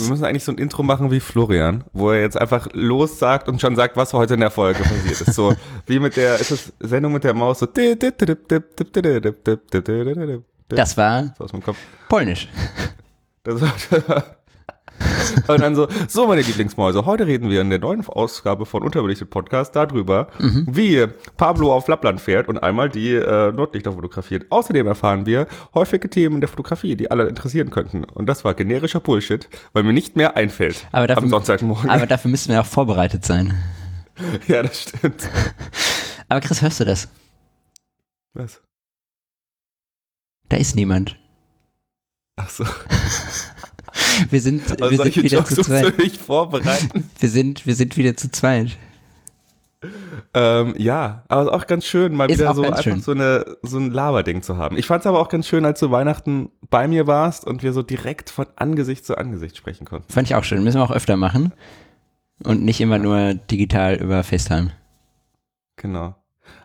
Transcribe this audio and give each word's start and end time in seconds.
Was? 0.00 0.06
Wir 0.06 0.10
müssen 0.10 0.24
eigentlich 0.24 0.44
so 0.44 0.52
ein 0.52 0.58
Intro 0.58 0.82
machen 0.82 1.10
wie 1.10 1.20
Florian, 1.20 1.84
wo 1.92 2.10
er 2.10 2.20
jetzt 2.20 2.38
einfach 2.40 2.68
los 2.72 3.18
sagt 3.18 3.48
und 3.48 3.60
schon 3.60 3.76
sagt, 3.76 3.96
was 3.96 4.12
heute 4.12 4.34
in 4.34 4.40
der 4.40 4.50
Folge 4.50 4.82
passiert 4.82 5.20
ist. 5.20 5.34
So 5.34 5.54
wie 5.86 5.98
mit 5.98 6.16
der, 6.16 6.38
ist 6.38 6.50
das 6.50 6.72
Sendung 6.80 7.12
mit 7.12 7.24
der 7.24 7.34
Maus 7.34 7.58
so. 7.60 7.66
Das 7.66 7.76
Das 10.68 10.96
war 10.96 11.34
aus 11.38 11.52
meinem 11.52 11.62
Kopf. 11.62 11.78
polnisch. 12.08 12.48
Das 13.44 13.60
war, 13.60 14.24
und 15.48 15.60
dann 15.60 15.74
so, 15.74 15.88
so 16.08 16.26
meine 16.26 16.42
Lieblingsmäuse, 16.42 17.04
heute 17.06 17.26
reden 17.26 17.50
wir 17.50 17.60
in 17.60 17.70
der 17.70 17.78
neuen 17.78 18.06
Ausgabe 18.06 18.66
von 18.66 18.82
Unterbelichtet 18.82 19.30
Podcast 19.30 19.74
darüber, 19.76 20.28
wie 20.38 21.06
Pablo 21.36 21.72
auf 21.72 21.88
Lappland 21.88 22.20
fährt 22.20 22.48
und 22.48 22.58
einmal 22.58 22.88
die 22.88 23.14
äh, 23.14 23.52
Nordlichter 23.52 23.92
fotografiert. 23.92 24.46
Außerdem 24.50 24.86
erfahren 24.86 25.26
wir 25.26 25.46
häufige 25.74 26.08
Themen 26.10 26.40
der 26.40 26.48
Fotografie, 26.48 26.96
die 26.96 27.10
alle 27.10 27.26
interessieren 27.28 27.70
könnten. 27.70 28.04
Und 28.04 28.26
das 28.26 28.44
war 28.44 28.54
generischer 28.54 29.00
Bullshit, 29.00 29.48
weil 29.72 29.82
mir 29.82 29.92
nicht 29.92 30.16
mehr 30.16 30.36
einfällt 30.36 30.86
Aber 30.92 31.06
dafür- 31.06 31.22
am 31.24 31.28
Sonntagmorgen. 31.30 31.90
Aber 31.90 32.06
dafür 32.06 32.30
müssen 32.30 32.52
wir 32.52 32.60
auch 32.60 32.66
vorbereitet 32.66 33.24
sein. 33.24 33.54
ja, 34.48 34.62
das 34.62 34.82
stimmt. 34.82 35.28
Aber 36.28 36.40
Chris, 36.40 36.62
hörst 36.62 36.80
du 36.80 36.84
das? 36.84 37.08
Was? 38.34 38.60
Da 40.48 40.56
ist 40.56 40.76
niemand. 40.76 41.18
Ach 42.36 42.48
so. 42.50 42.64
Wir 44.30 44.40
sind, 44.40 44.62
Also 44.82 44.90
wir 44.90 44.98
sind 45.04 45.16
wieder 45.24 45.38
Jokes 45.38 45.54
zu 45.54 45.62
zweit. 45.62 46.16
vorbereiten. 46.16 47.08
Wir 47.18 47.28
sind, 47.28 47.66
wir 47.66 47.74
sind 47.74 47.96
wieder 47.96 48.16
zu 48.16 48.30
zweit. 48.30 48.76
Ähm, 50.34 50.74
ja, 50.78 51.24
aber 51.28 51.42
ist 51.42 51.48
auch 51.48 51.66
ganz 51.66 51.84
schön, 51.84 52.14
mal 52.14 52.30
Ist 52.30 52.38
wieder 52.38 52.54
so 52.54 52.62
einfach 52.62 52.82
schön. 52.82 53.00
so, 53.00 53.12
eine, 53.12 53.44
so 53.62 53.78
ein 53.78 53.90
Laberding 53.90 54.42
zu 54.42 54.56
haben. 54.56 54.76
Ich 54.76 54.86
fand 54.86 55.00
es 55.00 55.06
aber 55.06 55.20
auch 55.20 55.28
ganz 55.28 55.46
schön, 55.46 55.64
als 55.64 55.80
du 55.80 55.90
Weihnachten 55.90 56.50
bei 56.70 56.88
mir 56.88 57.06
warst 57.06 57.46
und 57.46 57.62
wir 57.62 57.72
so 57.72 57.82
direkt 57.82 58.30
von 58.30 58.46
Angesicht 58.56 59.04
zu 59.06 59.16
Angesicht 59.16 59.56
sprechen 59.56 59.84
konnten. 59.86 60.10
Fand 60.12 60.28
ich 60.28 60.34
auch 60.34 60.44
schön. 60.44 60.64
Müssen 60.64 60.78
wir 60.80 60.84
auch 60.84 60.90
öfter 60.90 61.16
machen. 61.16 61.52
Und 62.42 62.62
nicht 62.64 62.80
immer 62.80 62.98
nur 62.98 63.34
digital 63.34 63.94
über 63.96 64.22
FaceTime. 64.24 64.72
Genau. 65.76 66.14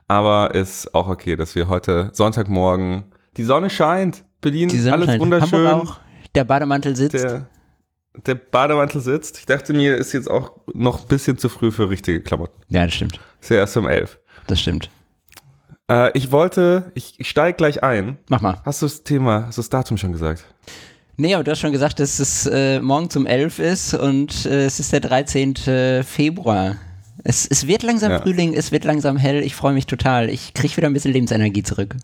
Aber 0.07 0.53
ist 0.55 0.93
auch 0.93 1.07
okay, 1.07 1.35
dass 1.35 1.55
wir 1.55 1.69
heute 1.69 2.09
Sonntagmorgen, 2.13 3.03
die 3.37 3.43
Sonne 3.43 3.69
scheint, 3.69 4.25
Berlin, 4.41 4.67
Die 4.69 4.79
Sonne 4.79 4.93
alles 4.95 5.05
scheint. 5.07 5.21
wunderschön. 5.21 5.67
Hamburg 5.67 5.89
auch. 5.89 5.99
Der 6.35 6.43
Bademantel 6.43 6.95
sitzt. 6.95 7.13
Der, 7.15 7.47
der 8.25 8.35
Bademantel 8.35 9.01
sitzt. 9.01 9.39
Ich 9.39 9.45
dachte 9.45 9.73
mir, 9.73 9.95
ist 9.97 10.13
jetzt 10.13 10.29
auch 10.29 10.51
noch 10.73 11.01
ein 11.01 11.07
bisschen 11.07 11.37
zu 11.37 11.49
früh 11.49 11.71
für 11.71 11.89
richtige 11.89 12.21
Klamotten. 12.21 12.61
ja, 12.69 12.85
das 12.85 12.93
stimmt. 12.93 13.19
Ist 13.41 13.49
ja 13.49 13.57
erst 13.57 13.75
um 13.77 13.87
elf. 13.87 14.19
Das 14.47 14.59
stimmt. 14.61 14.89
Äh, 15.89 16.11
ich 16.17 16.31
wollte, 16.31 16.91
ich, 16.95 17.19
ich 17.19 17.29
steige 17.29 17.55
gleich 17.57 17.83
ein. 17.83 18.17
Mach 18.29 18.41
mal. 18.41 18.61
Hast 18.65 18.81
du 18.81 18.85
das 18.85 19.03
Thema, 19.03 19.47
hast 19.47 19.57
du 19.57 19.61
das 19.61 19.69
Datum 19.69 19.97
schon 19.97 20.11
gesagt? 20.11 20.45
Nee, 21.17 21.35
aber 21.35 21.43
du 21.43 21.51
hast 21.51 21.59
schon 21.59 21.71
gesagt, 21.73 21.99
dass 21.99 22.19
es 22.19 22.45
äh, 22.47 22.79
morgen 22.79 23.09
zum 23.09 23.25
11 23.25 23.59
ist 23.59 23.93
und 23.93 24.45
äh, 24.45 24.65
es 24.65 24.79
ist 24.79 24.91
der 24.93 25.01
13. 25.01 25.55
Februar. 26.03 26.77
Es, 27.23 27.45
es 27.45 27.67
wird 27.67 27.83
langsam 27.83 28.11
Ja. 28.11 28.21
Frühling, 28.21 28.53
es 28.53 28.71
wird 28.71 28.83
langsam 28.85 29.17
hell. 29.17 29.43
Ich 29.43 29.55
freue 29.55 29.73
mich 29.73 29.85
total. 29.85 30.29
Ich 30.29 30.53
kriege 30.53 30.75
wieder 30.77 30.87
ein 30.87 30.93
bisschen 30.93 31.13
Lebensenergie 31.13 31.61
zurück. 31.63 31.95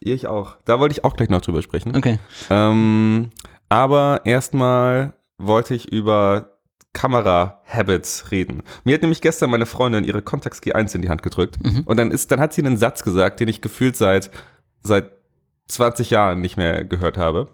Ich 0.00 0.26
auch. 0.26 0.56
Da 0.64 0.78
wollte 0.78 0.92
ich 0.92 1.04
auch 1.04 1.16
gleich 1.16 1.28
noch 1.28 1.40
drüber 1.40 1.62
sprechen. 1.62 1.96
Okay. 1.96 2.18
Ähm, 2.50 3.30
aber 3.68 4.22
erstmal 4.24 5.14
wollte 5.38 5.74
ich 5.74 5.92
über 5.92 6.58
Kamera-Habits 6.92 8.30
reden. 8.30 8.62
Mir 8.84 8.94
hat 8.94 9.02
nämlich 9.02 9.20
gestern 9.20 9.50
meine 9.50 9.66
Freundin 9.66 10.04
ihre 10.04 10.22
Contax 10.22 10.60
G1 10.60 10.94
in 10.94 11.02
die 11.02 11.08
Hand 11.08 11.22
gedrückt 11.22 11.56
und 11.84 11.96
dann 11.96 12.10
ist, 12.10 12.30
dann 12.32 12.40
hat 12.40 12.52
sie 12.52 12.62
einen 12.62 12.76
Satz 12.76 13.04
gesagt, 13.04 13.40
den 13.40 13.48
ich 13.48 13.60
gefühlt 13.60 13.96
seit, 13.96 14.30
seit 14.82 15.12
20 15.68 16.10
Jahren 16.10 16.40
nicht 16.40 16.56
mehr 16.56 16.84
gehört 16.84 17.18
habe. 17.18 17.48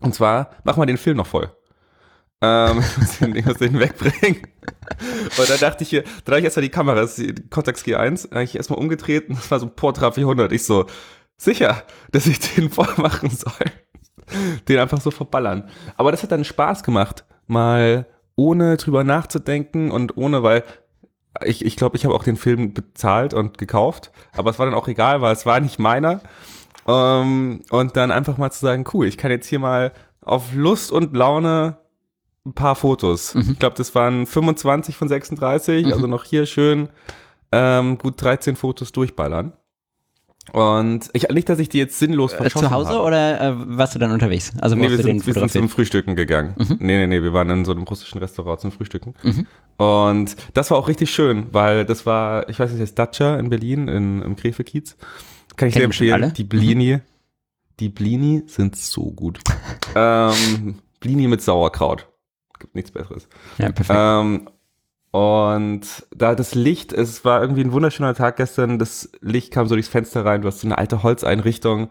Und 0.00 0.14
zwar, 0.14 0.50
mach 0.64 0.76
mal 0.76 0.86
den 0.86 0.96
Film 0.96 1.16
noch 1.16 1.26
voll. 1.26 1.50
Ähm, 2.40 2.80
ich 2.80 2.96
muss 2.98 3.18
den, 3.18 3.36
ich 3.36 3.44
muss 3.44 3.58
den 3.58 3.78
wegbringen. 3.78 4.42
Und 5.38 5.50
dann 5.50 5.58
dachte 5.60 5.84
ich 5.84 5.90
hier, 5.90 6.04
da 6.24 6.32
habe 6.32 6.38
ich 6.38 6.44
erstmal 6.44 6.62
die 6.62 6.70
Kamera, 6.70 7.00
das 7.00 7.18
ist 7.18 7.38
die 7.38 7.48
Contax 7.50 7.84
G1, 7.84 8.28
da 8.28 8.36
habe 8.36 8.44
ich 8.44 8.56
erstmal 8.56 8.78
umgedreht 8.78 9.28
und 9.28 9.38
das 9.38 9.50
war 9.50 9.60
so 9.60 9.66
ein 9.66 9.76
Portra 9.76 10.10
400. 10.12 10.50
Ich 10.52 10.64
so, 10.64 10.86
sicher, 11.44 11.82
dass 12.10 12.26
ich 12.26 12.38
den 12.38 12.70
voll 12.70 12.94
machen 12.96 13.30
soll. 13.30 13.52
Den 14.68 14.78
einfach 14.78 15.00
so 15.00 15.10
verballern. 15.10 15.68
Aber 15.96 16.10
das 16.10 16.22
hat 16.22 16.32
dann 16.32 16.44
Spaß 16.44 16.82
gemacht, 16.82 17.24
mal 17.46 18.06
ohne 18.36 18.76
drüber 18.76 19.04
nachzudenken 19.04 19.90
und 19.90 20.16
ohne, 20.16 20.42
weil 20.42 20.64
ich, 21.44 21.64
ich 21.64 21.76
glaube, 21.76 21.96
ich 21.96 22.04
habe 22.04 22.14
auch 22.14 22.24
den 22.24 22.36
Film 22.36 22.72
bezahlt 22.72 23.34
und 23.34 23.58
gekauft, 23.58 24.10
aber 24.32 24.50
es 24.50 24.58
war 24.58 24.66
dann 24.66 24.74
auch 24.74 24.88
egal, 24.88 25.20
weil 25.20 25.32
es 25.32 25.46
war 25.46 25.60
nicht 25.60 25.78
meiner. 25.78 26.20
Ähm, 26.86 27.62
und 27.70 27.96
dann 27.96 28.10
einfach 28.10 28.38
mal 28.38 28.50
zu 28.50 28.60
sagen, 28.60 28.84
cool, 28.92 29.06
ich 29.06 29.18
kann 29.18 29.30
jetzt 29.30 29.46
hier 29.46 29.58
mal 29.58 29.92
auf 30.20 30.54
Lust 30.54 30.92
und 30.92 31.16
Laune 31.16 31.78
ein 32.44 32.54
paar 32.54 32.74
Fotos. 32.74 33.34
Ich 33.34 33.58
glaube, 33.58 33.76
das 33.76 33.94
waren 33.94 34.26
25 34.26 34.96
von 34.96 35.08
36, 35.08 35.92
also 35.92 36.06
noch 36.06 36.24
hier 36.24 36.46
schön 36.46 36.88
ähm, 37.52 37.98
gut 37.98 38.20
13 38.20 38.56
Fotos 38.56 38.92
durchballern. 38.92 39.52
Und 40.52 41.08
ich, 41.12 41.28
nicht, 41.28 41.48
dass 41.48 41.60
ich 41.60 41.68
die 41.68 41.78
jetzt 41.78 41.98
sinnlos 41.98 42.32
Äh, 42.32 42.38
verschossen 42.38 42.66
zu 42.68 42.74
Hause 42.74 42.90
habe. 42.90 43.02
oder 43.02 43.40
äh, 43.40 43.54
warst 43.78 43.94
du 43.94 43.98
dann 44.00 44.10
unterwegs? 44.10 44.52
Also 44.60 44.74
Nee, 44.74 44.90
wir 44.90 44.98
sind, 44.98 45.24
wir 45.24 45.34
sind 45.34 45.50
zum 45.52 45.68
Frühstücken 45.68 46.16
gegangen. 46.16 46.54
Nee, 46.58 46.76
nee, 46.80 47.06
nee, 47.06 47.22
wir 47.22 47.32
waren 47.32 47.48
in 47.50 47.64
so 47.64 47.70
einem 47.72 47.84
russischen 47.84 48.18
Restaurant 48.18 48.60
zum 48.60 48.72
Frühstücken. 48.72 49.14
Mhm. 49.22 49.46
Und 49.76 50.36
das 50.54 50.70
war 50.70 50.78
auch 50.78 50.88
richtig 50.88 51.10
schön, 51.10 51.46
weil 51.52 51.84
das 51.84 52.06
war, 52.06 52.48
ich 52.48 52.58
weiß 52.58 52.70
nicht, 52.72 52.82
das 52.82 52.94
Dacia 52.94 53.36
in 53.38 53.50
Berlin, 53.50 53.86
in, 53.88 54.20
im 54.22 54.34
Krefeld-Kiez. 54.36 54.96
Kann 55.56 55.68
ich 55.68 55.74
Kennen 55.74 55.82
sehr 55.82 55.88
bestimmt 55.88 56.10
empfehlen. 56.10 56.22
alle. 56.24 56.30
Mhm. 56.30 56.34
Die 56.34 56.44
Blini, 56.44 56.98
die 57.78 57.88
Blini 57.88 58.42
sind 58.46 58.76
so 58.76 59.12
gut. 59.12 59.38
ähm, 59.94 60.80
Blini 61.00 61.28
mit 61.28 61.40
Sauerkraut. 61.40 62.08
Gibt 62.58 62.74
nichts 62.74 62.90
Besseres. 62.90 63.28
ja, 63.58 63.70
perfekt. 63.72 63.98
Ähm, 64.00 64.48
und 65.12 65.82
da 66.14 66.34
das 66.34 66.54
Licht, 66.54 66.92
es 66.92 67.24
war 67.24 67.40
irgendwie 67.42 67.62
ein 67.62 67.72
wunderschöner 67.72 68.14
Tag 68.14 68.36
gestern, 68.38 68.78
das 68.78 69.12
Licht 69.20 69.52
kam 69.52 69.66
so 69.68 69.74
durchs 69.74 69.88
Fenster 69.90 70.24
rein, 70.24 70.40
du 70.42 70.48
hast 70.48 70.60
so 70.60 70.66
eine 70.66 70.78
alte 70.78 71.02
Holzeinrichtung. 71.02 71.90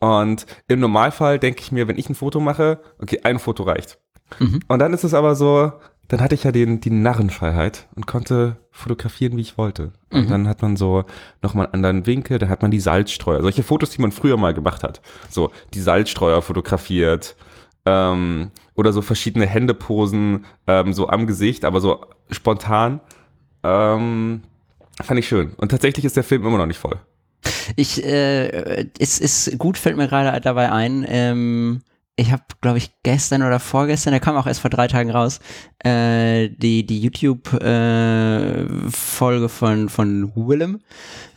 Und 0.00 0.46
im 0.68 0.80
Normalfall 0.80 1.38
denke 1.38 1.60
ich 1.62 1.72
mir, 1.72 1.88
wenn 1.88 1.96
ich 1.96 2.10
ein 2.10 2.14
Foto 2.16 2.40
mache, 2.40 2.80
okay, 3.00 3.20
ein 3.22 3.38
Foto 3.38 3.62
reicht. 3.62 3.98
Mhm. 4.40 4.60
Und 4.66 4.80
dann 4.80 4.92
ist 4.92 5.04
es 5.04 5.14
aber 5.14 5.36
so, 5.36 5.72
dann 6.08 6.20
hatte 6.20 6.34
ich 6.34 6.42
ja 6.44 6.50
den, 6.52 6.80
die 6.80 6.90
Narrenfreiheit 6.90 7.86
und 7.94 8.06
konnte 8.06 8.56
fotografieren, 8.72 9.36
wie 9.36 9.42
ich 9.42 9.56
wollte. 9.56 9.92
Und 10.12 10.26
Mhm. 10.26 10.28
dann 10.30 10.48
hat 10.48 10.60
man 10.60 10.76
so 10.76 11.04
nochmal 11.42 11.66
einen 11.66 11.84
anderen 11.84 12.06
Winkel, 12.06 12.38
dann 12.38 12.48
hat 12.48 12.62
man 12.62 12.72
die 12.72 12.80
Salzstreuer, 12.80 13.42
solche 13.42 13.62
Fotos, 13.62 13.90
die 13.90 14.02
man 14.02 14.10
früher 14.12 14.36
mal 14.36 14.54
gemacht 14.54 14.82
hat. 14.82 15.00
So, 15.30 15.50
die 15.72 15.80
Salzstreuer 15.80 16.42
fotografiert, 16.42 17.36
ähm, 17.86 18.50
oder 18.76 18.92
so 18.92 19.02
verschiedene 19.02 19.46
Händeposen, 19.46 20.44
ähm, 20.66 20.92
so 20.92 21.08
am 21.08 21.26
Gesicht, 21.26 21.64
aber 21.64 21.80
so 21.80 22.04
spontan. 22.30 23.00
Ähm, 23.62 24.42
fand 25.02 25.18
ich 25.18 25.26
schön. 25.26 25.52
Und 25.56 25.70
tatsächlich 25.70 26.04
ist 26.04 26.16
der 26.16 26.24
Film 26.24 26.46
immer 26.46 26.58
noch 26.58 26.66
nicht 26.66 26.78
voll. 26.78 27.00
Ich, 27.74 28.04
äh, 28.04 28.86
es 28.98 29.18
ist 29.18 29.58
gut, 29.58 29.78
fällt 29.78 29.96
mir 29.96 30.08
gerade 30.08 30.38
dabei 30.40 30.70
ein. 30.70 31.04
Ähm, 31.08 31.80
ich 32.18 32.32
habe, 32.32 32.44
glaube 32.62 32.78
ich, 32.78 32.92
gestern 33.02 33.42
oder 33.42 33.60
vorgestern, 33.60 34.12
der 34.12 34.20
kam 34.20 34.36
auch 34.36 34.46
erst 34.46 34.60
vor 34.60 34.70
drei 34.70 34.88
Tagen 34.88 35.10
raus, 35.10 35.38
äh, 35.80 36.48
die, 36.48 36.86
die 36.86 36.98
YouTube-Folge 37.00 39.50
von, 39.50 39.90
von 39.90 40.32
Willem 40.34 40.80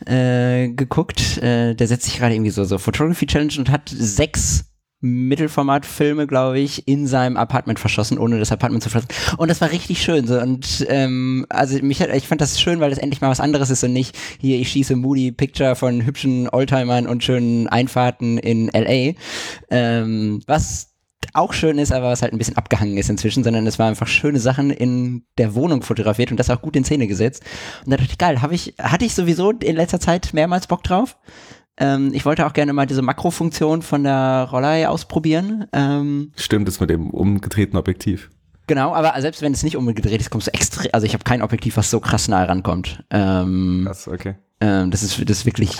äh, 0.06 0.70
geguckt. 0.70 1.36
Äh, 1.38 1.74
der 1.74 1.86
setzt 1.86 2.04
sich 2.04 2.16
gerade 2.18 2.34
irgendwie 2.34 2.50
so, 2.50 2.64
so 2.64 2.78
Photography 2.78 3.26
Challenge 3.26 3.52
und 3.58 3.70
hat 3.70 3.90
sechs 3.90 4.69
Mittelformatfilme, 5.00 6.26
glaube 6.26 6.58
ich, 6.58 6.86
in 6.86 7.06
seinem 7.06 7.36
Apartment 7.36 7.78
verschossen, 7.78 8.18
ohne 8.18 8.38
das 8.38 8.52
Apartment 8.52 8.82
zu 8.82 8.90
verlassen. 8.90 9.10
Und 9.38 9.48
das 9.48 9.60
war 9.60 9.70
richtig 9.70 10.02
schön. 10.02 10.26
So. 10.26 10.38
Und 10.38 10.86
ähm, 10.88 11.46
also 11.48 11.78
mich 11.82 12.02
hat, 12.02 12.10
ich 12.14 12.28
fand 12.28 12.40
das 12.40 12.60
schön, 12.60 12.80
weil 12.80 12.90
das 12.90 12.98
endlich 12.98 13.20
mal 13.20 13.30
was 13.30 13.40
anderes 13.40 13.70
ist 13.70 13.82
und 13.82 13.92
nicht 13.92 14.16
hier, 14.38 14.58
ich 14.58 14.70
schieße 14.70 14.96
Moody 14.96 15.32
Picture 15.32 15.74
von 15.74 16.04
hübschen 16.04 16.48
Oldtimern 16.50 17.06
und 17.06 17.24
schönen 17.24 17.66
Einfahrten 17.66 18.38
in 18.38 18.68
LA. 18.68 19.14
Ähm, 19.70 20.42
was 20.46 20.90
auch 21.32 21.52
schön 21.52 21.78
ist, 21.78 21.92
aber 21.92 22.10
was 22.10 22.22
halt 22.22 22.32
ein 22.32 22.38
bisschen 22.38 22.56
abgehangen 22.56 22.96
ist 22.96 23.10
inzwischen, 23.10 23.44
sondern 23.44 23.66
es 23.66 23.78
war 23.78 23.88
einfach 23.88 24.06
schöne 24.06 24.40
Sachen 24.40 24.70
in 24.70 25.24
der 25.38 25.54
Wohnung 25.54 25.82
fotografiert 25.82 26.30
und 26.30 26.38
das 26.38 26.50
auch 26.50 26.62
gut 26.62 26.76
in 26.76 26.84
Szene 26.84 27.06
gesetzt. 27.06 27.42
Und 27.84 27.92
da 27.92 27.96
dachte 27.96 28.12
ich, 28.12 28.18
geil, 28.18 28.42
habe 28.42 28.54
ich, 28.54 28.74
hatte 28.78 29.04
ich 29.04 29.14
sowieso 29.14 29.50
in 29.50 29.76
letzter 29.76 30.00
Zeit 30.00 30.30
mehrmals 30.32 30.66
Bock 30.66 30.82
drauf. 30.82 31.16
Ähm, 31.80 32.10
ich 32.12 32.24
wollte 32.26 32.46
auch 32.46 32.52
gerne 32.52 32.72
mal 32.72 32.86
diese 32.86 33.02
Makrofunktion 33.02 33.82
von 33.82 34.04
der 34.04 34.48
Rollei 34.52 34.86
ausprobieren. 34.88 35.66
Ähm, 35.72 36.30
Stimmt 36.36 36.68
es 36.68 36.78
mit 36.78 36.90
dem 36.90 37.10
umgedrehten 37.10 37.76
Objektiv. 37.78 38.30
genau, 38.66 38.94
aber 38.94 39.20
selbst 39.20 39.42
wenn 39.42 39.52
es 39.52 39.62
nicht 39.62 39.76
umgedreht 39.76 40.20
ist, 40.20 40.30
kommst 40.30 40.46
du 40.46 40.52
extrem, 40.54 40.90
also 40.92 41.06
ich 41.06 41.14
habe 41.14 41.24
kein 41.24 41.42
Objektiv, 41.42 41.76
was 41.76 41.90
so 41.90 41.98
krass 42.00 42.28
nah 42.28 42.44
rankommt. 42.44 43.02
Ähm, 43.10 43.84
Das, 43.88 44.06
okay. 44.06 44.34
ähm, 44.60 44.90
das, 44.90 45.02
ist, 45.02 45.18
das 45.28 45.38
ist 45.38 45.46
wirklich 45.46 45.72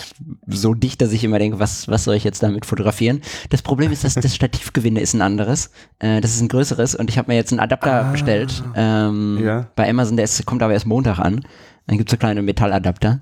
so 0.47 0.73
dicht, 0.75 1.02
dass 1.02 1.12
ich 1.12 1.23
immer 1.23 1.38
denke, 1.38 1.58
was, 1.58 1.87
was 1.87 2.05
soll 2.05 2.14
ich 2.14 2.25
jetzt 2.25 2.43
damit 2.43 2.64
fotografieren? 2.67 3.20
Das 3.50 3.61
Problem 3.62 3.93
ist, 3.93 4.02
dass 4.02 4.14
das 4.14 4.35
Stativgewinde 4.35 5.00
ist 5.02 5.12
ein 5.14 5.23
anderes. 5.23 5.70
Äh, 5.99 6.20
das 6.23 6.32
ist 6.35 6.41
ein 6.41 6.49
größeres 6.49 6.94
und 6.94 7.11
ich 7.11 7.19
habe 7.19 7.31
mir 7.31 7.37
jetzt 7.37 7.52
einen 7.52 7.61
Adapter 7.61 8.06
Ah. 8.06 8.11
bestellt 8.11 8.62
ähm, 8.75 9.38
Ja. 9.44 9.67
bei 9.76 9.88
Amazon, 9.88 10.17
der 10.17 10.25
ist, 10.25 10.44
kommt 10.47 10.62
aber 10.62 10.73
erst 10.73 10.87
Montag 10.87 11.19
an. 11.19 11.43
Dann 11.87 11.99
gibt's 11.99 12.11
so 12.12 12.17
kleine 12.17 12.41
Metalladapter. 12.43 13.20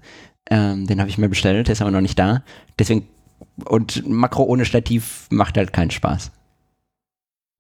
Ähm, 0.51 0.87
den 0.87 1.01
habe 1.01 1.11
ich 1.11 1.19
mir 1.19 1.29
bestellt, 1.29 1.69
der 1.69 1.73
ist 1.75 1.83
aber 1.83 1.91
noch 1.91 2.01
nicht 2.01 2.19
da. 2.19 2.43
Deswegen, 2.79 3.07
und 3.65 4.09
Makro 4.09 4.45
ohne 4.45 4.65
Stativ 4.65 5.27
macht 5.31 5.57
halt 5.57 5.73
keinen 5.73 5.91
Spaß. 5.91 6.31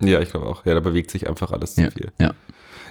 Ja, 0.02 0.20
ich 0.20 0.31
glaube 0.31 0.46
auch. 0.46 0.64
Ja, 0.64 0.75
da 0.75 0.81
bewegt 0.81 1.11
sich 1.11 1.29
einfach 1.29 1.52
alles 1.52 1.75
zu 1.75 1.82
Ja, 1.82 1.90
viel. 1.90 2.12
ja. 2.20 2.32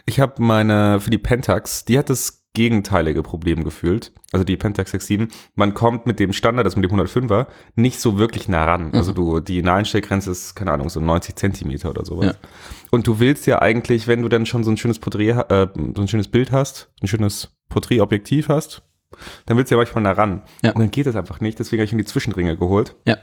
Ich 0.06 0.20
habe 0.20 0.42
meine, 0.42 1.00
für 1.00 1.10
die 1.10 1.18
Pentax, 1.18 1.84
die 1.86 1.98
hat 1.98 2.10
das 2.10 2.44
gegenteilige 2.54 3.24
Problem 3.24 3.64
gefühlt. 3.64 4.12
Also 4.32 4.44
die 4.44 4.58
Pentax 4.58 4.94
6.7, 4.94 5.30
man 5.56 5.74
kommt 5.74 6.06
mit 6.06 6.20
dem 6.20 6.34
Standard, 6.34 6.66
das 6.66 6.76
mit 6.76 6.90
dem 6.90 6.98
105er, 6.98 7.48
nicht 7.76 8.00
so 8.00 8.18
wirklich 8.18 8.48
nah 8.48 8.66
ran. 8.66 8.88
Mhm. 8.88 8.96
Also 8.96 9.14
du, 9.14 9.40
die 9.42 9.62
Naheinstellgrenze 9.62 10.32
ist, 10.32 10.56
keine 10.56 10.72
Ahnung, 10.72 10.90
so 10.90 11.00
90 11.00 11.36
Zentimeter 11.36 11.90
oder 11.90 12.04
sowas. 12.04 12.26
Ja. 12.26 12.50
Und 12.90 13.06
du 13.06 13.20
willst 13.20 13.46
ja 13.48 13.62
eigentlich, 13.62 14.08
wenn 14.08 14.22
du 14.22 14.30
dann 14.30 14.46
schon 14.46 14.64
so 14.64 14.72
ein 14.72 14.78
schönes 14.78 14.98
Porträt, 15.00 15.30
äh, 15.50 15.68
so 15.96 16.02
ein 16.02 16.08
schönes 16.08 16.30
Bild 16.30 16.52
hast, 16.52 16.90
ein 17.02 17.08
schönes 17.08 17.50
Porträtobjektiv 17.70 18.50
hast, 18.50 18.82
dann 19.46 19.58
willst 19.58 19.72
du 19.72 19.76
ja 19.76 19.80
manchmal 19.80 20.04
nah 20.04 20.12
ran. 20.12 20.42
Ja. 20.64 20.72
Und 20.72 20.80
dann 20.80 20.92
geht 20.92 21.06
das 21.06 21.16
einfach 21.16 21.40
nicht, 21.40 21.60
deswegen 21.60 21.82
habe 21.82 21.86
ich 21.86 21.94
mir 21.94 22.04
die 22.04 22.06
Zwischenringe 22.06 22.58
geholt. 22.58 22.96
Ja. 23.06 23.18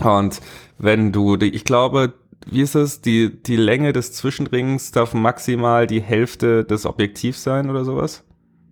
Und 0.00 0.40
wenn 0.78 1.12
du, 1.12 1.36
ich 1.36 1.64
glaube, 1.64 2.14
wie 2.46 2.62
ist 2.62 2.74
es, 2.74 3.00
die, 3.00 3.42
die 3.42 3.56
Länge 3.56 3.92
des 3.92 4.12
Zwischenrings 4.12 4.92
darf 4.92 5.14
maximal 5.14 5.86
die 5.86 6.00
Hälfte 6.00 6.64
des 6.64 6.86
Objektivs 6.86 7.42
sein 7.42 7.68
oder 7.68 7.84
sowas? 7.84 8.24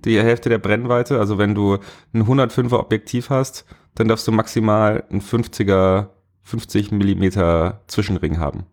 Die 0.05 0.19
Hälfte 0.19 0.49
der 0.49 0.59
Brennweite. 0.59 1.19
Also 1.19 1.37
wenn 1.39 1.55
du 1.55 1.79
ein 2.13 2.25
105er 2.25 2.79
Objektiv 2.79 3.31
hast, 3.31 3.65
dann 3.95 4.09
darfst 4.09 4.27
du 4.29 4.33
maximal 4.33 5.05
ein 5.11 5.21
50er, 5.21 6.09
50 6.43 6.93
Millimeter 6.93 7.83
Zwischenring 7.89 8.39
haben. 8.39 8.67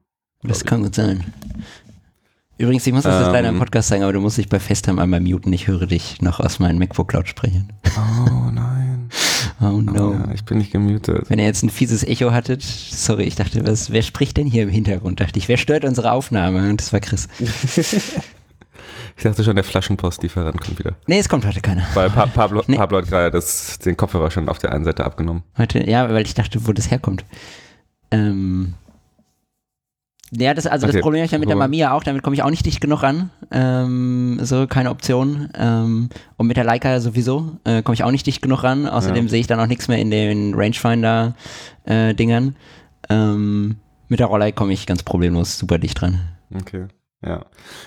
Das 0.43 0.65
kann 0.65 0.83
gut 0.83 0.93
sein. 0.93 1.33
Übrigens, 2.57 2.85
ich 2.85 2.93
muss 2.93 3.03
das 3.03 3.15
jetzt 3.19 3.27
Ähm. 3.27 3.33
leider 3.33 3.49
im 3.49 3.59
Podcast 3.59 3.89
sagen, 3.89 4.03
aber 4.03 4.13
du 4.13 4.19
musst 4.21 4.37
dich 4.37 4.47
bei 4.47 4.59
FaceTime 4.59 5.01
einmal 5.01 5.19
muten. 5.19 5.51
Ich 5.53 5.67
höre 5.67 5.87
dich 5.87 6.21
noch 6.21 6.39
aus 6.39 6.59
meinen 6.59 6.77
MacBook-Lautsprechern. 6.79 7.71
Oh 7.97 8.51
nein. 8.51 9.09
Oh 9.59 9.65
Oh, 9.65 9.81
no. 9.81 10.13
ja, 10.13 10.31
ich 10.33 10.43
bin 10.45 10.57
nicht 10.57 10.71
gemutet. 10.71 11.29
Wenn 11.29 11.39
ihr 11.39 11.45
jetzt 11.45 11.63
ein 11.63 11.69
fieses 11.69 12.03
Echo 12.03 12.31
hattet, 12.31 12.61
sorry, 12.63 13.23
ich 13.23 13.35
dachte, 13.35 13.65
was, 13.65 13.91
wer 13.91 14.01
spricht 14.01 14.37
denn 14.37 14.47
hier 14.47 14.63
im 14.63 14.69
Hintergrund? 14.69 15.19
Dachte 15.19 15.39
ich, 15.39 15.47
wer 15.47 15.57
stört 15.57 15.85
unsere 15.85 16.11
Aufnahme? 16.11 16.69
Und 16.69 16.81
das 16.81 16.93
war 16.93 16.99
Chris. 16.99 17.27
Ich 19.15 19.21
dachte 19.23 19.43
schon, 19.43 19.55
der 19.55 19.63
Flaschenpostlieferant 19.63 20.59
kommt 20.59 20.79
wieder. 20.79 20.95
Nee, 21.05 21.19
es 21.19 21.29
kommt 21.29 21.45
heute 21.45 21.61
keiner. 21.61 21.83
Weil 21.93 22.09
pa 22.09 22.25
Pablo, 22.25 22.63
Nee. 22.65 22.77
Pablo 22.77 22.97
hat 22.97 23.07
gerade 23.07 23.29
das, 23.29 23.77
den 23.77 23.95
Kopfhörer 23.95 24.31
schon 24.31 24.49
auf 24.49 24.57
der 24.57 24.73
einen 24.73 24.83
Seite 24.85 25.05
abgenommen. 25.05 25.43
Heute, 25.55 25.87
ja, 25.87 26.09
weil 26.09 26.25
ich 26.25 26.33
dachte, 26.33 26.65
wo 26.65 26.73
das 26.73 26.89
herkommt. 26.89 27.23
Ähm. 28.09 28.73
Ja, 30.35 30.53
das, 30.53 30.65
also 30.67 30.87
das 30.87 30.95
Okay. 30.95 31.01
Problem 31.01 31.19
habe 31.21 31.25
ich 31.27 31.31
ja 31.31 31.37
mit 31.37 31.49
der 31.49 31.55
Mamiya 31.55 31.91
auch, 31.93 32.03
damit 32.03 32.23
komme 32.23 32.35
ich 32.35 32.41
auch 32.43 32.49
nicht 32.49 32.65
dicht 32.65 32.81
genug 32.81 33.03
ran. 33.03 33.29
Ähm, 33.51 34.39
so, 34.41 34.65
keine 34.67 34.89
Option. 34.89 35.49
Ähm, 35.55 36.09
und 36.37 36.47
mit 36.47 36.57
der 36.57 36.63
Leica 36.63 36.99
sowieso 36.99 37.57
äh, 37.65 37.83
komme 37.83 37.93
ich 37.93 38.03
auch 38.03 38.11
nicht 38.11 38.25
dicht 38.25 38.41
genug 38.41 38.63
ran. 38.63 38.87
Außerdem 38.87 39.25
Ja. 39.25 39.29
sehe 39.29 39.39
ich 39.41 39.47
dann 39.47 39.59
auch 39.59 39.67
nichts 39.67 39.87
mehr 39.87 39.99
in 39.99 40.09
den 40.11 40.53
Rangefinder-Dingern. 41.85 42.55
ähm, 43.09 43.75
mit 44.09 44.19
der 44.19 44.27
Rollei 44.27 44.51
komme 44.51 44.73
ich 44.73 44.85
ganz 44.85 45.03
problemlos 45.03 45.57
super 45.57 45.77
dicht 45.79 45.99
dran. 46.01 46.19
Okay. 46.53 46.87
Ja. 47.25 47.45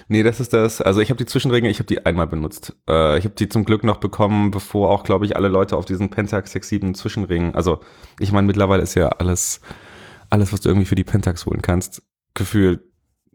Nee, 0.08 0.22
das 0.22 0.40
ist 0.40 0.52
das. 0.52 0.80
Also 0.80 1.00
ich 1.00 1.10
habe 1.10 1.18
die 1.18 1.26
Zwischenringe, 1.26 1.68
ich 1.68 1.78
habe 1.78 1.86
die 1.86 2.04
einmal 2.06 2.26
benutzt. 2.26 2.74
Äh, 2.88 3.18
ich 3.18 3.24
habe 3.24 3.34
die 3.34 3.48
zum 3.48 3.64
Glück 3.64 3.84
noch 3.84 3.98
bekommen, 3.98 4.50
bevor 4.50 4.90
auch, 4.90 5.04
glaube 5.04 5.26
ich, 5.26 5.36
alle 5.36 5.48
Leute 5.48 5.76
auf 5.76 5.84
diesen 5.84 6.08
Pentax 6.10 6.54
6.7 6.54 6.94
Zwischenringen. 6.94 7.54
Also 7.54 7.80
ich 8.18 8.32
meine, 8.32 8.46
mittlerweile 8.46 8.82
ist 8.82 8.94
ja 8.94 9.08
alles, 9.08 9.60
alles, 10.30 10.52
was 10.52 10.60
du 10.62 10.70
irgendwie 10.70 10.86
für 10.86 10.94
die 10.94 11.04
Pentax 11.04 11.44
holen 11.46 11.60
kannst, 11.62 12.02
gefühlt 12.36 12.80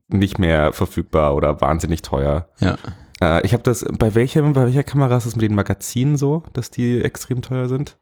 nicht 0.07 0.39
mehr 0.39 0.71
verfügbar 0.73 1.35
oder 1.35 1.59
wahnsinnig 1.61 2.01
teuer. 2.01 2.47
Ja. 2.59 2.77
Äh, 3.21 3.45
ich 3.45 3.53
habe 3.53 3.63
das, 3.63 3.85
bei 3.97 4.15
welchem, 4.15 4.53
bei 4.53 4.65
welcher 4.65 4.83
Kamera 4.83 5.17
ist 5.17 5.25
es 5.25 5.35
mit 5.35 5.43
den 5.43 5.55
Magazinen 5.55 6.15
so, 6.17 6.43
dass 6.53 6.71
die 6.71 7.01
extrem 7.01 7.41
teuer 7.41 7.67
sind? 7.67 7.97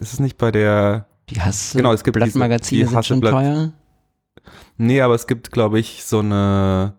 Ist 0.00 0.12
es 0.12 0.20
nicht 0.20 0.38
bei 0.38 0.50
der, 0.50 1.06
Die 1.30 1.40
Hasse 1.40 1.76
Genau, 1.78 1.92
es 1.92 2.04
gibt 2.04 2.16
diese- 2.16 2.24
Blattmagazine 2.38 2.84
die 2.84 2.88
sind 2.90 3.04
schon 3.06 3.20
teuer. 3.22 3.72
Nee, 4.76 5.00
aber 5.02 5.14
es 5.14 5.26
gibt, 5.26 5.52
glaube 5.52 5.78
ich, 5.78 6.04
so 6.04 6.18
eine 6.20 6.94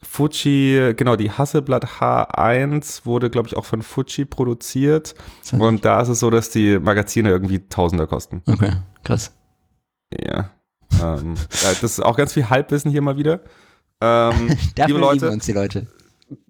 Fuji, 0.00 0.94
genau, 0.96 1.16
die 1.16 1.30
Hasselblatt 1.32 1.84
H1 2.00 3.04
wurde, 3.04 3.30
glaube 3.30 3.48
ich, 3.48 3.56
auch 3.56 3.64
von 3.64 3.82
Fuji 3.82 4.24
produziert. 4.24 5.14
Und 5.58 5.84
da 5.84 6.00
ist 6.00 6.08
es 6.08 6.20
so, 6.20 6.30
dass 6.30 6.50
die 6.50 6.78
Magazine 6.78 7.28
irgendwie 7.30 7.68
Tausender 7.68 8.06
kosten. 8.06 8.42
Okay, 8.46 8.72
krass. 9.02 9.34
Ja. 10.16 10.50
Ähm, 11.02 11.34
das 11.50 11.82
ist 11.82 12.00
auch 12.04 12.16
ganz 12.16 12.32
viel 12.32 12.48
Halbwissen 12.50 12.90
hier 12.90 13.02
mal 13.02 13.16
wieder. 13.16 13.40
Ähm, 14.00 14.48
Dafür 14.74 14.86
liebe 14.86 14.98
Leute, 14.98 15.24
lieben 15.26 15.32
uns 15.34 15.46
die 15.46 15.52
Leute. 15.52 15.86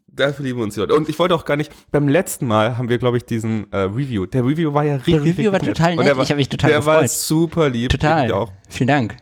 dafür 0.07 0.45
lieben 0.45 0.59
wir 0.59 0.65
uns 0.65 0.75
die 0.75 0.81
Leute. 0.81 0.95
Und 0.95 1.09
ich 1.09 1.19
wollte 1.19 1.35
auch 1.35 1.45
gar 1.45 1.57
nicht, 1.57 1.73
beim 1.91 2.09
letzten 2.09 2.47
Mal 2.47 2.77
haben 2.77 2.89
wir, 2.89 2.99
glaube 2.99 3.17
ich, 3.17 3.25
diesen 3.25 3.71
äh, 3.73 3.79
Review. 3.79 4.27
Der 4.27 4.45
Review 4.45 4.75
war 4.75 4.85
ja 4.85 4.97
richtig, 4.97 5.15
Der 5.15 5.25
Review 5.25 5.53
war 5.53 5.61
total 5.61 5.93
Und 5.93 5.99
nett. 5.99 6.07
der 6.09 6.17
war, 6.17 6.25
ich 6.25 6.31
habe 6.31 6.39
mich 6.39 6.49
total 6.49 6.71
der 6.71 6.87
war 6.87 6.95
gefreut. 7.03 7.11
super 7.11 7.69
lieb. 7.69 7.91
Total. 7.91 8.47
Vielen 8.69 8.89
Dank. 8.89 9.17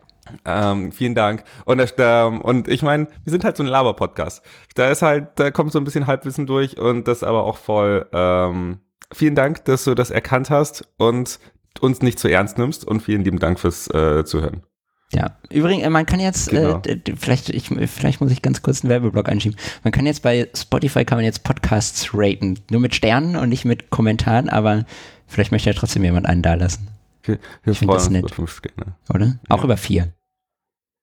Ähm, 0.44 0.90
vielen 0.90 1.14
Dank. 1.14 1.44
Und, 1.66 1.78
das, 1.78 1.94
ähm, 1.98 2.40
und 2.40 2.66
ich 2.66 2.82
meine, 2.82 3.06
wir 3.24 3.30
sind 3.30 3.44
halt 3.44 3.56
so 3.56 3.62
ein 3.62 3.68
Laber-Podcast. 3.68 4.42
Da 4.74 4.90
ist 4.90 5.02
halt, 5.02 5.28
da 5.36 5.52
kommt 5.52 5.70
so 5.70 5.78
ein 5.78 5.84
bisschen 5.84 6.08
Halbwissen 6.08 6.46
durch 6.46 6.78
und 6.78 7.06
das 7.06 7.22
aber 7.22 7.44
auch 7.44 7.56
voll. 7.58 8.06
Ähm, 8.12 8.80
vielen 9.12 9.36
Dank, 9.36 9.64
dass 9.66 9.84
du 9.84 9.94
das 9.94 10.10
erkannt 10.10 10.50
hast 10.50 10.88
und 10.96 11.38
uns 11.80 12.02
nicht 12.02 12.18
zu 12.18 12.26
ernst 12.26 12.58
nimmst 12.58 12.84
und 12.84 13.02
vielen 13.02 13.22
lieben 13.22 13.38
Dank 13.38 13.60
fürs 13.60 13.88
äh, 13.94 14.24
Zuhören. 14.24 14.62
Ja, 15.12 15.36
übrigens, 15.50 15.84
äh, 15.84 15.90
man 15.90 16.04
kann 16.04 16.18
jetzt, 16.20 16.50
Genau. 16.50 16.78
äh, 16.78 16.82
d- 16.82 16.96
d- 16.96 17.14
vielleicht, 17.16 17.48
ich, 17.50 17.68
vielleicht 17.68 18.20
muss 18.20 18.32
ich 18.32 18.42
ganz 18.42 18.62
kurz 18.62 18.82
einen 18.82 18.90
Werbeblock 18.90 19.28
einschieben. 19.28 19.56
Man 19.84 19.92
kann 19.92 20.04
jetzt 20.04 20.22
bei 20.22 20.48
Spotify 20.56 21.04
kann 21.04 21.18
man 21.18 21.24
jetzt 21.24 21.44
Podcasts 21.44 22.10
raten. 22.12 22.58
Nur 22.70 22.80
mit 22.80 22.94
Sternen 22.94 23.36
und 23.36 23.48
nicht 23.48 23.64
mit 23.64 23.90
Kommentaren, 23.90 24.48
aber 24.48 24.84
vielleicht 25.28 25.52
möchte 25.52 25.70
ja 25.70 25.76
trotzdem 25.78 26.02
jemand 26.02 26.26
einen 26.26 26.42
da 26.42 26.54
lassen, 26.54 26.88
Wir, 27.22 27.38
wir 27.62 27.72
Ich 27.72 27.78
find 27.78 27.88
freuen 27.90 27.98
das 28.00 28.10
nett. 28.10 28.24
über 28.24 28.34
fünf 28.34 28.50
Sterne. 28.56 28.94
oder? 29.08 29.38
Auch 29.48 29.62
über 29.62 29.76
vier. 29.76 30.12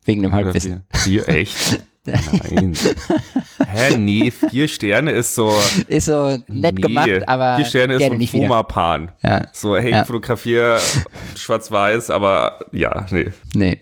Wegen 0.05 0.21
dem 0.21 0.33
Halbwissen. 0.33 0.83
vier. 0.94 1.23
Vier, 1.23 1.29
echt? 1.29 1.81
Nein. 2.05 2.73
Hä, 3.67 3.97
nee, 3.97 4.29
vier 4.31 4.67
Sterne 4.67 5.11
ist 5.11 5.35
so. 5.35 5.53
Ist 5.88 6.05
so 6.05 6.38
nett 6.47 6.75
nee. 6.75 6.81
gemacht, 6.81 7.27
aber 7.27 7.55
Vier 7.57 7.65
Sterne 7.65 7.93
ist 7.95 8.05
so 8.05 8.12
ein. 8.12 8.27
Foma-Pan. 8.27 9.12
Ja, 9.24 9.48
So, 9.53 9.77
hey, 9.77 9.91
Ja. 9.91 10.03
fotografier 10.05 10.79
schwarz-weiß, 11.36 12.10
aber 12.10 12.60
ja, 12.72 13.05
nee, 13.12 13.31
nee. 13.55 13.81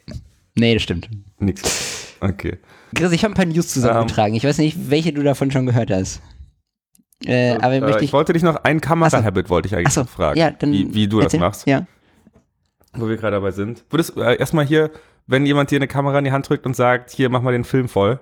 Nee, 0.55 0.73
das 0.75 0.83
stimmt. 0.83 1.09
nix. 1.39 2.13
Okay. 2.19 2.59
Chris, 2.93 3.11
ich 3.11 3.23
habe 3.23 3.33
ein 3.33 3.35
paar 3.35 3.45
News 3.45 3.69
zusammengetragen. 3.69 4.35
ich 4.35 4.43
weiß 4.43 4.57
nicht, 4.59 4.89
welche 4.91 5.13
du 5.13 5.23
davon 5.23 5.49
schon 5.49 5.65
gehört 5.65 5.89
hast. 5.89 6.21
Äh, 7.25 7.53
aber 7.55 7.73
Äh, 7.73 7.89
ich 7.97 8.01
ich. 8.03 8.13
wollte 8.13 8.33
dich 8.33 8.43
noch 8.43 8.57
ein 8.63 8.81
Kamera-Habit 8.81 9.49
wollte 9.49 9.67
ich 9.67 9.75
eigentlich 9.75 9.95
noch 9.95 10.09
fragen, 10.09 10.37
ja, 10.39 10.51
dann. 10.51 10.71
wie, 10.73 10.93
wie 10.93 11.07
du 11.07 11.17
das 11.17 11.25
erzähl. 11.25 11.39
machst, 11.39 11.67
Ja. 11.67 11.87
wo 12.93 13.07
wir 13.07 13.15
gerade 13.17 13.37
dabei 13.37 13.51
sind. 13.51 13.83
Würdest 13.89 14.17
äh, 14.17 14.35
erstmal 14.37 14.65
hier, 14.65 14.91
wenn 15.31 15.45
jemand 15.45 15.71
dir 15.71 15.77
eine 15.77 15.87
Kamera 15.87 16.19
in 16.19 16.25
die 16.25 16.31
Hand 16.31 16.47
drückt 16.49 16.65
und 16.65 16.75
sagt, 16.75 17.09
hier, 17.11 17.29
mach 17.29 17.41
mal 17.41 17.51
den 17.51 17.63
Film 17.63 17.87
voll. 17.89 18.19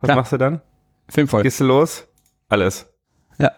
Was 0.00 0.08
Klar. 0.08 0.16
machst 0.16 0.32
du 0.32 0.38
dann? 0.38 0.60
Film 1.08 1.28
voll. 1.28 1.42
Gehst 1.42 1.60
du 1.60 1.64
los? 1.64 2.08
Alles. 2.48 2.86
Ja. 3.38 3.52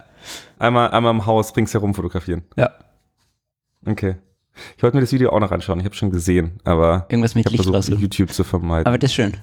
Einmal, 0.58 0.90
einmal 0.90 1.12
im 1.12 1.26
Haus 1.26 1.56
ringsherum 1.56 1.94
fotografieren. 1.94 2.42
Ja. 2.56 2.70
Okay. 3.86 4.16
Ich 4.76 4.82
wollte 4.82 4.96
mir 4.96 5.00
das 5.00 5.12
Video 5.12 5.30
auch 5.30 5.40
noch 5.40 5.50
anschauen. 5.50 5.80
Ich 5.80 5.84
habe 5.84 5.94
schon 5.94 6.10
gesehen, 6.10 6.58
aber 6.64 7.06
Irgendwas 7.08 7.34
mit 7.34 7.46
ich 7.46 7.52
Licht 7.52 7.64
versucht. 7.70 7.98
YouTube 8.00 8.32
zu 8.32 8.44
vermeiden. 8.44 8.86
Aber 8.86 8.98
das 8.98 9.10
ist 9.10 9.14
schön. 9.14 9.36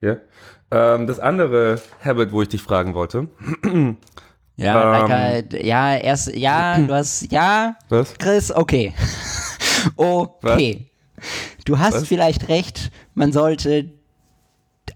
ja? 0.00 0.16
ähm, 0.70 1.06
das 1.06 1.18
andere 1.20 1.80
Habit, 2.04 2.32
wo 2.32 2.42
ich 2.42 2.48
dich 2.48 2.62
fragen 2.62 2.94
wollte. 2.94 3.28
Ja, 4.56 5.04
Ähm. 5.04 5.08
Leica, 5.10 5.56
ja, 5.58 5.96
erst, 5.96 6.34
ja, 6.34 6.78
du 6.78 6.92
hast, 6.94 7.30
ja, 7.32 7.76
Was? 7.88 8.14
Chris, 8.18 8.50
okay. 8.52 8.94
okay. 9.96 10.90
Du 11.64 11.78
hast 11.78 11.94
Was? 11.94 12.06
vielleicht 12.08 12.48
recht, 12.48 12.90
man 13.14 13.32
sollte 13.32 13.90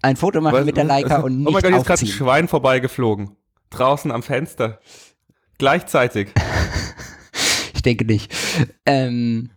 ein 0.03 0.17
Foto 0.17 0.41
machen 0.41 0.59
Was? 0.59 0.65
mit 0.65 0.77
der 0.77 0.85
Leica 0.85 1.19
und 1.23 1.39
nicht 1.39 1.49
Oh 1.49 1.51
mein 1.53 1.63
Gott, 1.63 1.71
jetzt 1.73 1.81
ist 1.81 1.87
gerade 1.87 2.03
ein. 2.03 2.07
Schwein 2.07 2.49
vorbeigeflogen. 2.49 3.37
Draußen 3.71 4.11
am 4.11 4.23
Fenster. 4.23 4.81
Gleichzeitig. 5.59 6.29
Ich 7.73 7.83
denke 7.83 8.05
nicht. 8.05 8.31
Ähm, 8.85 9.49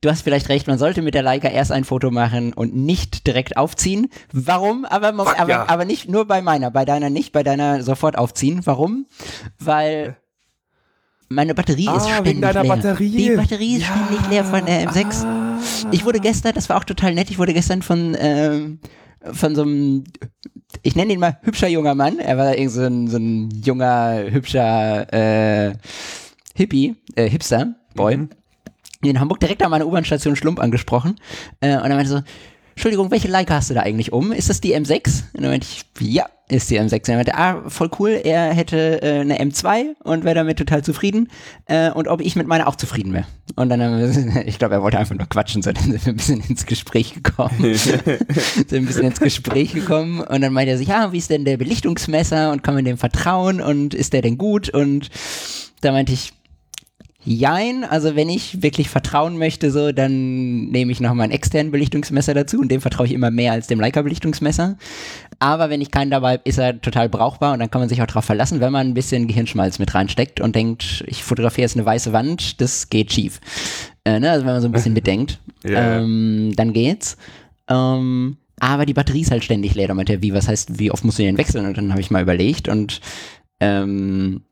du 0.00 0.08
hast 0.08 0.22
vielleicht 0.22 0.48
recht, 0.50 0.68
man 0.68 0.78
sollte 0.78 1.02
mit 1.02 1.14
der 1.14 1.22
Leica 1.24 1.48
erst 1.48 1.72
ein 1.72 1.82
Foto 1.82 2.12
machen 2.12 2.52
und 2.52 2.76
nicht 2.76 3.26
direkt 3.26 3.56
aufziehen. 3.56 4.06
Warum? 4.32 4.84
Aber, 4.84 5.10
man, 5.10 5.26
Fuck 5.26 5.40
aber, 5.40 5.50
ja. 5.50 5.68
aber 5.68 5.84
nicht 5.84 6.08
nur 6.08 6.26
bei 6.28 6.42
meiner, 6.42 6.70
bei 6.70 6.84
deiner 6.84 7.10
nicht, 7.10 7.32
bei 7.32 7.42
deiner 7.42 7.82
sofort 7.82 8.16
aufziehen. 8.16 8.60
Warum? 8.66 9.06
Weil 9.58 10.16
meine 11.28 11.56
Batterie 11.56 11.86
ist 11.86 11.88
Ah, 11.88 12.00
ständig 12.08 12.24
wegen 12.34 12.40
deiner 12.42 12.62
leer. 12.62 12.76
Batterie. 12.76 13.10
Die 13.16 13.30
Batterie 13.30 13.76
ist 13.78 13.82
Ja. 13.82 13.88
Ah. 13.94 14.06
ständig 14.06 14.30
leer 14.30 14.44
von 14.44 14.64
der 14.64 14.88
M6. 14.88 15.26
Ich 15.90 16.04
wurde 16.04 16.20
gestern, 16.20 16.54
das 16.54 16.68
war 16.68 16.76
auch 16.76 16.84
total 16.84 17.14
nett, 17.14 17.30
ich 17.30 17.38
wurde 17.38 17.54
gestern 17.54 17.82
von, 17.82 18.16
ähm, 18.18 18.80
von 19.32 19.54
so 19.54 19.62
einem, 19.62 20.04
ich 20.82 20.96
nenne 20.96 21.12
ihn 21.12 21.20
mal 21.20 21.38
hübscher 21.42 21.68
junger 21.68 21.94
Mann. 21.94 22.18
Er 22.18 22.38
war 22.38 22.56
irgend 22.56 22.72
so 22.72 22.82
ein, 22.82 23.08
so 23.08 23.16
ein 23.16 23.50
junger, 23.64 24.24
hübscher 24.30 25.12
äh, 25.12 25.74
Hippie, 26.54 26.96
äh, 27.14 27.28
Hipster, 27.28 27.74
Boy. 27.94 28.16
Mhm. 28.16 28.28
In 29.02 29.20
Hamburg 29.20 29.40
direkt 29.40 29.62
an 29.62 29.70
meiner 29.70 29.86
U-Bahn-Station 29.86 30.36
Schlump 30.36 30.58
angesprochen. 30.58 31.16
Äh, 31.60 31.76
und 31.76 31.84
er 31.84 31.96
meinte 31.96 32.08
so, 32.08 32.22
Entschuldigung, 32.70 33.10
welche 33.10 33.28
Leica 33.28 33.54
hast 33.54 33.70
du 33.70 33.74
da 33.74 33.80
eigentlich 33.80 34.12
um? 34.12 34.32
Ist 34.32 34.50
das 34.50 34.60
die 34.60 34.76
M6? 34.76 35.22
Und 35.34 35.42
dann 35.42 35.50
meinte 35.50 35.66
ich, 35.66 35.84
ja. 36.00 36.26
Ist 36.48 36.70
die 36.70 36.80
M6. 36.80 36.94
Und 36.94 37.08
er 37.08 37.16
meinte, 37.16 37.34
ah, 37.34 37.62
voll 37.68 37.90
cool, 37.98 38.20
er 38.22 38.52
hätte 38.52 39.02
äh, 39.02 39.20
eine 39.20 39.38
M2 39.40 39.96
und 40.04 40.24
wäre 40.24 40.36
damit 40.36 40.58
total 40.58 40.84
zufrieden 40.84 41.28
äh, 41.66 41.90
und 41.90 42.08
ob 42.08 42.20
ich 42.20 42.36
mit 42.36 42.46
meiner 42.46 42.68
auch 42.68 42.76
zufrieden 42.76 43.12
wäre. 43.12 43.26
Und 43.56 43.68
dann, 43.68 43.82
haben 43.82 43.98
wir, 43.98 44.46
ich 44.46 44.58
glaube, 44.58 44.74
er 44.74 44.82
wollte 44.82 44.98
einfach 44.98 45.14
nur 45.14 45.26
quatschen, 45.28 45.62
so 45.62 45.72
dann 45.72 45.84
sind 45.84 46.06
wir 46.06 46.12
ein 46.12 46.16
bisschen 46.16 46.42
ins 46.48 46.66
Gespräch 46.66 47.14
gekommen. 47.14 47.56
sind 47.74 48.72
ein 48.72 48.86
bisschen 48.86 49.06
ins 49.06 49.20
Gespräch 49.20 49.72
gekommen 49.72 50.20
und 50.20 50.40
dann 50.40 50.52
meinte 50.52 50.72
er 50.72 50.78
sich, 50.78 50.88
ja, 50.88 51.12
wie 51.12 51.18
ist 51.18 51.30
denn 51.30 51.44
der 51.44 51.56
Belichtungsmesser 51.56 52.52
und 52.52 52.62
kann 52.62 52.74
man 52.74 52.84
dem 52.84 52.98
vertrauen 52.98 53.60
und 53.60 53.94
ist 53.94 54.12
der 54.12 54.22
denn 54.22 54.38
gut? 54.38 54.68
Und 54.68 55.10
da 55.80 55.92
meinte 55.92 56.12
ich, 56.12 56.32
Jein, 57.28 57.82
also 57.82 58.14
wenn 58.14 58.28
ich 58.28 58.62
wirklich 58.62 58.88
vertrauen 58.88 59.36
möchte, 59.36 59.72
so, 59.72 59.90
dann 59.90 60.66
nehme 60.66 60.92
ich 60.92 61.00
noch 61.00 61.12
mal 61.12 61.24
einen 61.24 61.32
externen 61.32 61.72
Belichtungsmesser 61.72 62.34
dazu 62.34 62.60
und 62.60 62.70
dem 62.70 62.80
vertraue 62.80 63.06
ich 63.06 63.12
immer 63.12 63.32
mehr 63.32 63.50
als 63.50 63.66
dem 63.66 63.80
Leica-Belichtungsmesser. 63.80 64.78
Aber 65.38 65.68
wenn 65.68 65.80
ich 65.80 65.90
keinen 65.90 66.10
dabei 66.10 66.34
habe, 66.34 66.42
ist 66.44 66.58
er 66.58 66.80
total 66.80 67.08
brauchbar 67.08 67.52
und 67.52 67.58
dann 67.58 67.70
kann 67.70 67.80
man 67.80 67.88
sich 67.88 68.00
auch 68.00 68.06
darauf 68.06 68.24
verlassen, 68.24 68.60
wenn 68.60 68.72
man 68.72 68.88
ein 68.88 68.94
bisschen 68.94 69.26
Gehirnschmalz 69.26 69.78
mit 69.78 69.94
reinsteckt 69.94 70.40
und 70.40 70.56
denkt, 70.56 71.04
ich 71.06 71.22
fotografiere 71.22 71.66
jetzt 71.66 71.76
eine 71.76 71.84
weiße 71.84 72.12
Wand, 72.12 72.60
das 72.60 72.88
geht 72.88 73.12
schief. 73.12 73.40
Äh, 74.04 74.20
ne? 74.20 74.30
Also 74.30 74.46
wenn 74.46 74.54
man 74.54 74.62
so 74.62 74.68
ein 74.68 74.72
bisschen 74.72 74.94
bedenkt, 74.94 75.38
yeah. 75.64 75.98
ähm, 75.98 76.52
dann 76.56 76.72
geht's. 76.72 77.16
Ähm, 77.68 78.38
aber 78.58 78.86
die 78.86 78.94
Batterie 78.94 79.20
ist 79.20 79.30
halt 79.30 79.44
ständig 79.44 79.74
leer. 79.74 79.88
Da 79.88 79.94
meinte 79.94 80.14
er, 80.14 80.22
wie, 80.22 80.32
was 80.32 80.48
heißt, 80.48 80.78
wie 80.78 80.90
oft 80.90 81.04
musst 81.04 81.18
du 81.18 81.22
den 81.22 81.36
wechseln? 81.36 81.66
Und 81.66 81.76
dann 81.76 81.90
habe 81.90 82.00
ich 82.00 82.10
mal 82.10 82.22
überlegt 82.22 82.68
und 82.68 83.00
ähm, 83.60 84.42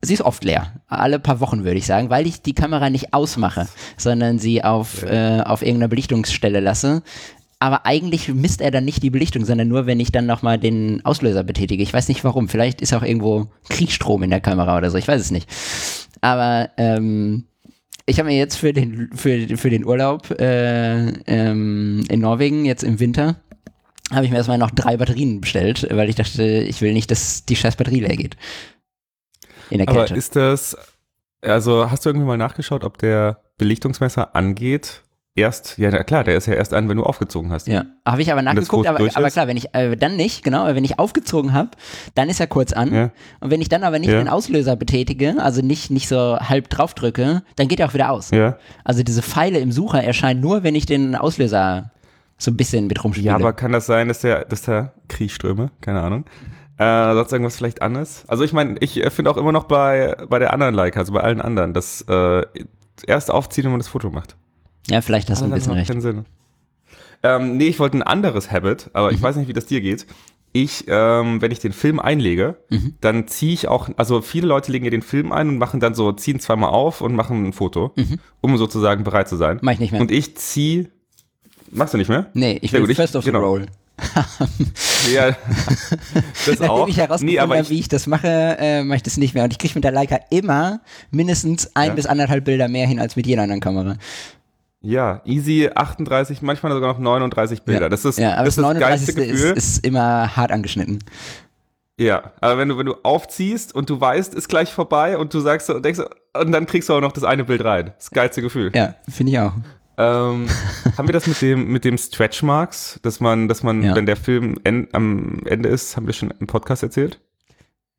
sie 0.00 0.14
ist 0.14 0.22
oft 0.22 0.44
leer. 0.44 0.72
Alle 0.86 1.18
paar 1.18 1.40
Wochen 1.40 1.64
würde 1.64 1.78
ich 1.78 1.86
sagen, 1.86 2.10
weil 2.10 2.26
ich 2.26 2.42
die 2.42 2.54
Kamera 2.54 2.88
nicht 2.90 3.12
ausmache, 3.12 3.68
sondern 3.96 4.38
sie 4.38 4.64
auf, 4.64 5.02
ja. 5.02 5.40
äh, 5.40 5.42
auf 5.42 5.62
irgendeiner 5.62 5.88
Belichtungsstelle 5.88 6.60
lasse. 6.60 7.02
Aber 7.58 7.86
eigentlich 7.86 8.28
misst 8.28 8.60
er 8.60 8.70
dann 8.70 8.84
nicht 8.84 9.02
die 9.02 9.10
Belichtung, 9.10 9.44
sondern 9.44 9.68
nur, 9.68 9.86
wenn 9.86 9.98
ich 9.98 10.12
dann 10.12 10.26
nochmal 10.26 10.58
den 10.58 11.04
Auslöser 11.04 11.42
betätige. 11.42 11.82
Ich 11.82 11.92
weiß 11.92 12.08
nicht 12.08 12.22
warum. 12.22 12.48
Vielleicht 12.48 12.82
ist 12.82 12.92
auch 12.92 13.02
irgendwo 13.02 13.48
Kriegsstrom 13.70 14.22
in 14.22 14.30
der 14.30 14.40
Kamera 14.40 14.76
oder 14.76 14.90
so. 14.90 14.98
Ich 14.98 15.08
weiß 15.08 15.20
es 15.20 15.30
nicht. 15.30 15.48
Aber 16.20 16.70
ähm, 16.76 17.44
ich 18.04 18.18
habe 18.18 18.28
mir 18.28 18.36
jetzt 18.36 18.56
für 18.56 18.72
den, 18.72 19.10
für, 19.14 19.56
für 19.56 19.70
den 19.70 19.86
Urlaub 19.86 20.30
äh, 20.38 21.08
ähm, 21.26 22.04
in 22.08 22.20
Norwegen, 22.20 22.64
jetzt 22.66 22.84
im 22.84 23.00
Winter, 23.00 23.36
habe 24.12 24.24
ich 24.24 24.30
mir 24.30 24.36
erstmal 24.36 24.58
noch 24.58 24.70
drei 24.70 24.96
Batterien 24.96 25.40
bestellt, 25.40 25.86
weil 25.90 26.08
ich 26.08 26.14
dachte, 26.14 26.42
ich 26.42 26.80
will 26.80 26.92
nicht, 26.92 27.10
dass 27.10 27.44
die 27.44 27.56
scheiß 27.56 27.76
Batterie 27.76 28.00
leer 28.00 28.16
geht 28.16 28.36
in 29.70 29.78
der 29.78 29.86
Kälte. 29.86 30.12
Aber 30.12 30.16
ist 30.16 30.36
das, 30.36 30.76
also 31.40 31.90
hast 31.90 32.04
du 32.04 32.10
irgendwie 32.10 32.26
mal 32.26 32.36
nachgeschaut, 32.36 32.84
ob 32.84 32.98
der 32.98 33.42
Belichtungsmesser 33.58 34.36
angeht? 34.36 35.02
Erst, 35.36 35.76
ja 35.76 35.90
klar, 36.02 36.24
der 36.24 36.34
ist 36.34 36.46
ja 36.46 36.54
erst 36.54 36.72
an, 36.72 36.88
wenn 36.88 36.96
du 36.96 37.02
aufgezogen 37.02 37.52
hast. 37.52 37.68
Ja, 37.68 37.84
habe 38.06 38.22
ich 38.22 38.32
aber 38.32 38.40
nachgeguckt, 38.40 38.86
aber, 38.86 39.06
aber 39.14 39.30
klar, 39.30 39.46
wenn 39.46 39.58
ich 39.58 39.74
äh, 39.74 39.94
dann 39.94 40.16
nicht, 40.16 40.42
genau, 40.42 40.64
wenn 40.66 40.82
ich 40.82 40.98
aufgezogen 40.98 41.52
habe, 41.52 41.72
dann 42.14 42.30
ist 42.30 42.40
er 42.40 42.46
kurz 42.46 42.72
an. 42.72 42.94
Ja. 42.94 43.10
Und 43.40 43.50
wenn 43.50 43.60
ich 43.60 43.68
dann 43.68 43.84
aber 43.84 43.98
nicht 43.98 44.08
ja. 44.08 44.16
den 44.16 44.30
Auslöser 44.30 44.76
betätige, 44.76 45.34
also 45.38 45.60
nicht, 45.60 45.90
nicht 45.90 46.08
so 46.08 46.38
halb 46.38 46.70
drauf 46.70 46.94
drücke, 46.94 47.42
dann 47.56 47.68
geht 47.68 47.80
er 47.80 47.88
auch 47.88 47.92
wieder 47.92 48.12
aus. 48.12 48.30
Ja. 48.30 48.56
Also 48.82 49.02
diese 49.02 49.20
Pfeile 49.20 49.58
im 49.58 49.72
Sucher 49.72 50.02
erscheinen 50.02 50.40
nur, 50.40 50.62
wenn 50.62 50.74
ich 50.74 50.86
den 50.86 51.14
Auslöser 51.14 51.90
so 52.38 52.50
ein 52.50 52.56
bisschen 52.56 52.86
mit 52.86 53.04
rumspiele. 53.04 53.28
Ja, 53.28 53.34
aber 53.34 53.52
kann 53.52 53.72
das 53.72 53.84
sein, 53.84 54.08
dass 54.08 54.20
der, 54.20 54.46
dass 54.46 54.62
der 54.62 54.94
Kriegströme, 55.08 55.70
keine 55.82 56.00
Ahnung, 56.00 56.24
äh, 56.78 57.12
sonst 57.12 57.32
irgendwas 57.32 57.56
vielleicht 57.56 57.82
anderes? 57.82 58.24
Also 58.26 58.42
ich 58.42 58.54
meine, 58.54 58.76
ich 58.80 59.02
finde 59.10 59.30
auch 59.30 59.36
immer 59.36 59.52
noch 59.52 59.64
bei, 59.64 60.16
bei 60.30 60.38
der 60.38 60.54
anderen 60.54 60.74
Leica, 60.74 61.00
also 61.00 61.12
bei 61.12 61.20
allen 61.20 61.42
anderen, 61.42 61.74
dass 61.74 62.00
äh, 62.08 62.42
erst 63.06 63.30
aufziehen, 63.30 63.64
wenn 63.64 63.72
man 63.72 63.80
das 63.80 63.88
Foto 63.88 64.08
macht. 64.08 64.34
Ja, 64.88 65.00
vielleicht 65.00 65.30
hast 65.30 65.40
du 65.40 65.46
ein 65.46 65.50
bisschen 65.50 65.72
recht. 65.72 65.90
Keinen 65.90 66.00
Sinn. 66.00 66.24
Ähm, 67.22 67.56
nee, 67.56 67.66
ich 67.66 67.78
wollte 67.78 67.98
ein 67.98 68.02
anderes 68.02 68.50
Habit, 68.50 68.90
aber 68.92 69.08
mhm. 69.08 69.16
ich 69.16 69.22
weiß 69.22 69.36
nicht, 69.36 69.48
wie 69.48 69.52
das 69.52 69.66
dir 69.66 69.80
geht. 69.80 70.06
Ich, 70.52 70.84
ähm, 70.88 71.42
wenn 71.42 71.50
ich 71.50 71.58
den 71.58 71.72
Film 71.72 72.00
einlege, 72.00 72.56
mhm. 72.70 72.94
dann 73.00 73.28
ziehe 73.28 73.52
ich 73.52 73.68
auch, 73.68 73.90
also 73.96 74.22
viele 74.22 74.46
Leute 74.46 74.72
legen 74.72 74.84
ja 74.84 74.90
den 74.90 75.02
Film 75.02 75.32
ein 75.32 75.48
und 75.48 75.58
machen 75.58 75.80
dann 75.80 75.94
so, 75.94 76.12
ziehen 76.12 76.40
zweimal 76.40 76.70
auf 76.70 77.00
und 77.00 77.14
machen 77.14 77.46
ein 77.46 77.52
Foto, 77.52 77.92
mhm. 77.96 78.18
um 78.40 78.56
sozusagen 78.56 79.04
bereit 79.04 79.28
zu 79.28 79.36
sein. 79.36 79.58
Mach 79.60 79.72
ich 79.72 79.80
nicht 79.80 79.92
mehr. 79.92 80.00
Und 80.00 80.10
ich 80.10 80.36
ziehe, 80.36 80.88
machst 81.70 81.94
du 81.94 81.98
nicht 81.98 82.08
mehr? 82.08 82.30
Nee, 82.32 82.58
ich 82.62 82.70
Sehr 82.70 82.80
gut, 82.80 82.90
ich, 82.90 82.98
of 82.98 83.10
the 83.10 83.20
genau. 83.20 83.40
Roll. 83.40 83.66
ja, 85.14 85.30
das 86.46 86.58
Nachdem 86.58 86.70
auch. 86.70 86.88
ich 86.88 86.98
herausgefunden 86.98 87.48
nee, 87.48 87.56
habe, 87.56 87.70
wie 87.70 87.80
ich 87.80 87.88
das 87.88 88.06
mache, 88.06 88.56
äh, 88.58 88.84
mache 88.84 88.96
ich 88.96 89.02
das 89.02 89.16
nicht 89.16 89.34
mehr. 89.34 89.44
Und 89.44 89.52
ich 89.52 89.58
kriege 89.58 89.74
mit 89.74 89.84
der 89.84 89.92
Leica 89.92 90.18
immer 90.30 90.80
mindestens 91.10 91.74
ein 91.74 91.88
ja. 91.88 91.94
bis 91.94 92.06
anderthalb 92.06 92.44
Bilder 92.44 92.68
mehr 92.68 92.86
hin 92.86 93.00
als 93.00 93.16
mit 93.16 93.26
jeder 93.26 93.42
anderen 93.42 93.60
Kamera. 93.60 93.96
Ja, 94.86 95.20
easy 95.24 95.68
38, 95.74 96.42
manchmal 96.42 96.70
sogar 96.70 96.92
noch 96.92 97.00
39 97.00 97.62
Bilder. 97.62 97.82
Ja. 97.82 97.88
Das 97.88 98.04
ist 98.04 98.20
ja, 98.20 98.34
aber 98.34 98.44
das, 98.44 98.54
das, 98.54 98.62
39. 98.62 99.16
Gefühl. 99.16 99.34
Ist, 99.34 99.56
ist 99.56 99.86
immer 99.86 100.36
hart 100.36 100.52
angeschnitten. 100.52 101.00
Ja, 101.98 102.30
aber 102.40 102.58
wenn 102.58 102.68
du, 102.68 102.78
wenn 102.78 102.86
du 102.86 102.94
aufziehst 103.02 103.74
und 103.74 103.90
du 103.90 104.00
weißt, 104.00 104.32
ist 104.32 104.48
gleich 104.48 104.72
vorbei 104.72 105.18
und 105.18 105.34
du 105.34 105.40
sagst 105.40 105.70
und 105.70 105.84
denkst, 105.84 106.02
und 106.40 106.52
dann 106.52 106.66
kriegst 106.66 106.88
du 106.88 106.94
auch 106.94 107.00
noch 107.00 107.10
das 107.10 107.24
eine 107.24 107.42
Bild 107.44 107.64
rein. 107.64 107.94
Das 107.96 108.12
geilste 108.12 108.42
Gefühl. 108.42 108.70
Ja, 108.76 108.94
finde 109.10 109.32
ich 109.32 109.38
auch. 109.40 109.54
Ähm, 109.98 110.46
haben 110.96 111.08
wir 111.08 111.12
das 111.12 111.26
mit 111.26 111.42
dem, 111.42 111.66
mit 111.66 111.84
dem 111.84 111.98
Stretch 111.98 112.44
Marks, 112.44 113.00
dass 113.02 113.18
man, 113.18 113.48
dass 113.48 113.64
man, 113.64 113.82
ja. 113.82 113.96
wenn 113.96 114.06
der 114.06 114.16
Film 114.16 114.56
en, 114.62 114.86
am 114.92 115.40
Ende 115.46 115.68
ist, 115.68 115.96
haben 115.96 116.06
wir 116.06 116.14
schon 116.14 116.32
im 116.38 116.46
Podcast 116.46 116.84
erzählt? 116.84 117.18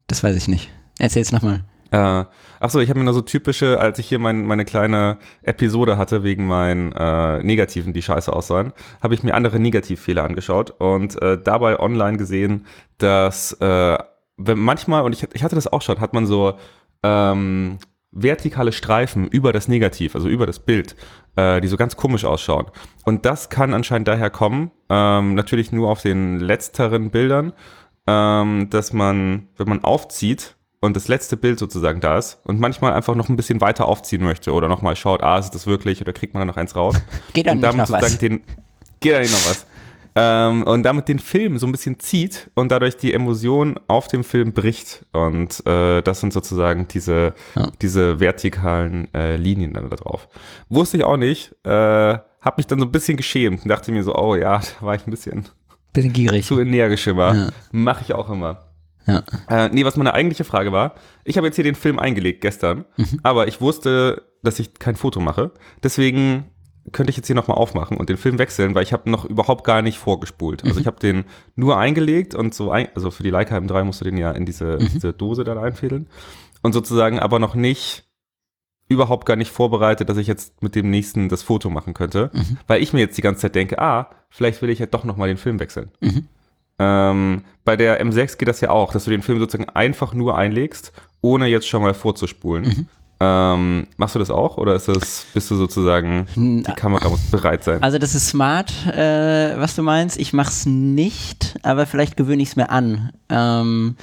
Das 0.07 0.23
weiß 0.23 0.37
ich 0.37 0.47
nicht. 0.47 0.71
Erzähl's 0.99 1.33
nochmal. 1.33 1.65
Äh, 1.97 2.25
achso, 2.59 2.79
ich 2.79 2.89
habe 2.89 2.99
mir 2.99 3.05
nur 3.05 3.13
so 3.15 3.21
typische, 3.21 3.79
als 3.79 3.97
ich 3.97 4.07
hier 4.07 4.19
mein, 4.19 4.45
meine 4.45 4.65
kleine 4.65 5.17
Episode 5.41 5.97
hatte 5.97 6.23
wegen 6.23 6.45
meinen 6.45 6.91
äh, 6.91 7.41
Negativen, 7.41 7.91
die 7.91 8.03
scheiße 8.03 8.31
aussahen, 8.31 8.73
habe 9.01 9.15
ich 9.15 9.23
mir 9.23 9.33
andere 9.33 9.59
Negativfehler 9.59 10.23
angeschaut 10.23 10.69
und 10.69 11.19
äh, 11.21 11.41
dabei 11.41 11.79
online 11.79 12.17
gesehen, 12.17 12.67
dass 12.99 13.53
äh, 13.53 13.97
wenn 14.37 14.59
manchmal, 14.59 15.03
und 15.03 15.13
ich, 15.13 15.25
ich 15.33 15.43
hatte 15.43 15.55
das 15.55 15.65
auch 15.65 15.81
schon, 15.81 15.99
hat 15.99 16.13
man 16.13 16.27
so 16.27 16.53
ähm, 17.01 17.79
vertikale 18.11 18.71
Streifen 18.71 19.27
über 19.27 19.51
das 19.51 19.67
Negativ, 19.67 20.13
also 20.13 20.27
über 20.29 20.45
das 20.45 20.59
Bild, 20.59 20.95
äh, 21.35 21.61
die 21.61 21.67
so 21.67 21.77
ganz 21.77 21.95
komisch 21.95 22.25
ausschauen. 22.25 22.67
Und 23.05 23.25
das 23.25 23.49
kann 23.49 23.73
anscheinend 23.73 24.07
daher 24.07 24.29
kommen, 24.29 24.69
ähm, 24.89 25.33
natürlich 25.33 25.71
nur 25.71 25.89
auf 25.89 26.03
den 26.03 26.39
letzteren 26.39 27.09
Bildern, 27.09 27.53
ähm, 28.05 28.69
dass 28.69 28.93
man, 28.93 29.47
wenn 29.57 29.67
man 29.67 29.83
aufzieht 29.83 30.56
und 30.79 30.95
das 30.95 31.07
letzte 31.07 31.37
Bild 31.37 31.59
sozusagen 31.59 31.99
da 32.01 32.17
ist 32.17 32.39
und 32.43 32.59
manchmal 32.59 32.93
einfach 32.93 33.15
noch 33.15 33.29
ein 33.29 33.35
bisschen 33.35 33.61
weiter 33.61 33.87
aufziehen 33.87 34.23
möchte 34.23 34.53
oder 34.53 34.67
nochmal 34.67 34.95
schaut, 34.95 35.23
ah, 35.23 35.37
ist 35.37 35.51
das 35.51 35.67
wirklich 35.67 36.01
oder 36.01 36.13
kriegt 36.13 36.33
man 36.33 36.41
dann 36.41 36.47
noch 36.47 36.57
eins 36.57 36.75
raus. 36.75 36.95
Geht 37.33 37.47
dann 37.47 37.59
nicht 37.59 37.75
noch 37.75 37.89
was. 37.89 38.17
Den, 38.17 38.41
geht 38.99 39.13
dann 39.13 39.21
nicht 39.21 39.31
noch 39.31 39.49
was. 39.49 39.65
Ähm, 40.19 40.63
und 40.63 40.81
damit 40.81 41.09
den 41.09 41.19
Film 41.19 41.59
so 41.59 41.67
ein 41.67 41.71
bisschen 41.71 41.99
zieht 41.99 42.49
und 42.55 42.71
dadurch 42.71 42.97
die 42.97 43.13
Emotion 43.13 43.79
auf 43.87 44.07
dem 44.07 44.23
Film 44.23 44.51
bricht. 44.51 45.05
Und 45.13 45.65
äh, 45.67 46.01
das 46.01 46.21
sind 46.21 46.33
sozusagen 46.33 46.87
diese, 46.87 47.35
ja. 47.55 47.71
diese 47.81 48.19
vertikalen 48.19 49.13
äh, 49.13 49.35
Linien 49.35 49.73
dann 49.73 49.91
da 49.91 49.95
drauf. 49.95 50.27
Wusste 50.69 50.97
ich 50.97 51.03
auch 51.03 51.17
nicht. 51.17 51.53
Äh, 51.63 52.17
hab 52.41 52.57
mich 52.57 52.65
dann 52.65 52.79
so 52.79 52.85
ein 52.85 52.91
bisschen 52.91 53.15
geschämt 53.15 53.61
und 53.63 53.69
dachte 53.69 53.91
mir 53.91 54.03
so, 54.03 54.15
oh 54.15 54.35
ja, 54.35 54.59
da 54.79 54.85
war 54.85 54.95
ich 54.95 55.05
ein 55.05 55.11
bisschen, 55.11 55.45
bisschen 55.93 56.13
gierig. 56.13 56.45
Zu 56.45 56.59
energisch 56.59 57.05
immer. 57.05 57.35
Ja. 57.35 57.49
Mache 57.71 58.01
ich 58.03 58.13
auch 58.13 58.31
immer. 58.31 58.66
Ja. 59.07 59.23
Äh, 59.49 59.69
nee, 59.69 59.85
was 59.85 59.95
meine 59.95 60.13
eigentliche 60.13 60.43
Frage 60.43 60.71
war, 60.71 60.95
ich 61.23 61.37
habe 61.37 61.47
jetzt 61.47 61.55
hier 61.55 61.63
den 61.63 61.75
Film 61.75 61.97
eingelegt 61.97 62.41
gestern, 62.41 62.85
mhm. 62.97 63.19
aber 63.23 63.47
ich 63.47 63.61
wusste, 63.61 64.23
dass 64.43 64.59
ich 64.59 64.75
kein 64.75 64.95
Foto 64.95 65.19
mache. 65.19 65.51
Deswegen 65.81 66.45
könnte 66.91 67.09
ich 67.09 67.17
jetzt 67.17 67.27
hier 67.27 67.35
nochmal 67.35 67.57
aufmachen 67.57 67.97
und 67.97 68.09
den 68.09 68.17
Film 68.17 68.37
wechseln, 68.37 68.75
weil 68.75 68.83
ich 68.83 68.93
habe 68.93 69.09
noch 69.09 69.25
überhaupt 69.25 69.63
gar 69.63 69.81
nicht 69.81 69.97
vorgespult. 69.97 70.63
Also 70.63 70.75
mhm. 70.75 70.81
ich 70.81 70.87
habe 70.87 70.99
den 70.99 71.25
nur 71.55 71.77
eingelegt 71.77 72.35
und 72.35 72.53
so, 72.53 72.71
ein, 72.71 72.87
also 72.95 73.11
für 73.11 73.23
die 73.23 73.29
Leica 73.29 73.57
M3 73.57 73.83
musst 73.83 74.01
du 74.01 74.05
den 74.05 74.17
ja 74.17 74.31
in 74.31 74.45
diese, 74.45 74.77
mhm. 74.79 74.89
diese 74.93 75.13
Dose 75.13 75.43
dann 75.43 75.57
einfädeln 75.57 76.07
und 76.61 76.73
sozusagen 76.73 77.19
aber 77.19 77.39
noch 77.39 77.55
nicht 77.55 78.05
überhaupt 78.89 79.25
gar 79.25 79.35
nicht 79.35 79.51
vorbereitet, 79.51 80.07
dass 80.07 80.17
ich 80.17 80.27
jetzt 80.27 80.63
mit 80.63 80.75
dem 80.75 80.89
nächsten 80.89 81.27
das 81.27 81.43
Foto 81.43 81.69
machen 81.69 81.93
könnte, 81.93 82.31
mhm. 82.33 82.57
weil 82.67 82.81
ich 82.81 82.93
mir 82.93 82.99
jetzt 82.99 83.17
die 83.17 83.21
ganze 83.21 83.41
Zeit 83.41 83.55
denke, 83.55 83.79
ah, 83.79 84.09
vielleicht 84.29 84.61
will 84.61 84.69
ich 84.69 84.79
ja 84.79 84.85
doch 84.85 85.03
nochmal 85.03 85.27
den 85.27 85.37
Film 85.37 85.59
wechseln. 85.59 85.91
Mhm. 85.99 86.27
Ähm, 86.79 87.43
bei 87.65 87.75
der 87.75 88.03
M6 88.03 88.37
geht 88.37 88.47
das 88.47 88.61
ja 88.61 88.69
auch, 88.69 88.93
dass 88.93 89.05
du 89.05 89.11
den 89.11 89.21
Film 89.21 89.39
sozusagen 89.39 89.69
einfach 89.69 90.13
nur 90.13 90.37
einlegst, 90.37 90.93
ohne 91.21 91.47
jetzt 91.47 91.67
schon 91.67 91.81
mal 91.81 91.93
vorzuspulen. 91.93 92.63
Mhm. 92.63 92.87
Ähm, 93.19 93.87
machst 93.97 94.13
du 94.13 94.19
das 94.19 94.29
auch 94.29 94.57
oder 94.57 94.75
ist 94.75 94.87
das, 94.87 95.25
bist 95.33 95.49
du 95.49 95.55
sozusagen, 95.55 96.27
die 96.35 96.63
Kamera 96.75 97.09
muss 97.09 97.21
bereit 97.31 97.63
sein? 97.63 97.81
Also 97.81 97.97
das 97.97 98.13
ist 98.13 98.27
smart, 98.27 98.71
äh, 98.87 99.59
was 99.59 99.75
du 99.75 99.81
meinst. 99.81 100.19
Ich 100.19 100.33
mach's 100.33 100.67
nicht, 100.67 101.57
aber 101.63 101.87
vielleicht 101.87 102.15
gewöhne 102.15 102.43
ich 102.43 102.49
es 102.49 102.55
mir 102.55 102.69
an. 102.69 103.11
Ähm, 103.29 103.95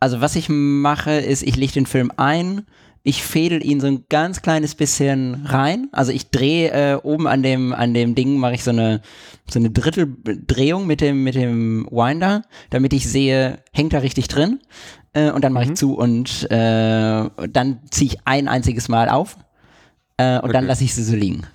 also 0.00 0.22
was 0.22 0.36
ich 0.36 0.48
mache, 0.48 1.12
ist, 1.12 1.42
ich 1.42 1.56
lege 1.56 1.72
den 1.74 1.86
Film 1.86 2.10
ein, 2.16 2.66
ich 3.08 3.22
fädel 3.22 3.64
ihn 3.64 3.80
so 3.80 3.86
ein 3.86 4.04
ganz 4.10 4.42
kleines 4.42 4.74
bisschen 4.74 5.46
rein. 5.46 5.88
Also 5.92 6.12
ich 6.12 6.30
drehe 6.30 6.70
äh, 6.72 6.94
oben 6.96 7.26
an 7.26 7.42
dem, 7.42 7.72
an 7.72 7.94
dem 7.94 8.14
Ding, 8.14 8.36
mache 8.36 8.52
ich 8.52 8.62
so 8.62 8.70
eine, 8.70 9.00
so 9.48 9.58
eine 9.58 9.70
Dritteldrehung 9.70 10.86
mit 10.86 11.00
dem, 11.00 11.24
mit 11.24 11.34
dem 11.34 11.88
Winder, 11.90 12.42
damit 12.68 12.92
ich 12.92 13.08
sehe, 13.08 13.60
hängt 13.72 13.94
er 13.94 14.02
richtig 14.02 14.28
drin 14.28 14.60
äh, 15.14 15.30
und 15.30 15.42
dann 15.42 15.54
mache 15.54 15.64
mhm. 15.64 15.72
ich 15.72 15.78
zu 15.78 15.96
und 15.96 16.50
äh, 16.50 17.30
dann 17.48 17.78
ziehe 17.90 18.12
ich 18.12 18.18
ein 18.26 18.46
einziges 18.46 18.90
Mal 18.90 19.08
auf 19.08 19.38
äh, 20.18 20.34
und 20.34 20.44
okay. 20.44 20.52
dann 20.52 20.66
lasse 20.66 20.84
ich 20.84 20.94
sie 20.94 21.02
so 21.02 21.16
liegen. 21.16 21.46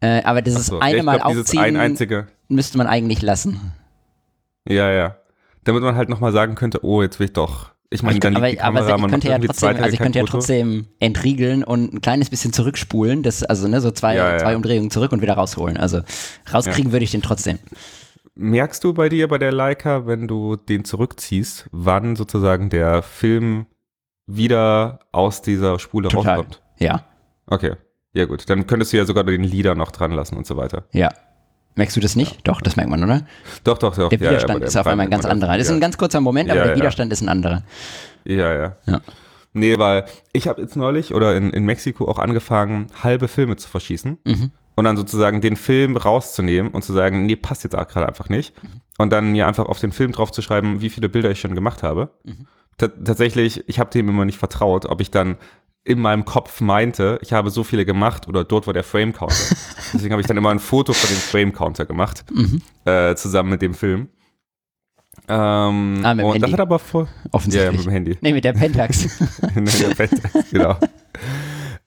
Äh, 0.00 0.24
aber 0.24 0.42
dieses 0.42 0.66
so. 0.66 0.80
eine 0.80 0.96
ja, 0.96 1.02
Mal 1.04 1.18
glaub, 1.18 1.36
aufziehen 1.36 1.76
ein 1.76 1.96
müsste 2.48 2.78
man 2.78 2.88
eigentlich 2.88 3.22
lassen. 3.22 3.72
Ja, 4.68 4.90
ja. 4.90 5.18
damit 5.62 5.84
man 5.84 5.94
halt 5.94 6.08
nochmal 6.08 6.32
sagen 6.32 6.56
könnte, 6.56 6.84
oh, 6.84 7.00
jetzt 7.00 7.20
will 7.20 7.26
ich 7.26 7.32
doch. 7.32 7.75
Ich 7.90 8.02
meine, 8.02 8.18
dann 8.18 8.36
aber, 8.36 8.46
liegt 8.46 8.58
die 8.60 8.62
Kamera, 8.64 8.94
aber 8.94 9.04
ich 9.06 9.10
könnte 9.10 9.28
ja 9.28 9.38
trotzdem, 9.38 9.76
also 9.76 9.92
ich 9.92 9.98
könnte 9.98 10.18
ja 10.18 10.24
trotzdem 10.24 10.86
entriegeln 10.98 11.62
und 11.62 11.94
ein 11.94 12.00
kleines 12.00 12.30
bisschen 12.30 12.52
zurückspulen, 12.52 13.22
das, 13.22 13.42
also 13.44 13.68
ne, 13.68 13.80
so 13.80 13.90
zwei, 13.92 14.16
Ja, 14.16 14.32
ja. 14.32 14.38
zwei 14.38 14.56
Umdrehungen 14.56 14.90
zurück 14.90 15.12
und 15.12 15.22
wieder 15.22 15.34
rausholen. 15.34 15.76
Also 15.76 16.00
rauskriegen 16.52 16.92
würde 16.92 17.04
ich 17.04 17.12
den 17.12 17.22
trotzdem. 17.22 17.58
Merkst 18.34 18.82
du 18.84 18.92
bei 18.92 19.08
dir 19.08 19.28
bei 19.28 19.38
der 19.38 19.52
Leica, 19.52 20.06
wenn 20.06 20.26
du 20.28 20.56
den 20.56 20.84
zurückziehst, 20.84 21.68
wann 21.72 22.16
sozusagen 22.16 22.70
der 22.70 23.02
Film 23.02 23.66
wieder 24.26 24.98
aus 25.12 25.40
dieser 25.42 25.78
Spule 25.78 26.08
Total. 26.08 26.36
rauskommt? 26.36 26.62
Ja, 26.78 27.04
Okay, 27.46 27.76
ja 28.12 28.24
gut. 28.24 28.50
Dann 28.50 28.66
könntest 28.66 28.92
du 28.92 28.96
ja 28.96 29.04
sogar 29.04 29.22
den 29.24 29.44
Lieder 29.44 29.74
noch 29.76 29.92
dran 29.92 30.10
lassen 30.10 30.36
und 30.36 30.46
so 30.46 30.56
weiter. 30.56 30.84
ja. 30.92 31.10
Merkst 31.76 31.94
du 31.96 32.00
das 32.00 32.16
nicht? 32.16 32.40
Doch, 32.48 32.60
das 32.60 32.76
merkt 32.76 32.90
man, 32.90 33.04
oder? 33.04 33.22
Doch, 33.62 33.78
doch, 33.78 33.94
doch. 33.94 34.08
Der 34.08 34.18
ja, 34.18 34.24
ja, 34.24 34.30
Widerstand 34.32 34.60
der 34.60 34.68
ist 34.68 34.76
auf 34.76 34.86
einmal 34.86 35.06
ein 35.06 35.10
ganz 35.10 35.24
anderer. 35.24 35.56
Das 35.58 35.66
ist 35.66 35.72
ein 35.72 35.80
ganz 35.80 35.96
kurzer 35.98 36.20
Moment, 36.20 36.50
aber 36.50 36.58
Ja, 36.58 36.64
der 36.64 36.72
ja. 36.74 36.78
Widerstand 36.80 37.12
ist 37.12 37.20
ein 37.22 37.28
anderer. 37.28 37.62
Ja, 38.24 38.52
ja. 38.54 38.76
Ja. 38.86 39.00
Nee, 39.52 39.78
weil 39.78 40.04
ich 40.32 40.48
habe 40.48 40.60
jetzt 40.62 40.76
neulich 40.76 41.14
oder 41.14 41.36
in, 41.36 41.50
in 41.50 41.64
Mexiko 41.64 42.08
auch 42.08 42.18
angefangen, 42.18 42.88
halbe 43.02 43.28
Filme 43.28 43.56
zu 43.56 43.68
verschießen. 43.68 44.18
Mhm. 44.24 44.50
Und 44.74 44.84
dann 44.84 44.96
sozusagen 44.98 45.40
den 45.40 45.56
Film 45.56 45.96
rauszunehmen 45.96 46.72
und 46.72 46.82
zu 46.82 46.92
sagen, 46.92 47.24
nee, 47.24 47.36
passt 47.36 47.64
jetzt 47.64 47.74
auch 47.74 47.88
gerade 47.88 48.06
einfach 48.08 48.28
nicht. 48.28 48.54
Und 48.98 49.10
dann 49.10 49.32
mir 49.32 49.46
einfach 49.46 49.64
auf 49.66 49.78
den 49.78 49.92
Film 49.92 50.12
draufzuschreiben, 50.12 50.82
wie 50.82 50.90
viele 50.90 51.08
Bilder 51.08 51.30
ich 51.30 51.40
schon 51.40 51.54
gemacht 51.54 51.82
habe. 51.82 52.10
Mhm. 52.24 52.46
Ta- 52.76 52.88
tatsächlich, 52.88 53.66
ich 53.68 53.78
habe 53.78 53.90
dem 53.90 54.08
immer 54.10 54.26
nicht 54.26 54.38
vertraut, 54.38 54.84
ob 54.84 55.00
ich 55.00 55.10
dann 55.10 55.36
in 55.86 56.00
meinem 56.00 56.24
Kopf 56.24 56.60
meinte, 56.60 57.18
ich 57.22 57.32
habe 57.32 57.50
so 57.50 57.62
viele 57.64 57.84
gemacht 57.84 58.26
oder 58.28 58.44
dort 58.44 58.66
war 58.66 58.74
der 58.74 58.82
Frame-Counter. 58.84 59.34
Deswegen 59.94 60.12
habe 60.12 60.20
ich 60.20 60.26
dann 60.26 60.36
immer 60.36 60.50
ein 60.50 60.58
Foto 60.58 60.92
von 60.92 61.08
dem 61.08 61.18
Frame-Counter 61.20 61.86
gemacht, 61.86 62.24
Mhm. 62.32 62.60
äh, 62.84 63.14
zusammen 63.14 63.50
mit 63.50 63.62
dem 63.62 63.74
Film. 63.74 64.08
Ähm, 65.28 66.00
Ah, 66.04 66.14
mit 66.14 66.22
dem 66.24 66.26
und 66.26 66.32
Handy. 66.34 66.40
das 66.40 66.52
hat 66.52 66.60
aber 66.60 66.78
voll, 66.78 67.04
ja, 67.04 67.10
ja, 67.24 67.30
Offensichtlich. 67.32 67.76
mit 67.78 67.86
dem 67.86 67.92
Handy. 67.92 68.18
nee, 68.20 68.32
mit 68.32 68.44
der 68.44 68.52
Pentax. 68.52 69.20
In 69.56 69.64
der 69.64 69.94
Pentax, 69.94 70.50
genau. 70.50 70.76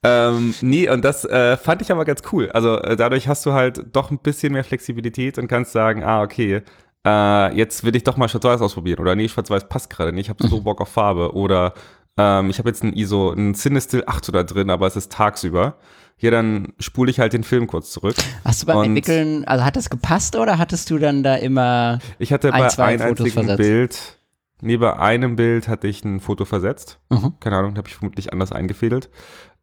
ähm, 0.04 0.54
nee, 0.62 0.90
und 0.90 1.04
das 1.06 1.26
äh, 1.26 1.58
fand 1.58 1.82
ich 1.82 1.92
aber 1.92 2.06
ganz 2.06 2.22
cool. 2.32 2.50
Also 2.52 2.78
äh, 2.82 2.96
dadurch 2.96 3.28
hast 3.28 3.46
du 3.46 3.54
halt 3.54 3.86
doch 3.94 4.12
ein 4.12 4.20
bisschen 4.20 4.54
mehr 4.54 4.64
Flexibilität 4.64 5.38
und 5.38 5.48
kannst 5.48 5.72
sagen, 5.74 6.04
ah, 6.04 6.22
okay, 6.24 6.62
äh, 7.06 7.56
jetzt 7.56 7.84
will 7.84 7.96
ich 7.96 8.04
doch 8.04 8.18
mal 8.18 8.28
Schwarz-Weiß 8.30 8.62
ausprobieren. 8.62 9.00
Oder 9.00 9.16
nee, 9.16 9.28
Schwarz-Weiß 9.30 9.70
passt 9.70 9.90
gerade 9.90 10.12
nicht, 10.12 10.26
ich 10.26 10.30
habe 10.30 10.48
so 10.48 10.62
Bock 10.64 10.82
auf 10.82 10.90
Farbe. 10.90 11.34
Oder 11.34 11.74
ähm, 12.20 12.50
ich 12.50 12.60
habe 12.60 12.70
jetzt 12.70 12.84
ein 12.84 12.94
ISO, 12.94 13.32
ein 13.32 13.54
Cinestill 13.56 14.04
8 14.06 14.34
da 14.36 14.44
drin, 14.44 14.70
aber 14.70 14.86
es 14.88 14.96
ist 14.96 15.12
tagsüber. 15.12 15.78
Hier, 16.18 16.32
dann 16.32 16.74
spule 16.80 17.10
ich 17.10 17.20
halt 17.22 17.32
den 17.32 17.46
Film 17.46 17.66
kurz 17.66 17.92
zurück. 17.92 18.16
Hast 18.44 18.62
du 18.62 18.66
beim 18.68 18.78
Und- 18.80 18.86
Entwickeln, 18.88 19.46
also 19.46 19.64
hat 19.64 19.78
das 19.78 19.90
gepasst 19.90 20.36
oder 20.36 20.58
hattest 20.58 20.90
du 20.90 20.98
dann 20.98 21.24
da 21.24 21.36
immer, 21.36 22.00
Ich 22.20 22.34
hatte 22.34 22.54
Ein, 22.54 22.60
bei 22.64 22.68
zwei 22.68 22.86
einem 22.88 23.00
Fotos 23.08 23.26
einzigen 23.26 23.46
versetzt. 23.48 23.58
Bild, 23.58 24.20
nee, 24.62 24.76
bei 24.78 25.00
einem 25.00 25.38
Bild 25.38 25.70
hatte 25.70 25.88
ich 25.88 26.04
ein 26.04 26.20
Foto 26.20 26.44
versetzt. 26.44 27.00
Mhm. 27.10 27.36
Keine 27.40 27.56
Ahnung, 27.58 27.78
habe 27.78 27.88
ich 27.88 27.96
vermutlich 27.96 28.34
anders 28.34 28.52
eingefädelt. 28.52 29.06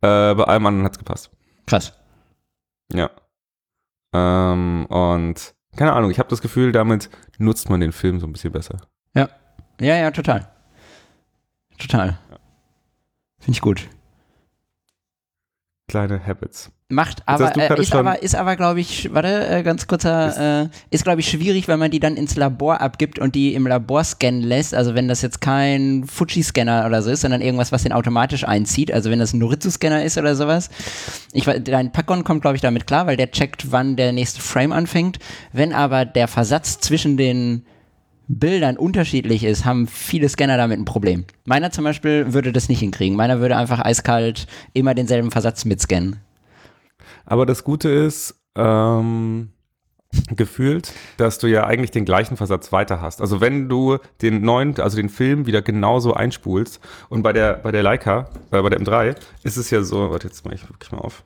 Äh, 0.00 0.34
bei 0.34 0.44
allem 0.44 0.64
anderen 0.66 0.86
hat's 0.86 0.98
gepasst. 0.98 1.30
krass. 1.66 1.92
Ja. 2.92 3.10
Ähm, 4.14 4.86
und 4.86 5.54
keine 5.76 5.92
Ahnung, 5.92 6.10
ich 6.10 6.18
habe 6.18 6.30
das 6.30 6.40
Gefühl, 6.40 6.72
damit 6.72 7.10
nutzt 7.38 7.68
man 7.68 7.80
den 7.80 7.92
Film 7.92 8.18
so 8.18 8.26
ein 8.26 8.32
bisschen 8.32 8.52
besser. 8.52 8.78
Ja, 9.14 9.28
ja, 9.98 10.10
total. 10.10 10.48
Total. 11.78 12.18
Finde 13.46 13.58
ich 13.58 13.60
gut. 13.60 13.88
Kleine 15.86 16.20
Habits. 16.26 16.72
Macht 16.88 17.22
aber, 17.26 17.56
äh, 17.56 17.80
ist 17.80 17.94
aber, 17.94 18.20
ist 18.20 18.34
aber, 18.34 18.56
glaube 18.56 18.80
ich, 18.80 19.14
warte, 19.14 19.46
äh, 19.46 19.62
ganz 19.62 19.86
kurzer, 19.86 20.64
äh, 20.64 20.68
ist, 20.90 21.04
glaube 21.04 21.20
ich, 21.20 21.28
schwierig, 21.28 21.68
wenn 21.68 21.78
man 21.78 21.92
die 21.92 22.00
dann 22.00 22.16
ins 22.16 22.34
Labor 22.34 22.80
abgibt 22.80 23.20
und 23.20 23.36
die 23.36 23.54
im 23.54 23.68
Labor 23.68 24.02
scannen 24.02 24.42
lässt. 24.42 24.74
Also 24.74 24.96
wenn 24.96 25.06
das 25.06 25.22
jetzt 25.22 25.40
kein 25.40 26.02
Fuji-Scanner 26.08 26.86
oder 26.86 27.02
so 27.02 27.10
ist, 27.12 27.20
sondern 27.20 27.40
irgendwas, 27.40 27.70
was 27.70 27.84
den 27.84 27.92
automatisch 27.92 28.42
einzieht. 28.42 28.90
Also 28.90 29.12
wenn 29.12 29.20
das 29.20 29.32
ein 29.32 29.38
Noritsu-Scanner 29.38 30.02
ist 30.02 30.18
oder 30.18 30.34
sowas. 30.34 30.68
Ich, 31.32 31.44
dein 31.44 31.92
Packon 31.92 32.24
kommt, 32.24 32.42
glaube 32.42 32.56
ich, 32.56 32.62
damit 32.62 32.88
klar, 32.88 33.06
weil 33.06 33.16
der 33.16 33.30
checkt, 33.30 33.70
wann 33.70 33.94
der 33.94 34.10
nächste 34.10 34.40
Frame 34.40 34.72
anfängt. 34.72 35.20
Wenn 35.52 35.72
aber 35.72 36.04
der 36.04 36.26
Versatz 36.26 36.80
zwischen 36.80 37.16
den 37.16 37.64
Bildern 38.28 38.76
unterschiedlich 38.76 39.44
ist, 39.44 39.64
haben 39.64 39.86
viele 39.86 40.28
Scanner 40.28 40.56
damit 40.56 40.78
ein 40.78 40.84
Problem. 40.84 41.24
Meiner 41.44 41.70
zum 41.70 41.84
Beispiel 41.84 42.32
würde 42.32 42.52
das 42.52 42.68
nicht 42.68 42.80
hinkriegen. 42.80 43.16
Meiner 43.16 43.40
würde 43.40 43.56
einfach 43.56 43.80
eiskalt 43.80 44.46
immer 44.72 44.94
denselben 44.94 45.30
Versatz 45.30 45.64
mitscannen. 45.64 46.16
Aber 47.24 47.46
das 47.46 47.64
Gute 47.64 47.88
ist, 47.88 48.34
ähm, 48.56 49.50
gefühlt, 50.34 50.92
dass 51.16 51.38
du 51.38 51.46
ja 51.46 51.66
eigentlich 51.66 51.90
den 51.90 52.04
gleichen 52.04 52.36
Versatz 52.36 52.72
weiter 52.72 53.00
hast. 53.00 53.20
Also 53.20 53.40
wenn 53.40 53.68
du 53.68 53.98
den 54.22 54.42
neuen, 54.42 54.78
also 54.80 54.96
den 54.96 55.08
Film 55.08 55.46
wieder 55.46 55.62
genauso 55.62 56.14
einspulst 56.14 56.80
und 57.08 57.22
bei 57.22 57.32
der, 57.32 57.54
bei 57.54 57.70
der 57.70 57.82
Leica, 57.82 58.28
äh, 58.50 58.62
bei 58.62 58.70
der 58.70 58.80
M3, 58.80 59.16
ist 59.42 59.56
es 59.56 59.70
ja 59.70 59.82
so, 59.82 60.10
warte, 60.10 60.28
jetzt 60.28 60.44
mache 60.44 60.54
ich 60.54 60.68
wirklich 60.68 60.92
mal 60.92 60.98
auf. 60.98 61.22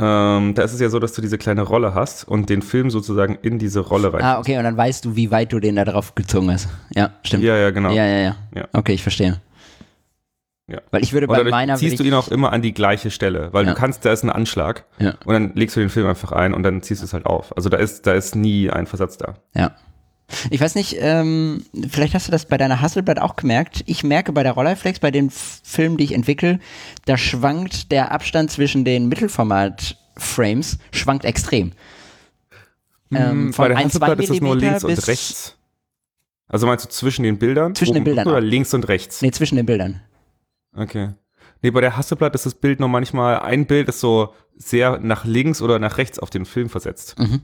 Ähm, 0.00 0.54
da 0.54 0.62
ist 0.62 0.72
es 0.72 0.80
ja 0.80 0.88
so, 0.90 0.98
dass 1.00 1.12
du 1.12 1.20
diese 1.22 1.38
kleine 1.38 1.62
Rolle 1.62 1.92
hast 1.94 2.22
und 2.24 2.48
den 2.50 2.62
Film 2.62 2.88
sozusagen 2.90 3.36
in 3.42 3.58
diese 3.58 3.80
Rolle 3.80 4.12
rein. 4.12 4.22
Ah, 4.22 4.38
okay, 4.38 4.56
und 4.58 4.64
dann 4.64 4.76
weißt 4.76 5.04
du, 5.04 5.16
wie 5.16 5.30
weit 5.30 5.52
du 5.52 5.58
den 5.60 5.74
da 5.76 5.84
drauf 5.84 6.14
gezogen 6.14 6.50
hast. 6.52 6.68
Ja, 6.94 7.10
stimmt. 7.24 7.42
Ja, 7.42 7.56
ja, 7.56 7.70
genau. 7.70 7.90
ja, 7.90 8.06
ja, 8.06 8.18
ja. 8.18 8.36
Ja. 8.54 8.68
Okay, 8.72 8.92
ich 8.92 9.02
verstehe. 9.02 9.40
Ja. 10.70 10.80
Weil 10.90 11.02
ich 11.02 11.12
würde 11.14 11.26
bei 11.26 11.36
dadurch 11.36 11.50
meiner 11.50 11.76
ziehst 11.76 11.98
du 11.98 12.04
ihn 12.04 12.12
auch 12.12 12.28
immer 12.28 12.52
an 12.52 12.60
die 12.60 12.74
gleiche 12.74 13.10
Stelle, 13.10 13.48
weil 13.52 13.64
Ja. 13.66 13.72
du 13.72 13.78
kannst, 13.80 14.04
da 14.04 14.12
ist 14.12 14.22
ein 14.22 14.28
Anschlag 14.30 14.84
ja, 14.98 15.14
und 15.24 15.32
dann 15.32 15.52
legst 15.54 15.74
du 15.76 15.80
den 15.80 15.88
Film 15.88 16.06
einfach 16.06 16.30
ein 16.32 16.52
und 16.52 16.62
dann 16.62 16.82
ziehst 16.82 17.00
du 17.00 17.06
es 17.06 17.14
halt 17.14 17.24
auf. 17.24 17.56
Also 17.56 17.70
da 17.70 17.78
ist, 17.78 18.06
da 18.06 18.12
ist 18.12 18.36
nie 18.36 18.68
ein 18.70 18.86
Versatz 18.86 19.16
da. 19.16 19.34
ja. 19.54 19.72
Ich 20.50 20.60
weiß 20.60 20.74
nicht, 20.74 20.96
ähm, 20.98 21.64
vielleicht 21.88 22.14
hast 22.14 22.28
du 22.28 22.32
das 22.32 22.46
bei 22.46 22.58
deiner 22.58 22.80
Hasselblatt 22.82 23.18
auch 23.18 23.36
gemerkt. 23.36 23.82
Ich 23.86 24.04
merke 24.04 24.32
bei 24.32 24.42
der 24.42 24.52
Rolleiflex, 24.52 25.00
bei 25.00 25.10
den 25.10 25.30
Filmen, 25.30 25.96
die 25.96 26.04
ich 26.04 26.12
entwickle, 26.12 26.60
da 27.06 27.16
schwankt 27.16 27.90
der 27.92 28.12
Abstand 28.12 28.50
zwischen 28.50 28.84
den 28.84 29.08
Mittelformat-Frames, 29.08 30.78
schwankt 30.92 31.24
extrem. 31.24 31.72
Ähm, 33.10 33.52
Bei 33.56 33.68
der 33.68 33.78
Hasselblatt 33.78 34.20
ist 34.20 34.30
es 34.30 34.40
nur 34.40 34.56
links 34.56 34.84
und 34.84 35.06
rechts. 35.08 35.56
Also 36.46 36.66
meinst 36.66 36.84
du 36.84 36.88
zwischen 36.90 37.22
den 37.22 37.38
Bildern? 37.38 37.74
Zwischen 37.74 37.94
den 37.94 38.04
Bildern 38.04 38.26
Oder 38.26 38.40
links 38.40 38.72
und 38.74 38.88
rechts? 38.88 39.22
Nee, 39.22 39.30
zwischen 39.30 39.56
den 39.56 39.66
Bildern. 39.66 40.02
Okay. 40.74 41.10
Nee, 41.62 41.70
bei 41.70 41.80
der 41.80 41.96
Hasselblatt 41.96 42.34
ist 42.34 42.46
das 42.46 42.54
Bild 42.54 42.80
nur 42.80 42.88
manchmal, 42.88 43.40
ein 43.40 43.66
Bild 43.66 43.88
ist 43.88 44.00
so 44.00 44.34
sehr 44.56 44.98
nach 44.98 45.24
links 45.24 45.60
oder 45.60 45.78
nach 45.78 45.98
rechts 45.98 46.18
auf 46.18 46.30
den 46.30 46.44
Film 46.44 46.68
versetzt. 46.68 47.18
Mhm. 47.18 47.42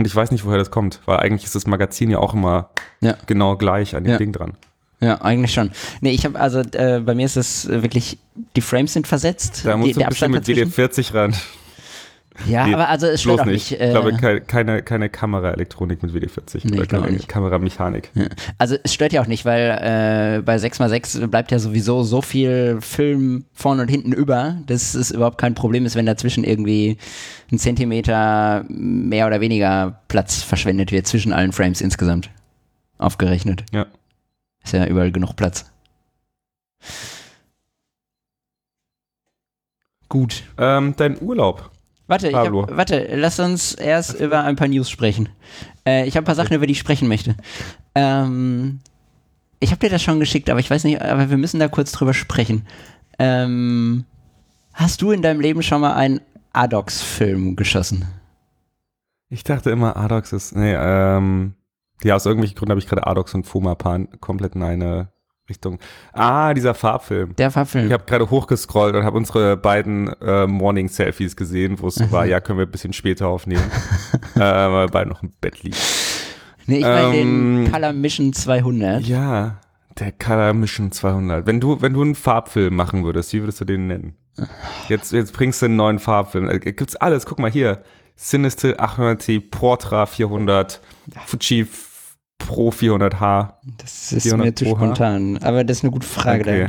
Und 0.00 0.06
ich 0.06 0.16
weiß 0.16 0.30
nicht, 0.30 0.46
woher 0.46 0.56
das 0.56 0.70
kommt, 0.70 0.98
weil 1.04 1.18
eigentlich 1.18 1.44
ist 1.44 1.54
das 1.54 1.66
Magazin 1.66 2.08
ja 2.08 2.18
auch 2.20 2.32
immer 2.32 2.70
Ja. 3.02 3.16
genau 3.26 3.56
gleich 3.56 3.94
an 3.94 4.04
dem 4.04 4.12
Ja. 4.12 4.16
Ding 4.16 4.32
dran. 4.32 4.54
Ja, 5.00 5.20
eigentlich 5.20 5.52
schon. 5.52 5.70
Nee, 6.00 6.12
ich 6.12 6.24
habe 6.24 6.40
also 6.40 6.60
äh, 6.60 7.00
bei 7.00 7.14
mir 7.14 7.26
ist 7.26 7.36
es 7.36 7.68
wirklich 7.68 8.16
die 8.56 8.62
Frames 8.62 8.94
sind 8.94 9.06
versetzt. 9.06 9.60
Da 9.66 9.72
die, 9.74 9.78
musst 9.78 9.94
du 9.96 9.98
der 9.98 10.06
ein 10.06 10.10
bisschen 10.10 10.30
mit 10.30 10.40
dazwischen. 10.48 10.72
WD40 10.72 11.14
ran. 11.14 11.34
Ja, 12.46 12.66
Nee, 12.66 12.74
aber 12.74 12.88
also 12.88 13.06
es 13.06 13.20
stört 13.20 13.36
Bloß 13.36 13.40
auch 13.46 13.50
nicht. 13.50 13.70
nicht. 13.70 13.80
ich 13.82 13.90
glaube, 13.90 14.12
äh, 14.12 14.40
keine, 14.40 14.82
keine, 14.82 15.08
Kameraelektronik 15.08 16.02
mit 16.02 16.12
WD40 16.12 16.60
Nee, 16.64 16.78
oder 16.78 16.86
keine. 16.86 17.18
Kameramechanik. 17.18 18.10
Ja. 18.14 18.26
Also 18.58 18.76
es 18.82 18.94
stört 18.94 19.12
ja 19.12 19.22
auch 19.22 19.26
nicht, 19.26 19.44
weil 19.44 19.70
äh, 20.38 20.42
bei 20.42 20.56
6x6 20.56 21.26
bleibt 21.26 21.50
ja 21.52 21.58
sowieso 21.58 22.02
so 22.02 22.22
viel 22.22 22.78
Film 22.80 23.44
vorne 23.52 23.82
und 23.82 23.88
hinten 23.88 24.12
über, 24.12 24.56
dass 24.66 24.94
es 24.94 25.10
überhaupt 25.10 25.38
kein 25.38 25.54
Problem 25.54 25.84
ist, 25.86 25.96
wenn 25.96 26.06
dazwischen 26.06 26.44
irgendwie 26.44 26.96
ein 27.52 27.58
Zentimeter 27.58 28.64
mehr 28.68 29.26
oder 29.26 29.40
weniger 29.40 30.00
Platz 30.08 30.42
verschwendet 30.42 30.92
wird 30.92 31.06
zwischen 31.06 31.32
allen 31.32 31.52
Frames 31.52 31.80
insgesamt. 31.80 32.30
Aufgerechnet. 32.98 33.64
Ja. 33.72 33.86
Ist 34.64 34.72
ja 34.74 34.86
überall 34.86 35.10
genug 35.12 35.36
Platz. 35.36 35.70
Gut. 40.08 40.42
Ähm, 40.58 40.94
dein 40.96 41.20
Urlaub. 41.22 41.70
Warte, 42.10 42.32
hab, 42.32 42.76
warte, 42.76 43.08
lass 43.14 43.38
uns 43.38 43.72
erst 43.72 44.18
über 44.18 44.42
ein 44.42 44.56
paar 44.56 44.66
News 44.66 44.90
sprechen. 44.90 45.28
Äh, 45.86 46.08
ich 46.08 46.16
habe 46.16 46.24
ein 46.24 46.26
paar 46.26 46.34
Sachen, 46.34 46.56
über 46.56 46.66
die 46.66 46.72
ich 46.72 46.80
sprechen 46.80 47.06
möchte. 47.06 47.36
Ähm, 47.94 48.80
ich 49.60 49.70
habe 49.70 49.78
dir 49.78 49.90
das 49.90 50.02
schon 50.02 50.18
geschickt, 50.18 50.50
aber 50.50 50.58
ich 50.58 50.68
weiß 50.68 50.82
nicht, 50.82 51.00
aber 51.00 51.30
wir 51.30 51.36
müssen 51.36 51.60
da 51.60 51.68
kurz 51.68 51.92
drüber 51.92 52.12
sprechen. 52.12 52.66
Ähm, 53.20 54.06
hast 54.72 55.02
du 55.02 55.12
in 55.12 55.22
deinem 55.22 55.40
Leben 55.40 55.62
schon 55.62 55.82
mal 55.82 55.94
einen 55.94 56.20
Adox-Film 56.52 57.54
geschossen? 57.54 58.06
Ich 59.28 59.44
dachte 59.44 59.70
immer, 59.70 59.96
Adox 59.96 60.32
ist. 60.32 60.56
Nee, 60.56 60.74
ähm. 60.74 61.54
Ja, 62.02 62.16
aus 62.16 62.26
irgendwelchen 62.26 62.56
Gründen 62.56 62.70
habe 62.70 62.80
ich 62.80 62.88
gerade 62.88 63.06
Adox 63.06 63.34
und 63.34 63.44
Fumapan 63.44 64.08
komplett 64.18 64.56
in 64.56 64.64
eine 64.64 65.12
Richtung. 65.50 65.78
Ah, 66.12 66.54
dieser 66.54 66.74
Farbfilm. 66.74 67.36
Der 67.36 67.50
Farbfilm. 67.50 67.86
Ich 67.86 67.92
habe 67.92 68.04
gerade 68.04 68.30
hochgescrollt 68.30 68.94
und 68.94 69.04
habe 69.04 69.16
unsere 69.16 69.56
beiden 69.56 70.08
äh, 70.22 70.46
Morning-Selfies 70.46 71.36
gesehen, 71.36 71.78
wo 71.80 71.88
es 71.88 71.96
so 71.96 72.10
war, 72.10 72.24
ja, 72.24 72.40
können 72.40 72.58
wir 72.58 72.66
ein 72.66 72.70
bisschen 72.70 72.92
später 72.92 73.28
aufnehmen, 73.28 73.70
äh, 74.36 74.40
weil 74.40 74.86
wir 74.86 74.88
beide 74.88 75.10
noch 75.10 75.22
im 75.22 75.32
Bett 75.40 75.62
liegen. 75.62 75.76
nee, 76.66 76.78
ich 76.78 76.84
meine 76.84 77.16
ähm, 77.16 77.64
den 77.64 77.72
Color 77.72 77.92
Mission 77.92 78.32
200. 78.32 79.02
Ja, 79.02 79.58
der 79.98 80.12
Color 80.12 80.54
Mission 80.54 80.92
200. 80.92 81.46
Wenn 81.46 81.60
du, 81.60 81.82
wenn 81.82 81.92
du 81.92 82.00
einen 82.02 82.14
Farbfilm 82.14 82.74
machen 82.74 83.04
würdest, 83.04 83.32
wie 83.32 83.40
würdest 83.42 83.60
du 83.60 83.66
den 83.66 83.86
nennen? 83.86 84.16
Jetzt, 84.88 85.12
jetzt 85.12 85.32
bringst 85.32 85.60
du 85.60 85.66
einen 85.66 85.76
neuen 85.76 85.98
Farbfilm. 85.98 86.48
Äh, 86.48 86.58
Gibt's 86.60 86.96
alles. 86.96 87.26
Guck 87.26 87.38
mal 87.38 87.50
hier. 87.50 87.82
Sinister 88.16 88.78
800T, 88.78 89.50
Portra 89.50 90.04
400, 90.04 90.80
Fuji 91.26 91.66
Pro 92.40 92.70
400H. 92.70 93.54
Das 93.78 94.12
ist 94.12 94.36
mir 94.36 94.54
zu 94.54 94.64
spontan, 94.64 95.38
aber 95.42 95.62
das 95.62 95.78
ist 95.78 95.84
eine 95.84 95.92
gute 95.92 96.06
Frage. 96.06 96.40
Okay. 96.40 96.68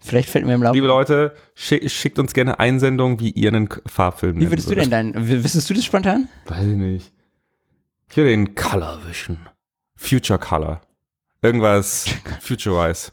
Vielleicht 0.00 0.30
fällt 0.30 0.46
mir 0.46 0.54
im 0.54 0.62
Laufe. 0.62 0.74
Liebe 0.74 0.86
Leute, 0.86 1.34
schick, 1.54 1.88
schickt 1.90 2.18
uns 2.18 2.32
gerne 2.32 2.58
Einsendungen, 2.58 3.20
wie 3.20 3.30
ihr 3.30 3.50
einen 3.50 3.68
Farbfilm 3.86 4.40
Wie 4.40 4.50
würdest 4.50 4.70
du 4.70 4.74
denn 4.74 4.90
deinen, 4.90 5.14
wissest 5.28 5.68
du 5.68 5.74
das 5.74 5.84
spontan? 5.84 6.28
Weiß 6.46 6.66
ich 6.66 6.76
nicht. 6.76 7.12
Ich 8.08 8.16
würde 8.16 8.30
den 8.30 8.54
Color 8.54 9.00
wischen. 9.06 9.38
Future 9.94 10.38
Color. 10.38 10.80
Irgendwas 11.42 12.06
Futurize. 12.40 13.12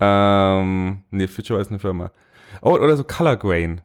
Ähm, 0.00 1.04
nee, 1.10 1.28
Futurize 1.28 1.62
ist 1.62 1.70
eine 1.70 1.78
Firma. 1.78 2.10
Oh, 2.62 2.72
oder 2.72 2.96
so 2.96 3.04
Color 3.04 3.36
Grain. 3.36 3.80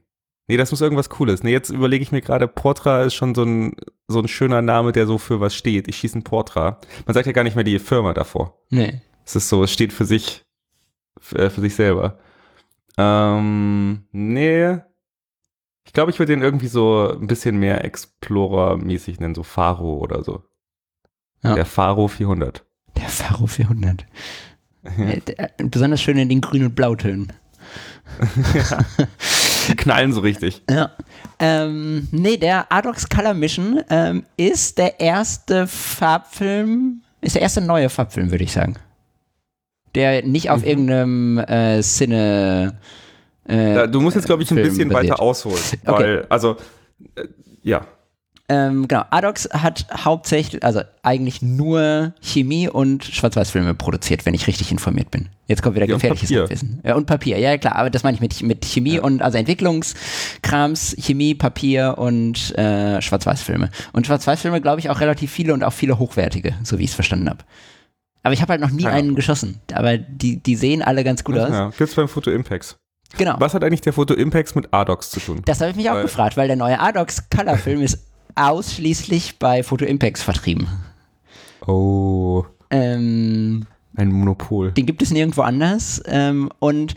Nee, 0.47 0.57
das 0.57 0.71
muss 0.71 0.81
irgendwas 0.81 1.09
Cooles. 1.09 1.41
Nee, 1.43 1.51
jetzt 1.51 1.69
überlege 1.69 2.03
ich 2.03 2.11
mir 2.11 2.21
gerade, 2.21 2.47
Portra 2.47 3.03
ist 3.03 3.15
schon 3.15 3.33
so 3.33 3.43
ein, 3.43 3.75
so 4.07 4.19
ein 4.19 4.27
schöner 4.27 4.61
Name, 4.61 4.91
der 4.91 5.07
so 5.07 5.17
für 5.17 5.39
was 5.39 5.55
steht. 5.55 5.87
Ich 5.87 5.97
schieße 5.97 6.19
ein 6.19 6.23
Portra. 6.23 6.79
Man 7.05 7.13
sagt 7.13 7.25
ja 7.25 7.31
gar 7.31 7.43
nicht 7.43 7.55
mehr 7.55 7.63
die 7.63 7.79
Firma 7.79 8.13
davor. 8.13 8.59
Nee. 8.69 9.01
Es 9.25 9.35
ist 9.35 9.49
so, 9.49 9.63
es 9.63 9.73
steht 9.73 9.91
für 9.91 10.05
sich, 10.05 10.45
für, 11.19 11.39
äh, 11.39 11.49
für 11.49 11.61
sich 11.61 11.73
selber. 11.73 12.19
Ähm, 12.97 14.03
nee. 14.11 14.77
Ich 15.83 15.93
glaube, 15.93 16.11
ich 16.11 16.19
würde 16.19 16.33
den 16.33 16.43
irgendwie 16.43 16.67
so 16.67 17.09
ein 17.09 17.27
bisschen 17.27 17.57
mehr 17.57 17.83
Explorer-mäßig 17.83 19.19
nennen, 19.19 19.35
so 19.35 19.43
Faro 19.43 19.97
oder 19.97 20.23
so. 20.23 20.43
Ja. 21.43 21.55
Der 21.55 21.65
Faro 21.65 22.07
400. 22.07 22.63
Der 22.97 23.09
Faro 23.09 23.47
400. 23.47 24.05
Ja. 24.83 25.03
Äh, 25.05 25.21
äh, 25.25 25.49
besonders 25.63 26.01
schön 26.01 26.17
in 26.17 26.29
den 26.29 26.41
grün- 26.41 26.65
und 26.65 26.75
blautönen. 26.75 27.33
ja. 28.53 28.85
Die 29.67 29.75
knallen 29.75 30.13
so 30.13 30.21
richtig. 30.21 30.63
Ja. 30.69 30.91
Ähm, 31.39 32.07
nee, 32.11 32.37
der 32.37 32.71
Adox 32.71 33.09
Color 33.09 33.33
Mission 33.33 33.81
ähm, 33.89 34.23
ist 34.37 34.77
der 34.77 34.99
erste 34.99 35.67
Farbfilm, 35.67 37.01
ist 37.21 37.35
der 37.35 37.41
erste 37.41 37.61
neue 37.61 37.89
Farbfilm, 37.89 38.31
würde 38.31 38.43
ich 38.43 38.51
sagen. 38.51 38.75
Der 39.95 40.25
nicht 40.25 40.49
auf 40.49 40.61
mhm. 40.61 40.67
irgendeinem 40.67 41.37
äh, 41.39 41.81
Cine. 41.81 42.77
Äh, 43.47 43.87
du 43.87 44.01
musst 44.01 44.15
jetzt, 44.15 44.25
glaube 44.25 44.43
ich, 44.43 44.51
ein 44.51 44.57
bisschen 44.57 44.89
basiert. 44.89 45.11
weiter 45.11 45.21
ausholen. 45.21 45.59
Weil, 45.83 46.19
okay. 46.19 46.27
also, 46.29 46.57
äh, 47.15 47.25
ja. 47.63 47.85
Ähm, 48.47 48.87
genau, 48.87 49.03
Adox 49.09 49.49
hat 49.51 49.87
hauptsächlich, 50.05 50.63
also 50.63 50.81
eigentlich 51.01 51.41
nur 51.41 52.13
Chemie 52.21 52.69
und 52.69 53.03
Schwarz-Weiß-Filme 53.03 53.73
produziert, 53.73 54.27
wenn 54.27 54.35
ich 54.35 54.45
richtig 54.45 54.71
informiert 54.71 55.09
bin. 55.09 55.29
Jetzt 55.47 55.63
kommt 55.63 55.75
wieder 55.75 55.87
ja, 55.87 55.95
gefährliches 55.95 56.29
Wissen. 56.29 56.79
Ja, 56.83 56.95
und 56.95 57.07
Papier, 57.07 57.39
ja 57.39 57.57
klar, 57.57 57.75
aber 57.75 57.89
das 57.89 58.03
meine 58.03 58.15
ich 58.15 58.21
mit, 58.21 58.43
mit 58.43 58.65
Chemie 58.65 58.95
ja. 58.95 59.01
und 59.01 59.23
also 59.23 59.39
Entwicklungskrams, 59.39 60.95
Chemie, 60.99 61.33
Papier 61.33 61.95
und 61.97 62.55
äh, 62.55 63.01
Schwarz-Weiß-Filme. 63.01 63.71
Und 63.93 64.05
Schwarz-Weiß-Filme, 64.05 64.61
glaube 64.61 64.79
ich, 64.79 64.91
auch 64.91 64.99
relativ 64.99 65.31
viele 65.31 65.51
und 65.51 65.63
auch 65.63 65.73
viele 65.73 65.97
hochwertige, 65.97 66.53
so 66.63 66.77
wie 66.77 66.83
ich 66.83 66.91
es 66.91 66.95
verstanden 66.95 67.29
habe. 67.29 67.43
Aber 68.21 68.33
ich 68.33 68.41
habe 68.41 68.51
halt 68.51 68.61
noch 68.61 68.71
nie 68.71 68.85
einen 68.85 69.15
geschossen. 69.15 69.59
Aber 69.73 69.97
die, 69.97 70.37
die 70.37 70.55
sehen 70.55 70.81
alle 70.83 71.03
ganz 71.03 71.23
gut 71.23 71.37
aus. 71.37 71.49
Ja, 71.49 71.71
gibt's 71.75 71.95
beim 71.95 72.07
Foto 72.07 72.29
Impex. 72.31 72.75
Genau. 73.17 73.35
Was 73.39 73.53
hat 73.53 73.63
eigentlich 73.63 73.81
der 73.81 73.93
Foto 73.93 74.13
Impex 74.13 74.55
mit 74.55 74.73
Adox 74.73 75.09
zu 75.09 75.19
tun? 75.19 75.41
Das 75.45 75.61
habe 75.61 75.71
ich 75.71 75.77
mich 75.77 75.89
auch 75.89 75.95
weil 75.95 76.01
gefragt, 76.03 76.37
weil 76.37 76.47
der 76.47 76.57
neue 76.57 76.79
Adox 76.79 77.29
Color 77.29 77.57
Film 77.57 77.81
ist 77.83 77.99
ausschließlich 78.35 79.39
bei 79.39 79.63
Photo 79.63 79.85
Impacts 79.85 80.21
vertrieben. 80.21 80.67
Oh. 81.65 82.45
Ähm, 82.69 83.65
ein 83.95 84.11
Monopol. 84.11 84.71
Den 84.71 84.85
gibt 84.85 85.01
es 85.01 85.11
nirgendwo 85.11 85.41
anders. 85.41 86.01
Ähm, 86.05 86.51
und 86.59 86.95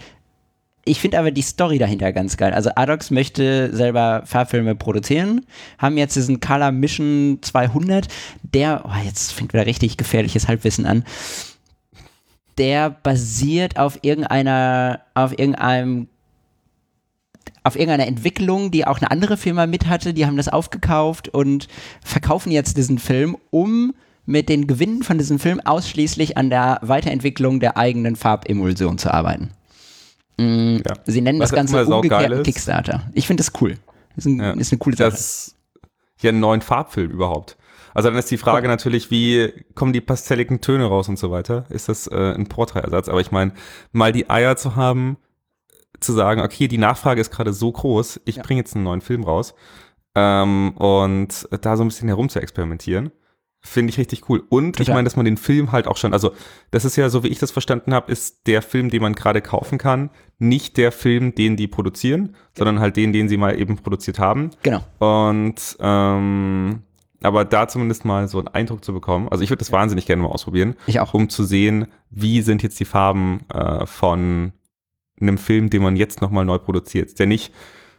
ich 0.88 1.00
finde 1.00 1.18
aber 1.18 1.30
die 1.30 1.42
Story 1.42 1.78
dahinter 1.78 2.12
ganz 2.12 2.36
geil. 2.36 2.52
Also 2.52 2.70
Adox 2.74 3.10
möchte 3.10 3.74
selber 3.74 4.22
Farbfilme 4.24 4.74
produzieren, 4.74 5.44
haben 5.76 5.98
jetzt 5.98 6.16
diesen 6.16 6.40
Color 6.40 6.72
Mission 6.72 7.38
200, 7.42 8.08
der, 8.42 8.84
oh, 8.86 9.04
jetzt 9.04 9.32
fängt 9.32 9.52
wieder 9.52 9.66
richtig 9.66 9.96
gefährliches 9.96 10.48
Halbwissen 10.48 10.86
an. 10.86 11.04
Der 12.56 12.90
basiert 12.90 13.78
auf 13.78 13.98
irgendeiner, 14.02 15.02
auf 15.14 15.38
irgendeinem 15.38 16.08
auf 17.68 17.76
irgendeiner 17.76 18.06
Entwicklung, 18.06 18.70
die 18.70 18.86
auch 18.86 18.98
eine 18.98 19.10
andere 19.10 19.36
Firma 19.36 19.66
mit 19.66 19.86
hatte, 19.86 20.12
die 20.12 20.26
haben 20.26 20.36
das 20.36 20.48
aufgekauft 20.48 21.28
und 21.28 21.68
verkaufen 22.04 22.50
jetzt 22.50 22.76
diesen 22.76 22.98
Film, 22.98 23.36
um 23.50 23.94
mit 24.26 24.48
den 24.48 24.66
Gewinnen 24.66 25.02
von 25.02 25.18
diesem 25.18 25.38
Film 25.38 25.60
ausschließlich 25.60 26.36
an 26.36 26.50
der 26.50 26.80
Weiterentwicklung 26.82 27.60
der 27.60 27.76
eigenen 27.76 28.16
Farbemulsion 28.16 28.98
zu 28.98 29.12
arbeiten. 29.12 29.52
Mhm, 30.38 30.82
ja. 30.86 30.94
Sie 31.06 31.20
nennen 31.20 31.40
Was 31.40 31.50
das 31.50 31.56
Ganze 31.56 31.86
umgekehrten 31.86 32.42
Kickstarter. 32.42 33.02
Ich 33.14 33.26
finde 33.26 33.42
das 33.42 33.52
cool. 33.60 33.76
Das 34.16 34.26
ist, 34.26 34.32
ein, 34.32 34.40
ja. 34.40 34.50
ist, 34.52 34.72
eine 34.72 34.78
coole 34.78 34.96
Sache. 34.96 35.10
Das 35.10 35.54
ja 36.20 36.30
einen 36.30 36.40
neuen 36.40 36.60
Farbfilm 36.60 37.10
überhaupt. 37.10 37.56
Also 37.94 38.10
dann 38.10 38.18
ist 38.18 38.30
die 38.30 38.38
Frage 38.38 38.66
oh. 38.66 38.70
natürlich, 38.70 39.10
wie 39.10 39.52
kommen 39.74 39.92
die 39.92 40.00
pastelligen 40.00 40.60
Töne 40.60 40.84
raus 40.86 41.08
und 41.08 41.18
so 41.18 41.30
weiter? 41.30 41.64
Ist 41.70 41.88
das 41.88 42.06
äh, 42.06 42.34
ein 42.34 42.48
Porträtersatz? 42.48 43.08
Aber 43.08 43.20
ich 43.20 43.30
meine, 43.30 43.52
mal 43.92 44.12
die 44.12 44.28
Eier 44.28 44.56
zu 44.56 44.76
haben, 44.76 45.16
zu 46.00 46.12
sagen, 46.12 46.40
okay, 46.40 46.68
die 46.68 46.78
Nachfrage 46.78 47.20
ist 47.20 47.30
gerade 47.30 47.52
so 47.52 47.72
groß, 47.72 48.20
ich 48.24 48.36
ja. 48.36 48.42
bringe 48.42 48.60
jetzt 48.60 48.74
einen 48.74 48.84
neuen 48.84 49.00
Film 49.00 49.24
raus 49.24 49.54
ähm, 50.14 50.72
und 50.76 51.48
da 51.60 51.76
so 51.76 51.84
ein 51.84 51.88
bisschen 51.88 52.08
herum 52.08 52.28
zu 52.28 52.40
experimentieren. 52.40 53.10
Finde 53.60 53.90
ich 53.90 53.98
richtig 53.98 54.28
cool. 54.28 54.44
Und 54.48 54.76
Total. 54.76 54.82
ich 54.82 54.88
meine, 54.94 55.04
dass 55.04 55.16
man 55.16 55.24
den 55.24 55.36
Film 55.36 55.72
halt 55.72 55.88
auch 55.88 55.96
schon, 55.96 56.12
also 56.12 56.32
das 56.70 56.84
ist 56.84 56.94
ja, 56.94 57.08
so 57.10 57.24
wie 57.24 57.28
ich 57.28 57.40
das 57.40 57.50
verstanden 57.50 57.92
habe, 57.92 58.10
ist 58.12 58.46
der 58.46 58.62
Film, 58.62 58.88
den 58.88 59.02
man 59.02 59.14
gerade 59.14 59.42
kaufen 59.42 59.78
kann, 59.78 60.10
nicht 60.38 60.76
der 60.76 60.92
Film, 60.92 61.34
den 61.34 61.56
die 61.56 61.66
produzieren, 61.66 62.36
sondern 62.56 62.78
halt 62.78 62.96
den, 62.96 63.12
den 63.12 63.28
sie 63.28 63.36
mal 63.36 63.58
eben 63.58 63.76
produziert 63.76 64.20
haben. 64.20 64.50
Genau. 64.62 64.84
Und 65.00 65.76
ähm, 65.80 66.82
aber 67.20 67.44
da 67.44 67.66
zumindest 67.66 68.04
mal 68.04 68.28
so 68.28 68.38
einen 68.38 68.48
Eindruck 68.48 68.84
zu 68.84 68.92
bekommen, 68.92 69.28
also 69.28 69.42
ich 69.42 69.50
würde 69.50 69.58
das 69.58 69.72
wahnsinnig 69.72 70.06
gerne 70.06 70.22
mal 70.22 70.28
ausprobieren. 70.28 70.76
Ich 70.86 71.00
auch. 71.00 71.14
Um 71.14 71.28
zu 71.28 71.42
sehen, 71.42 71.88
wie 72.10 72.42
sind 72.42 72.62
jetzt 72.62 72.78
die 72.78 72.84
Farben 72.84 73.40
äh, 73.52 73.86
von 73.86 74.52
einem 75.20 75.38
Film, 75.38 75.70
den 75.70 75.82
man 75.82 75.96
jetzt 75.96 76.20
nochmal 76.20 76.44
neu 76.44 76.58
produziert, 76.58 77.18
der 77.18 77.26
nicht 77.26 77.52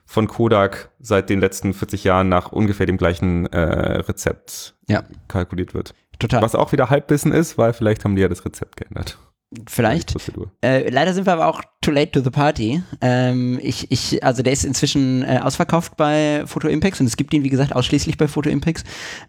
von 0.06 0.28
Kodak 0.28 0.90
seit 1.00 1.30
den 1.30 1.40
letzten 1.40 1.74
40 1.74 2.04
Jahren 2.04 2.30
nach 2.30 2.52
ungefähr 2.52 2.88
dem 2.88 2.98
gleichen 2.98 3.46
äh, 3.48 3.60
Rezept 3.60 4.76
ja. 4.88 5.04
kalkuliert 5.28 5.74
wird. 5.74 5.94
Total. 6.18 6.42
Was 6.42 6.56
auch 6.56 6.72
wieder 6.72 6.90
Halbwissen 6.90 7.32
ist, 7.32 7.58
weil 7.58 7.74
vielleicht 7.74 8.04
haben 8.04 8.16
die 8.16 8.22
ja 8.22 8.28
das 8.28 8.44
Rezept 8.44 8.76
geändert. 8.76 9.20
Vielleicht. 9.68 10.16
Äh, 10.62 10.90
leider 10.92 11.14
sind 11.16 11.26
wir 11.26 11.34
aber 11.34 11.48
auch 11.48 11.64
too 11.82 11.90
late 11.90 12.12
to 12.12 12.22
the 12.22 12.30
party. 12.30 12.84
Ähm, 13.02 13.60
ich, 13.64 13.92
ich, 13.92 14.24
also 14.24 14.44
der 14.44 14.54
ist 14.54 14.64
inzwischen 14.64 15.24
äh, 15.24 15.40
ausverkauft 15.42 15.98
bei 15.98 16.44
Photo 16.46 16.68
Impacts 16.68 17.00
und 17.00 17.08
es 17.08 17.18
gibt 17.18 17.34
ihn, 17.34 17.44
wie 17.44 17.50
gesagt, 17.50 17.76
ausschließlich 17.76 18.18
bei 18.18 18.28
Photo 18.28 18.50
Impacts. 18.50 18.84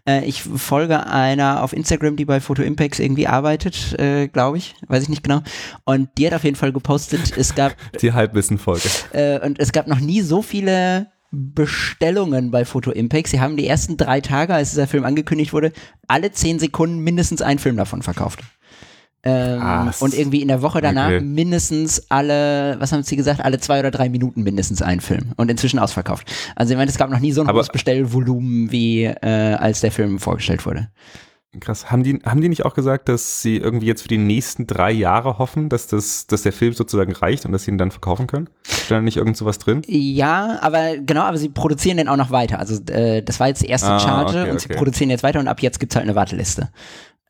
Äh, 0.07 0.23
ich 0.25 0.43
folge 0.43 1.07
einer 1.07 1.63
auf 1.63 1.73
Instagram, 1.73 2.17
die 2.17 2.25
bei 2.25 2.39
Photo 2.39 2.61
Impacts 2.61 2.99
irgendwie 2.99 3.25
arbeitet, 3.25 3.99
äh, 3.99 4.27
glaube 4.27 4.59
ich. 4.59 4.75
Weiß 4.87 5.01
ich 5.01 5.09
nicht 5.09 5.23
genau. 5.23 5.41
Und 5.85 6.09
die 6.19 6.27
hat 6.27 6.35
auf 6.35 6.43
jeden 6.43 6.55
Fall 6.55 6.71
gepostet, 6.71 7.35
es 7.35 7.55
gab. 7.55 7.75
Die 8.01 8.13
Halbwissen-Folge. 8.13 8.89
Äh, 9.13 9.39
und 9.43 9.59
es 9.59 9.71
gab 9.71 9.87
noch 9.87 9.99
nie 9.99 10.21
so 10.21 10.43
viele 10.43 11.07
Bestellungen 11.31 12.51
bei 12.51 12.65
Photo 12.65 12.91
Impacts. 12.91 13.31
Sie 13.31 13.39
haben 13.39 13.57
die 13.57 13.65
ersten 13.65 13.97
drei 13.97 14.21
Tage, 14.21 14.53
als 14.53 14.71
dieser 14.71 14.85
Film 14.85 15.05
angekündigt 15.05 15.53
wurde, 15.53 15.71
alle 16.07 16.31
zehn 16.31 16.59
Sekunden 16.59 16.99
mindestens 16.99 17.41
einen 17.41 17.57
Film 17.57 17.77
davon 17.77 18.01
verkauft. 18.01 18.41
Ähm, 19.23 19.91
und 19.99 20.15
irgendwie 20.15 20.41
in 20.41 20.47
der 20.47 20.63
Woche 20.63 20.81
danach 20.81 21.07
okay. 21.07 21.21
mindestens 21.21 22.09
alle, 22.09 22.75
was 22.79 22.91
haben 22.91 23.03
sie 23.03 23.15
gesagt, 23.15 23.39
alle 23.39 23.59
zwei 23.59 23.79
oder 23.79 23.91
drei 23.91 24.09
Minuten 24.09 24.41
mindestens 24.41 24.81
einen 24.81 25.01
Film 25.01 25.33
und 25.37 25.51
inzwischen 25.51 25.77
ausverkauft. 25.77 26.31
Also 26.55 26.73
ich 26.73 26.77
meine, 26.77 26.89
es 26.89 26.97
gab 26.97 27.11
noch 27.11 27.19
nie 27.19 27.31
so 27.31 27.41
ein 27.41 27.51
hohes 27.51 27.69
Bestellvolumen, 27.69 28.71
wie 28.71 29.03
äh, 29.03 29.53
als 29.53 29.81
der 29.81 29.91
Film 29.91 30.17
vorgestellt 30.17 30.65
wurde. 30.65 30.89
Krass. 31.59 31.91
Haben 31.91 32.03
die, 32.03 32.19
haben 32.23 32.39
die 32.39 32.47
nicht 32.47 32.63
auch 32.63 32.73
gesagt, 32.73 33.09
dass 33.09 33.41
sie 33.41 33.57
irgendwie 33.57 33.85
jetzt 33.85 34.03
für 34.03 34.07
die 34.07 34.17
nächsten 34.17 34.67
drei 34.67 34.89
Jahre 34.89 35.37
hoffen, 35.37 35.67
dass, 35.67 35.85
das, 35.85 36.25
dass 36.25 36.43
der 36.43 36.53
Film 36.53 36.71
sozusagen 36.71 37.11
reicht 37.11 37.45
und 37.45 37.51
dass 37.51 37.65
sie 37.65 37.71
ihn 37.71 37.77
dann 37.77 37.91
verkaufen 37.91 38.25
können? 38.25 38.49
Ist 38.65 38.89
da 38.89 39.01
nicht 39.01 39.17
irgend 39.17 39.35
sowas 39.35 39.59
drin? 39.59 39.81
Ja, 39.85 40.59
aber 40.61 40.97
genau, 40.97 41.23
aber 41.23 41.37
sie 41.37 41.49
produzieren 41.49 41.97
den 41.97 42.07
auch 42.07 42.15
noch 42.15 42.31
weiter. 42.31 42.57
Also 42.57 42.81
äh, 42.85 43.21
das 43.21 43.41
war 43.41 43.49
jetzt 43.49 43.61
die 43.61 43.67
erste 43.67 43.89
ah, 43.89 43.99
Charge 43.99 44.39
okay, 44.39 44.49
und 44.49 44.55
okay. 44.55 44.65
sie 44.69 44.73
produzieren 44.75 45.09
jetzt 45.09 45.23
weiter 45.23 45.41
und 45.41 45.49
ab 45.49 45.61
jetzt 45.61 45.81
gibt 45.81 45.91
es 45.91 45.97
halt 45.97 46.05
eine 46.05 46.15
Warteliste. 46.15 46.69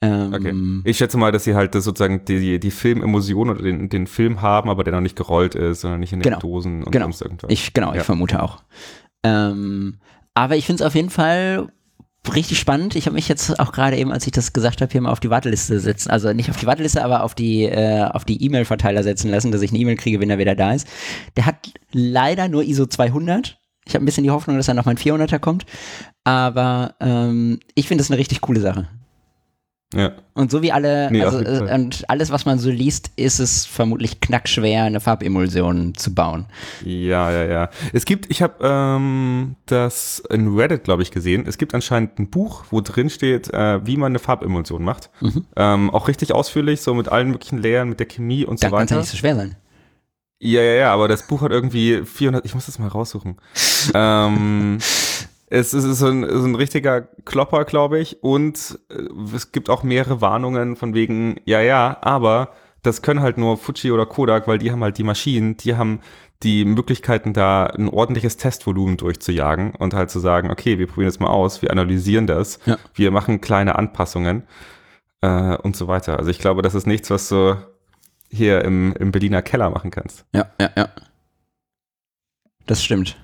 Ähm, 0.04 0.34
okay. 0.34 0.90
Ich 0.90 0.98
schätze 0.98 1.18
mal, 1.18 1.32
dass 1.32 1.44
sie 1.44 1.54
halt 1.54 1.74
sozusagen 1.74 2.26
die, 2.26 2.60
die 2.60 2.72
Filmemotion 2.72 3.50
oder 3.50 3.62
den, 3.62 3.88
den 3.90 4.08
Film 4.08 4.42
haben, 4.42 4.70
aber 4.70 4.84
der 4.84 4.94
noch 4.94 5.02
nicht 5.02 5.16
gerollt 5.16 5.54
ist, 5.54 5.82
sondern 5.82 6.00
nicht 6.00 6.12
in 6.12 6.20
den 6.20 6.24
genau. 6.24 6.40
Dosen 6.40 6.84
und 6.84 6.92
genau. 6.92 7.06
sonst 7.06 7.22
irgendwas. 7.22 7.52
Ich, 7.52 7.74
genau, 7.74 7.94
ja. 7.94 8.00
ich 8.00 8.06
vermute 8.06 8.42
auch. 8.42 8.64
Ähm, 9.24 10.00
aber 10.34 10.56
ich 10.56 10.66
finde 10.66 10.84
es 10.84 10.88
auf 10.88 10.96
jeden 10.96 11.12
Fall 11.12 11.68
richtig 12.34 12.60
spannend. 12.60 12.96
Ich 12.96 13.06
habe 13.06 13.16
mich 13.16 13.28
jetzt 13.28 13.60
auch 13.60 13.72
gerade 13.72 13.98
eben, 13.98 14.12
als 14.12 14.26
ich 14.26 14.32
das 14.32 14.54
gesagt 14.54 14.82
habe, 14.82 14.92
hier 14.92 15.02
mal 15.02 15.12
auf 15.12 15.20
die 15.20 15.30
Warteliste 15.30 15.80
setzen, 15.80 16.10
also 16.10 16.34
nicht 16.34 16.50
auf 16.50 16.58
die 16.58 16.68
Warteliste, 16.68 17.04
aber 17.04 17.24
auf 17.24 17.36
die 17.36 17.64
äh, 17.64 18.04
auf 18.04 18.26
die 18.26 18.44
E-Mail-Verteiler 18.44 19.04
setzen 19.04 19.30
lassen, 19.30 19.52
dass 19.52 19.62
ich 19.62 19.72
eine 19.72 19.80
E-Mail 19.80 19.98
kriege, 19.98 20.20
wenn 20.20 20.30
er 20.30 20.38
wieder 20.38 20.56
da 20.56 20.74
ist. 20.74 20.88
Der 21.36 21.46
hat 21.46 21.74
leider 21.92 22.48
nur 22.48 22.64
ISO 22.64 22.86
200. 22.86 23.60
Ich 23.86 23.96
habe 23.96 24.04
ein 24.04 24.06
bisschen 24.06 24.24
die 24.24 24.32
Hoffnung, 24.32 24.58
dass 24.58 24.68
er 24.68 24.76
noch 24.76 24.86
mal 24.86 24.92
ein 24.92 24.98
400er 24.98 25.40
kommt. 25.40 25.66
Aber 26.24 26.96
ähm, 27.00 27.60
ich 27.74 27.88
finde 27.88 28.04
das 28.04 28.12
eine 28.12 28.20
richtig 28.20 28.42
coole 28.42 28.62
Sache. 28.62 28.88
Ja. 29.94 30.14
Und 30.34 30.52
so 30.52 30.62
wie 30.62 30.72
alle, 30.72 31.12
nee, 31.12 31.22
also, 31.22 31.40
äh, 31.40 31.74
und 31.74 32.10
alles, 32.10 32.32
was 32.32 32.46
man 32.46 32.60
so 32.60 32.70
liest, 32.70 33.12
ist 33.18 33.40
es 33.40 33.66
vermutlich 33.66 34.22
knackschwer, 34.22 34.84
eine 34.84 35.02
Farbemulsion 35.02 35.96
zu 35.96 36.16
bauen. 36.16 36.46
Ja, 36.86 37.30
ja, 37.32 37.44
ja. 37.46 37.70
Es 37.92 38.06
gibt, 38.06 38.32
ich 38.32 38.42
habe 38.42 38.56
ähm, 38.62 39.56
das 39.66 40.24
in 40.30 40.56
Reddit, 40.56 40.86
glaube 40.86 41.04
ich, 41.04 41.12
gesehen. 41.12 41.46
Es 41.46 41.58
gibt 41.58 41.76
anscheinend 41.76 42.20
ein 42.20 42.30
Buch, 42.30 42.64
wo 42.70 42.80
drin 42.80 43.10
steht, 43.10 43.54
äh, 43.54 43.86
wie 43.86 43.98
man 43.98 44.14
eine 44.14 44.20
Farbemulsion 44.20 44.84
macht. 44.84 45.10
Mhm. 45.20 45.46
Ähm, 45.58 45.90
auch 45.90 46.08
richtig 46.08 46.34
ausführlich, 46.34 46.82
so 46.82 46.94
mit 46.94 47.10
allen 47.10 47.30
möglichen 47.30 47.62
Layern, 47.62 47.90
mit 47.90 48.00
der 48.00 48.08
Chemie 48.08 48.46
und 48.46 48.64
Dann 48.64 48.70
so 48.70 48.76
weiter. 48.76 48.86
Kann 48.86 48.98
ja 48.98 49.02
nicht 49.02 49.12
so 49.12 49.18
schwer 49.18 49.36
sein. 49.36 49.56
Ja, 50.44 50.62
ja, 50.62 50.74
ja, 50.74 50.94
aber 50.94 51.08
das 51.08 51.28
Buch 51.28 51.42
hat 51.42 51.52
irgendwie 51.52 52.04
400, 52.04 52.44
ich 52.46 52.56
muss 52.56 52.66
das 52.66 52.80
mal 52.80 52.88
raussuchen. 52.88 53.38
ähm, 53.94 54.80
es 55.52 55.74
ist 55.74 55.84
so 56.00 56.08
ein, 56.08 56.26
so 56.28 56.46
ein 56.46 56.56
richtiger 56.56 57.02
Klopper, 57.02 57.66
glaube 57.66 58.00
ich. 58.00 58.24
Und 58.24 58.80
äh, 58.90 59.36
es 59.36 59.52
gibt 59.52 59.70
auch 59.70 59.84
mehrere 59.84 60.22
Warnungen 60.22 60.76
von 60.76 60.94
wegen, 60.94 61.40
ja, 61.46 61.62
ja, 61.62 61.98
aber 62.02 62.54
das 62.84 63.02
können 63.02 63.22
halt 63.22 63.38
nur 63.38 63.58
Fuji 63.58 63.92
oder 63.92 64.06
Kodak, 64.06 64.48
weil 64.48 64.58
die 64.58 64.72
haben 64.72 64.82
halt 64.82 64.98
die 64.98 65.04
Maschinen, 65.04 65.58
die 65.58 65.76
haben 65.76 66.00
die 66.42 66.66
Möglichkeiten, 66.66 67.34
da 67.34 67.66
ein 67.66 67.90
ordentliches 67.90 68.38
Testvolumen 68.38 68.98
durchzujagen 68.98 69.76
und 69.76 69.94
halt 69.94 70.10
zu 70.10 70.20
sagen, 70.20 70.50
okay, 70.50 70.80
wir 70.80 70.88
probieren 70.88 71.10
das 71.10 71.20
mal 71.20 71.30
aus, 71.30 71.62
wir 71.62 71.70
analysieren 71.70 72.26
das, 72.26 72.58
ja. 72.66 72.78
wir 72.96 73.12
machen 73.12 73.42
kleine 73.42 73.76
Anpassungen 73.76 74.44
äh, 75.22 75.56
und 75.58 75.76
so 75.76 75.88
weiter. 75.88 76.18
Also 76.18 76.32
ich 76.32 76.40
glaube, 76.40 76.64
das 76.64 76.74
ist 76.74 76.88
nichts, 76.88 77.12
was 77.12 77.30
du 77.30 77.58
hier 78.30 78.64
im, 78.64 78.94
im 78.94 79.12
Berliner 79.12 79.44
Keller 79.44 79.70
machen 79.70 79.92
kannst. 79.92 80.26
Ja, 80.34 80.50
ja, 80.60 80.72
ja. 80.76 80.90
Das 82.66 82.84
stimmt. 82.84 83.18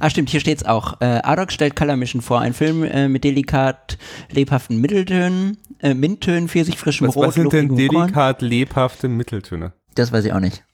Ah, 0.00 0.10
stimmt, 0.10 0.30
hier 0.30 0.40
steht's 0.40 0.64
auch. 0.64 1.00
Äh, 1.00 1.20
Adoc 1.22 1.52
stellt 1.52 1.76
Color 1.76 1.96
Mission 1.96 2.22
vor, 2.22 2.40
ein 2.40 2.54
Film 2.54 2.82
äh, 2.84 3.08
mit 3.08 3.24
delikat 3.24 3.98
lebhaften 4.30 4.80
Mitteltönen, 4.80 5.58
äh, 5.80 5.94
Minttönen, 5.94 6.48
frischem 6.48 7.08
was, 7.08 7.16
Rot, 7.16 7.28
Was 7.28 7.34
sind 7.34 7.52
denn 7.52 7.74
delikat 7.76 8.38
Korn? 8.38 8.48
lebhafte 8.48 9.08
Mitteltöne? 9.08 9.72
Das 9.94 10.12
weiß 10.12 10.24
ich 10.24 10.32
auch 10.32 10.40
nicht. 10.40 10.64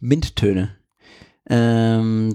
Minttöne. 0.00 0.76
Ähm, 1.48 2.34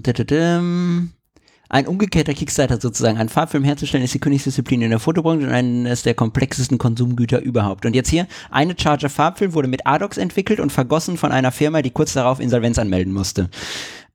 ein 1.68 1.86
umgekehrter 1.86 2.34
Kickstarter 2.34 2.78
sozusagen. 2.78 3.18
Einen 3.18 3.30
Farbfilm 3.30 3.64
herzustellen 3.64 4.04
ist 4.04 4.12
die 4.12 4.18
Königsdisziplin 4.18 4.82
in 4.82 4.90
der 4.90 4.98
Fotobranche 4.98 5.46
und 5.46 5.52
eines 5.52 6.02
der 6.02 6.14
komplexesten 6.14 6.76
Konsumgüter 6.76 7.40
überhaupt. 7.40 7.86
Und 7.86 7.94
jetzt 7.94 8.10
hier, 8.10 8.26
eine 8.50 8.74
Charger 8.78 9.08
Farbfilm 9.08 9.54
wurde 9.54 9.68
mit 9.68 9.86
Adox 9.86 10.18
entwickelt 10.18 10.60
und 10.60 10.70
vergossen 10.70 11.16
von 11.16 11.32
einer 11.32 11.50
Firma, 11.50 11.80
die 11.80 11.90
kurz 11.90 12.12
darauf 12.12 12.40
Insolvenz 12.40 12.78
anmelden 12.78 13.14
musste. 13.14 13.48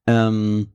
Ähm, 0.05 0.67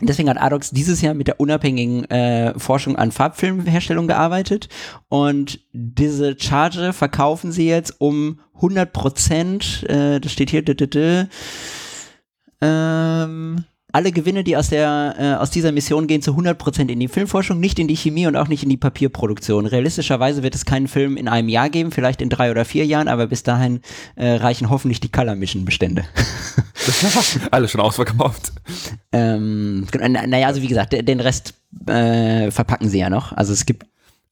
Deswegen 0.00 0.30
hat 0.30 0.40
Adox 0.40 0.70
dieses 0.70 1.00
Jahr 1.00 1.14
mit 1.14 1.28
der 1.28 1.40
unabhängigen 1.40 2.04
äh, 2.10 2.58
Forschung 2.58 2.96
an 2.96 3.12
Farbfilmherstellung 3.12 4.06
gearbeitet 4.06 4.68
und 5.08 5.60
diese 5.72 6.36
Charge 6.38 6.92
verkaufen 6.92 7.52
sie 7.52 7.68
jetzt 7.68 8.00
um 8.00 8.40
100 8.54 8.92
Prozent, 8.92 9.84
äh, 9.88 10.20
das 10.20 10.32
steht 10.32 10.50
hier, 10.50 10.62
ähm, 12.62 13.64
alle 13.92 14.12
Gewinne, 14.12 14.44
die 14.44 14.56
aus, 14.56 14.68
der, 14.68 15.14
äh, 15.18 15.34
aus 15.34 15.50
dieser 15.50 15.72
Mission 15.72 16.06
gehen, 16.06 16.22
zu 16.22 16.36
100% 16.36 16.90
in 16.90 17.00
die 17.00 17.08
Filmforschung, 17.08 17.58
nicht 17.58 17.78
in 17.78 17.88
die 17.88 17.96
Chemie 17.96 18.26
und 18.26 18.36
auch 18.36 18.48
nicht 18.48 18.62
in 18.62 18.68
die 18.68 18.76
Papierproduktion. 18.76 19.66
Realistischerweise 19.66 20.42
wird 20.42 20.54
es 20.54 20.64
keinen 20.64 20.88
Film 20.88 21.16
in 21.16 21.28
einem 21.28 21.48
Jahr 21.48 21.70
geben, 21.70 21.90
vielleicht 21.90 22.22
in 22.22 22.28
drei 22.28 22.50
oder 22.50 22.64
vier 22.64 22.86
Jahren, 22.86 23.08
aber 23.08 23.26
bis 23.26 23.42
dahin 23.42 23.80
äh, 24.16 24.34
reichen 24.34 24.70
hoffentlich 24.70 25.00
die 25.00 25.10
Color 25.10 25.34
Mission 25.34 25.64
Bestände. 25.64 26.04
Alles 27.50 27.72
schon 27.72 27.80
ausverkauft. 27.80 28.52
Ähm, 29.12 29.86
naja, 29.92 30.46
also 30.46 30.62
wie 30.62 30.68
gesagt, 30.68 30.92
den 30.92 31.20
Rest 31.20 31.54
äh, 31.86 32.50
verpacken 32.50 32.88
sie 32.88 32.98
ja 32.98 33.10
noch. 33.10 33.32
Also 33.32 33.52
es 33.52 33.66
gibt, 33.66 33.86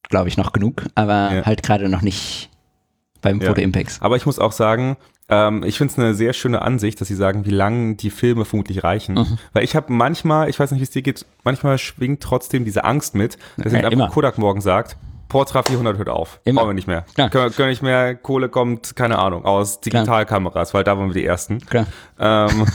glaube 0.08 0.28
ich, 0.28 0.36
noch 0.36 0.52
genug, 0.52 0.84
aber 0.94 1.34
ja. 1.34 1.46
halt 1.46 1.62
gerade 1.62 1.88
noch 1.88 2.02
nicht 2.02 2.48
beim 3.20 3.40
ja. 3.40 3.48
Foto 3.48 3.60
Impacts. 3.60 4.00
Aber 4.00 4.16
ich 4.16 4.26
muss 4.26 4.38
auch 4.38 4.52
sagen, 4.52 4.96
ähm, 5.28 5.62
ich 5.64 5.78
finde 5.78 5.92
es 5.92 5.98
eine 5.98 6.14
sehr 6.14 6.32
schöne 6.32 6.62
Ansicht, 6.62 7.00
dass 7.00 7.08
sie 7.08 7.14
sagen, 7.14 7.44
wie 7.44 7.50
lange 7.50 7.96
die 7.96 8.10
Filme 8.10 8.44
vermutlich 8.44 8.82
reichen. 8.82 9.16
Mhm. 9.16 9.38
Weil 9.52 9.64
ich 9.64 9.76
habe 9.76 9.92
manchmal, 9.92 10.48
ich 10.48 10.58
weiß 10.58 10.70
nicht, 10.70 10.80
wie 10.80 10.84
es 10.84 10.90
dir 10.90 11.02
geht, 11.02 11.26
manchmal 11.44 11.78
schwingt 11.78 12.22
trotzdem 12.22 12.64
diese 12.64 12.84
Angst 12.84 13.14
mit, 13.14 13.36
dass 13.56 13.72
ja, 13.72 13.80
einfach 13.80 14.10
Kodak 14.10 14.38
morgen 14.38 14.60
sagt, 14.60 14.96
Portra 15.28 15.62
400 15.62 15.98
hört 15.98 16.08
auf. 16.08 16.40
Immer. 16.44 16.60
Brauchen 16.60 16.70
wir 16.70 16.74
nicht 16.74 16.88
mehr. 16.88 17.04
Klar. 17.14 17.30
Können, 17.30 17.52
können 17.54 17.68
nicht 17.70 17.82
mehr, 17.82 18.14
Kohle 18.14 18.48
kommt, 18.48 18.96
keine 18.96 19.18
Ahnung, 19.18 19.44
aus 19.44 19.80
Digitalkameras, 19.80 20.74
weil 20.74 20.84
da 20.84 20.98
waren 20.98 21.08
wir 21.08 21.14
die 21.14 21.26
Ersten. 21.26 21.60
Klar. 21.60 21.86
Ähm. 22.18 22.66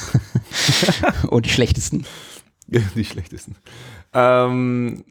Und 1.29 1.45
die 1.45 1.49
schlechtesten. 1.49 2.05
die 2.67 3.05
schlechtesten. 3.05 3.55
Ähm, 4.13 5.03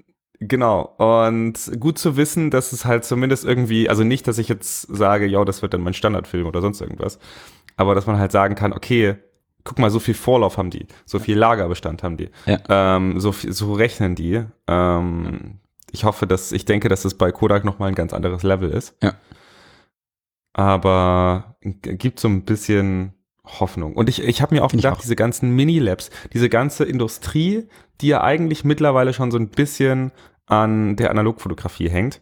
Genau. 0.49 0.95
Und 0.99 1.71
gut 1.79 1.99
zu 1.99 2.17
wissen, 2.17 2.51
dass 2.51 2.73
es 2.73 2.85
halt 2.85 3.05
zumindest 3.05 3.45
irgendwie, 3.45 3.89
also 3.89 4.03
nicht, 4.03 4.27
dass 4.27 4.39
ich 4.39 4.49
jetzt 4.49 4.83
sage, 4.83 5.27
ja, 5.27 5.45
das 5.45 5.63
wird 5.63 5.73
dann 5.73 5.83
mein 5.83 5.95
Standardfilm 5.95 6.47
oder 6.47 6.61
sonst 6.61 6.81
irgendwas, 6.81 7.19
aber 7.77 7.95
dass 7.95 8.07
man 8.07 8.19
halt 8.19 8.33
sagen 8.33 8.55
kann, 8.55 8.73
okay, 8.73 9.17
guck 9.65 9.79
mal, 9.79 9.91
so 9.91 10.01
viel 10.01 10.15
Vorlauf 10.15 10.59
haben 10.59 10.71
die, 10.71 10.87
so 11.05 11.19
viel 11.19 11.39
Lagerbestand 11.39 12.03
haben 12.03 12.17
die, 12.17 12.31
ja. 12.47 12.59
ähm, 12.69 13.21
so, 13.21 13.33
so 13.33 13.73
rechnen 13.73 14.15
die. 14.15 14.43
Ähm, 14.67 15.61
ich 15.93 16.05
hoffe, 16.05 16.27
dass, 16.27 16.53
ich 16.53 16.65
denke, 16.65 16.89
dass 16.89 17.05
es 17.05 17.15
bei 17.15 17.31
Kodak 17.31 17.65
nochmal 17.65 17.89
ein 17.89 17.95
ganz 17.95 18.13
anderes 18.13 18.43
Level 18.43 18.71
ist. 18.71 18.97
Ja. 19.03 19.15
Aber 20.55 21.57
gibt 21.61 22.19
so 22.19 22.29
ein 22.29 22.45
bisschen 22.45 23.15
Hoffnung. 23.45 23.95
Und 23.95 24.09
ich, 24.09 24.23
ich 24.23 24.41
habe 24.41 24.55
mir 24.55 24.65
auch 24.65 24.71
gedacht, 24.71 24.99
auch. 24.99 25.01
diese 25.01 25.17
ganzen 25.17 25.51
Mini-Labs, 25.51 26.11
diese 26.33 26.49
ganze 26.49 26.85
Industrie, 26.85 27.69
die 28.01 28.09
ja 28.09 28.23
eigentlich 28.23 28.65
mittlerweile 28.65 29.13
schon 29.13 29.31
so 29.31 29.39
ein 29.39 29.49
bisschen 29.49 30.13
an 30.47 30.97
der 30.97 31.11
Analogfotografie 31.11 31.89
hängt. 31.89 32.21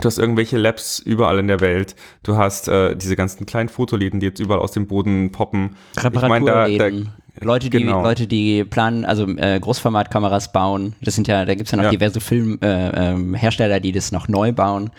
Du 0.00 0.06
hast 0.06 0.18
irgendwelche 0.18 0.56
Labs 0.56 0.98
überall 0.98 1.38
in 1.38 1.48
der 1.48 1.60
Welt. 1.60 1.96
Du 2.22 2.36
hast 2.36 2.68
äh, 2.68 2.96
diese 2.96 3.14
ganzen 3.14 3.44
kleinen 3.44 3.68
Fotoläden, 3.68 4.20
die 4.20 4.26
jetzt 4.26 4.40
überall 4.40 4.60
aus 4.60 4.72
dem 4.72 4.86
Boden 4.86 5.32
poppen. 5.32 5.76
Reparaturläden. 5.98 6.72
Ich 6.72 6.78
mein, 6.78 7.04
da, 7.04 7.12
Leute, 7.44 7.70
die, 7.70 7.78
genau. 7.78 8.02
Leute, 8.02 8.26
die 8.26 8.64
planen, 8.64 9.04
also 9.04 9.26
äh, 9.28 9.58
Großformatkameras 9.60 10.52
bauen. 10.52 10.94
Das 11.00 11.14
sind 11.14 11.28
ja, 11.28 11.44
da 11.44 11.54
gibt 11.54 11.66
es 11.66 11.72
ja 11.72 11.76
noch 11.76 11.84
ja. 11.84 11.90
diverse 11.90 12.20
Filmhersteller, 12.20 13.74
äh, 13.74 13.76
ähm, 13.76 13.82
die 13.82 13.92
das 13.92 14.12
noch 14.12 14.28
neu 14.28 14.52
bauen. 14.52 14.90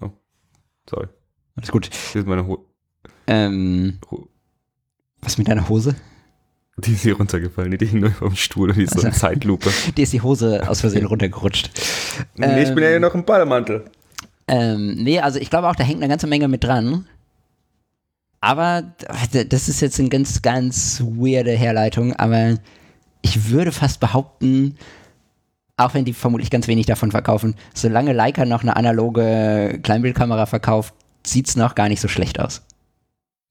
Oh, 0.00 0.10
sorry. 0.88 1.08
Alles 1.56 1.70
gut. 1.70 1.90
Hier 2.12 2.22
ist 2.22 2.26
meine 2.26 2.46
Ho 2.46 2.66
ähm, 3.26 3.98
was 5.20 5.38
mit 5.38 5.48
deiner 5.48 5.68
Hose? 5.68 5.94
Die 6.76 6.92
ist 6.92 7.02
hier 7.02 7.16
runtergefallen, 7.16 7.76
die 7.78 7.86
hing 7.86 8.00
nur 8.00 8.10
vom 8.10 8.34
Stuhl 8.34 8.70
ist 8.70 8.78
also, 8.78 9.00
so 9.00 9.06
eine 9.06 9.14
Zeitlupe. 9.14 9.70
Die 9.96 10.02
ist 10.02 10.12
die 10.12 10.22
Hose 10.22 10.68
aus 10.68 10.80
Versehen 10.80 11.06
runtergerutscht. 11.10 11.70
Nee, 12.34 12.46
ähm, 12.46 12.62
ich 12.62 12.74
bin 12.74 12.82
ja 12.82 12.90
hier 12.90 13.00
noch 13.00 13.14
im 13.14 13.24
Bademantel. 13.24 13.84
Ähm, 14.48 14.96
nee, 14.96 15.20
also 15.20 15.38
ich 15.38 15.50
glaube 15.50 15.68
auch, 15.68 15.76
da 15.76 15.84
hängt 15.84 15.98
eine 15.98 16.08
ganze 16.08 16.26
Menge 16.26 16.48
mit 16.48 16.64
dran. 16.64 17.06
Aber 18.44 18.82
das 19.32 19.70
ist 19.70 19.80
jetzt 19.80 19.98
eine 19.98 20.10
ganz, 20.10 20.42
ganz 20.42 21.00
weirde 21.00 21.52
Herleitung, 21.52 22.12
aber 22.12 22.58
ich 23.22 23.48
würde 23.48 23.72
fast 23.72 24.00
behaupten, 24.00 24.76
auch 25.78 25.94
wenn 25.94 26.04
die 26.04 26.12
vermutlich 26.12 26.50
ganz 26.50 26.68
wenig 26.68 26.84
davon 26.84 27.10
verkaufen, 27.10 27.54
solange 27.72 28.12
Leica 28.12 28.44
noch 28.44 28.60
eine 28.60 28.76
analoge 28.76 29.80
Kleinbildkamera 29.82 30.44
verkauft, 30.44 30.92
sieht 31.26 31.48
es 31.48 31.56
noch 31.56 31.74
gar 31.74 31.88
nicht 31.88 32.02
so 32.02 32.08
schlecht 32.08 32.38
aus. 32.38 32.60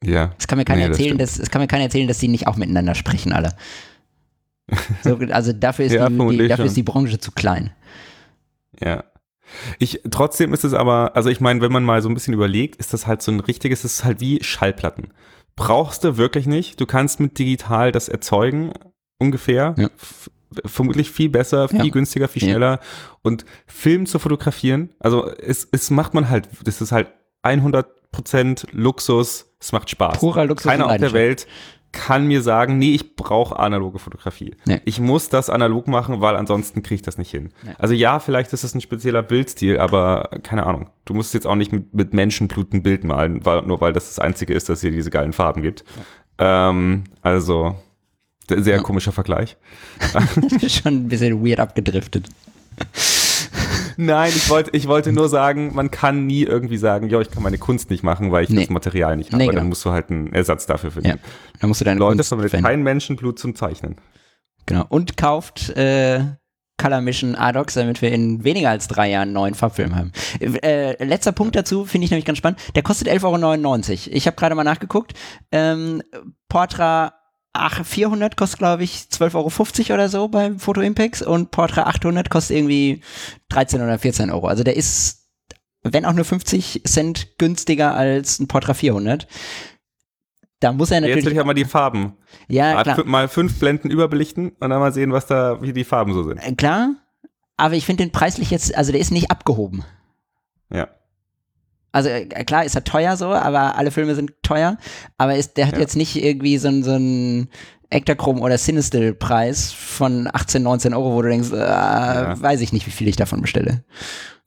Ja. 0.04 0.36
Es 0.38 0.46
kann 0.46 0.60
mir 0.60 0.66
keiner 0.66 0.82
nee, 0.82 0.92
erzählen, 0.92 1.18
das 1.18 1.38
dass, 1.38 1.40
es 1.40 1.50
kann 1.50 1.62
mir 1.62 1.68
keiner 1.68 1.86
erzählen, 1.86 2.08
dass 2.08 2.20
die 2.20 2.28
nicht 2.28 2.46
auch 2.46 2.56
miteinander 2.56 2.94
sprechen, 2.94 3.34
alle. 3.34 3.50
So, 5.04 5.18
also 5.32 5.54
dafür, 5.54 5.86
ist, 5.86 5.94
ja, 5.94 6.08
die, 6.08 6.38
die, 6.38 6.48
dafür 6.48 6.66
ist 6.66 6.78
die 6.78 6.84
Branche 6.84 7.20
zu 7.20 7.32
klein. 7.32 7.72
Ja. 8.80 9.04
Ich, 9.80 10.02
trotzdem 10.12 10.54
ist 10.54 10.63
es 10.63 10.74
aber, 10.74 11.16
also 11.16 11.30
ich 11.30 11.42
meine, 11.42 11.62
wenn 11.62 11.72
man 11.72 11.84
mal 11.84 12.02
so 12.02 12.10
ein 12.10 12.13
bisschen 12.13 12.34
überlegt, 12.34 12.78
ist 12.78 12.94
das 12.94 13.08
halt 13.08 13.22
so 13.22 13.32
ein 13.32 13.39
richtiges, 13.39 13.84
es 13.84 13.96
ist 13.96 14.04
halt 14.04 14.20
wie 14.20 14.44
Schallplatten. 14.44 15.10
Brauchst 15.56 16.04
du 16.04 16.18
wirklich 16.18 16.48
nicht. 16.48 16.82
Du 16.82 16.86
kannst 16.86 17.20
mit 17.20 17.38
digital 17.38 17.92
das 17.92 18.10
erzeugen, 18.10 18.74
ungefähr. 19.20 19.76
Ja. 19.78 19.89
Vermutlich 20.66 21.10
viel 21.10 21.30
besser, 21.30 21.68
viel 21.68 21.86
ja. 21.86 21.92
günstiger, 21.92 22.28
viel 22.28 22.44
schneller. 22.44 22.72
Ja. 22.74 22.80
Und 23.24 23.46
Film 23.66 24.06
zu 24.06 24.20
fotografieren, 24.20 24.89
also 25.00 25.28
es, 25.28 25.68
es 25.72 25.89
macht 25.89 26.13
man 26.13 26.30
halt, 26.30 26.48
das 26.63 26.82
ist 26.82 26.92
halt 26.92 27.08
100% 27.44 28.68
Luxus, 28.72 29.48
es 29.60 29.72
macht 29.72 29.89
Spaß. 29.89 30.20
Purer 30.20 30.46
Luxus 30.46 30.70
Keiner 30.70 30.88
auf 30.88 30.98
der 30.98 31.13
Welt 31.13 31.48
kann 31.94 32.28
mir 32.28 32.42
sagen, 32.42 32.78
nee, 32.78 32.94
ich 32.94 33.16
brauche 33.16 33.58
analoge 33.58 34.00
Fotografie. 34.00 34.56
Nee. 34.66 34.82
Ich 34.84 35.00
muss 35.00 35.30
das 35.30 35.50
analog 35.50 35.88
machen, 35.88 36.20
weil 36.20 36.36
ansonsten 36.36 36.84
kriege 36.84 36.96
ich 36.96 37.02
das 37.04 37.18
nicht 37.18 37.32
hin. 37.32 37.52
Nee. 37.64 37.72
Also 37.78 37.94
ja, 37.94 38.20
vielleicht 38.20 38.52
ist 38.52 38.64
es 38.64 38.76
ein 38.76 38.82
spezieller 38.82 39.24
Bildstil, 39.24 39.80
aber 39.80 40.30
keine 40.42 40.66
Ahnung. 40.66 40.90
Du 41.06 41.14
musst 41.14 41.34
jetzt 41.34 41.48
auch 41.48 41.56
nicht 41.56 41.72
mit, 41.72 41.94
mit 41.94 42.14
Menschenblut 42.14 42.74
ein 42.74 42.84
Bild 42.84 43.04
malen, 43.04 43.46
weil, 43.46 43.62
nur 43.62 43.80
weil 43.80 43.94
das 43.94 44.08
das 44.08 44.20
Einzige 44.20 44.54
ist, 44.54 44.68
dass 44.68 44.82
hier 44.82 44.92
diese 44.92 45.12
geilen 45.12 45.34
Farben 45.34 45.62
gibt. 45.62 45.86
Ja. 46.40 46.70
Ähm, 46.70 47.04
also 47.22 47.78
sehr 48.50 48.78
ja. 48.78 48.82
komischer 48.82 49.12
Vergleich. 49.12 49.56
Schon 50.68 50.94
ein 50.96 51.08
bisschen 51.08 51.46
weird 51.46 51.60
abgedriftet. 51.60 52.28
Nein, 53.98 54.32
ich 54.36 54.50
wollte, 54.50 54.72
ich 54.74 54.88
wollte 54.88 55.12
nur 55.12 55.30
sagen, 55.30 55.74
man 55.74 55.92
kann 55.92 56.26
nie 56.26 56.44
irgendwie 56.44 56.78
sagen, 56.78 57.10
ja, 57.10 57.20
ich 57.22 57.32
kann 57.32 57.44
meine 57.44 57.58
Kunst 57.58 57.90
nicht 57.90 58.04
machen, 58.04 58.32
weil 58.32 58.44
ich 58.44 58.50
nee. 58.50 58.62
das 58.62 58.70
Material 58.70 59.18
nicht 59.18 59.32
habe. 59.32 59.38
Nee, 59.38 59.48
genau. 59.48 59.60
Dann 59.60 59.70
musst 59.70 59.86
du 59.86 59.92
halt 59.92 60.10
einen 60.10 60.34
Ersatz 60.34 60.66
dafür 60.66 60.92
finden. 60.92 61.10
Ja, 61.10 61.16
dann 61.60 61.70
musst 61.70 61.82
du 61.82 61.86
deine 61.86 62.00
Leute 62.00 62.18
Kunst 62.18 62.30
verwendet 62.30 62.62
kein 62.64 62.84
Menschenblut 62.84 63.40
zum 63.40 63.56
Zeichnen. 63.56 63.96
Genau. 64.66 64.86
Und 64.90 65.18
kauft 65.18 65.70
äh, 65.72 66.24
Color 66.78 67.02
Mission 67.02 67.36
Adox, 67.36 67.76
damit 67.76 68.02
wir 68.02 68.12
in 68.12 68.44
weniger 68.44 68.70
als 68.70 68.88
drei 68.88 69.10
Jahren 69.10 69.30
einen 69.30 69.34
neuen 69.34 69.54
Farbfilm 69.54 69.96
haben. 69.96 70.12
Äh, 70.40 71.04
letzter 71.04 71.32
Punkt 71.32 71.56
dazu 71.56 71.86
finde 71.86 72.06
ich 72.06 72.12
nämlich 72.12 72.26
ganz 72.26 72.38
spannend. 72.38 72.60
Der 72.76 72.84
kostet 72.84 73.08
11,99 73.08 73.26
Euro. 74.08 74.16
Ich 74.16 74.28
habe 74.28 74.36
gerade 74.36 74.56
mal 74.56 74.64
nachgeguckt. 74.64 75.14
Ähm, 75.52 76.02
Portra 76.50 77.14
400 77.56 78.36
kostet, 78.36 78.60
glaube 78.60 78.84
ich, 78.84 79.08
12,50 79.12 79.36
Euro 79.89 79.94
oder 79.94 80.10
so 80.10 80.28
beim 80.28 80.60
Photo 80.60 80.82
Impacts 80.82 81.22
und 81.22 81.52
Portra 81.52 81.84
800 81.84 82.30
kostet 82.30 82.58
irgendwie 82.58 83.02
13 83.50 83.82
oder 83.82 84.00
14 84.00 84.32
Euro. 84.32 84.48
Also 84.48 84.63
der 84.63 84.76
ist, 84.76 85.28
wenn 85.84 86.06
auch 86.06 86.13
nur 86.13 86.26
50 86.26 86.84
Cent 86.86 87.38
günstiger 87.38 87.94
als 87.94 88.39
ein 88.39 88.48
Portra 88.48 88.74
400. 88.74 89.28
Da 90.60 90.72
muss 90.72 90.92
er 90.92 91.02
natürlich. 91.02 91.18
Jetzt 91.18 91.26
will 91.26 91.34
ich 91.34 91.39
aber 91.39 91.54
die 91.54 91.66
Farben. 91.66 92.13
Ja, 92.48 92.82
klar. 92.84 93.04
Mal 93.06 93.28
fünf 93.28 93.60
Blenden 93.60 93.92
überbelichten 93.92 94.50
und 94.60 94.70
dann 94.70 94.80
mal 94.80 94.94
sehen, 94.94 95.12
was 95.12 95.28
da, 95.28 95.62
wie 95.62 95.74
die 95.74 95.84
Farben 95.84 96.13
so 96.13 96.24
sind. 96.24 96.38
Äh, 96.38 96.56
klar, 96.56 96.96
aber 97.58 97.76
ich 97.76 97.86
finde 97.86 98.04
den 98.04 98.12
preislich 98.12 98.50
jetzt, 98.50 98.76
also 98.76 98.92
der 98.92 99.02
ist 99.02 99.12
nicht 99.12 99.30
abgehoben. 99.30 99.84
Ja. 100.72 100.88
Also 101.94 102.10
äh, 102.10 102.26
klar 102.26 102.66
ist 102.66 102.76
er 102.76 102.84
teuer 102.84 103.16
so, 103.16 103.28
aber 103.28 103.78
alle 103.78 103.92
Filme 103.92 104.16
sind 104.16 104.34
teuer, 104.42 104.78
aber 105.18 105.36
ist, 105.36 105.56
der 105.58 105.68
hat 105.68 105.76
ja. 105.76 105.80
jetzt 105.80 105.96
nicht 105.96 106.22
irgendwie 106.22 106.58
so, 106.58 106.70
so 106.82 106.92
einen 106.92 107.50
Ektachrom 107.92 108.42
oder 108.42 108.58
Sinistil-Preis 108.58 109.72
von 109.72 110.28
18, 110.32 110.64
19 110.64 110.94
Euro, 110.96 111.14
wo 111.14 111.22
du 111.22 111.30
denkst, 111.30 111.52
äh, 111.52 111.58
ja. 111.58 112.42
weiß 112.42 112.62
ich 112.62 112.74
nicht, 112.74 112.88
wie 112.88 112.92
viel 112.92 113.08
ich 113.08 113.16
davon 113.16 113.42
bestelle. 113.42 113.84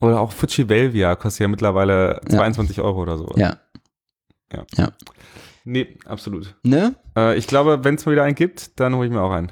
Oder 0.01 0.19
auch 0.19 0.33
Fuji 0.33 0.67
Velvia 0.67 1.15
kostet 1.15 1.41
ja 1.41 1.47
mittlerweile 1.47 2.19
22 2.29 2.77
ja. 2.77 2.83
Euro 2.83 3.01
oder 3.01 3.17
so. 3.17 3.33
Ja. 3.37 3.57
Ja. 4.53 4.65
ja. 4.75 4.89
Nee, 5.63 5.97
absolut. 6.05 6.55
Ne? 6.63 6.95
Äh, 7.17 7.37
ich 7.37 7.47
glaube, 7.47 7.83
wenn 7.83 7.95
es 7.95 8.05
mal 8.05 8.11
wieder 8.11 8.23
einen 8.23 8.35
gibt, 8.35 8.79
dann 8.79 8.95
hole 8.95 9.07
ich 9.07 9.13
mir 9.13 9.21
auch 9.21 9.31
einen. 9.31 9.51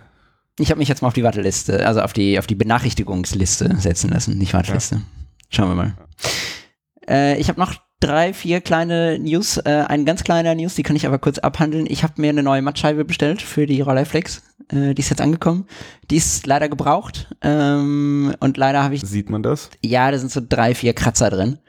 Ich 0.59 0.69
habe 0.69 0.79
mich 0.79 0.87
jetzt 0.87 1.01
mal 1.01 1.09
auf 1.09 1.13
die 1.13 1.23
Warteliste, 1.23 1.85
also 1.85 2.01
auf 2.01 2.13
die, 2.13 2.39
auf 2.39 2.47
die 2.47 2.55
Benachrichtigungsliste 2.55 3.75
setzen 3.77 4.09
lassen, 4.09 4.37
nicht 4.37 4.53
Warteliste. 4.53 5.01
Schauen 5.49 5.69
wir 5.69 5.75
mal. 5.75 5.93
Äh, 7.07 7.37
ich 7.39 7.49
habe 7.49 7.59
noch 7.59 7.73
drei, 7.99 8.33
vier 8.33 8.61
kleine 8.61 9.19
News. 9.19 9.57
Äh, 9.57 9.85
ein 9.87 10.05
ganz 10.05 10.23
kleiner 10.23 10.55
News, 10.55 10.75
die 10.75 10.83
kann 10.83 10.95
ich 10.95 11.05
aber 11.05 11.19
kurz 11.19 11.39
abhandeln. 11.39 11.85
Ich 11.89 12.03
habe 12.03 12.21
mir 12.21 12.29
eine 12.29 12.43
neue 12.43 12.61
Mattscheibe 12.61 13.05
bestellt 13.05 13.41
für 13.41 13.65
die 13.65 13.81
Rolleiflex. 13.81 14.43
Äh, 14.69 14.93
die 14.93 15.01
ist 15.01 15.09
jetzt 15.09 15.21
angekommen. 15.21 15.67
Die 16.09 16.17
ist 16.17 16.47
leider 16.47 16.69
gebraucht. 16.69 17.33
Ähm, 17.41 18.35
und 18.39 18.57
leider 18.57 18.83
habe 18.83 18.95
ich. 18.95 19.01
Sieht 19.01 19.29
man 19.29 19.43
das? 19.43 19.69
Ja, 19.83 20.11
da 20.11 20.17
sind 20.17 20.31
so 20.31 20.41
drei, 20.47 20.75
vier 20.75 20.93
Kratzer 20.93 21.29
drin. 21.29 21.59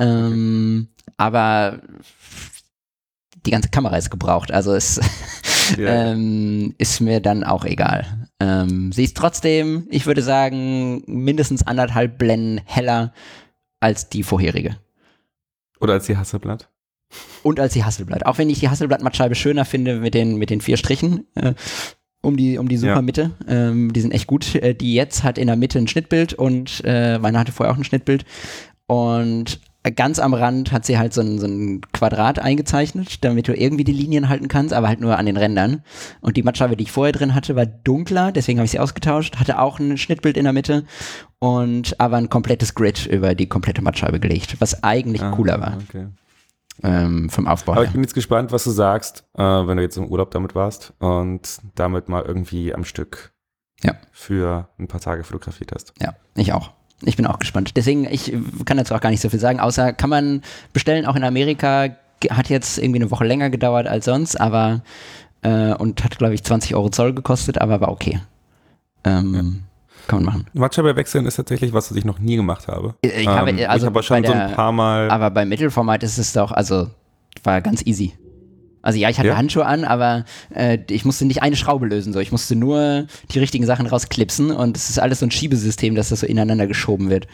Ähm, 0.00 0.88
aber 1.16 1.80
die 3.46 3.50
ganze 3.50 3.68
Kamera 3.68 3.96
ist 3.96 4.10
gebraucht. 4.10 4.52
Also 4.52 4.74
es 4.74 5.00
yeah. 5.78 6.12
ähm, 6.12 6.74
ist 6.78 7.00
mir 7.00 7.20
dann 7.20 7.44
auch 7.44 7.64
egal. 7.64 8.28
Ähm, 8.40 8.92
sie 8.92 9.04
ist 9.04 9.16
trotzdem, 9.16 9.86
ich 9.90 10.06
würde 10.06 10.22
sagen, 10.22 11.02
mindestens 11.06 11.66
anderthalb 11.66 12.18
Blenden 12.18 12.60
heller 12.64 13.12
als 13.80 14.08
die 14.08 14.22
vorherige. 14.22 14.76
Oder 15.84 15.94
als 15.94 16.06
die 16.06 16.16
Hasselblatt? 16.16 16.70
Und 17.42 17.60
als 17.60 17.74
die 17.74 17.84
Hasselblatt. 17.84 18.26
Auch 18.26 18.38
wenn 18.38 18.50
ich 18.50 18.58
die 18.58 18.68
Hasselblatt-Mattscheibe 18.68 19.34
schöner 19.34 19.64
finde 19.64 20.00
mit 20.00 20.14
den, 20.14 20.36
mit 20.36 20.50
den 20.50 20.60
vier 20.60 20.76
Strichen. 20.76 21.26
Äh, 21.34 21.54
um 22.22 22.38
die, 22.38 22.56
um 22.56 22.68
die 22.68 22.78
Supermitte. 22.78 23.32
Ja. 23.46 23.68
Ähm, 23.68 23.92
die 23.92 24.00
sind 24.00 24.12
echt 24.12 24.26
gut. 24.26 24.54
Äh, 24.54 24.74
die 24.74 24.94
jetzt 24.94 25.22
hat 25.22 25.36
in 25.36 25.46
der 25.46 25.56
Mitte 25.56 25.78
ein 25.78 25.86
Schnittbild 25.86 26.32
und 26.32 26.80
äh, 26.84 27.18
meine 27.18 27.38
hatte 27.38 27.52
vorher 27.52 27.72
auch 27.72 27.78
ein 27.78 27.84
Schnittbild. 27.84 28.24
Und 28.86 29.60
ganz 29.90 30.18
am 30.18 30.32
Rand 30.32 30.72
hat 30.72 30.86
sie 30.86 30.98
halt 30.98 31.12
so 31.12 31.20
ein, 31.20 31.38
so 31.38 31.46
ein 31.46 31.82
Quadrat 31.92 32.38
eingezeichnet, 32.38 33.22
damit 33.24 33.48
du 33.48 33.54
irgendwie 33.54 33.84
die 33.84 33.92
Linien 33.92 34.28
halten 34.28 34.48
kannst, 34.48 34.72
aber 34.72 34.88
halt 34.88 35.00
nur 35.00 35.18
an 35.18 35.26
den 35.26 35.36
Rändern. 35.36 35.82
Und 36.20 36.36
die 36.36 36.42
Mattscheibe, 36.42 36.76
die 36.76 36.84
ich 36.84 36.92
vorher 36.92 37.12
drin 37.12 37.34
hatte, 37.34 37.54
war 37.56 37.66
dunkler, 37.66 38.32
deswegen 38.32 38.58
habe 38.58 38.64
ich 38.64 38.72
sie 38.72 38.78
ausgetauscht, 38.78 39.36
hatte 39.36 39.58
auch 39.58 39.78
ein 39.78 39.98
Schnittbild 39.98 40.36
in 40.36 40.44
der 40.44 40.52
Mitte 40.52 40.84
und 41.38 42.00
aber 42.00 42.16
ein 42.16 42.30
komplettes 42.30 42.74
Grid 42.74 43.06
über 43.06 43.34
die 43.34 43.46
komplette 43.46 43.82
Mattscheibe 43.82 44.20
gelegt, 44.20 44.56
was 44.60 44.82
eigentlich 44.82 45.22
ah, 45.22 45.30
cooler 45.32 45.60
war. 45.60 45.78
Okay. 45.88 46.06
Ähm, 46.82 47.30
vom 47.30 47.46
Aufbau. 47.46 47.72
Aber 47.72 47.82
her. 47.82 47.88
ich 47.88 47.92
bin 47.92 48.02
jetzt 48.02 48.14
gespannt, 48.14 48.52
was 48.52 48.64
du 48.64 48.70
sagst, 48.70 49.24
äh, 49.34 49.42
wenn 49.42 49.76
du 49.76 49.82
jetzt 49.82 49.96
im 49.96 50.06
Urlaub 50.06 50.30
damit 50.30 50.54
warst 50.54 50.92
und 50.98 51.60
damit 51.74 52.08
mal 52.08 52.22
irgendwie 52.22 52.74
am 52.74 52.84
Stück 52.84 53.32
ja. 53.82 53.94
für 54.12 54.68
ein 54.78 54.88
paar 54.88 55.00
Tage 55.00 55.22
fotografiert 55.24 55.72
hast. 55.72 55.92
Ja, 56.00 56.14
ich 56.34 56.52
auch. 56.52 56.72
Ich 57.02 57.16
bin 57.16 57.26
auch 57.26 57.38
gespannt. 57.38 57.72
Deswegen, 57.76 58.06
ich 58.10 58.32
kann 58.64 58.76
dazu 58.76 58.94
auch 58.94 59.00
gar 59.00 59.10
nicht 59.10 59.20
so 59.20 59.28
viel 59.28 59.40
sagen, 59.40 59.60
außer 59.60 59.92
kann 59.92 60.10
man 60.10 60.42
bestellen, 60.72 61.06
auch 61.06 61.16
in 61.16 61.24
Amerika. 61.24 61.88
Hat 62.30 62.48
jetzt 62.48 62.78
irgendwie 62.78 63.00
eine 63.00 63.10
Woche 63.10 63.24
länger 63.24 63.50
gedauert 63.50 63.86
als 63.86 64.06
sonst, 64.06 64.40
aber 64.40 64.82
äh, 65.42 65.74
und 65.74 66.02
hat, 66.02 66.16
glaube 66.18 66.34
ich, 66.34 66.42
20 66.42 66.74
Euro 66.74 66.88
Zoll 66.88 67.12
gekostet, 67.12 67.60
aber 67.60 67.80
war 67.80 67.90
okay. 67.90 68.20
Ähm. 69.04 69.64
Kann 70.06 70.22
man 70.22 70.24
machen. 70.26 70.46
Matscheibe 70.52 70.96
wechseln 70.96 71.24
ist 71.24 71.36
tatsächlich 71.36 71.72
was, 71.72 71.90
was 71.90 71.96
ich 71.96 72.04
noch 72.04 72.18
nie 72.18 72.36
gemacht 72.36 72.68
habe. 72.68 72.94
Ich 73.00 73.26
habe, 73.26 73.50
ähm, 73.50 73.70
also 73.70 73.86
ich 73.86 73.90
habe 73.90 74.02
schon 74.02 74.22
der, 74.22 74.30
so 74.30 74.36
ein 74.36 74.52
paar 74.52 74.72
Mal. 74.72 75.10
Aber 75.10 75.30
beim 75.30 75.48
Mittelformat 75.48 76.02
ist 76.02 76.18
es 76.18 76.34
doch, 76.34 76.52
also 76.52 76.88
war 77.42 77.60
ganz 77.62 77.84
easy. 77.86 78.12
Also 78.84 78.98
ja, 78.98 79.08
ich 79.08 79.18
hatte 79.18 79.28
ja. 79.28 79.36
Handschuhe 79.36 79.64
an, 79.64 79.84
aber 79.84 80.26
äh, 80.54 80.78
ich 80.90 81.06
musste 81.06 81.24
nicht 81.24 81.42
eine 81.42 81.56
Schraube 81.56 81.86
lösen. 81.86 82.12
So. 82.12 82.20
Ich 82.20 82.32
musste 82.32 82.54
nur 82.54 83.06
die 83.32 83.38
richtigen 83.38 83.64
Sachen 83.64 83.86
rausklipsen 83.86 84.50
und 84.50 84.76
es 84.76 84.90
ist 84.90 84.98
alles 84.98 85.20
so 85.20 85.26
ein 85.26 85.30
Schiebesystem, 85.30 85.94
dass 85.94 86.10
das 86.10 86.20
so 86.20 86.26
ineinander 86.26 86.66
geschoben 86.66 87.08
wird. 87.08 87.26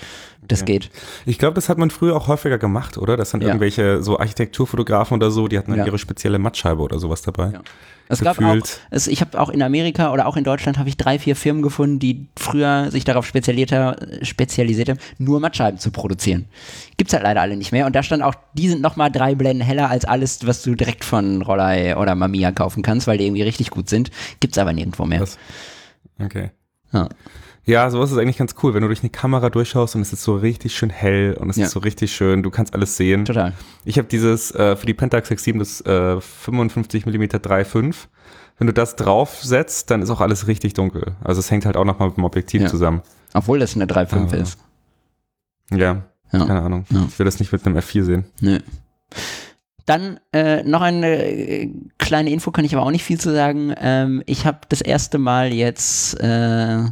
Das 0.51 0.63
okay. 0.63 0.73
geht. 0.81 0.91
Ich 1.27 1.39
glaube, 1.39 1.55
das 1.55 1.69
hat 1.69 1.79
man 1.79 1.91
früher 1.91 2.17
auch 2.17 2.29
häufiger 2.29 2.59
gemacht, 2.59 2.99
oder? 2.99 3.17
Das 3.17 3.31
sind 3.31 3.43
ja. 3.43 3.49
irgendwelche 3.49 4.03
so 4.03 4.19
Architekturfotografen 4.19 5.17
oder 5.17 5.31
so, 5.31 5.49
die 5.49 5.59
hatten 5.59 5.71
dann 5.71 5.81
ja. 5.81 5.87
ihre 5.87 5.99
spezielle 5.99 6.39
Mattscheibe 6.39 6.83
oder 6.83 6.99
sowas 6.99 7.23
dabei. 7.23 7.53
Ja. 7.53 7.63
Es 8.11 8.21
gab 8.23 8.43
auch, 8.43 8.57
es, 8.91 9.07
ich 9.07 9.21
habe 9.21 9.39
auch 9.41 9.51
in 9.51 9.63
Amerika 9.63 10.13
oder 10.13 10.27
auch 10.27 10.37
in 10.37 10.43
Deutschland 10.43 10.79
habe 10.79 10.89
ich 10.89 10.97
drei, 10.97 11.21
vier 11.21 11.37
Firmen 11.37 11.63
gefunden, 11.63 12.01
die 12.01 12.27
früher 12.37 12.91
sich 12.91 13.05
darauf 13.05 13.25
spezialisiert, 13.25 14.27
spezialisiert 14.27 14.89
haben, 14.89 14.99
nur 15.19 15.39
Mattscheiben 15.39 15.79
zu 15.79 15.93
produzieren. 15.93 16.47
Gibt's 16.97 17.13
halt 17.13 17.23
leider 17.23 17.41
alle 17.41 17.57
nicht 17.57 17.71
mehr. 17.71 17.87
Und 17.87 17.95
da 17.95 18.03
stand 18.03 18.25
auch, 18.25 18.35
die 18.55 18.69
sind 18.69 18.83
nochmal 18.83 19.13
drei 19.13 19.37
Blenden 19.37 19.63
heller 19.63 19.91
als 19.91 20.05
alles, 20.05 20.45
was 20.45 20.63
du 20.63 20.75
direkt 20.75 21.05
von 21.05 21.43
Rollei 21.43 21.97
oder 21.97 22.17
Mamiya 22.17 22.51
kaufen 22.51 22.83
kannst, 22.83 23.07
weil 23.07 23.19
die 23.19 23.27
irgendwie 23.27 23.43
richtig 23.43 23.71
gut 23.71 23.89
sind. 23.89 24.11
Gibt's 24.41 24.59
aber 24.59 24.73
nirgendwo 24.73 25.05
mehr. 25.05 25.21
Das, 25.21 25.39
okay. 26.21 26.51
Ja. 26.93 27.09
Ja, 27.71 27.89
sowas 27.89 28.11
ist 28.11 28.19
eigentlich 28.19 28.37
ganz 28.37 28.57
cool, 28.65 28.75
wenn 28.75 28.83
du 28.83 28.89
durch 28.89 29.03
eine 29.03 29.11
Kamera 29.11 29.49
durchschaust 29.49 29.95
und 29.95 30.01
es 30.01 30.13
ist 30.13 30.25
so 30.25 30.35
richtig 30.35 30.75
schön 30.75 30.91
hell 30.91 31.37
und 31.39 31.51
es 31.51 31.57
ja. 31.57 31.67
ist 31.67 31.71
so 31.71 31.79
richtig 31.79 32.13
schön, 32.13 32.43
du 32.43 32.51
kannst 32.51 32.75
alles 32.75 32.97
sehen. 32.97 33.25
Total. 33.25 33.53
Ich 33.85 33.97
habe 33.97 34.09
dieses 34.09 34.53
äh, 34.53 34.75
für 34.75 34.87
die 34.87 34.95
Pentax 34.95 35.31
X7 35.31 35.61
das 35.61 35.81
äh, 35.83 36.21
55 36.21 37.07
mm 37.07 37.23
3.5. 37.23 37.95
Wenn 38.59 38.67
du 38.67 38.73
das 38.73 38.97
draufsetzt, 38.97 39.89
dann 39.93 40.03
ist 40.03 40.11
auch 40.11 40.21
alles 40.21 40.49
richtig 40.49 40.75
dunkel. 40.75 41.13
Also 41.23 41.39
es 41.39 41.49
hängt 41.53 41.65
halt 41.65 41.77
auch 41.77 41.85
nochmal 41.85 42.09
mit 42.09 42.17
dem 42.17 42.25
Objektiv 42.25 42.63
ja. 42.63 42.67
zusammen. 42.67 43.03
Obwohl 43.35 43.61
das 43.61 43.77
eine 43.77 43.87
3.5 43.87 44.35
ist. 44.35 44.59
Ja, 45.71 46.03
ja, 46.33 46.45
keine 46.47 46.63
Ahnung. 46.63 46.87
Ich 46.91 47.21
will 47.21 47.25
das 47.25 47.39
nicht 47.39 47.53
mit 47.53 47.65
einem 47.65 47.79
F4 47.79 48.03
sehen. 48.03 48.25
Nö. 48.41 48.59
Dann 49.87 50.19
äh, 50.33 50.65
noch 50.65 50.81
eine 50.81 51.25
äh, 51.25 51.73
kleine 51.99 52.31
Info, 52.31 52.51
kann 52.51 52.65
ich 52.65 52.75
aber 52.75 52.85
auch 52.85 52.91
nicht 52.91 53.05
viel 53.05 53.21
zu 53.21 53.33
sagen. 53.33 53.73
Ähm, 53.79 54.25
ich 54.27 54.45
habe 54.45 54.59
das 54.69 54.81
erste 54.81 55.19
Mal 55.19 55.53
jetzt 55.53 56.19
äh, 56.21 56.83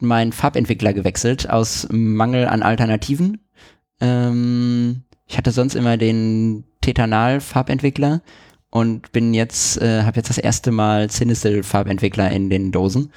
meinen 0.00 0.32
Farbentwickler 0.32 0.92
gewechselt 0.92 1.50
aus 1.50 1.86
Mangel 1.90 2.46
an 2.46 2.62
Alternativen. 2.62 3.40
Ähm, 4.00 5.04
ich 5.26 5.36
hatte 5.36 5.50
sonst 5.50 5.74
immer 5.74 5.96
den 5.96 6.64
Tetanal-Farbentwickler 6.80 8.22
und 8.70 9.12
bin 9.12 9.34
jetzt, 9.34 9.80
äh, 9.80 10.02
habe 10.02 10.16
jetzt 10.16 10.30
das 10.30 10.38
erste 10.38 10.70
Mal 10.70 11.08
Cinestill-Farbentwickler 11.08 12.30
in 12.30 12.50
den 12.50 12.72
Dosen. 12.72 13.12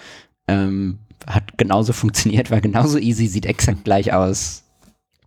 Ähm, 0.47 0.99
hat 1.27 1.57
genauso 1.57 1.93
funktioniert, 1.93 2.51
war 2.51 2.61
genauso 2.61 2.97
easy, 2.97 3.27
sieht 3.27 3.45
exakt 3.45 3.83
gleich 3.83 4.13
aus. 4.13 4.63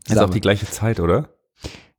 Ist 0.06 0.18
auch 0.18 0.30
die 0.30 0.40
gleiche 0.40 0.66
Zeit, 0.66 1.00
oder? 1.00 1.30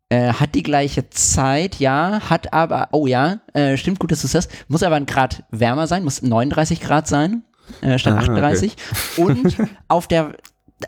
Äh, 0.09 0.33
hat 0.33 0.53
die 0.53 0.61
gleiche 0.61 1.09
Zeit, 1.09 1.79
ja, 1.79 2.21
hat 2.29 2.53
aber, 2.53 2.89
oh 2.91 3.07
ja, 3.07 3.39
äh, 3.53 3.75
stimmt 3.75 3.97
gut, 3.97 4.11
dass 4.11 4.21
du 4.21 4.27
das 4.27 4.47
muss 4.67 4.83
aber 4.83 4.95
ein 4.95 5.07
Grad 5.07 5.43
wärmer 5.49 5.87
sein, 5.87 6.03
muss 6.03 6.21
39 6.21 6.79
Grad 6.79 7.07
sein 7.07 7.43
äh, 7.81 7.97
statt 7.97 8.13
ah, 8.13 8.19
38. 8.19 8.75
Okay. 9.17 9.21
Und 9.21 9.55
auf 9.87 10.07
der, 10.07 10.35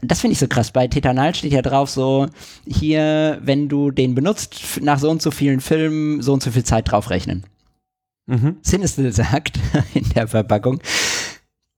das 0.01 0.21
finde 0.21 0.34
ich 0.34 0.39
so 0.39 0.47
krass, 0.47 0.71
bei 0.71 0.88
Tetanal 0.88 1.36
steht 1.36 1.53
ja 1.53 1.61
drauf 1.61 1.89
so, 1.89 2.28
hier, 2.65 3.39
wenn 3.41 3.69
du 3.69 3.91
den 3.91 4.15
benutzt, 4.15 4.80
nach 4.82 4.99
so 4.99 5.09
und 5.09 5.21
so 5.21 5.32
vielen 5.32 5.59
Filmen, 5.59 6.21
so 6.21 6.34
und 6.34 6.43
so 6.43 6.51
viel 6.51 6.63
Zeit 6.63 6.91
draufrechnen. 6.91 7.45
Mhm. 8.28 8.57
Sinistil 8.61 9.11
sagt 9.13 9.59
in 9.93 10.07
der 10.09 10.28
Verpackung, 10.28 10.80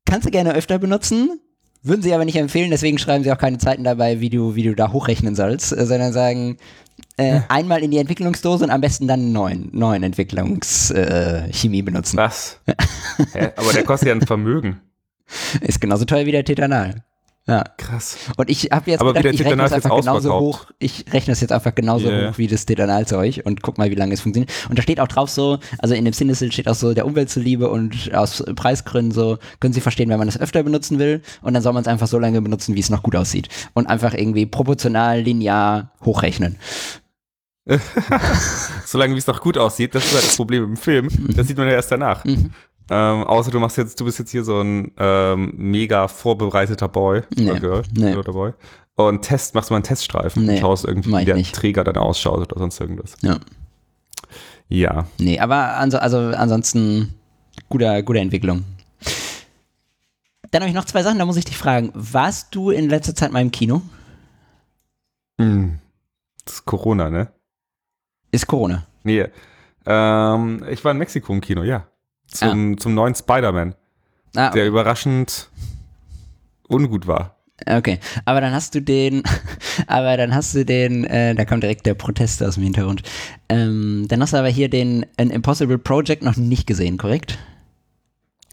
kannst 0.06 0.28
du 0.28 0.32
gerne 0.32 0.56
öfter 0.56 0.80
benutzen, 0.80 1.40
würden 1.84 2.02
sie 2.02 2.14
aber 2.14 2.26
nicht 2.26 2.36
empfehlen, 2.36 2.72
deswegen 2.72 2.98
schreiben 2.98 3.24
sie 3.24 3.32
auch 3.32 3.38
keine 3.38 3.60
Zeiten 3.60 3.84
dabei, 3.84 4.20
wie 4.20 4.30
du, 4.30 4.56
wie 4.56 4.64
du 4.64 4.76
da 4.76 4.92
hochrechnen 4.92 5.36
sollst, 5.36 5.72
äh, 5.72 5.86
sondern 5.86 6.12
sagen, 6.12 6.58
äh, 7.18 7.42
einmal 7.48 7.84
in 7.84 7.92
die 7.92 7.98
Entwicklungsdose 7.98 8.64
und 8.64 8.72
am 8.72 8.82
besten 8.82 9.08
dann 9.08 9.20
einen 9.20 9.32
neuen, 9.32 9.70
neuen 9.72 10.04
Entwicklungschemie 10.04 11.80
äh, 11.80 11.82
benutzen. 11.82 12.18
Was? 12.18 12.60
Hä? 13.34 13.52
Aber 13.56 13.74
der 13.74 13.84
kostet 13.84 14.08
ja 14.08 14.16
ein 14.16 14.22
Vermögen. 14.22 14.82
Ist 15.62 15.82
genauso 15.82 16.06
teuer 16.06 16.26
wie 16.26 16.32
der 16.32 16.44
Tetanal. 16.46 17.04
Ja. 17.48 17.64
Krass. 17.78 18.16
Und 18.38 18.48
ich 18.48 18.70
habe 18.72 18.92
jetzt 18.92 19.02
Aber 19.02 19.14
gedacht, 19.14 19.34
ich 19.34 19.44
rechne 19.44 19.58
das 19.58 19.74
einfach 19.74 19.96
genauso 20.00 20.40
hoch. 20.40 20.66
Ich 20.78 21.06
rechne 21.12 21.32
das 21.32 21.42
jetzt 21.42 21.52
einfach 21.52 21.74
genauso 21.74 22.08
Ja. 22.08 22.30
hoch 22.30 22.38
wie 22.38 22.46
das 22.46 22.68
Titanalzeug 22.68 23.42
und 23.44 23.64
guck 23.64 23.80
mal, 23.80 23.90
wie 23.90 23.96
lange 23.96 24.14
es 24.14 24.22
funktioniert. 24.22 24.52
Und 24.70 24.78
da 24.78 24.84
steht 24.84 25.00
auch 25.00 25.08
drauf 25.08 25.32
so, 25.32 25.58
also 25.80 25.96
in 25.96 26.06
dem 26.06 26.14
Cinesill 26.14 26.52
steht 26.52 26.68
auch 26.68 26.76
so, 26.76 26.94
der 26.94 27.08
Umwelt 27.08 27.32
zuliebe 27.32 27.70
und 27.72 28.14
aus 28.14 28.44
Preisgründen 28.56 29.12
so, 29.12 29.40
können 29.60 29.74
Sie 29.74 29.82
verstehen, 29.82 30.10
wenn 30.10 30.20
man 30.20 30.28
das 30.28 30.40
öfter 30.40 30.62
benutzen 30.62 31.00
will. 31.00 31.24
Und 31.42 31.56
dann 31.56 31.64
soll 31.64 31.74
man 31.74 31.82
es 31.82 31.88
einfach 31.88 32.08
so 32.08 32.20
lange 32.20 32.40
benutzen, 32.40 32.76
wie 32.76 32.82
es 32.82 32.92
noch 32.92 33.02
gut 33.02 33.16
aussieht. 33.16 33.50
Und 33.74 33.88
einfach 33.88 34.14
irgendwie 34.14 34.46
proportional, 34.46 35.22
linear 35.22 35.92
hochrechnen. 36.06 36.58
Solange 38.86 39.16
wie 39.16 39.20
es 39.20 39.28
noch 39.28 39.42
gut 39.42 39.58
aussieht, 39.58 39.96
das 39.96 40.06
ist 40.06 40.14
halt 40.14 40.26
das 40.26 40.36
Problem 40.36 40.64
im 40.64 40.78
Film. 40.78 41.10
Das 41.36 41.48
sieht 41.48 41.58
man 41.58 41.68
ja 41.68 41.74
erst 41.74 41.92
danach. 41.92 42.26
Mhm. 42.26 42.52
Ähm, 42.90 43.24
außer 43.24 43.52
du 43.52 43.60
machst 43.60 43.78
jetzt, 43.78 44.00
du 44.00 44.06
bist 44.06 44.18
jetzt 44.20 44.32
hier 44.32 44.44
so 44.44 44.62
ein 44.62 44.92
ähm, 44.98 45.54
mega 45.58 46.08
vorbereiteter 46.08 46.88
Boy 46.88 47.22
Nee, 47.36 47.52
oder 47.52 47.60
Girl 47.60 47.84
nee. 47.94 48.16
oder 48.16 48.34
Boy. 48.34 48.54
Und 48.96 49.22
Test, 49.22 49.56
machst 49.56 49.70
mal 49.70 49.78
einen 49.78 49.84
Teststreifen 49.84 50.46
Nee, 50.46 50.54
und 50.54 50.60
schaust 50.60 50.86
irgendwie, 50.86 51.12
wie 51.16 51.26
der 51.26 51.36
nicht. 51.36 51.54
Träger 51.56 51.84
dann 51.84 51.98
ausschaut 51.98 52.52
oder 52.52 52.60
sonst 52.60 52.80
irgendwas. 52.80 53.16
Ja. 53.22 53.38
Ja. 54.68 55.08
Nee, 55.20 55.40
aber 55.40 55.78
anso 55.78 55.98
also 55.98 56.18
ansonsten 56.18 57.14
guter, 57.70 58.02
gute 58.04 58.20
Entwicklung. 58.20 58.64
Dann 60.52 60.62
habe 60.62 60.70
ich 60.70 60.76
noch 60.76 60.86
zwei 60.86 61.04
Sachen, 61.04 61.20
da 61.20 61.26
muss 61.26 61.38
ich 61.38 61.46
dich 61.46 61.58
fragen. 61.58 61.92
Warst 61.94 62.54
du 62.56 62.72
in 62.72 62.90
letzter 62.90 63.14
Zeit 63.16 63.32
mal 63.32 63.42
im 63.42 63.52
Kino? 63.52 63.82
Hm. 65.40 65.80
Das 66.46 66.56
ist 66.56 66.66
Corona, 66.66 67.10
ne? 67.10 67.28
Ist 68.32 68.48
Corona. 68.48 68.86
Nee. 69.04 69.28
Ähm, 69.86 70.64
ich 70.70 70.84
war 70.84 70.92
in 70.92 70.98
Mexiko 70.98 71.32
im 71.34 71.42
Kino, 71.42 71.64
ja. 71.64 71.88
Zum, 72.32 72.78
zum 72.78 72.94
neuen 72.94 73.16
Spider-Man, 73.16 73.76
Ah, 74.36 74.52
der 74.52 74.68
überraschend 74.68 75.50
ungut 76.68 77.08
war. 77.08 77.36
okay. 77.68 78.00
Aber 78.26 78.42
dann 78.42 78.54
hast 78.54 78.76
du 78.76 78.82
den, 78.82 79.24
aber 79.88 80.16
dann 80.18 80.34
hast 80.36 80.54
du 80.56 80.64
den, 80.66 81.04
äh, 81.06 81.34
da 81.36 81.46
kommt 81.46 81.64
direkt 81.64 81.86
der 81.86 81.96
Protest 81.96 82.44
aus 82.44 82.56
dem 82.56 82.64
Hintergrund. 82.64 83.02
Ähm, 83.50 84.06
dann 84.08 84.22
hast 84.22 84.34
du 84.34 84.38
aber 84.38 84.50
hier 84.50 84.70
den 84.70 85.06
An 85.18 85.32
Impossible 85.32 85.78
Project 85.80 86.24
noch 86.24 86.38
nicht 86.38 86.68
gesehen, 86.68 86.98
korrekt? 86.98 87.38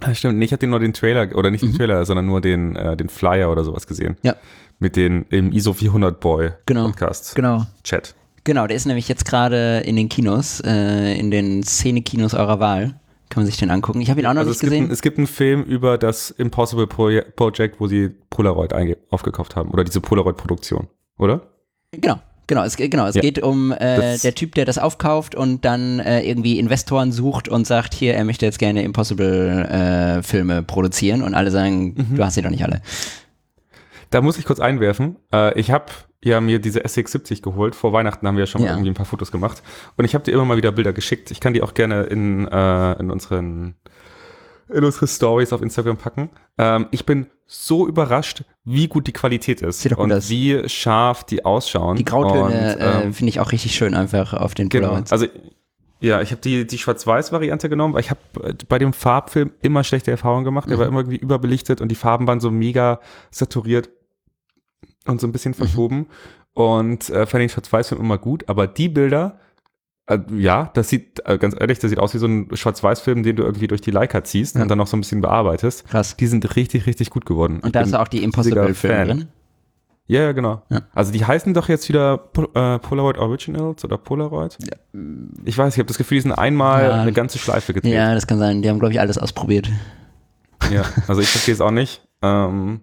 Ah, 0.01 0.15
Stimmt, 0.15 0.43
ich 0.43 0.53
hatte 0.53 0.67
nur 0.67 0.81
den 0.81 0.93
Trailer, 0.93 1.35
oder 1.37 1.51
nicht 1.51 1.63
den 1.63 1.75
Trailer, 1.75 2.05
sondern 2.05 2.27
nur 2.27 2.41
den, 2.41 2.77
äh, 2.77 2.97
den 2.97 3.09
Flyer 3.09 3.51
oder 3.51 3.65
sowas 3.65 3.87
gesehen. 3.87 4.13
Mhm. 4.23 4.29
Ja. 4.29 4.37
Mit 4.79 4.97
den 4.97 5.25
im 5.31 5.53
ISO 5.53 5.73
400 5.73 6.21
Boy 6.21 6.51
Genau. 6.67 6.87
Podcast 6.87 7.35
Genau. 7.35 7.65
Chat. 7.83 8.15
Genau, 8.45 8.67
der 8.67 8.77
ist 8.77 8.85
nämlich 8.87 9.09
jetzt 9.09 9.25
gerade 9.25 9.79
in 9.81 9.97
den 9.97 10.09
Kinos, 10.11 10.61
äh, 10.65 11.19
in 11.19 11.31
den 11.31 11.63
Szene-Kinos 11.63 12.35
eurer 12.35 12.61
Wahl. 12.61 12.95
Kann 13.29 13.43
man 13.43 13.47
sich 13.47 13.57
den 13.57 13.71
angucken. 13.71 14.01
Ich 14.01 14.09
habe 14.11 14.21
ihn 14.21 14.27
auch 14.27 14.35
noch 14.35 14.41
Also 14.41 14.51
nicht 14.51 14.57
es 14.57 14.61
gibt, 14.61 14.71
gesehen. 14.73 14.85
ein, 14.87 14.91
es 14.93 15.03
gibt 15.03 15.19
einen 15.19 15.27
Film 15.27 15.63
über 15.65 15.99
das 15.99 16.31
Impossible 16.31 16.87
Proje 16.87 17.23
Project, 17.23 17.81
wo 17.81 17.89
sie 17.89 18.11
Polaroid 18.31 18.73
aufgekauft 19.11 19.57
haben. 19.57 19.71
Oder 19.71 19.83
diese 19.85 20.01
Polaroid-Produktion, 20.01 20.87
oder? 21.19 21.43
Genau, 21.93 22.21
genau. 22.47 22.63
Es, 22.65 22.77
ge- 22.77 22.89
genau, 22.89 23.07
es 23.07 23.15
Ja. 23.17 23.23
geht 23.23 23.43
um 23.43 23.73
äh, 23.73 24.17
der 24.19 24.35
Typ, 24.35 24.55
der 24.55 24.65
das 24.65 24.79
aufkauft 24.79 25.35
und 25.35 25.65
dann 25.65 25.99
äh, 25.99 26.23
irgendwie 26.23 26.59
Investoren 26.59 27.11
sucht 27.11 27.49
und 27.49 27.67
sagt, 27.67 27.95
hier, 27.95 28.15
er 28.15 28.25
möchte 28.25 28.47
jetzt 28.47 28.59
gerne 28.61 28.83
Impossible-Filme 28.83 30.63
produzieren 30.63 31.23
und 31.23 31.35
alle 31.35 31.51
sagen, 31.51 31.95
Mhm. 31.97 32.17
du 32.17 32.25
hast 32.25 32.35
sie 32.35 32.43
doch 32.43 32.51
nicht 32.51 32.65
alle. 32.65 32.81
Da 34.17 34.23
muss 34.23 34.39
ich 34.39 34.47
kurz 34.47 34.61
einwerfen. 34.61 35.17
Äh, 35.31 35.61
ich 35.61 35.71
habe 35.71 35.85
ja 36.25 36.41
mir 36.41 36.59
diese 36.59 36.81
SX70 36.87 37.43
geholt. 37.43 37.75
Vor 37.75 37.93
Weihnachten 37.93 38.27
haben 38.27 38.37
wir 38.37 38.45
ja 38.45 38.47
schon 38.47 38.63
Ja. 38.63 38.71
irgendwie 38.71 38.89
ein 38.89 38.95
paar 38.95 39.05
Fotos 39.05 39.31
gemacht. 39.31 39.63
Und 39.99 40.07
ich 40.07 40.15
habe 40.15 40.25
dir 40.25 40.33
immer 40.33 40.47
mal 40.47 40.57
wieder 40.57 40.73
Bilder 40.73 40.95
geschickt. 40.95 41.31
Ich 41.31 41.39
kann 41.39 41.53
die 41.53 41.61
auch 41.61 41.75
gerne 41.75 42.05
in, 42.05 42.49
äh, 42.49 42.93
in 42.99 43.11
unseren 43.11 43.75
in 44.73 44.83
unsere 44.85 45.07
Stories 45.07 45.53
auf 45.53 45.61
Instagram 45.61 45.99
packen. 45.99 46.31
Ähm, 46.57 46.87
ich 46.93 47.05
bin 47.05 47.27
so 47.47 47.87
überrascht, 47.87 48.43
wie 48.65 48.89
gut 48.89 49.07
die 49.07 49.13
Qualität 49.13 49.61
ist 49.61 49.83
Sieht 49.83 49.93
und 49.93 50.11
aus. 50.11 50.31
wie 50.31 50.67
scharf 50.67 51.23
die 51.25 51.45
ausschauen. 51.45 51.97
Die 51.99 52.05
Grautöne 52.05 52.79
äh, 52.81 53.03
ähm, 53.05 53.13
finde 53.13 53.29
ich 53.29 53.39
auch 53.39 53.53
richtig 53.53 53.75
schön 53.75 53.93
einfach 53.95 54.33
auf 54.33 54.55
den 54.55 54.71
Genau. 54.71 54.87
Polaroids. 54.89 55.13
Also 55.13 55.27
ja, 56.01 56.21
ich 56.21 56.31
habe 56.31 56.41
die, 56.43 56.67
die 56.67 56.79
Schwarz-Weiß-Variante 56.79 57.69
genommen, 57.69 57.95
weil 57.95 58.01
ich 58.01 58.11
habe 58.11 58.21
bei 58.69 58.79
dem 58.79 58.93
Farbfilm 58.93 59.53
immer 59.63 59.83
schlechte 59.83 60.11
Erfahrungen 60.11 60.45
gemacht. 60.45 60.69
Der 60.69 60.77
Mhm. 60.77 60.81
war 60.81 60.89
immer 60.89 60.99
irgendwie 61.01 61.17
überbelichtet 61.17 61.81
und 61.81 61.89
die 61.89 61.95
Farben 61.95 62.27
waren 62.27 62.41
so 62.41 62.51
mega 62.51 63.01
saturiert 63.31 63.89
und 65.09 65.21
so 65.21 65.27
ein 65.27 65.33
bisschen 65.33 65.51
Mhm. 65.53 65.55
verschoben. 65.57 66.07
Und 66.55 67.11
äh, 67.11 67.27
fand 67.27 67.43
den 67.43 67.49
Schwarz-Weiß-Film 67.49 68.01
immer 68.01 68.17
gut, 68.19 68.49
aber 68.49 68.67
die 68.67 68.89
Bilder, 68.89 69.39
äh, 70.07 70.19
ja, 70.37 70.71
das 70.75 70.89
sieht, 70.89 71.21
äh, 71.27 71.37
ganz 71.37 71.55
ehrlich, 71.59 71.79
das 71.81 71.91
sieht 71.91 71.99
aus 71.99 72.15
wie 72.15 72.19
so 72.19 72.27
ein 72.27 72.49
Schwarz-Weiß-Film, 72.55 73.23
den 73.23 73.37
du 73.37 73.43
irgendwie 73.43 73.67
durch 73.67 73.81
die 73.83 73.91
Leica 73.91 74.25
ziehst 74.25 74.57
Ja. 74.57 74.63
und 74.63 74.69
dann 74.69 74.79
noch 74.79 74.87
so 74.87 74.97
ein 74.97 75.01
bisschen 75.01 75.21
bearbeitest. 75.21 75.87
Krass. 75.89 76.17
Die 76.17 76.27
sind 76.27 76.57
richtig, 76.57 76.87
richtig 76.87 77.11
gut 77.11 77.27
geworden. 77.27 77.57
Ich 77.59 77.65
Und 77.65 77.75
da 77.77 77.81
bin 77.81 77.89
ist 77.89 77.95
auch 77.95 78.09
die 78.09 78.23
Impossible-Filme 78.25 79.05
drin. 79.07 79.29
Ja, 80.09 80.21
ja, 80.23 80.33
genau. 80.33 80.63
Ja. 80.71 80.83
Also 80.95 81.11
die 81.13 81.25
heißen 81.25 81.53
doch 81.53 81.69
jetzt 81.69 81.89
wieder 81.89 82.17
Pol 82.17 82.49
äh, 82.55 82.79
Polaroid 82.79 83.19
Originals 83.19 83.85
oder 83.85 83.99
Polaroid. 83.99 84.57
Ich 85.45 85.59
weiß, 85.59 85.75
ich 85.75 85.79
habe 85.81 85.89
das 85.89 85.99
Gefühl, 85.99 86.19
die 86.19 86.23
sind 86.23 86.33
einmal 86.33 86.85
Ja. 86.85 87.03
eine 87.03 87.13
ganze 87.13 87.39
Schleife 87.39 87.75
gedreht. 87.75 87.93
Ja, 87.93 88.15
das 88.15 88.29
kann 88.29 88.39
sein. 88.39 88.63
Die 88.63 88.69
haben, 88.71 88.79
glaube 88.79 88.93
ich, 88.93 89.01
alles 89.01 89.19
ausprobiert. 89.19 89.69
Ja, 90.71 90.85
also 91.09 91.21
ich 91.21 91.29
verstehe 91.29 91.55
es 91.55 91.61
auch 91.61 91.73
nicht. 91.73 92.07
Ähm, 92.23 92.83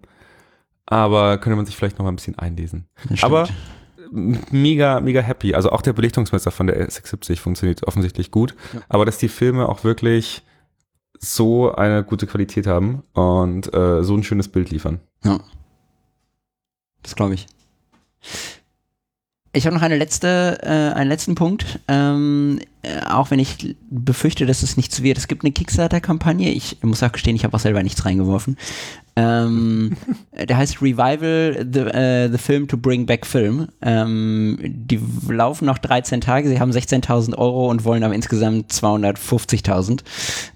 aber 0.85 1.37
könnte 1.37 1.55
man 1.55 1.65
sich 1.65 1.75
vielleicht 1.75 1.97
noch 1.97 2.03
mal 2.03 2.11
ein 2.11 2.17
bisschen 2.17 2.37
einlesen. 2.37 2.87
Aber 3.21 3.47
mega, 4.11 4.99
mega 4.99 5.21
happy. 5.21 5.55
Also 5.55 5.71
auch 5.71 5.81
der 5.81 5.93
Belichtungsmesser 5.93 6.51
von 6.51 6.67
der 6.67 6.87
S670 6.87 7.39
funktioniert 7.39 7.83
offensichtlich 7.83 8.31
gut. 8.31 8.55
Ja. 8.73 8.81
Aber 8.89 9.05
dass 9.05 9.17
die 9.17 9.27
Filme 9.27 9.67
auch 9.67 9.83
wirklich 9.83 10.43
so 11.19 11.73
eine 11.73 12.03
gute 12.03 12.27
Qualität 12.27 12.67
haben 12.67 13.03
und 13.13 13.73
äh, 13.73 14.03
so 14.03 14.15
ein 14.15 14.23
schönes 14.23 14.49
Bild 14.49 14.69
liefern. 14.71 14.99
Ja. 15.23 15.39
Das 17.01 17.15
glaube 17.15 17.33
ich. 17.33 17.47
Ich 19.55 19.67
habe 19.67 19.75
noch 19.75 19.83
eine 19.83 19.97
letzte, 19.97 20.57
äh, 20.63 20.95
einen 20.95 21.09
letzten 21.09 21.35
Punkt. 21.35 21.79
Ähm, 21.87 22.59
äh, 22.81 23.01
auch 23.05 23.29
wenn 23.29 23.37
ich 23.37 23.75
befürchte, 23.91 24.47
dass 24.47 24.63
es 24.63 24.77
nichts 24.77 25.03
wird. 25.03 25.19
Es 25.19 25.27
gibt 25.27 25.43
eine 25.43 25.51
Kickstarter-Kampagne. 25.51 26.51
Ich 26.51 26.77
muss 26.81 27.03
auch 27.03 27.11
gestehen, 27.11 27.35
ich 27.35 27.43
habe 27.43 27.55
auch 27.55 27.59
selber 27.59 27.83
nichts 27.83 28.03
reingeworfen. 28.03 28.57
Ähm, 29.15 29.95
der 30.49 30.57
heißt 30.57 30.81
Revival 30.81 31.67
the, 31.71 31.79
äh, 31.81 32.31
the 32.31 32.39
Film 32.39 32.67
to 32.67 32.77
Bring 32.77 33.05
Back 33.05 33.27
Film. 33.27 33.67
Ähm, 33.83 34.57
die 34.63 34.99
laufen 35.29 35.65
noch 35.65 35.77
13 35.77 36.19
Tage. 36.19 36.49
Sie 36.49 36.59
haben 36.59 36.71
16.000 36.71 37.37
Euro 37.37 37.69
und 37.69 37.85
wollen 37.85 38.03
aber 38.03 38.15
insgesamt 38.15 38.71
250.000. 38.71 39.99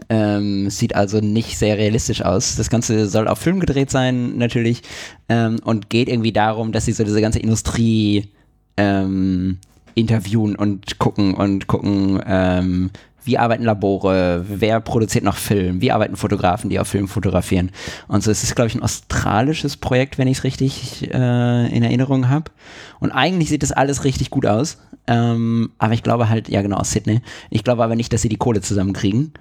Ähm, 0.10 0.72
sieht 0.72 0.95
also 0.95 1.20
nicht 1.20 1.60
sehr 1.60 1.78
realistisch 1.78 2.24
aus. 2.24 2.56
Das 2.56 2.72
Ganze 2.72 3.08
soll 3.08 3.28
auf 3.28 3.38
Film 3.38 3.60
gedreht 3.60 3.91
sein, 3.91 4.39
natürlich. 4.39 4.82
Ähm, 5.30 5.58
und 5.64 5.91
geht 5.91 6.10
irgendwie 6.10 6.32
darum, 6.32 6.72
dass 6.72 6.86
sie 6.86 6.93
so 6.93 7.04
diese 7.04 7.22
ganze 7.22 7.38
Industrie 7.38 8.32
ähm, 8.78 9.57
interviewen 9.95 10.55
und 10.55 10.99
gucken 10.99 11.34
und 11.34 11.67
gucken, 11.67 12.21
ähm, 12.25 12.91
wie 13.28 13.38
arbeiten 13.38 13.63
Labore, 13.63 14.45
wer 14.47 14.80
produziert 14.80 15.25
noch 15.25 15.36
Film, 15.36 15.82
wie 15.82 15.91
arbeiten 15.91 16.15
Fotografen, 16.15 16.69
die 16.69 16.80
auf 16.80 16.88
Film 16.88 17.09
fotografieren. 17.09 17.71
Und 18.07 18.23
so, 18.23 18.32
es 18.32 18.41
ist, 18.41 18.55
glaube 18.55 18.69
ich, 18.69 18.75
ein 18.75 18.82
australisches 18.82 19.75
Projekt, 19.75 20.17
wenn 20.17 20.30
ich 20.30 20.38
es 20.38 20.43
richtig 20.45 21.13
äh, 21.13 21.75
in 21.75 21.84
Erinnerung 21.84 22.30
habe. 22.30 22.51
Und 22.99 23.11
eigentlich 23.11 23.49
sieht 23.49 23.63
das 23.63 23.73
alles 23.73 24.05
richtig 24.05 24.30
gut 24.30 24.45
aus. 24.45 24.78
Ähm, 25.07 25.71
aber 25.78 25.93
ich 25.93 26.03
glaube 26.03 26.30
halt, 26.30 26.47
ja 26.47 26.61
genau, 26.61 26.78
aus 26.78 26.91
Sydney. 26.91 27.21
Ich 27.49 27.65
glaube 27.65 27.84
aber 27.84 27.95
nicht, 27.95 28.13
dass 28.13 28.21
sie 28.21 28.30
die 28.30 28.38
Kohle 28.38 28.61
zusammenkriegen. 28.61 29.34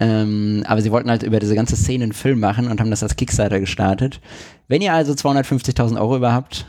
Ähm, 0.00 0.64
aber 0.66 0.82
sie 0.82 0.90
wollten 0.90 1.08
halt 1.08 1.22
über 1.22 1.38
diese 1.38 1.54
ganze 1.54 1.76
Szene 1.76 2.04
einen 2.04 2.12
Film 2.12 2.40
machen 2.40 2.68
und 2.68 2.80
haben 2.80 2.90
das 2.90 3.02
als 3.02 3.16
Kickstarter 3.16 3.60
gestartet. 3.60 4.20
Wenn 4.68 4.82
ihr 4.82 4.92
also 4.92 5.12
250.000 5.12 5.98
Euro 5.98 6.16
überhaupt, 6.16 6.66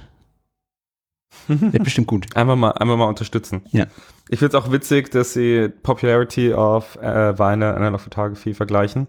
wird 1.71 1.83
bestimmt 1.83 2.07
gut. 2.07 2.35
Einfach 2.35 2.55
mal, 2.55 2.71
einfach 2.71 2.97
mal 2.97 3.05
unterstützen. 3.05 3.61
Ja. 3.71 3.85
Ich 4.29 4.39
finde 4.39 4.57
es 4.57 4.63
auch 4.63 4.71
witzig, 4.71 5.11
dass 5.11 5.33
sie 5.33 5.69
Popularity 5.83 6.53
of 6.53 6.95
äh, 6.97 7.37
Weine 7.37 7.73
Analog 7.75 8.01
Photography 8.01 8.53
vergleichen 8.53 9.07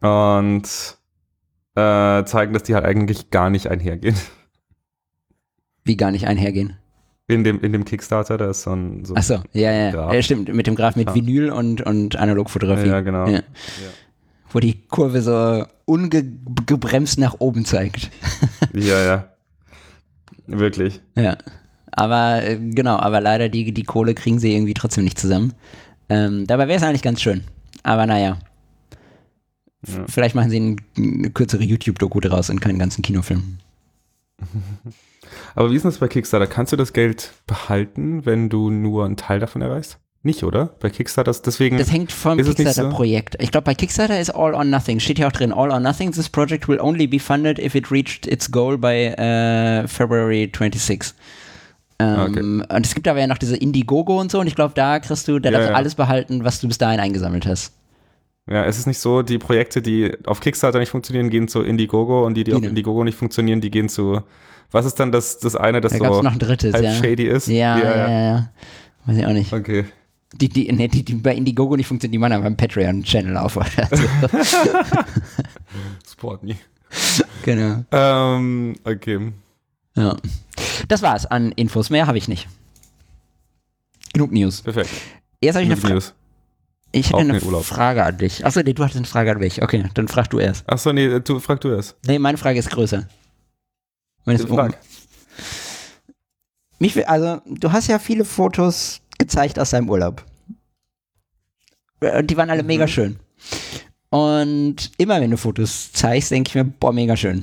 und 0.00 0.64
äh, 1.74 2.24
zeigen, 2.24 2.52
dass 2.52 2.62
die 2.64 2.74
halt 2.74 2.84
eigentlich 2.84 3.30
gar 3.30 3.50
nicht 3.50 3.68
einhergehen. 3.68 4.16
Wie 5.84 5.96
gar 5.96 6.10
nicht 6.10 6.26
einhergehen. 6.26 6.76
In 7.26 7.44
dem, 7.44 7.60
in 7.60 7.72
dem 7.72 7.84
Kickstarter, 7.84 8.38
da 8.38 8.50
ist 8.50 8.62
so 8.62 8.72
ein, 8.72 9.04
so 9.04 9.14
Achso, 9.14 9.42
ja, 9.52 9.70
ja, 9.70 9.90
Graph. 9.90 10.14
ja. 10.14 10.22
Stimmt, 10.22 10.52
mit 10.54 10.66
dem 10.66 10.74
Graph 10.74 10.96
mit 10.96 11.08
Ja. 11.08 11.14
Vinyl 11.14 11.50
und, 11.50 11.82
und 11.82 12.16
Analogfotografie. 12.16 12.88
Ja, 12.88 13.00
genau. 13.00 13.26
Ja. 13.28 13.40
Wo 14.50 14.60
die 14.60 14.86
Kurve 14.86 15.20
so 15.20 15.66
ungebremst 15.84 17.18
nach 17.18 17.36
oben 17.38 17.66
zeigt. 17.66 18.10
Ja, 18.72 19.04
ja. 19.04 19.28
Wirklich. 20.48 21.00
Ja. 21.14 21.36
Aber 21.92 22.42
äh, 22.42 22.58
genau, 22.58 22.96
aber 22.96 23.20
leider 23.20 23.48
die, 23.48 23.72
die 23.72 23.84
Kohle 23.84 24.14
kriegen 24.14 24.38
sie 24.38 24.54
irgendwie 24.54 24.74
trotzdem 24.74 25.04
nicht 25.04 25.18
zusammen. 25.18 25.54
Ähm, 26.08 26.46
dabei 26.46 26.68
wäre 26.68 26.78
es 26.78 26.82
eigentlich 26.82 27.02
ganz 27.02 27.20
schön. 27.20 27.44
Aber 27.82 28.06
naja. 28.06 28.38
Ja. 29.86 30.04
Vielleicht 30.08 30.34
machen 30.34 30.50
sie 30.50 30.58
ein, 30.58 30.80
eine 30.96 31.30
kürzere 31.30 31.62
YouTube-Doku 31.62 32.20
draus 32.20 32.50
und 32.50 32.60
keinen 32.60 32.78
ganzen 32.78 33.02
Kinofilm. 33.02 33.58
Aber 35.54 35.70
wie 35.70 35.76
ist 35.76 35.84
das 35.84 35.98
bei 35.98 36.08
Kickstarter? 36.08 36.46
Kannst 36.46 36.72
du 36.72 36.76
das 36.76 36.92
Geld 36.92 37.32
behalten, 37.46 38.24
wenn 38.24 38.48
du 38.48 38.70
nur 38.70 39.04
einen 39.04 39.16
Teil 39.16 39.40
davon 39.40 39.62
erreichst? 39.62 39.98
Nicht, 40.22 40.42
oder? 40.42 40.70
Bei 40.80 40.90
Kickstarter 40.90 41.30
ist 41.30 41.42
deswegen. 41.46 41.78
Das 41.78 41.92
hängt 41.92 42.10
vom 42.10 42.38
Kickstarter-Projekt. 42.38 43.36
Ich 43.40 43.52
glaube, 43.52 43.64
bei 43.66 43.74
Kickstarter 43.74 44.18
ist 44.20 44.30
All 44.30 44.52
or 44.54 44.64
Nothing. 44.64 44.98
Steht 44.98 45.18
ja 45.18 45.28
auch 45.28 45.32
drin. 45.32 45.52
All 45.52 45.70
or 45.70 45.78
Nothing, 45.80 46.10
this 46.12 46.28
project 46.28 46.66
will 46.68 46.80
only 46.80 47.06
be 47.06 47.20
funded 47.20 47.58
if 47.58 47.74
it 47.76 47.90
reached 47.92 48.26
its 48.26 48.50
goal 48.50 48.76
by 48.76 48.88
äh, 49.06 49.86
February 49.86 50.50
26. 50.52 51.14
Ähm, 52.00 52.18
Okay. 52.18 52.40
Und 52.76 52.86
es 52.86 52.94
gibt 52.94 53.06
aber 53.08 53.20
ja 53.20 53.26
noch 53.26 53.38
diese 53.38 53.56
Indiegogo 53.56 54.20
und 54.20 54.30
so. 54.30 54.40
Und 54.40 54.46
ich 54.48 54.54
glaube, 54.56 54.74
da 54.74 54.98
kriegst 54.98 55.26
du, 55.28 55.38
da 55.38 55.50
Ja, 55.50 55.52
darfst 55.52 55.68
du 55.68 55.72
ja. 55.72 55.76
alles 55.76 55.94
behalten, 55.94 56.44
was 56.44 56.60
du 56.60 56.68
bis 56.68 56.78
dahin 56.78 57.00
eingesammelt 57.00 57.46
hast. 57.46 57.72
Ja, 58.50 58.64
es 58.64 58.78
ist 58.78 58.86
nicht 58.86 58.98
so, 58.98 59.22
die 59.22 59.38
Projekte, 59.38 59.82
die 59.82 60.16
auf 60.26 60.40
Kickstarter 60.40 60.78
nicht 60.78 60.90
funktionieren, 60.90 61.28
gehen 61.30 61.48
zu 61.48 61.62
Indiegogo 61.62 62.24
und 62.26 62.34
die, 62.34 62.44
die 62.44 62.52
auf 62.54 62.60
Genau. 62.60 62.70
Indiegogo 62.70 63.04
nicht 63.04 63.18
funktionieren, 63.18 63.60
die 63.60 63.70
gehen 63.70 63.88
zu. 63.88 64.22
Was 64.70 64.84
ist 64.86 64.94
dann 65.00 65.12
das, 65.12 65.38
das 65.38 65.54
eine, 65.54 65.80
das 65.80 65.92
Da 65.92 65.98
gab 65.98 66.10
es 66.10 66.16
so 66.18 66.22
noch 66.22 66.32
ein 66.32 66.38
drittes, 66.38 66.72
halb 66.74 66.84
ja. 66.84 66.92
shady 66.94 67.24
ist? 67.26 67.46
Ja, 67.48 67.78
ja, 67.78 67.96
ja, 67.96 68.08
ja. 68.22 68.48
Weiß 69.06 69.16
ich 69.16 69.26
auch 69.26 69.32
nicht. 69.32 69.52
Okay. 69.52 69.84
Die, 70.34 70.48
die, 70.48 70.70
nee, 70.72 70.88
die, 70.88 71.02
die 71.04 71.14
bei 71.14 71.34
Indiegogo 71.34 71.74
nicht 71.76 71.86
funktionieren, 71.86 72.12
die 72.12 72.18
machen 72.18 72.32
aber 72.34 72.42
beim 72.44 72.56
Patreon-Channel 72.56 73.36
auf. 73.38 73.56
Also, 73.56 74.04
Support 76.06 76.42
me. 76.42 76.56
genau. 77.44 77.84
Ähm, 77.92 78.76
okay. 78.84 79.32
Ja. 79.96 80.16
Das 80.88 81.02
war's 81.02 81.26
an 81.26 81.52
Infos. 81.52 81.90
Mehr 81.90 82.06
habe 82.06 82.18
ich 82.18 82.28
nicht. 82.28 82.46
Genug 84.12 84.32
News. 84.32 84.62
Perfekt. 84.62 84.90
Jetzt 85.40 85.54
habe 85.54 85.64
ich 85.64 85.70
eine 85.70 85.74
Genug 85.76 85.80
Frage. 85.80 85.94
News. 85.94 86.14
Ich 86.92 87.08
hätte 87.08 87.18
eine 87.18 87.40
Urlaub. 87.42 87.64
Frage 87.64 88.04
an 88.04 88.16
dich. 88.18 88.44
Achso, 88.46 88.60
nee, 88.62 88.72
du 88.72 88.82
hattest 88.82 88.96
eine 88.96 89.06
Frage 89.06 89.30
an 89.32 89.38
mich. 89.38 89.62
Okay, 89.62 89.84
dann 89.94 90.08
frag 90.08 90.30
du 90.30 90.38
erst. 90.38 90.68
Achso, 90.68 90.92
nee, 90.92 91.20
du, 91.20 91.38
frag 91.38 91.60
du 91.60 91.70
das. 91.70 91.94
Nee, 92.06 92.18
meine 92.18 92.38
Frage 92.38 92.58
ist 92.58 92.70
größer. 92.70 93.06
Meine 94.24 94.38
ist 94.38 94.48
Frag. 94.48 94.78
Mich, 96.78 96.94
will- 96.96 97.04
also, 97.04 97.40
du 97.46 97.72
hast 97.72 97.88
ja 97.88 97.98
viele 97.98 98.24
Fotos 98.24 99.00
gezeigt 99.28 99.58
aus 99.58 99.70
deinem 99.70 99.88
Urlaub. 99.90 100.24
Äh, 102.00 102.24
Die 102.24 102.36
waren 102.36 102.50
alle 102.50 102.62
mega 102.62 102.84
Mhm. 102.84 102.88
schön. 102.88 103.16
Und 104.10 104.90
immer 104.98 105.20
wenn 105.20 105.30
du 105.30 105.36
Fotos 105.36 105.92
zeigst, 105.92 106.30
denke 106.30 106.48
ich 106.48 106.54
mir, 106.54 106.64
boah, 106.64 106.92
mega 106.92 107.16
schön. 107.16 107.42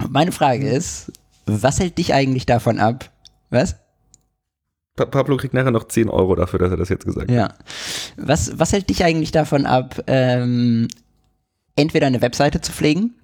Und 0.00 0.12
Meine 0.12 0.32
Frage 0.32 0.64
Mhm. 0.66 0.72
ist, 0.72 1.12
was 1.46 1.78
hält 1.80 1.98
dich 1.98 2.14
eigentlich 2.14 2.46
davon 2.46 2.78
ab? 2.78 3.10
Was? 3.50 3.76
Pa 4.96 5.04
Pablo 5.06 5.36
kriegt 5.36 5.54
nachher 5.54 5.70
noch 5.70 5.88
10 5.88 6.08
Euro 6.08 6.34
dafür, 6.34 6.58
dass 6.58 6.70
er 6.70 6.76
das 6.76 6.88
jetzt 6.88 7.04
gesagt 7.04 7.30
hat. 7.30 7.34
Ja. 7.36 7.54
Was, 8.16 8.58
was 8.58 8.72
hält 8.72 8.88
dich 8.90 9.04
eigentlich 9.04 9.32
davon 9.32 9.66
ab, 9.66 10.02
ähm, 10.06 10.88
entweder 11.76 12.06
eine 12.06 12.20
Webseite 12.22 12.60
zu 12.60 12.72
pflegen, 12.72 13.14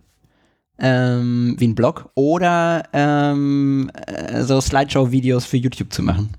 ähm, 0.79 1.55
wie 1.59 1.69
ein 1.69 1.75
Blog, 1.75 2.11
oder 2.15 2.85
ähm, 2.93 3.91
äh, 4.07 4.43
so 4.43 4.61
Slideshow-Videos 4.61 5.45
für 5.47 5.57
YouTube 5.57 5.93
zu 5.93 6.03
machen? 6.03 6.31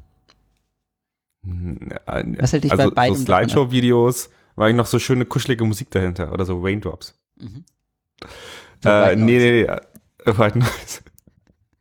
Was 2.39 2.54
hält 2.54 2.64
dich 2.64 2.72
also 2.72 2.86
bei 2.86 2.95
beidem 2.95 3.16
so? 3.16 3.26
Slideshow-Videos, 3.26 4.30
war 4.56 4.66
eigentlich 4.66 4.78
noch 4.78 4.86
so 4.86 5.00
schöne 5.00 5.26
kuschelige 5.26 5.64
Musik 5.64 5.91
dahinter 5.91 6.32
oder 6.34 6.45
so 6.45 6.60
Raindrops. 6.62 7.18
So 8.84 8.89
äh, 8.89 9.10
White 9.10 9.22
nee, 9.22 9.34
Noise. 9.34 9.45
nee, 9.45 9.62
nee. 9.64 10.32
äh, 10.32 10.38
White 10.38 10.60
Noise. 10.60 11.02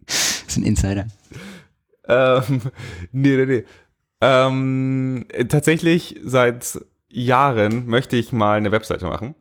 Das 0.07 0.43
ist 0.49 0.57
ein 0.57 0.63
Insider. 0.63 1.07
ähm, 2.09 2.61
nee, 3.13 3.37
nee, 3.37 3.47
nee. 3.47 3.65
Ähm, 4.21 5.27
äh, 5.29 5.45
tatsächlich 5.45 6.21
seit 6.25 6.81
Jahren 7.09 7.87
möchte 7.87 8.17
ich 8.17 8.33
mal 8.33 8.57
eine 8.57 8.73
Webseite 8.73 9.07
machen. 9.07 9.35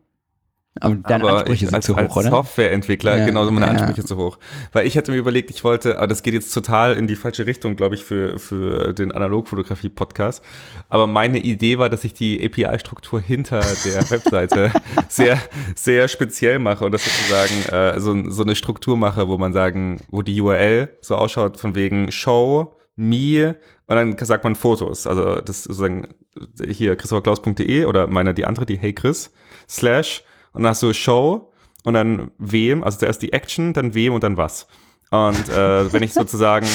Aber 0.80 0.94
deine 0.96 1.24
aber 1.24 1.38
Ansprüche 1.38 1.64
ich, 1.64 1.70
sind 1.70 1.74
als, 1.74 1.86
zu 1.86 1.94
hoch, 1.94 1.98
als 1.98 2.16
oder? 2.16 2.30
Softwareentwickler, 2.30 3.18
Ja, 3.18 3.26
genauso 3.26 3.50
meine 3.50 3.66
ja. 3.66 3.72
Ansprüche 3.72 4.04
zu 4.04 4.16
hoch. 4.16 4.38
Weil 4.72 4.86
ich 4.86 4.96
hatte 4.96 5.12
mir 5.12 5.18
überlegt, 5.18 5.50
ich 5.50 5.64
wollte, 5.64 5.98
aber 5.98 6.06
das 6.06 6.22
geht 6.22 6.34
jetzt 6.34 6.52
total 6.52 6.94
in 6.94 7.06
die 7.06 7.16
falsche 7.16 7.46
Richtung, 7.46 7.76
glaube 7.76 7.94
ich, 7.94 8.04
für, 8.04 8.38
für 8.38 8.92
den 8.92 9.12
Analogfotografie-Podcast. 9.12 10.42
Aber 10.88 11.06
meine 11.06 11.38
Idee 11.38 11.78
war, 11.78 11.88
dass 11.88 12.04
ich 12.04 12.14
die 12.14 12.44
API-Struktur 12.44 13.20
hinter 13.20 13.60
der 13.84 14.10
Webseite 14.10 14.72
sehr, 15.08 15.38
sehr 15.74 16.08
speziell 16.08 16.58
mache 16.58 16.84
und 16.84 16.92
das 16.92 17.04
sozusagen 17.04 17.62
äh, 17.96 18.00
so, 18.00 18.30
so 18.30 18.42
eine 18.42 18.54
Struktur 18.54 18.96
mache, 18.96 19.28
wo 19.28 19.38
man 19.38 19.52
sagen, 19.52 20.00
wo 20.10 20.22
die 20.22 20.40
URL 20.40 20.90
so 21.00 21.16
ausschaut 21.16 21.58
von 21.58 21.74
wegen 21.74 22.12
Show, 22.12 22.76
Me 22.96 23.56
und 23.86 23.96
dann 23.96 24.16
sagt 24.18 24.44
man 24.44 24.56
Fotos. 24.56 25.06
Also 25.06 25.36
das 25.36 25.58
ist 25.58 25.64
sozusagen 25.64 26.08
hier 26.66 26.96
christopherklaus.de 26.96 27.84
oder 27.84 28.06
meine 28.06 28.34
die 28.34 28.44
andere, 28.44 28.66
die 28.66 28.78
Hey 28.78 28.92
Chris, 28.92 29.32
slash 29.68 30.24
und 30.56 30.62
dann 30.62 30.70
hast 30.70 30.82
du 30.82 30.92
Show 30.92 31.52
und 31.84 31.94
dann 31.94 32.30
wem, 32.38 32.82
also 32.82 32.98
zuerst 32.98 33.22
die 33.22 33.32
Action, 33.32 33.72
dann 33.72 33.94
wem 33.94 34.12
und 34.12 34.24
dann 34.24 34.36
was. 34.36 34.66
Und 35.10 35.48
äh, 35.48 35.92
wenn 35.92 36.02
ich 36.02 36.12
sozusagen, 36.14 36.66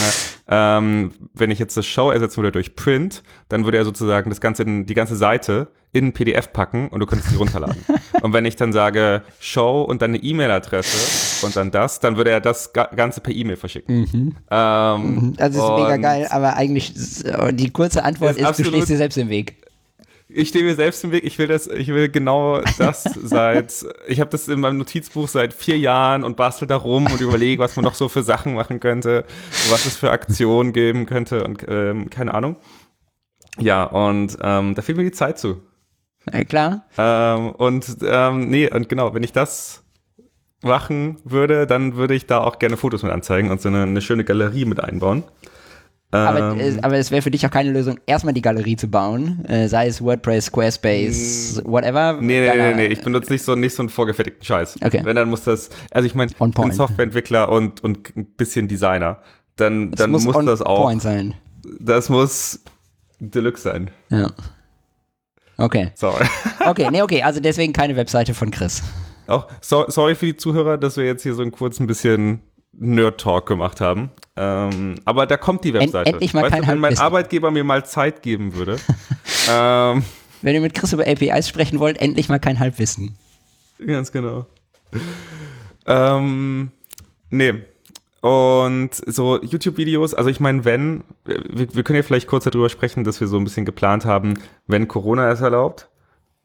ähm, 0.47 1.11
wenn 1.33 1.51
ich 1.51 1.59
jetzt 1.59 1.75
das 1.75 1.85
Show 1.85 2.11
ersetzen 2.11 2.37
würde 2.37 2.53
durch 2.53 2.75
Print, 2.75 3.23
dann 3.49 3.65
würde 3.65 3.77
er 3.77 3.83
sozusagen 3.83 4.29
das 4.29 4.39
ganze, 4.39 4.63
in, 4.63 4.85
die 4.85 4.93
ganze 4.93 5.17
Seite 5.17 5.67
in 5.91 6.13
PDF 6.13 6.53
packen 6.53 6.87
und 6.87 7.01
du 7.01 7.05
könntest 7.05 7.31
sie 7.31 7.35
runterladen. 7.35 7.83
und 8.21 8.31
wenn 8.31 8.45
ich 8.45 8.55
dann 8.55 8.71
sage 8.71 9.23
Show 9.41 9.81
und 9.81 10.01
dann 10.01 10.11
eine 10.11 10.23
E-Mail-Adresse 10.23 11.45
und 11.45 11.57
dann 11.57 11.71
das, 11.71 11.99
dann 11.99 12.15
würde 12.15 12.29
er 12.29 12.39
das 12.39 12.71
Ga 12.71 12.85
Ganze 12.95 13.19
per 13.19 13.33
E-Mail 13.33 13.57
verschicken. 13.57 14.37
Ähm, 14.49 15.33
Also 15.37 15.59
ist 15.59 15.83
mega 15.83 15.97
geil, 15.97 16.27
aber 16.29 16.55
eigentlich 16.55 17.25
äh, 17.25 17.51
die 17.51 17.71
kurze 17.71 18.05
Antwort 18.05 18.37
Ist 18.37 18.49
ist, 18.49 18.59
du 18.59 18.63
stehst 18.63 18.89
dir 18.89 18.97
selbst 18.97 19.17
im 19.17 19.27
Weg. 19.27 19.60
Ich 20.33 20.49
stehe 20.49 20.63
mir 20.63 20.75
selbst 20.75 21.03
im 21.03 21.11
Weg. 21.11 21.23
Ich 21.23 21.37
will 21.37 21.47
das, 21.47 21.67
ich 21.67 21.87
will 21.87 22.09
genau 22.09 22.61
das 22.77 23.03
seit, 23.23 23.85
ich 24.07 24.19
habe 24.19 24.29
das 24.29 24.47
in 24.47 24.59
meinem 24.59 24.77
Notizbuch 24.77 25.27
seit 25.27 25.53
vier 25.53 25.77
Jahren 25.77 26.23
und 26.23 26.37
bastel 26.37 26.67
da 26.67 26.77
rum 26.77 27.07
und 27.07 27.21
überlege, 27.21 27.61
was 27.61 27.75
man 27.75 27.85
noch 27.85 27.95
so 27.95 28.09
für 28.09 28.23
Sachen 28.23 28.53
machen 28.53 28.79
könnte, 28.79 29.25
was 29.69 29.85
es 29.85 29.97
für 29.97 30.11
Aktionen 30.11 30.73
geben 30.73 31.05
könnte 31.05 31.43
und 31.43 31.65
ähm, 31.67 32.09
keine 32.09 32.33
Ahnung. 32.33 32.55
Ja, 33.59 33.83
und 33.83 34.37
ähm, 34.41 34.75
da 34.75 34.81
fehlt 34.81 34.97
mir 34.97 35.03
die 35.03 35.11
Zeit 35.11 35.37
zu. 35.37 35.61
Äh, 36.31 36.45
klar? 36.45 36.85
Ähm, 36.97 37.51
und 37.51 37.97
ähm, 38.03 38.49
nee, 38.49 38.71
und 38.71 38.89
genau, 38.89 39.13
wenn 39.13 39.23
ich 39.23 39.33
das 39.33 39.83
machen 40.61 41.17
würde, 41.23 41.65
dann 41.65 41.95
würde 41.95 42.13
ich 42.13 42.27
da 42.27 42.39
auch 42.39 42.59
gerne 42.59 42.77
Fotos 42.77 43.03
mit 43.03 43.11
anzeigen 43.11 43.49
und 43.49 43.61
so 43.61 43.69
eine, 43.69 43.83
eine 43.83 44.01
schöne 44.01 44.23
Galerie 44.23 44.65
mit 44.65 44.79
einbauen. 44.79 45.23
Aber, 46.11 46.51
Ähm, 46.51 46.59
äh, 46.59 46.79
aber 46.81 46.97
es 46.97 47.09
wäre 47.09 47.21
für 47.21 47.31
dich 47.31 47.45
auch 47.45 47.51
keine 47.51 47.71
Lösung, 47.71 47.97
erstmal 48.05 48.33
die 48.33 48.41
Galerie 48.41 48.75
zu 48.75 48.89
bauen, 48.89 49.45
äh, 49.45 49.67
sei 49.69 49.87
es 49.87 50.01
WordPress, 50.01 50.47
Squarespace, 50.47 51.61
whatever. 51.63 52.13
Mm. 52.13 52.25
Nee, 52.25 52.41
nee, 52.41 52.51
nee, 52.53 52.71
äh, 52.71 52.75
nee, 52.75 52.85
ich 52.87 53.01
benutze 53.01 53.31
nicht 53.31 53.43
so, 53.43 53.55
nicht 53.55 53.73
so 53.73 53.83
einen 53.83 53.89
vorgefertigten 53.89 54.43
Scheiß. 54.43 54.79
Okay. 54.83 55.01
Wenn, 55.03 55.15
dann 55.15 55.29
muss 55.29 55.43
das, 55.43 55.69
also 55.89 56.05
ich 56.05 56.13
meine, 56.13 56.31
ich 56.31 56.37
bin. 56.37 56.71
Softwareentwickler 56.71 57.49
und, 57.49 57.81
und 57.83 58.15
ein 58.17 58.25
bisschen 58.25 58.67
Designer. 58.67 59.19
Dann, 59.55 59.91
es 59.93 59.99
dann 59.99 60.11
muss, 60.11 60.27
on 60.27 60.45
das 60.45 60.61
auch, 60.61 60.83
Point 60.83 61.01
sein. 61.01 61.33
das 61.79 62.09
muss 62.09 62.59
Deluxe 63.19 63.63
sein. 63.63 63.89
Ja. 64.09 64.31
Okay. 65.57 65.91
Sorry. 65.95 66.25
Okay, 66.63 66.89
nee, 66.91 67.01
okay, 67.01 67.23
also 67.23 67.39
deswegen 67.39 67.73
keine 67.73 67.95
Webseite 67.95 68.35
von 68.35 68.51
Chris. 68.51 68.83
auch, 69.25 69.47
so, 69.61 69.85
sorry 69.87 70.13
für 70.13 70.27
die 70.27 70.37
Zuhörer, 70.37 70.77
dass 70.77 70.95
wir 70.95 71.05
jetzt 71.05 71.23
hier 71.23 71.33
so 71.33 71.41
einen 71.41 71.51
kurzen 71.51 71.87
bisschen 71.87 72.41
Nerd-Talk 72.73 73.45
gemacht 73.47 73.81
haben. 73.81 74.11
Ähm, 74.35 74.95
aber 75.05 75.25
da 75.25 75.37
kommt 75.37 75.63
die 75.63 75.73
Webseite. 75.73 76.11
endlich 76.11 76.33
mal 76.33 76.43
weißt 76.43 76.53
kein 76.53 76.61
du, 76.61 76.67
wenn 76.69 76.79
mein 76.79 76.89
Halbwissen. 76.89 77.05
Arbeitgeber 77.05 77.51
mir 77.51 77.63
mal 77.63 77.85
Zeit 77.85 78.21
geben 78.21 78.55
würde. 78.55 78.77
ähm, 79.49 80.03
Wenn 80.41 80.55
ihr 80.55 80.61
mit 80.61 80.73
Chris 80.73 80.93
über 80.93 81.05
APIs 81.05 81.49
sprechen 81.49 81.79
wollt, 81.79 81.99
endlich 81.99 82.29
mal 82.29 82.39
kein 82.39 82.59
Halbwissen. 82.59 83.17
Ganz 83.85 84.11
genau. 84.11 84.45
Ähm, 85.85 86.71
nee. 87.29 87.53
Und 88.21 88.91
so 88.93 89.41
YouTube-Videos, 89.41 90.13
also 90.13 90.29
ich 90.29 90.39
meine, 90.39 90.63
wenn, 90.63 91.03
wir, 91.25 91.73
wir 91.73 91.83
können 91.83 91.97
ja 91.97 92.03
vielleicht 92.03 92.27
kurz 92.27 92.43
darüber 92.43 92.69
sprechen, 92.69 93.03
dass 93.03 93.19
wir 93.19 93.27
so 93.27 93.37
ein 93.37 93.43
bisschen 93.43 93.65
geplant 93.65 94.05
haben, 94.05 94.35
wenn 94.67 94.87
Corona 94.87 95.31
es 95.31 95.41
erlaubt, 95.41 95.89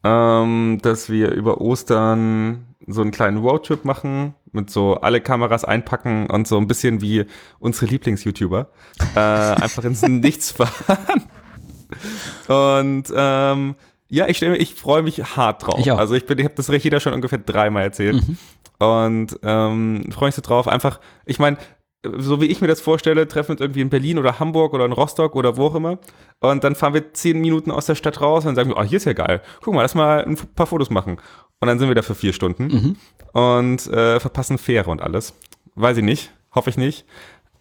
ähm, 0.03 0.79
dass 0.81 1.11
wir 1.11 1.33
über 1.33 1.61
Ostern 1.61 2.65
so 2.87 3.03
einen 3.03 3.11
kleinen 3.11 3.39
Roadtrip 3.39 3.85
machen, 3.85 4.35
mit 4.57 4.71
so 4.71 4.95
alle 4.97 5.21
Kameras 5.21 5.65
einpacken 5.65 6.29
und 6.29 6.49
so 6.49 6.59
ein 6.59 6.67
bisschen 6.67 7.01
wie 7.01 7.25
unsere 7.61 7.87
Lieblings-YouTuber, 7.87 8.69
äh, 9.15 9.19
einfach 9.21 9.85
ins 9.85 10.03
Nichts 10.03 10.51
fahren. 10.51 11.23
Und 12.49 13.05
ähm, 13.15 13.77
ja, 14.09 14.29
ich 14.29 14.43
ich 14.43 14.75
freue 14.75 15.03
mich 15.03 15.37
hart 15.37 15.67
drauf. 15.67 15.79
Ich. 15.79 15.93
Also 15.93 16.15
ich 16.15 16.27
bin, 16.27 16.39
ich 16.39 16.45
habe 16.45 16.55
das 16.55 16.71
Rechida 16.71 17.01
schon 17.01 17.13
ungefähr 17.13 17.39
dreimal 17.39 17.85
erzählt. 17.85 18.23
Und 18.79 19.39
ähm, 19.43 20.05
freue 20.13 20.29
mich 20.29 20.35
so 20.35 20.43
drauf. 20.43 20.69
Einfach, 20.69 21.01
ich 21.25 21.39
meine, 21.39 21.57
so 22.19 22.41
wie 22.41 22.47
ich 22.47 22.61
mir 22.61 22.69
das 22.69 22.81
vorstelle, 22.81 23.27
treffen 23.27 23.49
wir 23.49 23.53
uns 23.53 23.61
irgendwie 23.61 23.81
in 23.81 23.91
Berlin 23.91 24.19
oder 24.19 24.39
Hamburg 24.39 24.75
oder 24.75 24.85
in 24.85 24.93
Rostock 24.93 25.35
oder 25.35 25.57
wo 25.57 25.67
auch 25.67 25.75
immer. 25.75 25.99
Und 26.41 26.65
dann 26.65 26.75
fahren 26.75 26.95
wir 26.95 27.13
zehn 27.15 27.41
Minuten 27.41 27.71
aus 27.71 27.87
der 27.87 27.95
Stadt 27.95 28.21
raus 28.21 28.45
und 28.47 28.55
sagen 28.55 28.71
wir, 28.71 28.77
oh, 28.77 28.83
hier 28.83 28.99
ist 28.99 29.07
ja 29.07 29.13
geil. 29.13 29.43
Guck 29.63 29.75
mal, 29.75 29.83
lass 29.83 29.95
mal 29.95 30.25
ein 30.25 30.37
paar 30.55 30.67
Fotos 30.67 30.91
machen. 30.91 31.19
Und 31.61 31.69
dann 31.69 31.79
sind 31.79 31.89
wir 31.89 31.95
da 31.95 32.03
für 32.03 32.15
vier 32.15 32.33
Stunden 32.33 32.69
und 33.33 33.87
äh, 33.87 34.21
verpassen 34.21 34.59
Fähre 34.59 34.91
und 34.91 35.01
alles. 35.03 35.35
Weiß 35.75 35.97
ich 35.97 36.05
nicht, 36.05 36.33
hoffe 36.55 36.71
ich 36.71 36.77
nicht. 36.77 37.05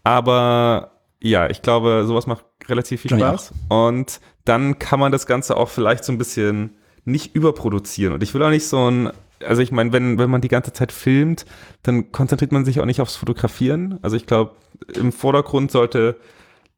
Aber 0.04 0.92
ja, 1.22 1.50
ich 1.50 1.62
glaube, 1.62 2.04
sowas 2.06 2.28
macht 2.28 2.46
relativ 2.68 3.02
viel 3.02 3.12
Spaß. 3.18 3.54
Und 3.70 4.20
dann 4.44 4.80
kann 4.80 5.00
man 5.00 5.12
das 5.12 5.26
Ganze 5.26 5.58
auch 5.58 5.70
vielleicht 5.70 6.04
so 6.04 6.12
ein 6.12 6.18
bisschen 6.18 6.76
nicht 7.04 7.36
überproduzieren. 7.36 8.14
Und 8.14 8.24
ich 8.24 8.34
will 8.34 8.44
auch 8.44 8.50
nicht 8.50 8.68
so 8.68 8.90
ein, 8.90 9.12
also 9.44 9.62
ich 9.62 9.72
meine, 9.72 9.92
wenn, 9.92 10.18
wenn 10.18 10.30
man 10.30 10.42
die 10.42 10.48
ganze 10.50 10.74
Zeit 10.74 10.92
filmt, 10.92 11.46
dann 11.84 12.12
konzentriert 12.12 12.52
man 12.52 12.66
sich 12.66 12.80
auch 12.80 12.86
nicht 12.86 13.02
aufs 13.02 13.16
Fotografieren. 13.16 14.00
Also 14.02 14.18
ich 14.18 14.26
glaube, 14.26 14.52
im 14.94 15.12
Vordergrund 15.12 15.72
sollte 15.72 16.18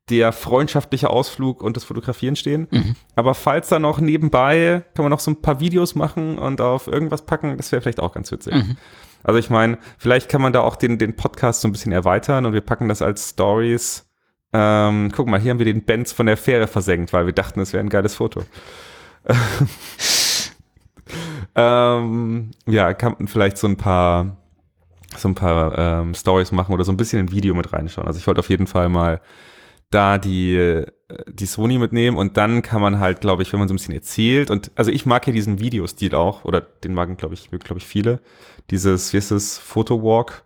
der 0.10 0.32
freundschaftliche 0.32 1.10
Ausflug 1.10 1.62
und 1.62 1.76
das 1.76 1.84
Fotografieren 1.84 2.36
stehen. 2.36 2.68
Mhm. 2.72 2.96
Aber 3.16 3.34
falls 3.34 3.68
da 3.70 3.80
noch 3.80 4.00
nebenbei, 4.00 4.84
kann 4.96 5.04
man 5.04 5.10
noch 5.12 5.20
so 5.20 5.32
ein 5.32 5.42
paar 5.42 5.60
Videos 5.60 5.96
machen 5.96 6.38
und 6.38 6.62
auf 6.62 6.88
irgendwas 6.88 7.26
packen, 7.26 7.58
das 7.58 7.72
wäre 7.72 7.82
vielleicht 7.82 8.00
auch 8.00 8.14
ganz 8.14 8.32
witzig. 8.32 8.54
Mhm. 8.54 8.78
Also 9.24 9.40
ich 9.40 9.50
meine, 9.50 9.78
vielleicht 9.98 10.30
kann 10.30 10.42
man 10.42 10.54
da 10.54 10.62
auch 10.62 10.78
den, 10.78 10.98
den 10.98 11.16
Podcast 11.16 11.62
so 11.62 11.68
ein 11.68 11.74
bisschen 11.74 11.92
erweitern 11.92 12.46
und 12.46 12.54
wir 12.54 12.62
packen 12.62 12.88
das 12.88 13.02
als 13.02 13.32
Stories. 13.32 14.10
Ähm, 14.54 15.12
guck 15.14 15.28
mal, 15.28 15.40
hier 15.40 15.52
haben 15.52 15.60
wir 15.60 15.66
den 15.66 15.84
Benz 15.84 16.14
von 16.14 16.26
der 16.26 16.38
Fähre 16.38 16.68
versenkt, 16.68 17.12
weil 17.12 17.26
wir 17.26 17.34
dachten, 17.34 17.60
es 17.60 17.74
wäre 17.74 17.84
ein 17.84 17.90
geiles 17.90 18.16
Foto. 18.16 18.44
ähm, 21.56 22.52
ja, 22.66 22.94
kann 22.94 23.16
man 23.20 23.28
vielleicht 23.28 23.58
so 23.58 23.68
ein 23.68 23.76
paar 23.76 24.38
so 25.16 25.28
ein 25.30 25.36
paar 25.36 25.78
ähm, 25.78 26.14
Stories 26.14 26.52
machen 26.52 26.74
oder 26.74 26.84
so 26.84 26.92
ein 26.92 26.98
bisschen 26.98 27.20
ein 27.20 27.32
Video 27.32 27.56
mit 27.56 27.74
reinschauen. 27.74 28.08
Also 28.08 28.20
ich 28.20 28.28
wollte 28.28 28.40
auf 28.40 28.50
jeden 28.50 28.68
Fall 28.68 28.90
mal 28.90 29.22
da 29.90 30.18
die, 30.18 30.84
die 31.28 31.46
Sony 31.46 31.78
mitnehmen 31.78 32.18
und 32.18 32.38
dann 32.38 32.62
kann 32.62 32.82
man 32.82 33.00
halt, 33.00 33.22
glaube 33.22 33.44
ich, 33.44 33.54
wenn 33.54 33.60
man 33.60 33.68
so 33.68 33.74
ein 33.74 33.78
bisschen 33.78 33.94
erzählt 33.94 34.52
und 34.52 34.72
also 34.76 34.92
ich 34.92 35.06
mag 35.06 35.26
ja 35.28 35.34
diesen 35.34 35.60
Videostil 35.60 36.14
auch 36.16 36.44
oder 36.44 36.62
den 36.62 36.94
magen, 36.94 37.18
glaube 37.18 37.34
ich, 37.34 37.50
glaube 37.50 37.78
ich, 37.78 37.86
viele. 37.86 38.20
Dieses, 38.70 39.14
wie 39.14 39.18
ist 39.18 39.32
das, 39.32 39.58
Photowalk 39.58 40.44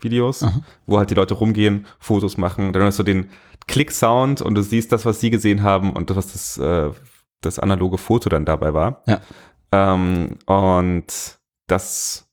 Videos, 0.00 0.42
Aha. 0.42 0.60
wo 0.86 0.98
halt 0.98 1.10
die 1.10 1.14
Leute 1.14 1.34
rumgehen, 1.34 1.86
Fotos 1.98 2.36
machen, 2.36 2.72
dann 2.72 2.82
hast 2.82 2.98
du 2.98 3.02
den 3.02 3.30
Click-Sound 3.66 4.42
und 4.42 4.54
du 4.54 4.62
siehst 4.62 4.92
das, 4.92 5.04
was 5.04 5.20
sie 5.20 5.30
gesehen 5.30 5.62
haben 5.62 5.92
und 5.92 6.10
das, 6.10 6.16
was 6.16 6.32
das, 6.32 6.58
äh, 6.58 6.90
das 7.40 7.58
analoge 7.58 7.98
Foto 7.98 8.28
dann 8.28 8.44
dabei 8.44 8.74
war. 8.74 9.02
Ja. 9.06 9.20
Ähm, 9.72 10.38
und 10.46 11.38
das 11.66 12.25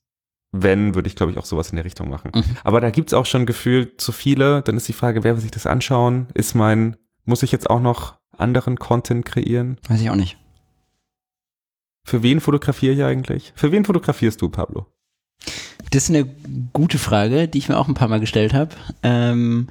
wenn, 0.54 0.94
würde 0.94 1.08
ich, 1.08 1.16
glaube 1.16 1.32
ich, 1.32 1.38
auch 1.40 1.46
sowas 1.46 1.72
in 1.72 1.76
der 1.76 1.84
Richtung 1.84 2.10
machen. 2.10 2.32
Mhm. 2.34 2.58
Aber 2.64 2.80
da 2.80 2.92
gibt's 2.92 3.14
auch 3.14 3.26
schon 3.26 3.46
gefühlt 3.46 4.00
zu 4.00 4.12
viele. 4.12 4.62
Dann 4.62 4.78
ist 4.78 4.88
die 4.88 4.94
Frage, 4.94 5.24
wer 5.24 5.34
will 5.34 5.42
sich 5.42 5.52
das 5.52 5.66
anschauen? 5.66 6.28
Ist 6.36 6.54
mein, 6.54 6.96
muss 7.26 7.44
ich 7.44 7.52
jetzt 7.52 7.70
auch 7.70 7.82
noch 7.82 8.20
anderen 8.38 8.78
Content 8.78 9.26
kreieren? 9.26 9.78
Weiß 9.90 10.00
ich 10.00 10.12
auch 10.12 10.16
nicht. 10.16 10.38
Für 12.06 12.22
wen 12.22 12.40
fotografiere 12.40 12.94
ich 12.94 13.04
eigentlich? 13.04 13.52
Für 13.56 13.72
wen 13.72 13.84
fotografierst 13.84 14.42
du, 14.42 14.50
Pablo? 14.50 14.86
Das 15.90 16.04
ist 16.04 16.10
eine 16.10 16.30
gute 16.72 17.00
Frage, 17.00 17.48
die 17.48 17.58
ich 17.58 17.70
mir 17.70 17.78
auch 17.78 17.88
ein 17.88 17.96
paar 17.96 18.08
Mal 18.08 18.20
gestellt 18.20 18.54
habe. 18.54 18.76
Ähm, 19.02 19.70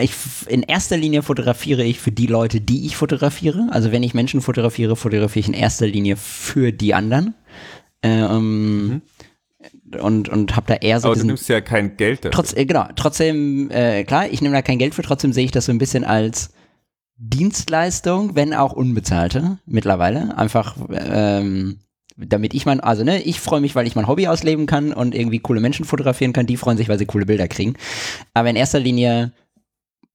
ich, 0.00 0.12
in 0.48 0.64
erster 0.64 0.96
Linie 0.96 1.22
fotografiere 1.22 1.84
ich 1.84 2.00
für 2.00 2.12
die 2.12 2.26
Leute, 2.26 2.60
die 2.60 2.86
ich 2.86 2.96
fotografiere. 2.96 3.68
Also 3.70 3.92
wenn 3.92 4.02
ich 4.02 4.14
Menschen 4.14 4.40
fotografiere, 4.40 4.96
fotografiere 4.96 5.40
ich 5.40 5.48
in 5.48 5.54
erster 5.54 5.86
Linie 5.86 6.16
für 6.16 6.72
die 6.72 6.92
anderen. 6.94 7.34
Ähm, 8.02 8.88
mhm 8.88 9.02
und, 9.96 10.28
und 10.28 10.56
habe 10.56 10.66
da 10.66 10.74
eher 10.74 11.00
so. 11.00 11.08
Aber 11.08 11.14
diesen, 11.14 11.28
du 11.28 11.32
nimmst 11.34 11.48
ja 11.48 11.60
kein 11.60 11.96
Geld 11.96 12.20
dafür. 12.20 12.30
Trotz, 12.30 12.52
äh, 12.52 12.66
genau, 12.66 12.86
trotzdem, 12.96 13.70
äh, 13.70 14.04
klar, 14.04 14.28
ich 14.30 14.42
nehme 14.42 14.54
da 14.54 14.62
kein 14.62 14.78
Geld 14.78 14.94
für, 14.94 15.02
trotzdem 15.02 15.32
sehe 15.32 15.44
ich 15.44 15.50
das 15.50 15.66
so 15.66 15.72
ein 15.72 15.78
bisschen 15.78 16.04
als 16.04 16.50
Dienstleistung, 17.16 18.36
wenn 18.36 18.54
auch 18.54 18.72
unbezahlte 18.72 19.58
mittlerweile. 19.66 20.36
Einfach, 20.38 20.76
ähm, 20.90 21.80
damit 22.16 22.54
ich 22.54 22.66
mein, 22.66 22.80
also 22.80 23.04
ne, 23.04 23.22
ich 23.22 23.40
freue 23.40 23.60
mich, 23.60 23.74
weil 23.74 23.86
ich 23.86 23.96
mein 23.96 24.06
Hobby 24.06 24.28
ausleben 24.28 24.66
kann 24.66 24.92
und 24.92 25.14
irgendwie 25.14 25.40
coole 25.40 25.60
Menschen 25.60 25.84
fotografieren 25.84 26.32
kann, 26.32 26.46
die 26.46 26.56
freuen 26.56 26.76
sich, 26.76 26.88
weil 26.88 26.98
sie 26.98 27.06
coole 27.06 27.26
Bilder 27.26 27.48
kriegen. 27.48 27.74
Aber 28.34 28.50
in 28.50 28.56
erster 28.56 28.80
Linie 28.80 29.32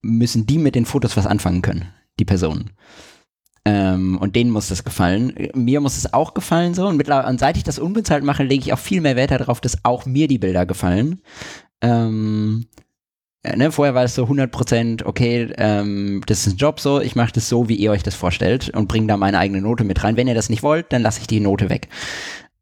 müssen 0.01 0.45
die 0.45 0.57
mit 0.57 0.75
den 0.75 0.85
Fotos 0.85 1.15
was 1.17 1.25
anfangen 1.25 1.61
können, 1.61 1.85
die 2.19 2.25
Personen. 2.25 2.71
Ähm, 3.65 4.17
und 4.17 4.35
denen 4.35 4.51
muss 4.51 4.67
das 4.67 4.83
gefallen. 4.83 5.33
Mir 5.55 5.79
muss 5.79 5.97
es 5.97 6.13
auch 6.13 6.33
gefallen 6.33 6.73
so. 6.73 6.87
Und, 6.87 7.07
und 7.07 7.39
seit 7.39 7.55
ich 7.55 7.63
das 7.63 7.79
unbezahlt 7.79 8.23
mache, 8.23 8.43
lege 8.43 8.65
ich 8.65 8.73
auch 8.73 8.79
viel 8.79 8.99
mehr 8.99 9.15
Wert 9.15 9.31
darauf, 9.31 9.61
dass 9.61 9.85
auch 9.85 10.05
mir 10.05 10.27
die 10.27 10.37
Bilder 10.37 10.65
gefallen. 10.65 11.21
Ähm, 11.81 12.65
ja, 13.45 13.55
ne, 13.55 13.71
vorher 13.71 13.93
war 13.93 14.03
es 14.03 14.15
so 14.15 14.25
100% 14.25 15.03
okay, 15.05 15.51
ähm, 15.57 16.21
das 16.27 16.47
ist 16.47 16.53
ein 16.53 16.57
Job 16.57 16.79
so, 16.79 17.01
ich 17.01 17.15
mache 17.15 17.33
das 17.33 17.49
so, 17.49 17.67
wie 17.67 17.75
ihr 17.75 17.91
euch 17.91 18.03
das 18.03 18.15
vorstellt 18.15 18.69
und 18.69 18.87
bringe 18.87 19.07
da 19.07 19.17
meine 19.17 19.37
eigene 19.37 19.61
Note 19.61 19.83
mit 19.83 20.03
rein. 20.03 20.15
Wenn 20.15 20.27
ihr 20.27 20.35
das 20.35 20.49
nicht 20.49 20.63
wollt, 20.63 20.93
dann 20.93 21.01
lasse 21.01 21.19
ich 21.19 21.27
die 21.27 21.41
Note 21.41 21.69
weg. 21.69 21.89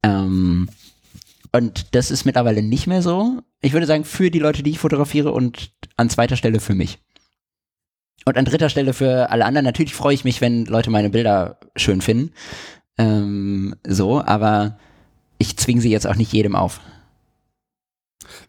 Ähm, 0.04 0.70
und 1.52 1.93
das 1.95 2.10
ist 2.10 2.26
mittlerweile 2.26 2.64
nicht 2.64 2.88
mehr 2.88 3.02
so. 3.02 3.41
Ich 3.62 3.74
würde 3.74 3.86
sagen, 3.86 4.06
für 4.06 4.32
die 4.32 4.39
Leute, 4.39 4.64
die 4.64 4.72
ich 4.72 4.80
fotografiere 4.80 5.32
und 5.32 5.72
an 5.97 6.10
zweiter 6.10 6.36
Stelle 6.36 6.60
für 6.60 6.74
mich. 6.74 6.99
Und 8.26 8.38
an 8.38 8.45
dritter 8.45 8.69
Stelle 8.69 8.93
für 8.93 9.30
alle 9.32 9.45
anderen, 9.45 9.65
natürlich 9.65 9.95
freue 9.95 10.13
ich 10.13 10.24
mich, 10.24 10.41
wenn 10.41 10.65
Leute 10.65 10.89
meine 10.89 11.09
Bilder 11.09 11.59
schön 11.76 12.01
finden. 12.01 12.34
Ähm, 12.97 13.76
so, 13.86 14.22
aber 14.24 14.78
ich 15.38 15.57
zwinge 15.57 15.82
sie 15.82 15.89
jetzt 15.89 16.05
auch 16.05 16.15
nicht 16.15 16.32
jedem 16.32 16.55
auf. 16.55 16.82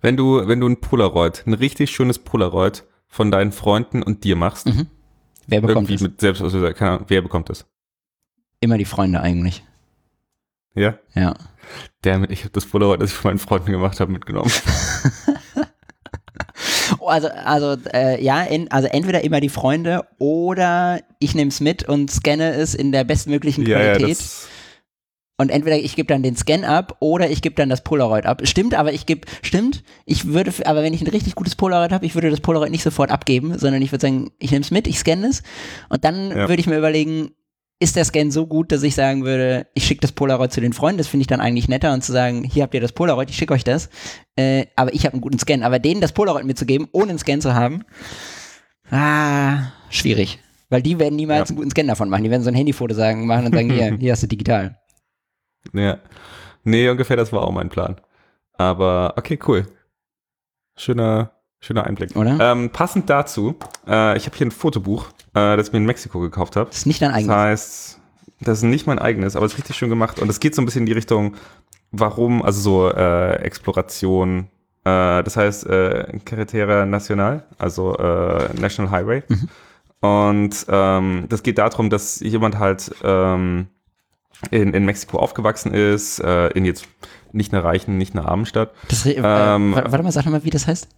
Wenn 0.01 0.17
du, 0.17 0.47
wenn 0.47 0.61
du 0.61 0.69
ein 0.69 0.81
Polaroid, 0.81 1.45
ein 1.47 1.55
richtig 1.55 1.91
schönes 1.91 2.19
Polaroid 2.19 2.85
von 3.07 3.31
deinen 3.31 3.53
Freunden 3.53 4.03
und 4.03 4.25
dir 4.25 4.37
machst, 4.37 4.67
mhm. 4.67 4.87
wer 5.47 5.61
bekommt 5.61 5.91
das? 5.91 6.01
Mit 6.01 6.21
selbst, 6.21 6.43
also, 6.43 6.61
keine 6.73 6.93
Ahnung, 6.93 7.05
wer 7.09 7.23
bekommt 7.23 7.49
das? 7.49 7.67
Immer 8.61 8.79
die 8.79 8.85
Freunde 8.85 9.21
eigentlich. 9.21 9.65
Ja? 10.75 10.99
Ja. 11.15 11.35
Damit, 12.03 12.31
ich 12.31 12.41
habe 12.41 12.53
das 12.53 12.67
Polaroid, 12.67 13.01
das 13.01 13.11
ich 13.11 13.17
von 13.17 13.31
meinen 13.31 13.39
Freunden 13.39 13.73
gemacht 13.73 14.01
habe, 14.01 14.13
mitgenommen. 14.13 14.51
Oh, 16.99 17.07
also, 17.07 17.29
also 17.29 17.77
äh, 17.93 18.23
ja, 18.23 18.43
in, 18.43 18.71
also 18.71 18.89
entweder 18.89 19.25
immer 19.25 19.41
die 19.41 19.49
Freunde 19.49 20.05
oder 20.19 21.01
ich 21.19 21.35
nehme 21.35 21.49
es 21.49 21.61
mit 21.61 21.89
und 21.89 22.11
scanne 22.11 22.53
es 22.53 22.75
in 22.75 22.93
der 22.93 23.05
bestmöglichen 23.05 23.65
Qualität. 23.65 24.19
Ja, 24.19 24.49
und 25.39 25.51
entweder 25.51 25.77
ich 25.77 25.97
gebe 25.97 26.07
dann 26.07 26.23
den 26.23 26.37
Scan 26.37 26.65
ab 26.65 26.99
oder 27.01 27.29
ich 27.29 27.43
gebe 27.43 27.57
dann 27.57 27.69
das 27.69 27.83
Polaroid 27.83 28.27
ab. 28.27 28.43
Stimmt, 28.45 28.75
aber 28.75 28.93
ich 28.93 29.07
gebe, 29.07 29.27
stimmt, 29.43 29.83
ich 30.07 30.29
würde, 30.29 30.53
aber 30.67 30.85
wenn 30.85 30.95
ich 30.95 31.01
ein 31.01 31.09
richtig 31.09 31.35
gutes 31.35 31.57
Polaroid 31.57 31.91
habe, 31.91 32.07
ich 32.07 32.15
würde 32.15 32.31
das 32.31 32.41
Polaroid 32.41 32.71
nicht 32.71 32.85
sofort 32.85 33.11
abgeben, 33.11 33.59
sondern 33.59 33.83
ich 33.83 33.91
würde 33.91 34.03
sagen, 34.03 34.31
ich 34.39 34.53
nehme 34.53 34.63
es 34.63 34.71
mit, 34.71 34.87
ich 34.87 35.01
scanne 35.01 35.27
es 35.27 35.43
und 35.89 36.05
dann 36.05 36.31
ja. 36.31 36.49
würde 36.49 36.61
ich 36.61 36.69
mir 36.69 36.79
überlegen, 36.79 37.33
ist 37.83 37.97
der 37.97 38.05
Scan 38.05 38.31
so 38.31 38.47
gut, 38.47 38.71
dass 38.71 38.85
ich 38.85 38.95
sagen 38.95 39.25
würde, 39.25 39.67
ich 39.75 39.85
schicke 39.85 40.03
das 40.03 40.13
Polaroid 40.13 40.53
zu 40.53 40.61
den 40.61 40.73
Freunden, 40.73 40.99
das 40.99 41.09
finde 41.09 41.23
ich 41.23 41.27
dann 41.27 41.41
eigentlich 41.41 41.69
netter 41.69 41.93
und 41.93 42.05
zu 42.05 42.13
sagen, 42.13 42.45
hier 42.45 42.63
habt 42.63 42.75
ihr 42.75 42.81
das 42.81 42.93
Polaroid, 42.93 43.29
ich 43.29 43.37
schicke 43.37 43.53
euch 43.53 43.65
das, 43.65 43.91
äh, 44.37 44.67
aber 44.77 44.95
ich 44.95 45.05
habe 45.05 45.15
einen 45.15 45.21
guten 45.21 45.39
Scan. 45.41 45.65
Aber 45.65 45.81
denen 45.81 46.01
das 46.01 46.13
Polaroid 46.13 46.45
mitzugeben, 46.45 46.87
ohne 46.93 47.11
einen 47.11 47.19
Scan 47.19 47.41
zu 47.41 47.55
haben, 47.55 47.85
ah, 48.91 49.73
schwierig. 49.91 50.39
Weil 50.71 50.81
die 50.81 50.99
werden 51.01 51.17
niemals 51.17 51.49
ja. 51.49 51.53
einen 51.53 51.57
guten 51.57 51.71
Scan 51.71 51.89
davon 51.89 52.09
machen. 52.09 52.23
Die 52.23 52.31
werden 52.31 52.45
so 52.45 52.51
ein 52.51 52.55
Handyfoto 52.55 52.95
sagen, 52.95 53.27
machen 53.27 53.47
und 53.47 53.55
sagen, 53.55 53.71
hier, 53.71 53.97
hier 54.01 54.13
hast 54.13 54.23
du 54.23 54.29
digital. 54.29 54.79
Ja. 55.73 55.99
Nee, 56.63 56.89
ungefähr 56.89 57.17
das 57.17 57.33
war 57.33 57.43
auch 57.43 57.51
mein 57.51 57.69
Plan. 57.69 58.01
Aber 58.53 59.15
okay, 59.17 59.41
cool. 59.49 59.67
Schöner, 60.77 61.33
schöner 61.63 61.85
Einblick. 61.85 62.15
Oder? 62.17 62.53
Ähm, 62.53 62.69
passend 62.69 63.09
dazu, 63.09 63.55
äh, 63.87 64.19
ich 64.19 64.27
habe 64.27 64.37
hier 64.37 64.47
ein 64.47 64.51
Fotobuch 64.51 65.07
äh, 65.35 65.57
das 65.57 65.69
ich 65.69 65.73
mir 65.73 65.79
in 65.79 65.87
Mexiko 65.87 66.21
gekauft 66.21 66.57
habe. 66.57 66.69
Das 66.69 66.79
ist 66.79 66.87
nicht 66.87 67.03
dein 67.03 67.11
eigenes. 67.11 67.29
Das 67.29 67.37
heißt, 67.37 68.01
das 68.41 68.59
ist 68.59 68.65
nicht 68.65 68.87
mein 68.87 68.99
eigenes, 68.99 69.37
aber 69.37 69.47
es 69.47 69.53
ist 69.53 69.59
richtig 69.59 69.77
schön 69.77 69.89
gemacht. 69.89 70.19
Und 70.19 70.29
es 70.29 70.41
geht 70.41 70.55
so 70.55 70.63
ein 70.63 70.65
bisschen 70.65 70.81
in 70.81 70.87
die 70.87 70.93
Richtung, 70.93 71.35
warum, 71.91 72.43
also 72.43 72.61
so 72.61 72.91
äh, 72.91 73.37
Exploration, 73.37 74.49
äh, 74.85 75.23
das 75.23 75.37
heißt 75.37 75.67
äh, 75.67 76.19
Carretera 76.25 76.85
Nacional, 76.87 77.45
also 77.59 77.97
äh, 77.97 78.53
National 78.61 78.91
Highway. 78.91 79.23
Mhm. 79.29 79.49
Und 80.01 80.67
ähm, 80.69 81.27
das 81.29 81.43
geht 81.43 81.59
darum, 81.59 81.89
dass 81.89 82.21
jemand 82.21 82.59
halt 82.59 82.93
ähm, 83.05 83.69
in, 84.51 84.75
in 84.75 84.85
Mexiko 84.85 85.19
aufgewachsen 85.19 85.73
ist, 85.73 86.19
äh, 86.19 86.49
in 86.49 86.65
jetzt 86.65 86.89
nicht 87.31 87.55
einer 87.55 87.65
reichen, 87.65 87.97
nicht 87.97 88.15
einer 88.15 88.29
armen 88.29 88.45
Stadt. 88.45 88.73
Das, 88.89 89.07
äh, 89.07 89.13
ähm, 89.13 89.75
warte 89.75 90.03
mal, 90.03 90.11
sag 90.11 90.27
mal, 90.27 90.45
wie 90.45 90.51
das 90.51 90.67
heißt. 90.67 90.89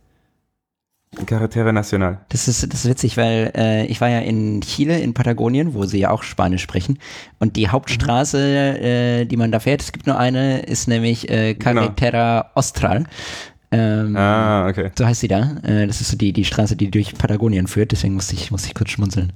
Carretera 1.27 1.73
Nacional. 1.73 2.19
Das 2.29 2.49
ist, 2.49 2.73
das 2.73 2.85
ist 2.85 2.91
witzig, 2.91 3.17
weil 3.17 3.53
äh, 3.57 3.87
ich 3.87 4.01
war 4.01 4.09
ja 4.09 4.21
in 4.21 4.61
Chile, 4.61 4.99
in 4.99 5.15
Patagonien, 5.15 5.75
wo 5.75 5.85
sie 5.85 5.99
ja 5.99 6.11
auch 6.11 6.23
Spanisch 6.23 6.62
sprechen. 6.62 6.99
Und 7.39 7.57
die 7.57 7.69
Hauptstraße, 7.69 8.39
mhm. 8.39 8.85
äh, 8.85 9.25
die 9.25 9.37
man 9.37 9.53
da 9.53 9.61
fährt, 9.61 9.83
es 9.83 9.93
gibt 9.93 10.07
nur 10.07 10.19
eine, 10.19 10.61
ist 10.61 10.89
nämlich 10.89 11.31
äh, 11.31 11.55
Carretera 11.55 12.41
genau. 12.41 12.51
Austral. 12.55 13.05
Ähm, 13.71 14.17
ah, 14.17 14.69
okay. 14.69 14.91
So 14.97 15.05
heißt 15.05 15.21
sie 15.21 15.29
da. 15.29 15.57
Äh, 15.62 15.87
das 15.87 16.01
ist 16.01 16.11
so 16.11 16.17
die, 16.17 16.33
die 16.33 16.45
Straße, 16.45 16.77
die 16.77 16.91
durch 16.91 17.17
Patagonien 17.17 17.67
führt, 17.67 17.93
deswegen 17.93 18.15
musste 18.15 18.35
ich, 18.35 18.51
musste 18.51 18.69
ich 18.69 18.75
kurz 18.75 18.91
schmunzeln. 18.91 19.33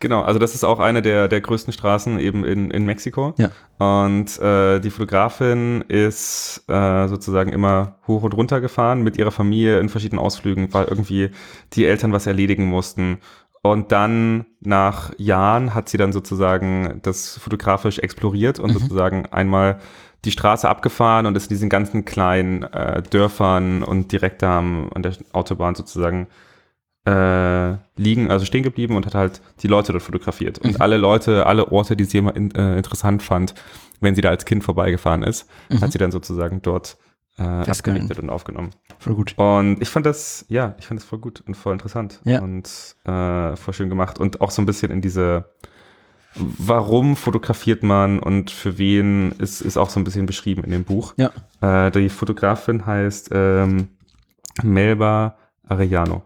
Genau, 0.00 0.22
also 0.22 0.38
das 0.38 0.54
ist 0.54 0.64
auch 0.64 0.78
eine 0.78 1.02
der, 1.02 1.28
der 1.28 1.40
größten 1.40 1.72
Straßen 1.72 2.18
eben 2.18 2.44
in, 2.44 2.70
in 2.70 2.84
Mexiko. 2.84 3.34
Ja. 3.36 3.50
Und 3.78 4.38
äh, 4.38 4.80
die 4.80 4.90
Fotografin 4.90 5.82
ist 5.88 6.64
äh, 6.68 7.08
sozusagen 7.08 7.52
immer 7.52 7.96
hoch 8.06 8.22
und 8.22 8.34
runter 8.34 8.60
gefahren 8.60 9.02
mit 9.02 9.16
ihrer 9.16 9.30
Familie 9.30 9.80
in 9.80 9.88
verschiedenen 9.88 10.20
Ausflügen, 10.20 10.72
weil 10.72 10.86
irgendwie 10.86 11.30
die 11.72 11.86
Eltern 11.86 12.12
was 12.12 12.26
erledigen 12.26 12.66
mussten. 12.66 13.18
Und 13.62 13.92
dann 13.92 14.46
nach 14.60 15.12
Jahren 15.18 15.74
hat 15.74 15.88
sie 15.88 15.98
dann 15.98 16.12
sozusagen 16.12 17.00
das 17.02 17.38
fotografisch 17.38 17.98
exploriert 17.98 18.60
und 18.60 18.72
mhm. 18.72 18.78
sozusagen 18.78 19.26
einmal 19.26 19.78
die 20.24 20.30
Straße 20.30 20.68
abgefahren 20.68 21.26
und 21.26 21.36
ist 21.36 21.44
in 21.44 21.56
diesen 21.56 21.68
ganzen 21.68 22.04
kleinen 22.04 22.62
äh, 22.64 23.02
Dörfern 23.02 23.82
und 23.82 24.10
direkt 24.12 24.42
da 24.42 24.58
am, 24.58 24.90
an 24.94 25.02
der 25.02 25.12
Autobahn 25.32 25.74
sozusagen 25.74 26.28
äh, 27.08 27.76
liegen, 27.96 28.30
also 28.30 28.44
stehen 28.44 28.62
geblieben 28.62 28.96
und 28.96 29.06
hat 29.06 29.14
halt 29.14 29.40
die 29.62 29.68
Leute 29.68 29.92
dort 29.92 30.04
fotografiert. 30.04 30.58
Und 30.58 30.74
mhm. 30.74 30.80
alle 30.80 30.98
Leute, 30.98 31.46
alle 31.46 31.72
Orte, 31.72 31.96
die 31.96 32.04
sie 32.04 32.18
immer 32.18 32.36
in, 32.36 32.50
äh, 32.54 32.76
interessant 32.76 33.22
fand, 33.22 33.54
wenn 34.00 34.14
sie 34.14 34.20
da 34.20 34.28
als 34.28 34.44
Kind 34.44 34.62
vorbeigefahren 34.62 35.22
ist, 35.22 35.48
mhm. 35.70 35.80
hat 35.80 35.92
sie 35.92 35.98
dann 35.98 36.12
sozusagen 36.12 36.60
dort 36.60 36.98
äh, 37.38 37.42
abgerichtet 37.42 38.18
und 38.18 38.30
aufgenommen. 38.30 38.70
Voll 38.98 39.14
gut. 39.14 39.34
Und 39.36 39.80
ich 39.80 39.88
fand 39.88 40.04
das, 40.04 40.44
ja, 40.48 40.74
ich 40.78 40.86
fand 40.86 41.00
das 41.00 41.06
voll 41.06 41.18
gut 41.18 41.42
und 41.46 41.56
voll 41.56 41.72
interessant 41.72 42.20
Ja. 42.24 42.42
und 42.42 42.68
äh, 43.04 43.56
voll 43.56 43.74
schön 43.74 43.88
gemacht 43.88 44.18
und 44.18 44.40
auch 44.40 44.50
so 44.50 44.60
ein 44.60 44.66
bisschen 44.66 44.90
in 44.90 45.00
diese, 45.00 45.46
warum 46.34 47.16
fotografiert 47.16 47.82
man 47.82 48.18
und 48.18 48.50
für 48.50 48.76
wen 48.76 49.32
ist, 49.38 49.62
ist 49.62 49.76
auch 49.76 49.88
so 49.88 49.98
ein 49.98 50.04
bisschen 50.04 50.26
beschrieben 50.26 50.64
in 50.64 50.72
dem 50.72 50.84
Buch. 50.84 51.14
Ja. 51.16 51.30
Äh, 51.86 51.90
die 51.90 52.08
Fotografin 52.08 52.84
heißt 52.84 53.30
ähm, 53.32 53.88
Melba 54.62 55.36
Arellano. 55.68 56.22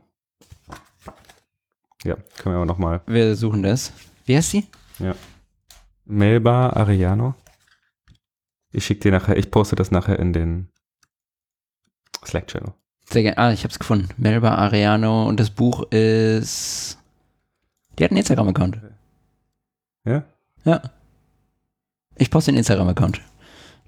Ja, 2.05 2.17
können 2.37 2.55
wir 2.55 2.57
aber 2.57 2.67
nochmal. 2.67 3.01
Wir 3.07 3.37
suchen 3.37 3.63
das. 3.63 3.93
Wie 4.27 4.37
heißt 4.37 4.51
sie? 4.51 4.67
Melba 6.05 6.71
Arellano. 6.71 7.35
Ich 8.73 8.87
schicke 8.87 9.03
dir 9.03 9.13
nachher, 9.13 9.37
ich 9.37 9.51
poste 9.51 9.77
das 9.77 9.91
nachher 9.91 10.19
in 10.19 10.33
den 10.33 10.69
Slack-Channel. 12.25 12.73
Sehr 13.11 13.23
gerne. 13.23 13.39
Ah, 13.39 13.53
ich 13.53 13.65
hab's 13.65 13.79
gefunden. 13.79 14.09
Melba 14.17 14.55
Ariano 14.55 15.29
und 15.29 15.39
das 15.39 15.51
Buch 15.51 15.83
ist. 15.91 16.99
Die 17.99 18.05
hat 18.05 18.11
einen 18.11 18.19
Instagram-Account. 18.19 18.81
Ja? 20.05 20.25
Ja. 20.65 20.83
Ich 22.17 22.31
poste 22.31 22.53
den 22.53 22.59
Instagram-Account. 22.59 23.21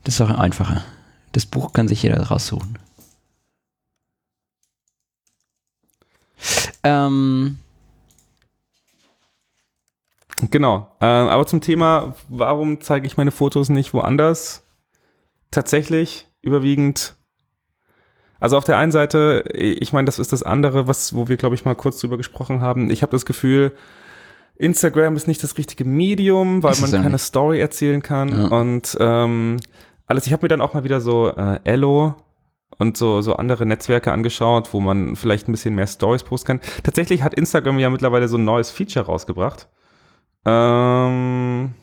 Das 0.04 0.14
ist 0.14 0.20
auch 0.20 0.30
einfacher. 0.30 0.84
Das 1.32 1.46
Buch 1.46 1.72
kann 1.72 1.88
sich 1.88 2.02
jeder 2.02 2.20
raussuchen. 2.22 2.78
Ähm, 6.82 7.58
Genau. 10.50 10.88
Äh, 11.00 11.06
aber 11.06 11.46
zum 11.46 11.60
Thema, 11.60 12.14
warum 12.28 12.80
zeige 12.80 13.06
ich 13.06 13.16
meine 13.16 13.30
Fotos 13.30 13.68
nicht 13.68 13.94
woanders? 13.94 14.66
Tatsächlich 15.50 16.28
überwiegend. 16.42 17.16
Also 18.40 18.58
auf 18.58 18.64
der 18.64 18.76
einen 18.76 18.92
Seite, 18.92 19.44
ich 19.54 19.92
meine, 19.92 20.06
das 20.06 20.18
ist 20.18 20.32
das 20.32 20.42
andere, 20.42 20.86
was, 20.86 21.14
wo 21.14 21.28
wir, 21.28 21.36
glaube 21.36 21.54
ich, 21.54 21.64
mal 21.64 21.74
kurz 21.74 22.00
drüber 22.00 22.16
gesprochen 22.16 22.60
haben. 22.60 22.90
Ich 22.90 23.02
habe 23.02 23.12
das 23.12 23.24
Gefühl, 23.24 23.72
Instagram 24.56 25.16
ist 25.16 25.26
nicht 25.26 25.42
das 25.42 25.56
richtige 25.56 25.84
Medium, 25.84 26.62
weil 26.62 26.72
Ist 26.72 26.80
man 26.80 26.90
keine 26.90 27.10
nicht. 27.10 27.22
Story 27.22 27.60
erzählen 27.60 28.02
kann. 28.02 28.28
Ja. 28.28 28.46
Und 28.48 28.96
ähm, 29.00 29.58
alles, 30.06 30.26
ich 30.26 30.32
habe 30.32 30.44
mir 30.44 30.48
dann 30.48 30.60
auch 30.60 30.74
mal 30.74 30.84
wieder 30.84 31.00
so 31.00 31.28
äh, 31.28 31.60
Ello 31.64 32.14
und 32.78 32.96
so, 32.96 33.20
so 33.22 33.36
andere 33.36 33.66
Netzwerke 33.66 34.12
angeschaut, 34.12 34.72
wo 34.72 34.80
man 34.80 35.16
vielleicht 35.16 35.48
ein 35.48 35.52
bisschen 35.52 35.74
mehr 35.74 35.86
Stories 35.86 36.24
posten 36.24 36.46
kann. 36.46 36.60
Tatsächlich 36.82 37.22
hat 37.22 37.34
Instagram 37.34 37.78
ja 37.78 37.90
mittlerweile 37.90 38.28
so 38.28 38.36
ein 38.36 38.44
neues 38.44 38.70
Feature 38.70 39.06
rausgebracht, 39.06 39.68
ähm, 40.44 41.74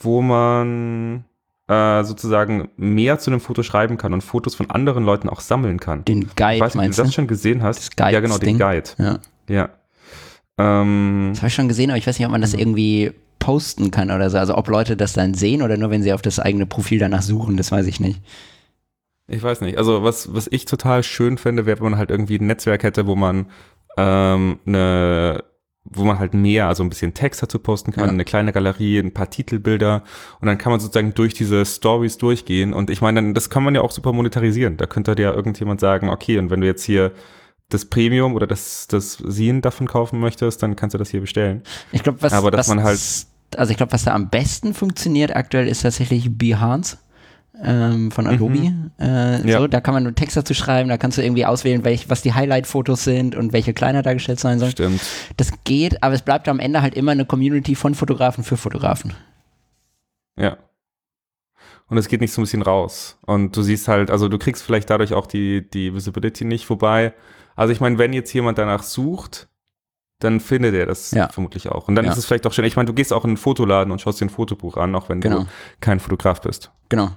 wo 0.00 0.22
man 0.22 1.24
äh, 1.68 2.04
sozusagen 2.04 2.68
mehr 2.76 3.18
zu 3.18 3.30
einem 3.30 3.40
Foto 3.40 3.62
schreiben 3.62 3.96
kann 3.98 4.12
und 4.12 4.22
Fotos 4.22 4.54
von 4.54 4.70
anderen 4.70 5.04
Leuten 5.04 5.28
auch 5.28 5.40
sammeln 5.40 5.80
kann. 5.80 6.04
den 6.04 6.22
Ich 6.22 6.36
Guide 6.36 6.60
weiß 6.60 6.74
nicht, 6.74 6.74
ob 6.74 6.74
meinst 6.76 6.98
du 6.98 7.02
das 7.02 7.14
schon 7.14 7.26
gesehen 7.26 7.62
hast. 7.62 7.78
Das 7.78 7.96
Guides 7.96 8.12
ja, 8.12 8.20
genau, 8.20 8.38
den 8.38 8.46
Ding? 8.46 8.58
Guide. 8.58 8.90
Ja. 8.98 9.18
Ja. 9.48 9.68
Ähm, 10.58 11.30
Das 11.32 11.40
habe 11.42 11.48
ich 11.48 11.54
schon 11.54 11.68
gesehen, 11.68 11.90
aber 11.90 11.98
ich 11.98 12.06
weiß 12.06 12.18
nicht, 12.18 12.26
ob 12.26 12.32
man 12.32 12.40
das 12.40 12.54
irgendwie 12.54 13.12
posten 13.38 13.90
kann 13.90 14.10
oder 14.10 14.30
so. 14.30 14.38
Also 14.38 14.56
ob 14.56 14.68
Leute 14.68 14.96
das 14.96 15.12
dann 15.12 15.34
sehen 15.34 15.62
oder 15.62 15.76
nur 15.76 15.90
wenn 15.90 16.02
sie 16.02 16.12
auf 16.12 16.22
das 16.22 16.38
eigene 16.38 16.66
Profil 16.66 16.98
danach 16.98 17.22
suchen, 17.22 17.56
das 17.56 17.70
weiß 17.72 17.86
ich 17.86 18.00
nicht. 18.00 18.20
Ich 19.28 19.42
weiß 19.42 19.60
nicht. 19.60 19.76
Also 19.76 20.04
was, 20.04 20.32
was 20.34 20.46
ich 20.50 20.64
total 20.66 21.02
schön 21.02 21.36
fände, 21.36 21.66
wäre, 21.66 21.78
wenn 21.80 21.90
man 21.90 21.98
halt 21.98 22.10
irgendwie 22.10 22.38
ein 22.38 22.46
Netzwerk 22.46 22.84
hätte, 22.84 23.06
wo 23.06 23.16
man 23.16 23.46
ähm, 23.96 24.60
eine, 24.66 25.42
wo 25.90 26.04
man 26.04 26.18
halt 26.18 26.34
mehr, 26.34 26.68
also 26.68 26.82
ein 26.82 26.88
bisschen 26.88 27.14
Text 27.14 27.42
dazu 27.42 27.58
posten 27.58 27.92
kann, 27.92 28.04
Ja. 28.06 28.10
eine 28.10 28.24
kleine 28.24 28.52
Galerie, 28.52 28.98
ein 28.98 29.12
paar 29.14 29.30
Titelbilder 29.30 30.02
und 30.40 30.46
dann 30.46 30.58
kann 30.58 30.70
man 30.72 30.80
sozusagen 30.80 31.14
durch 31.14 31.34
diese 31.34 31.64
Stories 31.64 32.18
durchgehen 32.18 32.72
und 32.74 32.90
ich 32.90 33.00
meine, 33.00 33.32
das 33.32 33.50
kann 33.50 33.62
man 33.62 33.74
ja 33.74 33.80
auch 33.82 33.90
super 33.90 34.12
monetarisieren. 34.12 34.76
Da 34.76 34.86
könnte 34.86 35.14
ja 35.20 35.32
irgendjemand 35.32 35.80
sagen, 35.80 36.08
okay, 36.08 36.38
und 36.38 36.50
wenn 36.50 36.60
du 36.60 36.66
jetzt 36.66 36.84
hier 36.84 37.12
das 37.68 37.84
Premium 37.84 38.34
oder 38.34 38.46
das, 38.46 38.86
das 38.88 39.14
Sien 39.26 39.60
davon 39.62 39.86
kaufen 39.86 40.20
möchtest, 40.20 40.62
dann 40.62 40.76
kannst 40.76 40.94
du 40.94 40.98
das 40.98 41.10
hier 41.10 41.20
bestellen. 41.20 41.62
Ich 41.92 42.02
glaube, 42.02 42.22
was, 42.22 42.32
Aber 42.32 42.50
dass 42.50 42.68
was 42.68 42.74
man 42.76 42.84
halt- 42.84 43.00
also 43.56 43.70
ich 43.70 43.76
glaube, 43.76 43.92
was 43.92 44.04
da 44.04 44.12
am 44.14 44.28
besten 44.28 44.74
funktioniert 44.74 45.34
aktuell 45.34 45.66
ist 45.68 45.82
tatsächlich 45.82 46.36
Behance 46.36 46.98
ähm, 47.62 48.10
von 48.10 48.26
Adobe. 48.26 48.58
Äh, 48.98 49.38
Mhm. 49.38 49.48
Ja. 49.48 49.58
so, 49.60 49.66
da 49.66 49.80
kann 49.80 49.94
man 49.94 50.02
nur 50.02 50.14
Text 50.14 50.36
dazu 50.36 50.52
schreiben, 50.54 50.88
da 50.88 50.96
kannst 50.98 51.18
du 51.18 51.22
irgendwie 51.22 51.46
auswählen, 51.46 51.84
welch, 51.84 52.08
was 52.10 52.22
die 52.22 52.32
Highlight-Fotos 52.34 53.04
sind 53.04 53.34
und 53.34 53.52
welche 53.52 53.72
kleiner 53.74 54.02
dargestellt 54.02 54.40
sein 54.40 54.58
sollen. 54.58 54.72
Stimmt. 54.72 55.00
Das 55.36 55.52
geht, 55.64 56.02
aber 56.02 56.14
es 56.14 56.22
bleibt 56.22 56.48
am 56.48 56.58
Ende 56.60 56.82
halt 56.82 56.94
immer 56.94 57.12
eine 57.12 57.24
Community 57.24 57.74
von 57.74 57.94
Fotografen 57.94 58.44
für 58.44 58.56
Fotografen. 58.56 59.14
Ja. 60.38 60.58
Und 61.88 61.98
es 61.98 62.08
geht 62.08 62.20
nicht 62.20 62.32
so 62.32 62.40
ein 62.40 62.44
bisschen 62.44 62.62
raus. 62.62 63.18
Und 63.26 63.56
du 63.56 63.62
siehst 63.62 63.86
halt, 63.88 64.10
also 64.10 64.28
du 64.28 64.38
kriegst 64.38 64.62
vielleicht 64.62 64.90
dadurch 64.90 65.12
auch 65.14 65.26
die, 65.26 65.68
die 65.70 65.94
Visibility 65.94 66.44
nicht, 66.44 66.68
wobei, 66.68 67.14
also 67.54 67.72
ich 67.72 67.80
meine, 67.80 67.98
wenn 67.98 68.12
jetzt 68.12 68.32
jemand 68.32 68.58
danach 68.58 68.82
sucht, 68.82 69.48
dann 70.18 70.40
findet 70.40 70.74
er 70.74 70.86
das 70.86 71.10
Ja. 71.12 71.28
vermutlich 71.28 71.68
auch. 71.68 71.88
Und 71.88 71.94
dann 71.94 72.06
Ja. 72.06 72.12
ist 72.12 72.18
es 72.18 72.26
vielleicht 72.26 72.46
auch 72.46 72.52
schön. 72.52 72.64
Ich 72.64 72.74
meine, 72.76 72.86
du 72.86 72.94
gehst 72.94 73.12
auch 73.12 73.24
in 73.24 73.32
ein 73.32 73.36
Fotoladen 73.36 73.92
und 73.92 74.00
schaust 74.00 74.20
dir 74.20 74.26
ein 74.26 74.30
Fotobuch 74.30 74.76
an, 74.78 74.94
auch 74.94 75.08
wenn 75.08 75.20
Genau. 75.20 75.40
du 75.40 75.46
kein 75.80 76.00
Fotograf 76.00 76.40
bist. 76.40 76.72
Genau. 76.88 77.10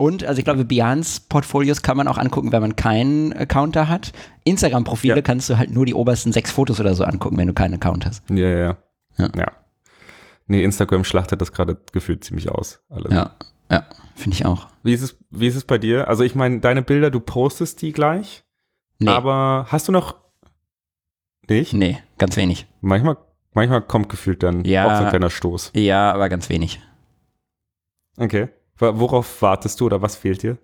Und, 0.00 0.24
also 0.24 0.38
ich 0.38 0.44
glaube, 0.44 0.64
Behance-Portfolios 0.64 1.82
kann 1.82 1.96
man 1.98 2.08
auch 2.08 2.16
angucken, 2.16 2.52
wenn 2.52 2.62
man 2.62 2.74
keinen 2.74 3.34
Account 3.34 3.76
da 3.76 3.86
hat. 3.88 4.12
Instagram-Profile 4.44 5.16
Ja. 5.16 5.20
kannst 5.22 5.50
du 5.50 5.58
halt 5.58 5.70
nur 5.70 5.84
die 5.84 5.92
obersten 5.92 6.32
sechs 6.32 6.50
Fotos 6.50 6.80
oder 6.80 6.94
so 6.94 7.04
angucken, 7.04 7.36
wenn 7.36 7.48
du 7.48 7.52
keinen 7.52 7.74
Account 7.74 8.06
hast. 8.06 8.22
Ja, 8.30 8.48
ja, 8.48 8.58
ja. 8.58 8.76
Ja. 9.18 9.28
ja. 9.36 9.52
Nee, 10.46 10.64
Instagram 10.64 11.04
schlachtet 11.04 11.42
das 11.42 11.52
gerade 11.52 11.76
gefühlt 11.92 12.24
ziemlich 12.24 12.48
aus. 12.50 12.80
Alles. 12.88 13.12
Ja, 13.12 13.32
ja, 13.70 13.84
finde 14.16 14.36
ich 14.36 14.46
auch. 14.46 14.68
Wie 14.82 14.94
ist 14.94 15.02
es, 15.02 15.18
wie 15.30 15.46
ist 15.48 15.56
es 15.56 15.64
bei 15.64 15.76
dir? 15.76 16.08
Also 16.08 16.24
ich 16.24 16.34
meine, 16.34 16.60
deine 16.60 16.80
Bilder, 16.82 17.10
du 17.10 17.20
postest 17.20 17.82
die 17.82 17.92
gleich, 17.92 18.42
Nee, 18.98 19.10
aber 19.10 19.66
hast 19.68 19.86
du 19.88 19.92
noch 19.92 20.16
nicht? 21.48 21.74
nee, 21.74 21.98
ganz 22.16 22.36
wenig. 22.38 22.66
Manchmal, 22.80 23.18
manchmal 23.52 23.82
kommt 23.82 24.08
gefühlt 24.08 24.42
dann 24.42 24.64
Ja. 24.64 24.86
auch 24.86 24.96
so 24.96 25.04
ein 25.04 25.10
kleiner 25.10 25.28
Stoß. 25.30 25.72
Ja, 25.74 26.10
aber 26.12 26.30
ganz 26.30 26.48
wenig. 26.48 26.80
Okay. 28.16 28.48
Worauf 28.80 29.42
wartest 29.42 29.80
du 29.80 29.86
oder 29.86 30.02
was 30.02 30.16
fehlt 30.16 30.42
dir? 30.42 30.58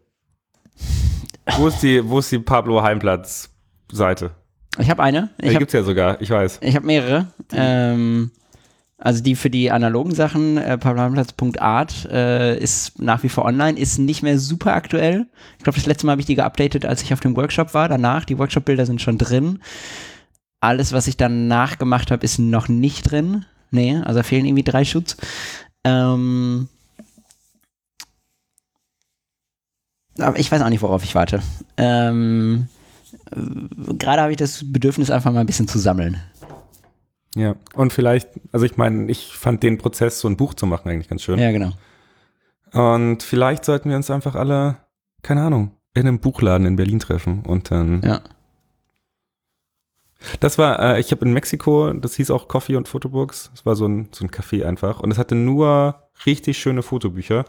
wo 1.59 1.69
ist 1.69 1.83
die, 1.83 2.07
wo 2.09 2.19
ist 2.19 2.33
die 2.33 2.39
Pablo 2.39 2.83
Heimplatz-Seite? 2.83 4.31
Ich 4.79 4.91
habe 4.91 5.03
eine. 5.03 5.31
Die 5.41 5.47
Ich 5.47 5.49
habe 5.51 5.59
gibt's 5.61 5.73
ja 5.75 5.83
sogar, 5.83 6.21
ich 6.21 6.31
weiß. 6.31 6.59
ich 6.61 6.77
hab 6.77 6.85
mehrere. 6.85 7.29
Ähm, 7.53 8.31
also 8.99 9.23
die 9.23 9.37
für 9.37 9.51
die 9.51 9.71
analogen 9.71 10.15
Sachen, 10.15 10.57
äh, 10.57 10.79
pavlohanplatz.art 10.79 12.09
äh, 12.11 12.59
ist 12.59 12.99
nach 13.01 13.23
wie 13.23 13.29
vor 13.29 13.45
online, 13.45 13.79
ist 13.79 13.99
nicht 13.99 14.23
mehr 14.23 14.39
super 14.39 14.75
aktuell. 14.75 15.27
Ich 15.59 15.65
glaube, 15.65 15.77
das 15.77 15.87
letzte 15.87 16.07
Mal 16.07 16.13
habe 16.13 16.21
ich 16.21 16.27
die 16.27 16.35
geupdatet, 16.35 16.85
als 16.85 17.03
ich 17.03 17.13
auf 17.13 17.21
dem 17.21 17.37
Workshop 17.37 17.75
war. 17.75 17.89
Danach, 17.89 18.25
die 18.25 18.39
Workshop-Bilder 18.39 18.87
sind 18.87 19.03
schon 19.03 19.19
drin. 19.19 19.61
Alles, 20.61 20.93
was 20.93 21.07
ich 21.07 21.17
danach 21.17 21.79
gemacht 21.79 22.11
habe, 22.11 22.25
ist 22.25 22.39
noch 22.39 22.69
nicht 22.69 23.11
drin. 23.11 23.45
Nee, 23.71 24.01
also 24.05 24.23
fehlen 24.23 24.47
irgendwie 24.47 24.63
drei 24.63 24.85
Schutz. 24.85 25.17
Ähm, 25.85 26.69
aber 30.19 30.39
ich 30.39 30.51
weiß 30.51 30.63
auch 30.63 30.69
nicht, 30.69 30.83
worauf 30.83 31.05
ich 31.05 31.15
warte. 31.15 31.43
Ähm, 31.77 32.69
äh, 33.31 33.95
Gerade 33.95 34.23
habe 34.23 34.33
ich 34.33 34.39
das 34.39 34.65
Bedürfnis, 34.73 35.11
einfach 35.11 35.33
mal 35.33 35.41
ein 35.41 35.47
bisschen 35.47 35.69
zu 35.69 35.79
sammeln. 35.79 36.21
Ja. 37.35 37.55
Und 37.75 37.93
vielleicht, 37.93 38.29
also 38.53 38.65
ich 38.65 38.77
meine, 38.77 39.11
ich 39.11 39.37
fand 39.37 39.63
den 39.63 39.79
Prozess, 39.79 40.21
so 40.21 40.29
ein 40.29 40.37
Buch 40.37 40.55
zu 40.55 40.67
machen, 40.67 40.89
eigentlich 40.89 41.09
ganz 41.09 41.23
schön. 41.23 41.39
Ja, 41.39 41.53
genau. 41.53 41.73
Und 42.73 43.23
vielleicht 43.23 43.65
sollten 43.65 43.91
wir 43.91 43.97
uns 43.97 44.11
einfach 44.11 44.35
alle, 44.35 44.79
keine 45.23 45.43
Ahnung, 45.43 45.73
in 45.95 46.07
einem 46.07 46.19
Buchladen 46.19 46.67
in 46.67 46.77
Berlin 46.77 46.99
treffen 46.99 47.43
und 47.47 47.71
dann. 47.71 48.03
Ja. 48.03 48.21
Das 50.41 50.57
war, 50.59 50.81
äh, 50.81 51.01
ich 51.01 51.11
habe 51.13 51.25
in 51.27 51.33
Mexiko, 51.33 51.93
das 51.93 52.17
hieß 52.17 52.31
auch 52.31 52.49
Coffee 52.49 52.77
und 52.77 52.89
Fotobooks. 52.89 53.51
Das 53.55 53.67
war 53.67 53.77
so 53.77 53.87
ein, 53.87 54.09
so 54.13 54.25
ein 54.25 54.31
Café 54.31 54.65
einfach. 54.65 55.01
Und 55.01 55.11
es 55.11 55.19
hatte 55.19 55.35
nur 55.35 56.09
richtig 56.25 56.59
schöne 56.59 56.83
Fotobücher. 56.83 57.45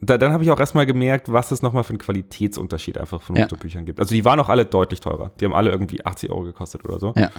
Da, 0.00 0.16
dann 0.16 0.32
habe 0.32 0.44
ich 0.44 0.50
auch 0.50 0.60
erstmal 0.60 0.86
gemerkt, 0.86 1.32
was 1.32 1.50
es 1.50 1.60
nochmal 1.62 1.82
für 1.82 1.90
einen 1.90 1.98
Qualitätsunterschied 1.98 2.98
einfach 2.98 3.20
von 3.20 3.34
Ja. 3.36 3.42
Fotobüchern 3.42 3.84
gibt. 3.84 3.98
Also 3.98 4.14
die 4.14 4.24
waren 4.24 4.38
auch 4.38 4.48
alle 4.48 4.64
deutlich 4.64 5.00
teurer. 5.00 5.32
Die 5.40 5.44
haben 5.44 5.54
alle 5.54 5.70
irgendwie 5.70 6.04
80 6.06 6.30
Euro 6.30 6.42
gekostet 6.44 6.84
oder 6.84 7.00
so. 7.00 7.14
Ja. 7.16 7.30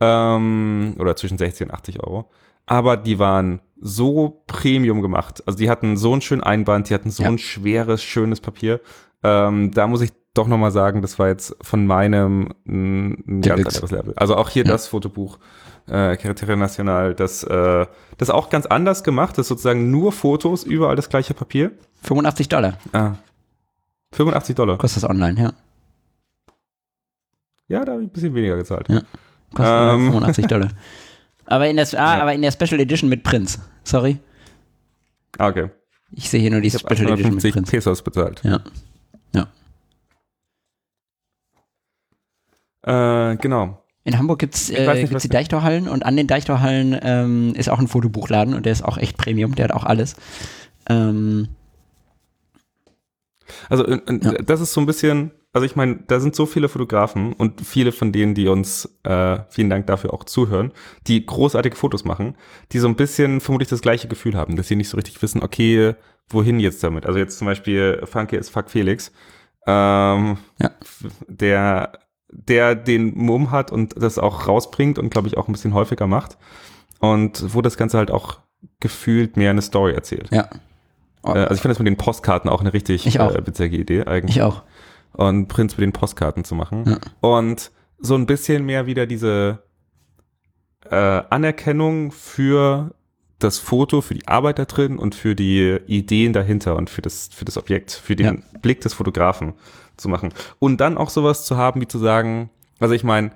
Ähm, 0.00 0.94
oder 0.98 1.16
zwischen 1.16 1.38
60 1.38 1.68
und 1.68 1.74
80 1.74 2.00
Euro. 2.02 2.30
Aber 2.66 2.96
die 2.96 3.18
waren 3.18 3.60
so 3.80 4.42
Premium 4.46 5.02
gemacht. 5.02 5.42
Also 5.46 5.58
die 5.58 5.70
hatten 5.70 5.96
so 5.96 6.12
einen 6.12 6.20
schönen 6.20 6.42
Einband, 6.42 6.90
die 6.90 6.94
hatten 6.94 7.10
so 7.10 7.22
Ja. 7.22 7.30
ein 7.30 7.38
schweres, 7.38 8.02
schönes 8.02 8.40
Papier. 8.40 8.80
Ähm, 9.24 9.72
da 9.72 9.86
muss 9.86 10.00
ich 10.02 10.12
doch 10.34 10.46
nochmal 10.46 10.70
sagen, 10.70 11.02
das 11.02 11.18
war 11.18 11.28
jetzt 11.28 11.56
von 11.62 11.86
meinem 11.86 12.52
ein, 12.66 13.40
ganz 13.40 13.66
anderes 13.66 13.90
Level. 13.90 14.14
Also 14.16 14.36
auch 14.36 14.50
hier 14.50 14.64
Ja. 14.64 14.70
das 14.72 14.86
Fotobuch, 14.86 15.38
äh, 15.88 16.16
Carretera 16.16 16.56
Nacional, 16.56 17.14
das, 17.14 17.42
äh, 17.44 17.86
das 18.16 18.30
auch 18.30 18.50
ganz 18.50 18.66
anders 18.66 19.04
gemacht. 19.04 19.38
Das 19.38 19.44
ist 19.44 19.48
sozusagen 19.48 19.90
nur 19.90 20.12
Fotos, 20.12 20.64
überall 20.64 20.96
das 20.96 21.08
gleiche 21.08 21.34
Papier. 21.34 21.72
85 22.02 22.48
Dollar. 22.48 22.78
Ah. 22.92 23.14
85 24.12 24.56
Dollar. 24.56 24.78
Kostet 24.78 25.02
das 25.02 25.10
online, 25.10 25.40
ja. 25.40 25.52
Ja, 27.68 27.84
da 27.84 27.92
habe 27.92 28.02
ich 28.02 28.08
ein 28.08 28.12
bisschen 28.12 28.34
weniger 28.34 28.56
gezahlt. 28.56 28.88
Ja. 28.88 29.02
Kostet 29.54 29.94
ähm. 29.94 30.06
85 30.12 30.46
Dollar. 30.48 30.68
Aber 31.46 31.68
in, 31.68 31.76
der, 31.76 31.86
ah, 31.94 32.16
ja. 32.16 32.22
aber 32.22 32.34
in 32.34 32.42
der 32.42 32.52
Special 32.52 32.80
Edition 32.80 33.08
mit 33.08 33.22
Prinz. 33.22 33.58
Sorry. 33.84 34.18
Ah, 35.38 35.48
okay. 35.48 35.70
Ich 36.10 36.28
sehe 36.28 36.40
hier 36.40 36.50
nur 36.50 36.60
die 36.60 36.68
ich 36.68 36.74
Special 36.74 37.12
Edition 37.12 37.34
mit 37.34 37.52
Prinz. 37.52 37.70
Pesos 37.70 38.02
bezahlt. 38.02 38.42
Ja. 38.44 38.60
Ja. 39.34 39.48
Äh, 43.32 43.36
genau. 43.36 43.82
In 44.08 44.18
Hamburg 44.18 44.38
gibt 44.38 44.54
es 44.54 44.70
äh, 44.70 45.06
die 45.06 45.28
Deichtorhallen 45.28 45.86
und 45.86 46.02
an 46.02 46.16
den 46.16 46.26
Deichtorhallen 46.26 46.98
ähm, 47.02 47.52
ist 47.54 47.68
auch 47.68 47.78
ein 47.78 47.88
Fotobuchladen 47.88 48.54
und 48.54 48.64
der 48.64 48.72
ist 48.72 48.82
auch 48.82 48.96
echt 48.96 49.18
Premium, 49.18 49.54
der 49.54 49.64
hat 49.64 49.72
auch 49.72 49.84
alles. 49.84 50.16
Ähm, 50.88 51.48
also 53.68 53.86
ja. 53.86 53.98
das 54.06 54.62
ist 54.62 54.72
so 54.72 54.80
ein 54.80 54.86
bisschen, 54.86 55.32
also 55.52 55.66
ich 55.66 55.76
meine, 55.76 55.98
da 56.06 56.20
sind 56.20 56.34
so 56.34 56.46
viele 56.46 56.70
Fotografen 56.70 57.34
und 57.34 57.60
viele 57.60 57.92
von 57.92 58.10
denen, 58.10 58.34
die 58.34 58.48
uns, 58.48 58.88
äh, 59.02 59.40
vielen 59.50 59.68
Dank 59.68 59.86
dafür 59.88 60.14
auch 60.14 60.24
zuhören, 60.24 60.72
die 61.06 61.26
großartige 61.26 61.76
Fotos 61.76 62.06
machen, 62.06 62.34
die 62.72 62.78
so 62.78 62.88
ein 62.88 62.96
bisschen 62.96 63.42
vermutlich 63.42 63.68
das 63.68 63.82
gleiche 63.82 64.08
Gefühl 64.08 64.36
haben, 64.36 64.56
dass 64.56 64.68
sie 64.68 64.76
nicht 64.76 64.88
so 64.88 64.96
richtig 64.96 65.20
wissen, 65.20 65.42
okay, 65.42 65.96
wohin 66.30 66.60
jetzt 66.60 66.82
damit? 66.82 67.04
Also 67.04 67.18
jetzt 67.18 67.36
zum 67.36 67.46
Beispiel 67.46 68.00
Funky 68.04 68.36
ist 68.36 68.48
Fuck 68.48 68.70
Felix, 68.70 69.12
ähm, 69.66 70.38
ja. 70.58 70.70
der 71.26 71.92
der 72.30 72.74
den 72.74 73.16
Mumm 73.16 73.50
hat 73.50 73.72
und 73.72 74.00
das 74.00 74.18
auch 74.18 74.46
rausbringt 74.46 74.98
und 74.98 75.10
glaube 75.10 75.28
ich 75.28 75.36
auch 75.36 75.48
ein 75.48 75.52
bisschen 75.52 75.74
häufiger 75.74 76.06
macht 76.06 76.36
und 77.00 77.54
wo 77.54 77.62
das 77.62 77.76
Ganze 77.76 77.98
halt 77.98 78.10
auch 78.10 78.38
gefühlt 78.80 79.36
mehr 79.36 79.50
eine 79.50 79.62
Story 79.62 79.94
erzählt. 79.94 80.28
Ja. 80.30 80.48
Oh. 81.22 81.30
also 81.30 81.54
ich 81.54 81.60
finde 81.60 81.74
das 81.74 81.78
mit 81.78 81.86
den 81.86 81.96
Postkarten 81.96 82.48
auch 82.48 82.60
eine 82.60 82.72
richtig. 82.72 83.06
Äh, 83.14 83.46
witzige 83.46 83.76
Idee 83.76 84.04
eigentlich. 84.04 84.36
Ich 84.36 84.42
auch. 84.42 84.62
Und 85.12 85.48
Prinz 85.48 85.76
mit 85.76 85.82
den 85.82 85.92
Postkarten 85.92 86.44
zu 86.44 86.54
machen. 86.54 86.84
Ja. 86.86 86.98
Und 87.20 87.72
so 87.98 88.14
ein 88.14 88.26
bisschen 88.26 88.64
mehr 88.64 88.86
wieder 88.86 89.06
diese 89.06 89.64
äh, 90.88 90.94
Anerkennung 90.94 92.12
für 92.12 92.94
das 93.38 93.58
Foto, 93.58 94.00
für 94.00 94.14
die 94.14 94.26
Arbeit 94.26 94.58
da 94.58 94.64
drin 94.64 94.98
und 94.98 95.14
für 95.14 95.34
die 95.34 95.78
Ideen 95.86 96.32
dahinter 96.32 96.76
und 96.76 96.90
für 96.90 97.02
das, 97.02 97.30
für 97.32 97.44
das 97.44 97.56
Objekt, 97.56 97.92
für 97.92 98.16
den 98.16 98.26
ja. 98.26 98.58
Blick 98.60 98.80
des 98.80 98.94
Fotografen 98.94 99.54
zu 99.98 100.08
machen. 100.08 100.32
Und 100.58 100.80
dann 100.80 100.96
auch 100.96 101.10
sowas 101.10 101.44
zu 101.44 101.56
haben, 101.56 101.80
wie 101.80 101.88
zu 101.88 101.98
sagen, 101.98 102.50
also 102.78 102.94
ich 102.94 103.04
meine, 103.04 103.32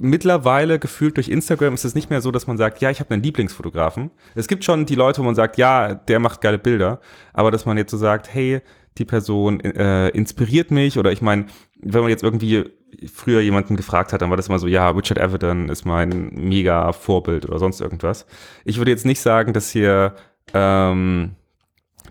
mittlerweile 0.00 0.78
gefühlt 0.78 1.16
durch 1.16 1.28
Instagram 1.28 1.74
ist 1.74 1.84
es 1.84 1.94
nicht 1.94 2.10
mehr 2.10 2.20
so, 2.20 2.30
dass 2.30 2.46
man 2.46 2.56
sagt, 2.56 2.80
ja, 2.80 2.90
ich 2.90 3.00
habe 3.00 3.12
einen 3.12 3.22
Lieblingsfotografen. 3.22 4.10
Es 4.34 4.48
gibt 4.48 4.64
schon 4.64 4.86
die 4.86 4.94
Leute, 4.94 5.20
wo 5.20 5.24
man 5.24 5.34
sagt, 5.34 5.58
ja, 5.58 5.94
der 5.94 6.18
macht 6.20 6.40
geile 6.40 6.58
Bilder, 6.58 7.00
aber 7.32 7.50
dass 7.50 7.66
man 7.66 7.76
jetzt 7.76 7.90
so 7.90 7.96
sagt, 7.96 8.32
hey, 8.32 8.60
die 8.98 9.04
Person 9.04 9.60
äh, 9.60 10.08
inspiriert 10.08 10.70
mich 10.70 10.98
oder 10.98 11.12
ich 11.12 11.22
meine, 11.22 11.46
wenn 11.80 12.02
man 12.02 12.10
jetzt 12.10 12.22
irgendwie 12.22 12.70
früher 13.12 13.40
jemanden 13.40 13.76
gefragt 13.76 14.12
hat, 14.12 14.20
dann 14.20 14.30
war 14.30 14.36
das 14.36 14.48
immer 14.48 14.58
so, 14.58 14.66
ja, 14.66 14.90
Richard 14.90 15.20
Avedon 15.20 15.68
ist 15.68 15.84
mein 15.84 16.30
mega 16.34 16.92
Vorbild 16.92 17.46
oder 17.46 17.58
sonst 17.58 17.80
irgendwas. 17.80 18.26
Ich 18.64 18.78
würde 18.78 18.90
jetzt 18.90 19.06
nicht 19.06 19.20
sagen, 19.20 19.52
dass 19.52 19.70
hier 19.70 20.14
ähm, 20.52 21.36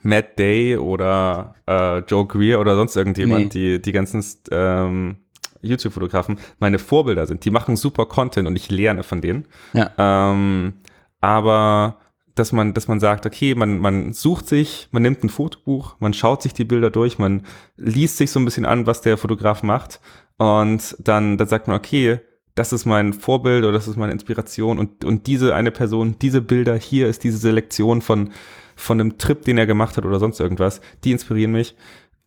Matt 0.02 0.38
Day 0.40 0.78
oder 0.78 1.56
äh, 1.68 2.00
Joe 2.00 2.26
Greer 2.26 2.60
oder 2.60 2.76
sonst 2.76 2.96
irgendjemand, 2.96 3.54
nee. 3.56 3.78
die 3.78 3.82
die 3.82 3.92
ganzen 3.92 4.24
ähm, 4.52 5.18
YouTube-Fotografen 5.62 6.40
meine 6.60 6.80
Vorbilder 6.80 7.26
sind. 7.26 7.46
Die 7.46 7.52
machen 7.52 7.76
super 7.76 8.06
Content 8.06 8.48
und 8.48 8.56
ich 8.56 8.70
lerne 8.70 9.04
von 9.04 9.22
denen. 9.22 9.46
Ja. 9.74 9.92
Ähm, 9.98 10.74
aber 11.22 11.98
dass 12.36 12.52
man, 12.54 12.74
dass 12.74 12.88
man 12.88 13.00
sagt, 13.00 13.26
okay, 13.26 13.54
man, 13.54 13.80
man 13.80 14.14
sucht 14.14 14.48
sich, 14.48 14.88
man 14.92 15.04
nimmt 15.04 15.24
ein 15.24 15.30
Fotobuch, 15.30 15.96
man 16.00 16.14
schaut 16.14 16.42
sich 16.42 16.54
die 16.54 16.64
Bilder 16.64 16.90
durch, 16.90 17.20
man 17.20 17.44
liest 17.76 18.18
sich 18.18 18.32
so 18.32 18.40
ein 18.40 18.46
bisschen 18.46 18.66
an, 18.66 18.88
was 18.88 19.02
der 19.02 19.18
Fotograf 19.18 19.62
macht 19.62 20.00
und 20.38 20.96
dann, 21.00 21.38
dann 21.38 21.48
sagt 21.48 21.68
man, 21.68 21.76
okay, 21.78 22.22
das 22.60 22.74
ist 22.74 22.86
mein 22.86 23.14
Vorbild 23.14 23.64
oder 23.64 23.72
das 23.72 23.88
ist 23.88 23.96
meine 23.96 24.12
Inspiration 24.12 24.80
und, 24.80 25.06
und 25.06 25.28
diese 25.28 25.56
eine 25.56 25.72
Person, 25.72 26.18
diese 26.22 26.42
Bilder, 26.42 26.76
hier 26.76 27.08
ist 27.08 27.24
diese 27.24 27.38
Selektion 27.38 28.02
von, 28.02 28.32
von 28.76 29.00
einem 29.00 29.18
Trip, 29.18 29.46
den 29.46 29.58
er 29.58 29.66
gemacht 29.66 29.96
hat 29.96 30.04
oder 30.04 30.20
sonst 30.20 30.42
irgendwas, 30.42 30.82
die 31.06 31.12
inspirieren 31.12 31.54
mich. 31.54 31.78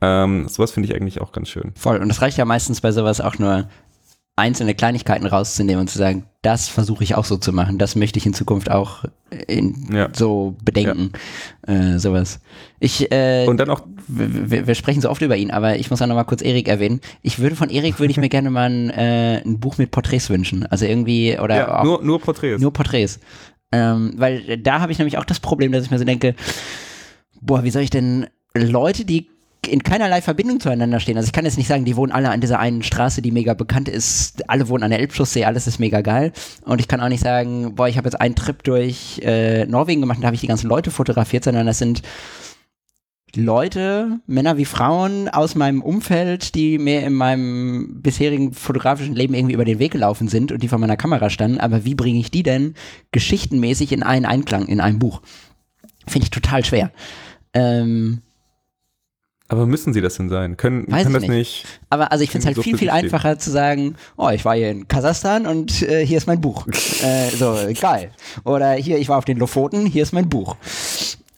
Ähm, 0.00 0.48
sowas 0.48 0.72
finde 0.72 0.88
ich 0.88 0.94
eigentlich 0.96 1.20
auch 1.20 1.32
ganz 1.32 1.50
schön. 1.50 1.72
Voll. 1.76 1.98
Und 1.98 2.08
es 2.08 2.22
reicht 2.22 2.38
ja 2.38 2.46
meistens 2.46 2.80
bei 2.80 2.92
sowas 2.92 3.20
auch 3.20 3.38
nur 3.38 3.68
einzelne 4.36 4.74
Kleinigkeiten 4.74 5.26
rauszunehmen 5.26 5.82
und 5.82 5.88
zu 5.88 5.98
sagen, 5.98 6.24
das 6.40 6.68
versuche 6.68 7.04
ich 7.04 7.14
auch 7.14 7.24
so 7.24 7.36
zu 7.36 7.52
machen, 7.52 7.78
das 7.78 7.96
möchte 7.96 8.18
ich 8.18 8.26
in 8.26 8.34
Zukunft 8.34 8.70
auch 8.70 9.04
in, 9.46 9.88
ja. 9.92 10.08
so 10.12 10.56
bedenken, 10.64 11.12
ja. 11.66 11.94
äh, 11.94 11.98
sowas. 11.98 12.40
Ich, 12.80 13.12
äh, 13.12 13.46
und 13.46 13.58
dann 13.58 13.70
auch, 13.70 13.82
wir, 14.08 14.74
sprechen 14.74 15.02
so 15.02 15.10
oft 15.10 15.22
über 15.22 15.36
ihn, 15.36 15.50
aber 15.50 15.76
ich 15.76 15.90
muss 15.90 16.00
auch 16.00 16.06
noch 16.06 16.14
mal 16.14 16.24
kurz 16.24 16.42
Erik 16.42 16.68
erwähnen. 16.68 17.00
Ich 17.22 17.38
würde 17.38 17.56
von 17.56 17.68
Erik 17.68 18.00
würde 18.00 18.10
ich 18.10 18.16
mir 18.16 18.28
gerne 18.30 18.50
mal 18.50 18.70
ein, 18.70 18.90
äh, 18.90 19.42
ein 19.44 19.60
Buch 19.60 19.78
mit 19.78 19.90
Porträts 19.90 20.30
wünschen, 20.30 20.66
also 20.66 20.86
irgendwie 20.86 21.38
oder 21.38 21.56
ja, 21.56 21.80
auch, 21.80 21.84
nur 21.84 22.02
nur 22.02 22.20
Porträts, 22.20 22.60
nur 22.60 22.72
Porträts, 22.72 23.20
ähm, 23.70 24.14
weil 24.16 24.58
da 24.58 24.80
habe 24.80 24.92
ich 24.92 24.98
nämlich 24.98 25.18
auch 25.18 25.24
das 25.24 25.40
Problem, 25.40 25.72
dass 25.72 25.84
ich 25.84 25.90
mir 25.90 25.98
so 25.98 26.04
denke, 26.04 26.34
boah, 27.40 27.64
wie 27.64 27.70
soll 27.70 27.82
ich 27.82 27.90
denn 27.90 28.26
Leute, 28.54 29.04
die 29.04 29.28
in 29.66 29.82
keinerlei 29.82 30.20
Verbindung 30.22 30.58
zueinander 30.60 30.98
stehen. 30.98 31.16
Also 31.16 31.28
ich 31.28 31.32
kann 31.32 31.44
jetzt 31.44 31.56
nicht 31.56 31.68
sagen, 31.68 31.84
die 31.84 31.96
wohnen 31.96 32.12
alle 32.12 32.30
an 32.30 32.40
dieser 32.40 32.58
einen 32.58 32.82
Straße, 32.82 33.22
die 33.22 33.30
mega 33.30 33.54
bekannt 33.54 33.88
ist. 33.88 34.48
Alle 34.48 34.68
wohnen 34.68 34.82
an 34.82 34.90
der 34.90 35.00
Elbchaussee, 35.00 35.44
alles 35.44 35.66
ist 35.66 35.78
mega 35.78 36.00
geil. 36.00 36.32
Und 36.64 36.80
ich 36.80 36.88
kann 36.88 37.00
auch 37.00 37.08
nicht 37.08 37.22
sagen, 37.22 37.74
boah, 37.74 37.88
ich 37.88 37.96
habe 37.96 38.08
jetzt 38.08 38.20
einen 38.20 38.34
Trip 38.34 38.62
durch 38.64 39.20
äh, 39.22 39.64
Norwegen 39.66 40.00
gemacht 40.00 40.18
und 40.18 40.22
da 40.22 40.26
habe 40.26 40.34
ich 40.34 40.40
die 40.40 40.48
ganzen 40.48 40.68
Leute 40.68 40.90
fotografiert, 40.90 41.44
sondern 41.44 41.66
das 41.66 41.78
sind 41.78 42.02
Leute, 43.34 44.20
Männer 44.26 44.58
wie 44.58 44.66
Frauen 44.66 45.28
aus 45.28 45.54
meinem 45.54 45.80
Umfeld, 45.80 46.54
die 46.54 46.78
mir 46.78 47.06
in 47.06 47.14
meinem 47.14 48.02
bisherigen 48.02 48.52
fotografischen 48.52 49.14
Leben 49.14 49.32
irgendwie 49.32 49.54
über 49.54 49.64
den 49.64 49.78
Weg 49.78 49.92
gelaufen 49.92 50.28
sind 50.28 50.52
und 50.52 50.62
die 50.62 50.68
vor 50.68 50.78
meiner 50.78 50.98
Kamera 50.98 51.30
standen. 51.30 51.58
Aber 51.58 51.84
wie 51.84 51.94
bringe 51.94 52.18
ich 52.18 52.30
die 52.30 52.42
denn 52.42 52.74
geschichtenmäßig 53.10 53.92
in 53.92 54.02
einen 54.02 54.26
Einklang, 54.26 54.66
in 54.66 54.80
ein 54.80 54.98
Buch? 54.98 55.22
Finde 56.06 56.24
ich 56.24 56.30
total 56.30 56.64
schwer. 56.64 56.90
Ähm, 57.54 58.20
aber 59.52 59.66
müssen 59.66 59.92
sie 59.92 60.00
das 60.00 60.16
denn 60.16 60.30
sein? 60.30 60.56
Können, 60.56 60.90
Weiß 60.90 61.02
können 61.02 61.12
das 61.12 61.22
nicht. 61.24 61.30
nicht. 61.30 61.66
Aber 61.90 62.10
also 62.10 62.24
ich 62.24 62.30
finde 62.30 62.40
es 62.40 62.46
halt 62.46 62.56
so 62.56 62.62
viel, 62.62 62.78
viel 62.78 62.88
einfacher 62.88 63.38
zu 63.38 63.50
sagen, 63.50 63.96
oh, 64.16 64.30
ich 64.30 64.46
war 64.46 64.56
hier 64.56 64.70
in 64.70 64.88
Kasachstan 64.88 65.46
und 65.46 65.82
äh, 65.82 66.06
hier 66.06 66.16
ist 66.16 66.26
mein 66.26 66.40
Buch. 66.40 66.66
äh, 67.02 67.28
so, 67.36 67.54
geil. 67.78 68.12
Oder 68.44 68.72
hier, 68.72 68.98
ich 68.98 69.10
war 69.10 69.18
auf 69.18 69.26
den 69.26 69.36
Lofoten, 69.36 69.84
hier 69.84 70.04
ist 70.04 70.12
mein 70.12 70.30
Buch. 70.30 70.56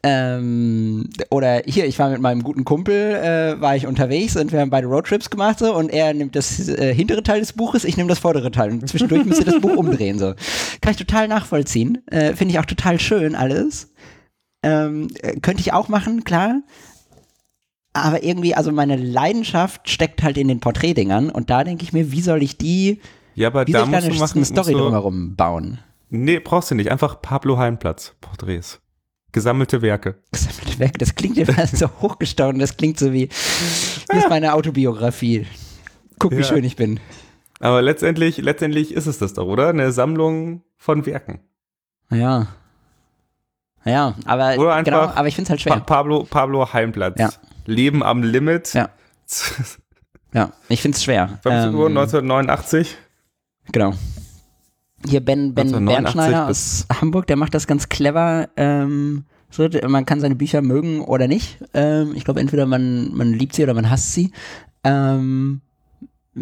Ähm, 0.05 1.09
oder 1.31 1.63
hier, 1.67 1.87
ich 1.87 1.99
war 1.99 2.11
mit 2.11 2.21
meinem 2.21 2.45
guten 2.45 2.65
Kumpel, 2.65 2.95
äh, 2.95 3.61
war 3.61 3.75
ich 3.75 3.89
unterwegs 3.89 4.37
und 4.37 4.53
wir 4.53 4.61
haben 4.61 4.71
beide 4.71 4.87
Roadtrips 4.87 5.29
gemacht 5.29 5.59
so 5.59 5.75
und 5.75 5.89
er 5.89 6.15
nimmt 6.15 6.37
das 6.37 6.69
äh, 6.69 6.95
hintere 6.95 7.25
Teil 7.25 7.41
des 7.41 7.55
Buches, 7.55 7.85
ich 7.85 7.97
nehme 7.97 8.11
das 8.11 8.21
vordere 8.21 8.53
Teil 8.53 8.71
und 8.71 8.89
zwischendurch 8.89 9.25
müsst 9.25 9.41
ihr 9.41 9.47
das 9.47 9.61
Buch 9.61 9.77
umdrehen 9.77 10.21
so. 10.21 10.35
Kann 10.83 10.93
ich 10.93 10.99
total 10.99 11.27
nachvollziehen. 11.27 12.07
Äh, 12.07 12.35
finde 12.35 12.53
ich 12.53 12.61
auch 12.61 12.67
total 12.67 13.01
schön 13.01 13.35
alles. 13.35 13.93
Ähm, 14.63 15.09
äh, 15.21 15.41
könnte 15.41 15.63
ich 15.63 15.73
auch 15.73 15.89
machen, 15.89 16.23
klar 16.23 16.61
aber 17.95 18.23
irgendwie, 18.23 18.55
also 18.55 18.73
meine 18.73 18.97
Leidenschaft 18.97 19.89
steckt 19.89 20.23
halt 20.23 20.37
in 20.37 20.49
den 20.49 20.61
Porträtdingern 20.61 21.31
und 21.31 21.49
da 21.49 21.65
denke 21.65 21.85
ich 21.85 21.93
mir, 21.93 22.13
wie 22.13 22.21
soll 22.21 22.43
ich 22.43 22.59
die, 22.59 23.01
ja, 23.35 23.49
aber 23.49 23.67
wie 23.67 23.73
da 23.73 23.87
soll 23.87 23.89
ich 23.89 23.95
musst 23.95 24.05
eine, 24.11 24.19
machen, 24.19 24.37
eine 24.39 24.45
Story 24.45 24.73
du, 24.73 24.79
drumherum 24.79 25.37
bauen? 25.37 25.79
Nee, 26.11 26.39
brauchst 26.39 26.71
du 26.71 26.75
nicht. 26.75 26.91
Einfach 26.91 27.23
Pablo 27.23 27.57
Heimplatz 27.57 28.15
Porträts. 28.21 28.81
Gesammelte 29.33 29.81
Werke. 29.83 30.17
Gesammelte 30.33 30.79
Werke, 30.79 30.99
das 30.99 31.15
klingt 31.15 31.39
immer 31.39 31.67
so 31.73 31.89
hochgestaunt, 32.01 32.61
das 32.61 32.77
klingt 32.77 32.99
so 32.99 33.13
wie, 33.13 33.29
hier 34.11 34.21
ist 34.21 34.29
meine 34.29 34.55
Autobiografie. 34.55 35.47
Guck, 36.19 36.33
wie 36.33 36.39
ja. 36.39 36.45
schön 36.45 36.65
ich 36.65 36.77
bin. 36.77 37.01
Aber 37.61 37.81
letztendlich, 37.81 38.39
letztendlich 38.39 38.93
ist 38.93 39.07
es 39.07 39.19
das 39.19 39.35
doch, 39.35 39.47
oder? 39.47 39.69
Eine 39.69 39.93
Sammlung 39.93 40.63
von 40.77 41.07
Werken. 41.07 41.41
Ja. 42.11 42.49
Ja, 43.85 44.15
aber, 44.25 44.83
genau, 44.83 45.01
aber 45.01 45.29
ich 45.29 45.35
finde 45.35 45.47
es 45.47 45.51
halt 45.51 45.61
schwer. 45.61 45.75
Pa 45.75 45.81
Pablo, 45.81 46.25
Pablo 46.25 46.73
Heimplatz. 46.73 47.19
Ja. 47.19 47.31
Leben 47.67 48.03
am 48.03 48.23
Limit. 48.23 48.75
Ja. 48.75 48.91
ja, 50.35 50.53
ich 50.69 50.83
finde 50.83 50.97
es 50.97 51.05
schwer. 51.05 51.39
15 51.43 51.53
ähm, 51.53 51.75
Uhr 51.75 51.89
1989. 51.89 52.97
Genau. 53.73 53.95
Hier 55.07 55.25
Ben, 55.25 55.55
ben 55.55 55.85
Bernschneider 55.85 56.49
aus 56.49 56.87
Hamburg, 57.01 57.27
der 57.27 57.37
macht 57.37 57.55
das 57.55 57.67
ganz 57.67 57.89
clever. 57.89 58.49
Ähm, 58.57 59.25
so, 59.51 59.69
man 59.87 60.07
kann 60.07 60.21
seine 60.21 60.35
Bücher 60.35 60.63
mögen 60.63 61.01
oder 61.03 61.29
nicht. 61.29 61.59
Ähm, 61.75 62.15
ich 62.15 62.25
glaube, 62.25 62.41
entweder 62.41 62.67
man, 62.67 63.15
man 63.15 63.33
liebt 63.33 63.55
sie 63.55 63.63
oder 63.63 63.75
man 63.75 63.91
hasst 63.91 64.13
sie. 64.13 64.33
Ähm, 64.83 65.61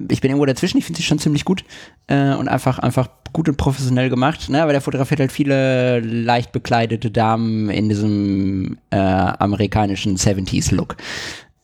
ich 0.08 0.20
bin 0.20 0.30
irgendwo 0.30 0.46
dazwischen, 0.46 0.78
ich 0.78 0.84
finde 0.84 0.98
sie 0.98 1.04
schon 1.04 1.18
ziemlich 1.18 1.44
gut 1.44 1.64
äh, 2.06 2.34
und 2.34 2.48
einfach, 2.48 2.78
einfach 2.78 3.08
gut 3.32 3.48
und 3.48 3.56
professionell 3.56 4.10
gemacht, 4.10 4.48
ne? 4.48 4.62
aber 4.62 4.72
der 4.72 4.80
fotografiert 4.80 5.20
halt 5.20 5.32
viele 5.32 6.00
leicht 6.00 6.52
bekleidete 6.52 7.10
Damen 7.10 7.70
in 7.70 7.88
diesem 7.88 8.78
äh, 8.90 8.96
amerikanischen 8.96 10.16
70s-Look. 10.16 10.96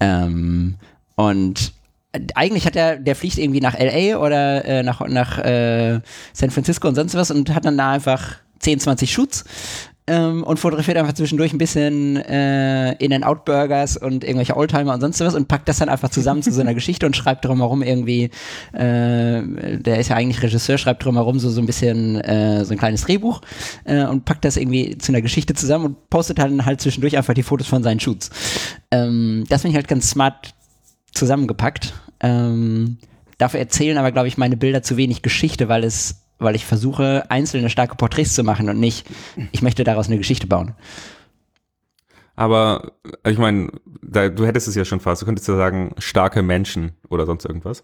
Ähm, 0.01 0.77
und 1.17 1.73
eigentlich 2.35 2.67
hat 2.67 2.77
er, 2.77 2.97
der 2.97 3.17
fliegt 3.17 3.39
irgendwie 3.39 3.61
nach 3.61 3.79
LA 3.79 4.19
oder 4.19 4.65
äh, 4.65 4.83
nach, 4.83 5.07
nach 5.07 5.39
äh, 5.39 6.01
San 6.33 6.51
Francisco 6.51 6.89
und 6.89 6.95
sonst 6.95 7.15
was 7.15 7.31
und 7.31 7.55
hat 7.55 7.65
dann 7.65 7.77
da 7.77 7.93
einfach 7.93 8.37
10, 8.61 8.81
20 8.81 9.13
Shoots 9.13 9.45
ähm, 10.09 10.43
und 10.43 10.59
fotografiert 10.59 10.97
einfach 10.97 11.13
zwischendurch 11.13 11.53
ein 11.53 11.59
bisschen 11.59 12.17
äh, 12.17 12.93
In-N-Out-Burgers 12.95 13.99
und 13.99 14.25
irgendwelche 14.25 14.57
Oldtimer 14.57 14.95
und 14.95 15.01
sonst 15.01 15.21
was 15.21 15.35
und 15.35 15.47
packt 15.49 15.69
das 15.69 15.79
dann 15.79 15.89
einfach 15.89 16.09
zusammen 16.09 16.43
zu 16.43 16.51
so 16.51 16.61
einer 16.61 16.75
Geschichte 16.79 17.07
und 17.07 17.15
schreibt 17.17 17.45
drumherum 17.45 17.83
irgendwie, 17.83 18.31
äh, 18.73 19.43
der 19.79 19.99
ist 19.99 20.09
ja 20.09 20.17
eigentlich 20.17 20.43
Regisseur, 20.43 20.79
schreibt 20.79 21.05
drumherum 21.05 21.39
so, 21.39 21.51
so 21.51 21.61
ein 21.61 21.67
bisschen 21.67 22.21
äh, 22.23 22.65
so 22.65 22.73
ein 22.73 22.79
kleines 22.79 23.03
Drehbuch 23.03 23.43
äh, 23.85 24.05
und 24.05 24.25
packt 24.25 24.45
das 24.45 24.57
irgendwie 24.57 24.97
zu 24.99 25.13
einer 25.13 25.23
Geschichte 25.23 25.55
zusammen 25.55 25.85
und 25.85 26.11
postet 26.11 26.39
dann 26.39 26.65
halt 26.65 26.81
zwischendurch 26.81 27.17
einfach 27.17 27.35
die 27.35 27.43
Fotos 27.43 27.67
von 27.67 27.83
seinen 27.83 28.01
Shoots. 28.01 28.31
Ähm, 28.91 29.45
das 29.49 29.63
finde 29.63 29.73
ich 29.73 29.77
halt 29.77 29.89
ganz 29.89 30.11
smart 30.11 30.55
zusammengepackt. 31.13 31.93
Ähm, 32.21 32.99
dafür 33.37 33.61
erzählen 33.61 33.99
aber, 33.99 34.13
glaube 34.13 34.29
ich, 34.29 34.39
meine 34.39 34.57
Bilder 34.57 34.83
zu 34.83 34.97
wenig 34.97 35.23
Geschichte, 35.23 35.69
weil 35.69 35.85
es, 35.85 36.23
weil 36.39 36.55
ich 36.55 36.65
versuche, 36.65 37.31
einzelne 37.31 37.71
starke 37.71 37.97
Porträts 37.97 38.35
zu 38.35 38.45
machen 38.45 38.69
und 38.69 38.79
nicht, 38.79 39.07
ich 39.53 39.63
möchte 39.63 39.85
daraus 39.85 40.07
eine 40.07 40.19
Geschichte 40.19 40.47
bauen. 40.47 40.75
Aber 42.37 42.93
ich 43.27 43.39
meine, 43.39 43.73
du 44.03 44.47
hättest 44.47 44.69
es 44.69 44.77
ja 44.77 44.85
schon 44.85 45.01
fast. 45.01 45.23
Du 45.23 45.27
könntest 45.27 45.49
ja 45.49 45.57
sagen, 45.57 45.93
starke 45.99 46.43
Menschen 46.43 46.93
oder 47.09 47.27
sonst 47.27 47.45
irgendwas. 47.45 47.83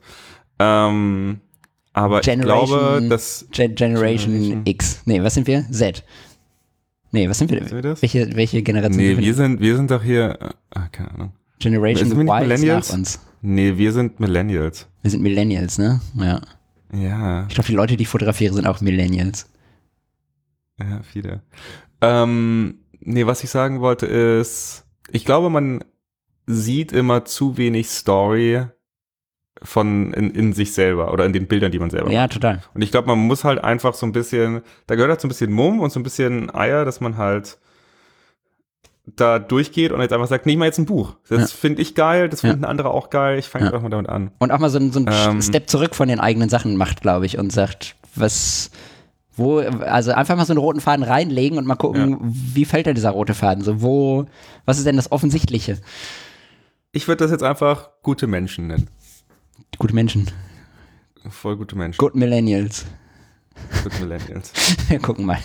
Ähm, 0.61 1.41
aber 1.93 2.21
Generation, 2.21 2.63
ich 2.63 2.69
glaube, 2.71 3.09
dass. 3.09 3.47
Gen 3.51 3.75
Generation, 3.75 4.33
Generation, 4.33 4.63
X. 4.65 5.03
Nee, 5.07 5.23
was 5.23 5.35
sind 5.35 5.49
wir? 5.49 5.65
Z. 5.73 6.05
Nee, 7.11 7.29
was 7.29 7.39
sind 7.39 7.51
wir? 7.51 7.61
Sind 7.61 7.73
wir 7.73 7.83
das? 7.83 8.03
Welche, 8.03 8.37
welche 8.37 8.63
Generation 8.63 8.97
nee, 8.97 9.09
sind 9.09 9.19
wir? 9.19 9.27
wir 9.27 9.35
sind, 9.35 9.61
wir 9.61 9.77
sind 9.77 9.91
doch 9.91 10.03
hier, 10.03 10.39
ah, 10.71 10.89
keine 10.91 11.11
Ahnung. 11.13 11.33
Generation 11.59 12.13
Y 12.13 12.51
ist 12.51 12.65
nach 12.65 12.91
uns. 12.91 13.21
Nee, 13.43 13.77
wir 13.77 13.93
sind 13.93 14.21
Millennials. 14.21 14.89
Wir 15.03 15.11
sind 15.11 15.23
Millennials, 15.23 15.79
ne? 15.79 16.01
Ja. 16.17 16.41
Ja. 16.95 17.47
Ich 17.49 17.55
glaube, 17.55 17.67
die 17.67 17.75
Leute, 17.75 17.97
die 17.97 18.03
ich 18.03 18.09
fotografiere, 18.09 18.55
sind 18.55 18.67
auch 18.67 18.81
Millennials. 18.81 19.51
Ja, 20.79 21.03
viele. 21.03 21.43
Ähm, 22.01 22.81
nee, 23.01 23.27
was 23.27 23.45
ich 23.45 23.51
sagen 23.51 23.81
wollte 23.81 24.07
ist, 24.07 24.87
ich 25.11 25.25
glaube, 25.25 25.51
man 25.51 25.85
sieht 26.47 26.93
immer 26.93 27.25
zu 27.25 27.57
wenig 27.57 27.89
Story 27.89 28.67
von 29.63 30.13
in, 30.13 30.31
in 30.33 30.53
sich 30.53 30.75
selber 30.75 31.13
oder 31.13 31.25
in 31.25 31.33
den 31.33 31.47
Bildern, 31.47 31.73
die 31.73 31.79
man 31.79 31.91
selber 31.91 32.11
ja, 32.11 32.23
macht. 32.23 32.33
Ja, 32.33 32.41
total. 32.41 32.63
Und 32.75 32.83
ich 32.83 32.91
glaube, 32.91 33.09
man 33.09 33.19
muss 33.19 33.45
halt 33.45 33.63
einfach 33.63 33.95
so 33.95 34.05
ein 34.05 34.13
bisschen, 34.13 34.63
da 34.87 34.95
gehört 34.95 35.11
halt 35.11 35.21
so 35.21 35.27
ein 35.27 35.31
bisschen 35.31 35.53
Mumm 35.53 35.81
und 35.81 35.91
so 35.91 36.01
ein 36.01 36.03
bisschen 36.03 36.55
Eier, 36.55 36.85
dass 36.85 37.01
man 37.01 37.17
halt 37.17 37.59
da 39.07 39.39
durchgeht 39.39 39.93
und 39.93 40.01
jetzt 40.01 40.13
einfach 40.13 40.29
sagt, 40.29 40.47
nee, 40.47 40.57
mal 40.57 40.65
jetzt 40.67 40.79
ein 40.79 40.87
Buch. 40.87 41.15
Das 41.29 41.41
ja. 41.41 41.47
finde 41.47 41.83
ich 41.83 41.95
geil, 41.95 42.29
das 42.29 42.41
finden 42.41 42.63
ja. 42.63 42.69
andere 42.69 42.91
auch 42.91 43.11
geil, 43.11 43.39
ich 43.39 43.49
fange 43.49 43.67
ja. 43.67 43.71
einfach 43.71 43.83
mal 43.83 43.91
damit 43.91 44.09
an. 44.09 44.31
Und 44.39 44.51
auch 44.51 44.59
mal 44.59 44.71
so, 44.71 44.79
so 44.91 44.99
einen 44.99 45.09
ähm, 45.13 45.43
Step 45.43 45.69
zurück 45.69 45.95
von 45.95 46.09
den 46.09 46.21
eigenen 46.21 46.49
Sachen 46.49 46.77
macht, 46.77 47.03
glaube 47.03 47.27
ich, 47.27 47.39
und 47.39 47.53
sagt, 47.53 47.97
was, 48.15 48.71
wo, 49.37 49.59
also 49.59 50.13
einfach 50.13 50.37
mal 50.37 50.47
so 50.47 50.55
einen 50.55 50.61
roten 50.61 50.81
Faden 50.81 51.05
reinlegen 51.05 51.59
und 51.59 51.67
mal 51.67 51.77
gucken, 51.77 52.11
ja. 52.13 52.19
wie 52.23 52.65
fällt 52.65 52.87
denn 52.87 52.95
dieser 52.95 53.11
rote 53.11 53.35
Faden? 53.35 53.63
So, 53.63 53.83
wo, 53.83 54.27
was 54.65 54.79
ist 54.79 54.87
denn 54.87 54.97
das 54.97 55.13
Offensichtliche? 55.13 55.79
Ich 56.93 57.07
würde 57.07 57.25
das 57.25 57.31
jetzt 57.31 57.43
einfach 57.43 57.91
gute 58.03 58.27
Menschen 58.27 58.69
nennen. 58.69 58.89
Gute 59.79 59.95
Menschen. 59.95 60.31
Voll 61.29 61.57
gute 61.57 61.77
Menschen. 61.77 61.99
Good 61.99 62.15
Millennials. 62.15 62.87
Good 63.83 64.01
Millennials. 64.01 64.53
Wir 64.89 64.99
gucken 65.01 65.27
mal. 65.27 65.39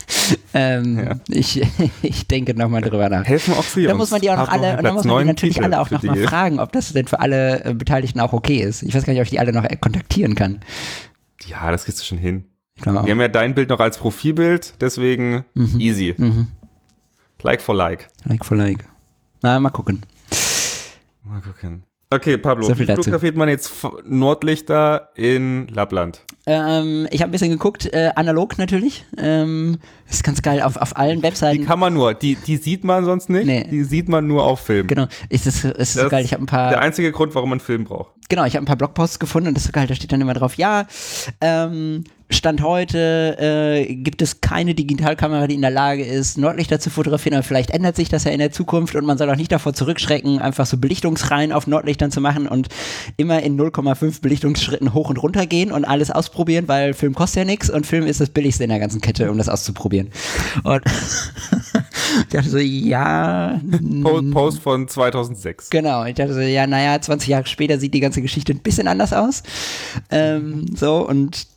Ähm, 0.54 1.00
ja. 1.00 1.16
ich, 1.28 1.62
ich 2.02 2.28
denke 2.28 2.54
nochmal 2.56 2.82
drüber 2.82 3.10
nach. 3.10 3.26
Helfen 3.26 3.54
auch 3.54 3.64
sie 3.64 3.86
Da 3.86 3.93
muss 3.93 4.12
man 4.12 4.22
die 4.22 4.32
auch 4.32 4.38
noch 4.38 4.50
alle, 4.50 4.78
und 4.78 4.84
dann 4.84 4.93
muss 4.95 5.06
man 5.06 5.20
die 5.20 5.26
natürlich 5.26 5.56
Titel 5.56 5.66
alle 5.66 5.80
auch 5.80 5.91
nochmal 5.91 6.18
fragen, 6.18 6.60
ob 6.60 6.72
das 6.72 6.91
denn 6.93 7.08
für 7.08 7.20
alle 7.20 7.64
äh, 7.64 7.74
Beteiligten 7.74 8.20
auch 8.20 8.34
okay 8.34 8.60
ist. 8.60 8.84
Ich 8.84 8.95
weiß 8.95 9.04
gar 9.06 9.14
nicht, 9.14 9.20
ob 9.20 9.26
ich 9.26 9.32
die 9.32 9.39
alle 9.39 9.54
noch 9.54 9.68
kontaktieren 9.80 10.36
kann. 10.36 10.62
Ja, 11.45 11.72
das 11.72 11.86
kriegst 11.86 12.02
du 12.02 12.06
schon 12.06 12.18
hin. 12.18 12.45
Wir 12.76 12.93
haben 12.93 13.20
ja 13.20 13.28
dein 13.28 13.56
Bild 13.56 13.70
noch 13.70 13.80
als 13.80 13.97
Profilbild, 13.97 14.76
deswegen 14.80 15.43
mhm. 15.54 15.80
easy. 15.80 16.16
Mhm. 16.18 16.47
Like 17.41 17.62
for 17.62 17.76
like. 17.76 18.08
Like 18.26 18.45
for 18.45 18.58
like. 18.58 18.86
Na, 19.41 19.60
mal 19.60 19.70
gucken. 19.70 20.02
Mal 21.24 21.41
gucken. 21.41 21.84
Okay, 22.12 22.38
Pablo, 22.38 22.68
so 22.68 22.80
wie 22.80 22.86
fotografiert 22.86 23.36
man 23.36 23.50
jetzt 23.50 23.72
Nordlichter 24.04 25.10
in 25.16 25.68
Lappland? 25.68 26.24
Ähm, 26.52 27.08
ich 27.12 27.22
habe 27.22 27.30
ein 27.30 27.32
bisschen 27.32 27.52
geguckt, 27.52 27.86
äh, 27.93 28.10
analog 28.16 28.58
natürlich. 28.58 29.06
Ähm, 29.20 29.78
ist 30.10 30.24
ganz 30.24 30.41
geil 30.41 30.64
auf, 30.64 30.78
auf 30.78 30.97
allen 30.97 31.22
Webseiten. 31.22 31.62
Die 31.62 31.66
kann 31.66 31.78
man 31.78 31.93
nur, 31.93 32.16
die, 32.16 32.36
die 32.36 32.58
sieht 32.58 32.84
man 32.84 33.06
sonst 33.06 33.30
nicht. 33.30 33.45
Nee. 33.45 33.68
Die 33.70 33.84
sieht 33.84 34.10
man 34.10 34.26
nur 34.26 34.43
auf 34.43 34.62
Film. 34.62 34.88
Genau, 34.88 35.06
ist 35.30 35.45
das, 35.45 35.64
ist 35.64 35.78
das 35.78 35.93
so 35.93 36.10
geil. 36.10 36.26
Ich 36.26 36.34
habe 36.34 36.43
ein 36.43 36.47
paar. 36.47 36.70
Der 36.70 36.82
einzige 36.82 37.12
Grund, 37.12 37.36
warum 37.36 37.52
man 37.52 37.60
Film 37.60 37.84
braucht. 37.84 38.14
Genau, 38.30 38.46
ich 38.46 38.56
habe 38.56 38.64
ein 38.64 38.68
paar 38.68 38.76
Blogposts 38.76 39.18
gefunden 39.18 39.50
und 39.50 39.56
das 39.56 39.64
ist 39.64 39.68
so 39.68 39.74
geil. 39.74 39.88
Da 39.88 39.96
steht 39.96 40.12
dann 40.12 40.22
immer 40.22 40.36
drauf, 40.36 40.56
ja, 40.56 40.86
ähm, 41.42 42.04
Stand 42.32 42.62
heute 42.62 43.38
äh, 43.40 43.96
gibt 43.96 44.22
es 44.22 44.40
keine 44.40 44.76
Digitalkamera, 44.76 45.48
die 45.48 45.56
in 45.56 45.62
der 45.62 45.72
Lage 45.72 46.06
ist, 46.06 46.38
Nordlichter 46.38 46.80
zu 46.80 46.92
fotografieren, 46.92 47.36
aber 47.36 47.44
vielleicht 47.44 47.72
ändert 47.72 47.96
sich 47.96 48.08
das 48.08 48.24
ja 48.24 48.32
in 48.32 48.38
der 48.38 48.52
Zukunft 48.52 48.94
und 48.94 49.04
man 49.04 49.18
soll 49.18 49.32
auch 49.32 49.36
nicht 49.36 49.52
davor 49.52 49.74
zurückschrecken, 49.74 50.38
einfach 50.38 50.68
so 50.68 50.78
Belichtungsreihen 50.78 51.52
auf 51.52 51.66
Nordlichtern 51.66 52.12
zu 52.12 52.22
machen 52.22 52.48
und 52.48 52.70
immer 53.18 53.42
in 53.42 53.60
0,5 53.60 54.22
Belichtungsschritten 54.22 54.94
hoch 54.94 55.10
und 55.10 55.18
runter 55.18 55.48
gehen 55.48 55.72
und 55.72 55.86
alles 55.86 56.12
ausprobieren, 56.12 56.68
weil 56.68 56.94
Film 56.94 57.16
kostet 57.16 57.38
ja 57.38 57.46
nichts 57.46 57.68
und 57.68 57.88
Film 57.88 58.06
ist 58.06 58.22
das 58.22 58.30
billigste 58.30 58.64
in 58.64 58.70
der 58.70 58.80
ganzen 58.80 59.02
Kette, 59.02 59.32
um 59.32 59.40
das 59.40 59.50
auszuprobieren. 59.50 60.10
Und 60.64 60.84
ich 62.22 62.28
dachte 62.28 62.49
so, 62.49 62.57
ja. 62.57 63.62
Post 64.32 64.60
von 64.60 64.88
2006. 64.88 65.70
Genau, 65.70 66.05
ich 66.05 66.16
dachte 66.16 66.34
so, 66.34 66.39
ja, 66.39 66.68
naja, 66.68 66.99
20 66.99 67.30
Jahre 67.30 67.45
später 67.45 67.80
sieht 67.80 67.93
die 67.93 67.99
ganze 67.99 68.22
Geschichte 68.22 68.53
ein 68.53 68.60
bisschen 68.60 68.88
anders 68.88 69.14
aus. 69.14 69.43
Ähm, 70.10 70.66
so, 70.76 71.07
und 71.07 71.47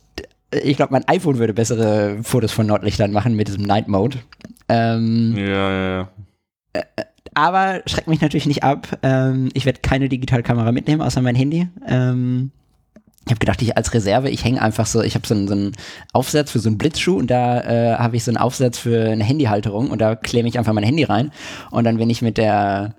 ich 0.63 0.77
glaube, 0.77 0.93
mein 0.93 1.07
iPhone 1.07 1.39
würde 1.39 1.53
bessere 1.53 2.19
Fotos 2.23 2.51
von 2.51 2.67
Nordlichtern 2.67 3.11
machen 3.11 3.35
mit 3.35 3.47
diesem 3.47 3.63
Night 3.63 3.87
Mode. 3.87 4.19
Ähm, 4.69 5.33
ja, 5.35 5.45
ja, 5.45 5.89
ja. 5.89 6.09
Äh, 6.73 6.83
aber 7.35 7.81
schreckt 7.87 8.07
mich 8.07 8.21
natürlich 8.21 8.45
nicht 8.45 8.63
ab. 8.63 8.99
Ähm, 9.01 9.49
ich 9.53 9.65
werde 9.65 9.79
keine 9.81 10.09
Digitalkamera 10.09 10.71
mitnehmen, 10.71 11.01
außer 11.01 11.21
mein 11.21 11.35
Handy. 11.35 11.67
Ähm, 11.87 12.51
ich 13.25 13.31
habe 13.31 13.39
gedacht, 13.39 13.61
ich 13.61 13.77
als 13.77 13.93
Reserve, 13.93 14.29
ich 14.29 14.43
hänge 14.43 14.61
einfach 14.61 14.85
so, 14.85 15.01
ich 15.01 15.15
habe 15.15 15.25
so, 15.25 15.33
einen, 15.33 15.47
so 15.47 15.53
einen 15.53 15.71
Aufsatz 16.11 16.51
für 16.51 16.59
so 16.59 16.67
einen 16.67 16.77
Blitzschuh 16.77 17.17
und 17.17 17.31
da 17.31 17.61
äh, 17.61 17.95
habe 17.97 18.17
ich 18.17 18.23
so 18.23 18.31
einen 18.31 18.37
Aufsatz 18.37 18.77
für 18.77 19.09
eine 19.09 19.23
Handyhalterung 19.23 19.91
und 19.91 19.99
da 19.99 20.15
klemme 20.15 20.49
ich 20.49 20.57
einfach 20.57 20.73
mein 20.73 20.83
Handy 20.83 21.03
rein 21.03 21.31
und 21.71 21.85
dann, 21.85 21.99
wenn 21.99 22.09
ich 22.09 22.21
mit 22.21 22.37
der 22.37 22.95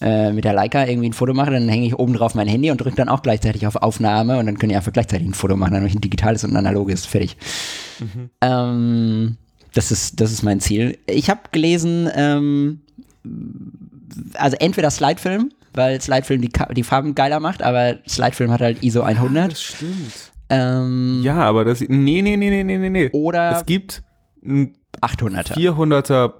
äh, 0.00 0.32
mit 0.32 0.44
der 0.44 0.52
Leica 0.52 0.86
irgendwie 0.86 1.08
ein 1.08 1.12
Foto 1.12 1.34
mache, 1.34 1.50
dann 1.50 1.68
hänge 1.68 1.86
ich 1.86 1.98
oben 1.98 2.14
drauf 2.14 2.34
mein 2.34 2.46
Handy 2.46 2.70
und 2.70 2.80
drücke 2.80 2.96
dann 2.96 3.08
auch 3.08 3.22
gleichzeitig 3.22 3.66
auf 3.66 3.76
Aufnahme 3.76 4.38
und 4.38 4.46
dann 4.46 4.58
können 4.58 4.70
ich 4.70 4.76
einfach 4.76 4.92
gleichzeitig 4.92 5.26
ein 5.26 5.34
Foto 5.34 5.56
machen, 5.56 5.72
dann 5.72 5.80
habe 5.80 5.88
ich 5.88 5.94
ein 5.96 6.00
digitales 6.00 6.44
und 6.44 6.52
ein 6.52 6.56
analoges, 6.56 7.04
fertig. 7.04 7.36
Mhm. 7.98 8.30
Ähm, 8.40 9.36
das, 9.74 9.90
ist, 9.90 10.20
das 10.20 10.30
ist 10.30 10.42
mein 10.42 10.60
Ziel. 10.60 10.98
Ich 11.06 11.30
habe 11.30 11.40
gelesen, 11.50 12.08
ähm, 12.14 12.80
also 14.34 14.56
entweder 14.60 14.90
Slidefilm, 14.90 15.50
weil 15.78 15.98
Slidefilm 16.00 16.42
die, 16.42 16.50
die 16.72 16.82
Farben 16.82 17.14
geiler 17.14 17.40
macht, 17.40 17.62
aber 17.62 17.96
Slidefilm 18.06 18.50
hat 18.50 18.60
halt 18.60 18.82
ISO 18.82 19.00
100. 19.00 19.34
Ja, 19.34 19.48
das 19.48 19.62
stimmt. 19.62 20.32
Ähm, 20.50 21.20
ja, 21.22 21.36
aber 21.36 21.64
das, 21.64 21.80
nee, 21.80 22.20
nee, 22.22 22.36
nee, 22.36 22.50
nee, 22.50 22.64
nee, 22.64 22.90
nee. 22.90 23.08
Oder 23.12 23.52
es 23.52 23.66
gibt 23.66 24.02
800er. 24.44 25.54
400er 25.54 26.32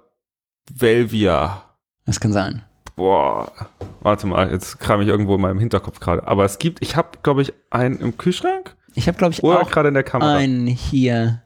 Velvia. 0.74 1.62
Das 2.04 2.20
kann 2.20 2.32
sein. 2.32 2.62
Boah, 2.96 3.52
warte 4.00 4.26
mal, 4.26 4.50
jetzt 4.50 4.80
kram 4.80 5.00
ich 5.00 5.08
irgendwo 5.08 5.36
in 5.36 5.40
meinem 5.40 5.60
Hinterkopf 5.60 6.00
gerade. 6.00 6.26
Aber 6.26 6.44
es 6.44 6.58
gibt, 6.58 6.82
ich 6.82 6.96
habe, 6.96 7.10
glaube 7.22 7.42
ich, 7.42 7.52
einen 7.70 8.00
im 8.00 8.18
Kühlschrank. 8.18 8.74
Ich 8.94 9.06
habe, 9.06 9.16
glaube 9.16 9.32
ich, 9.34 9.44
Oder 9.44 9.60
auch 9.60 9.70
gerade 9.70 9.88
in 9.88 9.94
der 9.94 10.02
Kamera. 10.02 10.34
einen 10.36 10.66
hier. 10.66 11.42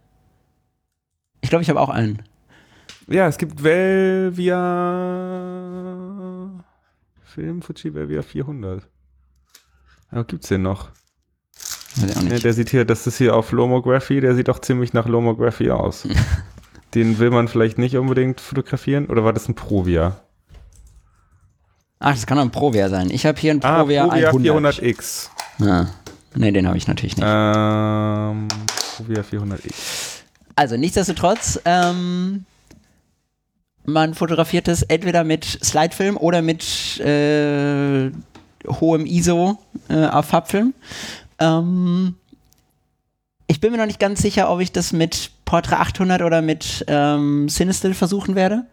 Ich 1.42 1.50
glaube, 1.50 1.62
ich 1.62 1.68
habe 1.68 1.80
auch 1.80 1.90
einen. 1.90 2.22
Ja, 3.08 3.26
es 3.26 3.36
gibt 3.36 3.62
Velvia 3.62 4.56
Film 7.32 7.62
Fuji 7.62 7.94
Velvia 7.94 8.20
400. 8.20 8.86
Ja, 10.12 10.22
gibt's 10.22 10.48
den 10.48 10.60
noch? 10.60 10.90
Weiß 11.96 12.16
auch 12.16 12.22
nicht. 12.22 12.32
Ja, 12.32 12.38
der 12.40 12.52
sieht 12.52 12.68
hier, 12.68 12.84
das 12.84 13.06
ist 13.06 13.16
hier 13.16 13.34
auf 13.34 13.52
Lomography, 13.52 14.20
der 14.20 14.34
sieht 14.34 14.48
doch 14.48 14.58
ziemlich 14.58 14.92
nach 14.92 15.06
Lomography 15.06 15.70
aus. 15.70 16.06
den 16.94 17.18
will 17.18 17.30
man 17.30 17.48
vielleicht 17.48 17.78
nicht 17.78 17.96
unbedingt 17.96 18.40
fotografieren. 18.40 19.06
Oder 19.06 19.24
war 19.24 19.32
das 19.32 19.48
ein 19.48 19.54
Provia? 19.54 20.20
Ach, 22.00 22.12
das 22.12 22.26
kann 22.26 22.36
doch 22.36 22.44
ein 22.44 22.50
Provia 22.50 22.90
sein. 22.90 23.08
Ich 23.10 23.24
habe 23.24 23.40
hier 23.40 23.52
ein 23.52 23.60
Provia, 23.60 24.04
ah, 24.04 24.30
Provia 24.30 24.52
100. 24.52 24.80
400X. 24.80 25.28
Ah, 25.62 25.86
nee, 26.34 26.50
den 26.50 26.66
habe 26.66 26.76
ich 26.76 26.86
natürlich 26.86 27.16
nicht. 27.16 27.26
Ähm, 27.26 28.48
Provia 28.96 29.22
400X. 29.22 30.22
Also, 30.54 30.76
nichtsdestotrotz, 30.76 31.58
ähm, 31.64 32.44
man 33.84 34.14
fotografiert 34.14 34.68
es 34.68 34.82
entweder 34.82 35.24
mit 35.24 35.44
Slidefilm 35.44 36.16
oder 36.16 36.42
mit 36.42 37.00
äh, 37.00 38.10
hohem 38.66 39.06
ISO 39.06 39.58
äh, 39.88 40.06
auf 40.06 40.26
Farbfilm. 40.26 40.74
Ähm, 41.38 42.14
ich 43.46 43.60
bin 43.60 43.72
mir 43.72 43.78
noch 43.78 43.86
nicht 43.86 44.00
ganz 44.00 44.22
sicher, 44.22 44.50
ob 44.50 44.60
ich 44.60 44.72
das 44.72 44.92
mit 44.92 45.30
Portra 45.44 45.76
800 45.76 46.22
oder 46.22 46.42
mit 46.42 46.84
ähm, 46.88 47.48
Cinestill 47.48 47.94
versuchen 47.94 48.34
werde. 48.34 48.64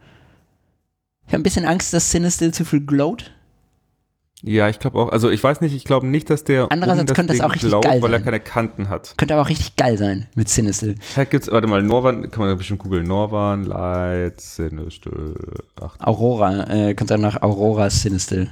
Ich 1.27 1.33
habe 1.33 1.41
ein 1.41 1.43
bisschen 1.43 1.65
Angst, 1.65 1.93
dass 1.93 2.09
Cinestill 2.09 2.53
zu 2.53 2.65
viel 2.65 2.81
glowt. 2.81 3.31
Ja, 4.41 4.69
ich 4.69 4.79
glaube 4.79 4.99
auch. 4.99 5.09
Also 5.09 5.29
ich 5.29 5.43
weiß 5.43 5.59
nicht, 5.61 5.75
ich 5.75 5.83
glaube 5.83 6.07
nicht, 6.07 6.29
dass 6.29 6.45
der 6.45 6.71
Andererseits 6.71 7.13
könnte 7.13 7.33
das 7.33 7.41
auch 7.41 7.53
richtig 7.53 7.69
glowt, 7.69 7.83
geil 7.83 8.01
weil 8.01 8.13
er 8.13 8.21
keine 8.21 8.39
Kanten 8.39 8.87
hat. 8.87 9.15
Könnte 9.17 9.33
aber 9.33 9.43
auch 9.43 9.49
richtig 9.49 9.75
geil 9.75 9.97
sein 9.97 10.27
mit 10.35 10.47
Cinestill. 10.47 10.95
Ja, 11.15 11.25
gibt's, 11.25 11.51
warte 11.51 11.67
mal, 11.67 11.83
Norvan, 11.83 12.31
kann 12.31 12.45
man 12.45 12.57
bestimmt 12.57 12.79
googeln. 12.79 13.05
Norvan, 13.05 13.65
Light, 13.65 14.39
Cinestill. 14.39 15.35
Aurora, 15.99 16.69
äh, 16.69 16.93
kannst 16.93 17.11
auch 17.11 17.17
nach 17.17 17.41
Aurora 17.41 17.89
Cinestill. 17.89 18.49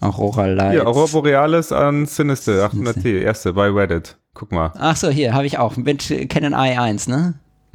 Aurora 0.00 0.46
Light. 0.46 0.76
Ja, 0.76 0.84
Aurora 0.84 1.06
Borealis 1.06 1.70
an 1.70 2.06
Cinestill, 2.06 2.60
800T, 2.62 3.20
erste 3.20 3.52
bei 3.52 3.68
Reddit. 3.68 4.16
Guck 4.34 4.52
mal. 4.52 4.72
Ach 4.78 4.96
so, 4.96 5.10
hier, 5.10 5.34
habe 5.34 5.46
ich 5.46 5.58
auch. 5.58 5.76
Mit 5.76 6.08
Canon 6.30 6.54
i1, 6.54 7.10
ne? 7.10 7.34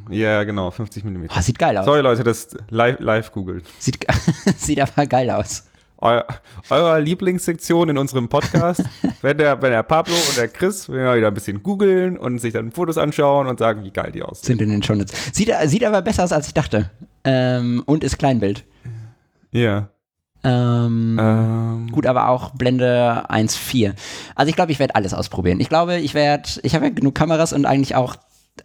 Ja, 0.09 0.43
genau, 0.43 0.71
50 0.71 1.03
mm. 1.03 1.25
Oh, 1.29 1.41
sieht 1.41 1.59
geil 1.59 1.77
aus. 1.77 1.85
Sorry, 1.85 2.01
Leute, 2.01 2.23
das 2.23 2.49
live, 2.69 2.99
live 2.99 3.31
googelt. 3.31 3.65
Sieht, 3.77 4.05
sieht 4.57 4.79
aber 4.79 5.05
geil 5.05 5.29
aus. 5.29 5.65
Eu 6.01 6.21
eurer 6.69 6.99
Lieblingssektion 6.99 7.89
in 7.89 7.97
unserem 7.97 8.29
Podcast, 8.29 8.83
wenn 9.21 9.37
der, 9.37 9.61
wenn 9.61 9.71
der 9.71 9.83
Pablo 9.83 10.13
und 10.13 10.37
der 10.37 10.47
Chris 10.47 10.89
wenn 10.89 10.97
wir 10.97 11.15
wieder 11.15 11.27
ein 11.27 11.33
bisschen 11.33 11.63
googeln 11.63 12.17
und 12.17 12.39
sich 12.39 12.53
dann 12.53 12.71
Fotos 12.71 12.97
anschauen 12.97 13.47
und 13.47 13.59
sagen, 13.59 13.83
wie 13.83 13.91
geil 13.91 14.11
die 14.11 14.21
aussehen. 14.23 14.45
Sind 14.45 14.61
in 14.61 14.69
den 14.69 14.83
Shownotes. 14.83 15.13
Sieht, 15.33 15.51
sieht 15.65 15.83
aber 15.83 16.01
besser 16.01 16.23
aus, 16.23 16.31
als 16.31 16.47
ich 16.47 16.53
dachte. 16.53 16.91
Ähm, 17.23 17.83
und 17.85 18.03
ist 18.03 18.17
Kleinbild. 18.19 18.63
Ja. 19.51 19.89
Ähm, 20.43 21.17
Ähm, 21.19 21.89
Gut, 21.91 22.05
aber 22.05 22.29
auch 22.29 22.51
Blende 22.51 23.25
1.4. 23.29 23.93
Also 24.35 24.49
ich 24.49 24.55
glaube, 24.55 24.71
ich 24.71 24.79
werde 24.79 24.95
alles 24.95 25.13
ausprobieren. 25.13 25.59
Ich 25.59 25.69
glaube, 25.69 25.97
ich 25.97 26.13
werde, 26.13 26.47
ich 26.63 26.75
habe 26.75 26.85
ja 26.85 26.91
genug 26.91 27.15
Kameras 27.15 27.53
und 27.53 27.65
eigentlich 27.65 27.95
auch 27.95 28.15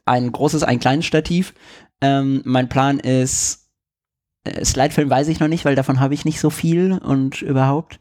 ein 0.04 0.30
großes, 0.30 0.62
ein 0.62 0.80
kleines 0.80 1.06
Stativ. 1.06 1.54
Ähm, 2.00 2.42
mein 2.44 2.68
Plan 2.68 2.98
ist, 2.98 3.61
äh, 4.44 4.64
Slidefilm 4.64 5.10
weiß 5.10 5.28
ich 5.28 5.40
noch 5.40 5.48
nicht, 5.48 5.64
weil 5.64 5.74
davon 5.74 6.00
habe 6.00 6.14
ich 6.14 6.24
nicht 6.24 6.40
so 6.40 6.50
viel 6.50 6.98
und 6.98 7.42
überhaupt. 7.42 7.98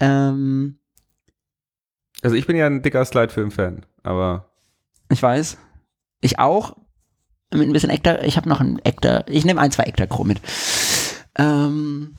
Ähm, 0.00 0.78
also 2.22 2.36
ich 2.36 2.46
bin 2.46 2.56
ja 2.56 2.66
ein 2.66 2.82
dicker 2.82 3.04
Slidefilm-Fan, 3.04 3.86
aber 4.02 4.52
ich 5.10 5.22
weiß. 5.22 5.58
Ich 6.20 6.38
auch. 6.38 6.76
Mit 7.52 7.68
ein 7.68 7.72
bisschen 7.72 7.90
Ektar. 7.90 8.24
Ich 8.24 8.36
habe 8.36 8.48
noch 8.48 8.60
ein 8.60 8.80
Ektar. 8.82 9.24
Ich 9.28 9.44
nehme 9.44 9.60
ein, 9.60 9.70
zwei 9.70 9.84
Ektar 9.84 10.06
Chrom 10.06 10.28
mit. 10.28 10.40
Ähm, 11.36 12.16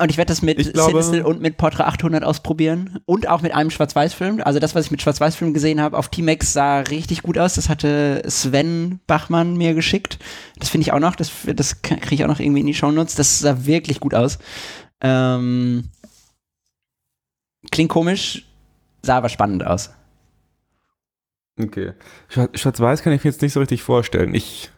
und 0.00 0.10
ich 0.10 0.16
werde 0.16 0.28
das 0.30 0.42
mit 0.42 0.58
glaube- 0.72 0.90
Cinestill 0.90 1.22
und 1.22 1.40
mit 1.40 1.56
Portra 1.56 1.84
800 1.84 2.22
ausprobieren. 2.24 3.00
Und 3.04 3.28
auch 3.28 3.42
mit 3.42 3.52
einem 3.52 3.70
Schwarz-Weiß-Film. 3.70 4.40
Also 4.42 4.58
das, 4.60 4.74
was 4.74 4.84
ich 4.86 4.90
mit 4.90 5.02
Schwarz-Weiß-Film 5.02 5.52
gesehen 5.54 5.80
habe 5.80 5.98
auf 5.98 6.08
T-Max, 6.08 6.52
sah 6.52 6.80
richtig 6.80 7.22
gut 7.22 7.36
aus. 7.38 7.54
Das 7.54 7.68
hatte 7.68 8.22
Sven 8.28 9.00
Bachmann 9.06 9.56
mir 9.56 9.74
geschickt. 9.74 10.18
Das 10.58 10.68
finde 10.68 10.82
ich 10.82 10.92
auch 10.92 11.00
noch. 11.00 11.16
Das, 11.16 11.30
das 11.46 11.82
kriege 11.82 12.14
ich 12.14 12.24
auch 12.24 12.28
noch 12.28 12.38
irgendwie 12.40 12.60
in 12.60 12.66
die 12.66 12.74
Shownotes. 12.74 13.16
Das 13.16 13.40
sah 13.40 13.66
wirklich 13.66 13.98
gut 14.00 14.14
aus. 14.14 14.38
Ähm, 15.00 15.88
klingt 17.70 17.90
komisch, 17.90 18.46
sah 19.02 19.16
aber 19.18 19.28
spannend 19.28 19.64
aus. 19.66 19.90
okay. 21.60 21.92
Schwa- 22.30 22.56
Schwarz-Weiß 22.56 23.02
kann 23.02 23.12
ich 23.12 23.24
mir 23.24 23.30
jetzt 23.30 23.42
nicht 23.42 23.52
so 23.52 23.60
richtig 23.60 23.82
vorstellen. 23.82 24.34
Ich, 24.34 24.70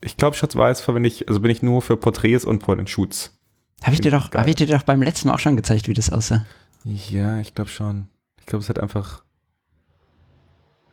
ich 0.00 0.16
glaube, 0.16 0.36
Schwarz-Weiß 0.36 0.80
verwende 0.80 1.08
ich, 1.08 1.28
also 1.28 1.40
bin 1.40 1.50
ich 1.50 1.62
nur 1.62 1.82
für 1.82 1.96
Porträts 1.96 2.44
und 2.44 2.60
Point-and-Shoots. 2.60 3.35
Habe 3.82 3.94
ich, 3.94 4.00
dir 4.00 4.10
doch- 4.10 4.32
hab 4.32 4.46
ich 4.46 4.54
dir 4.56 4.66
doch 4.66 4.82
beim 4.82 5.02
letzten 5.02 5.28
Mal 5.28 5.34
auch 5.34 5.38
schon 5.38 5.56
gezeigt, 5.56 5.86
wie 5.88 5.94
das 5.94 6.10
aussah. 6.10 6.44
Ja, 6.84 7.38
ich 7.40 7.54
glaube 7.54 7.70
schon. 7.70 8.08
Ich 8.40 8.46
glaube, 8.46 8.62
es 8.62 8.68
hat 8.68 8.78
einfach. 8.78 9.22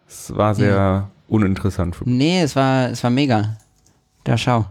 Es 0.08 0.36
war 0.36 0.54
sehr 0.56 1.10
uninteressant 1.28 1.96
für 1.96 2.06
mich. 2.06 2.14
Nee, 2.18 2.42
es 2.42 2.56
war, 2.56 2.90
es 2.90 3.04
war 3.04 3.10
mega. 3.10 3.58
Da 4.24 4.38
schau. 4.38 4.66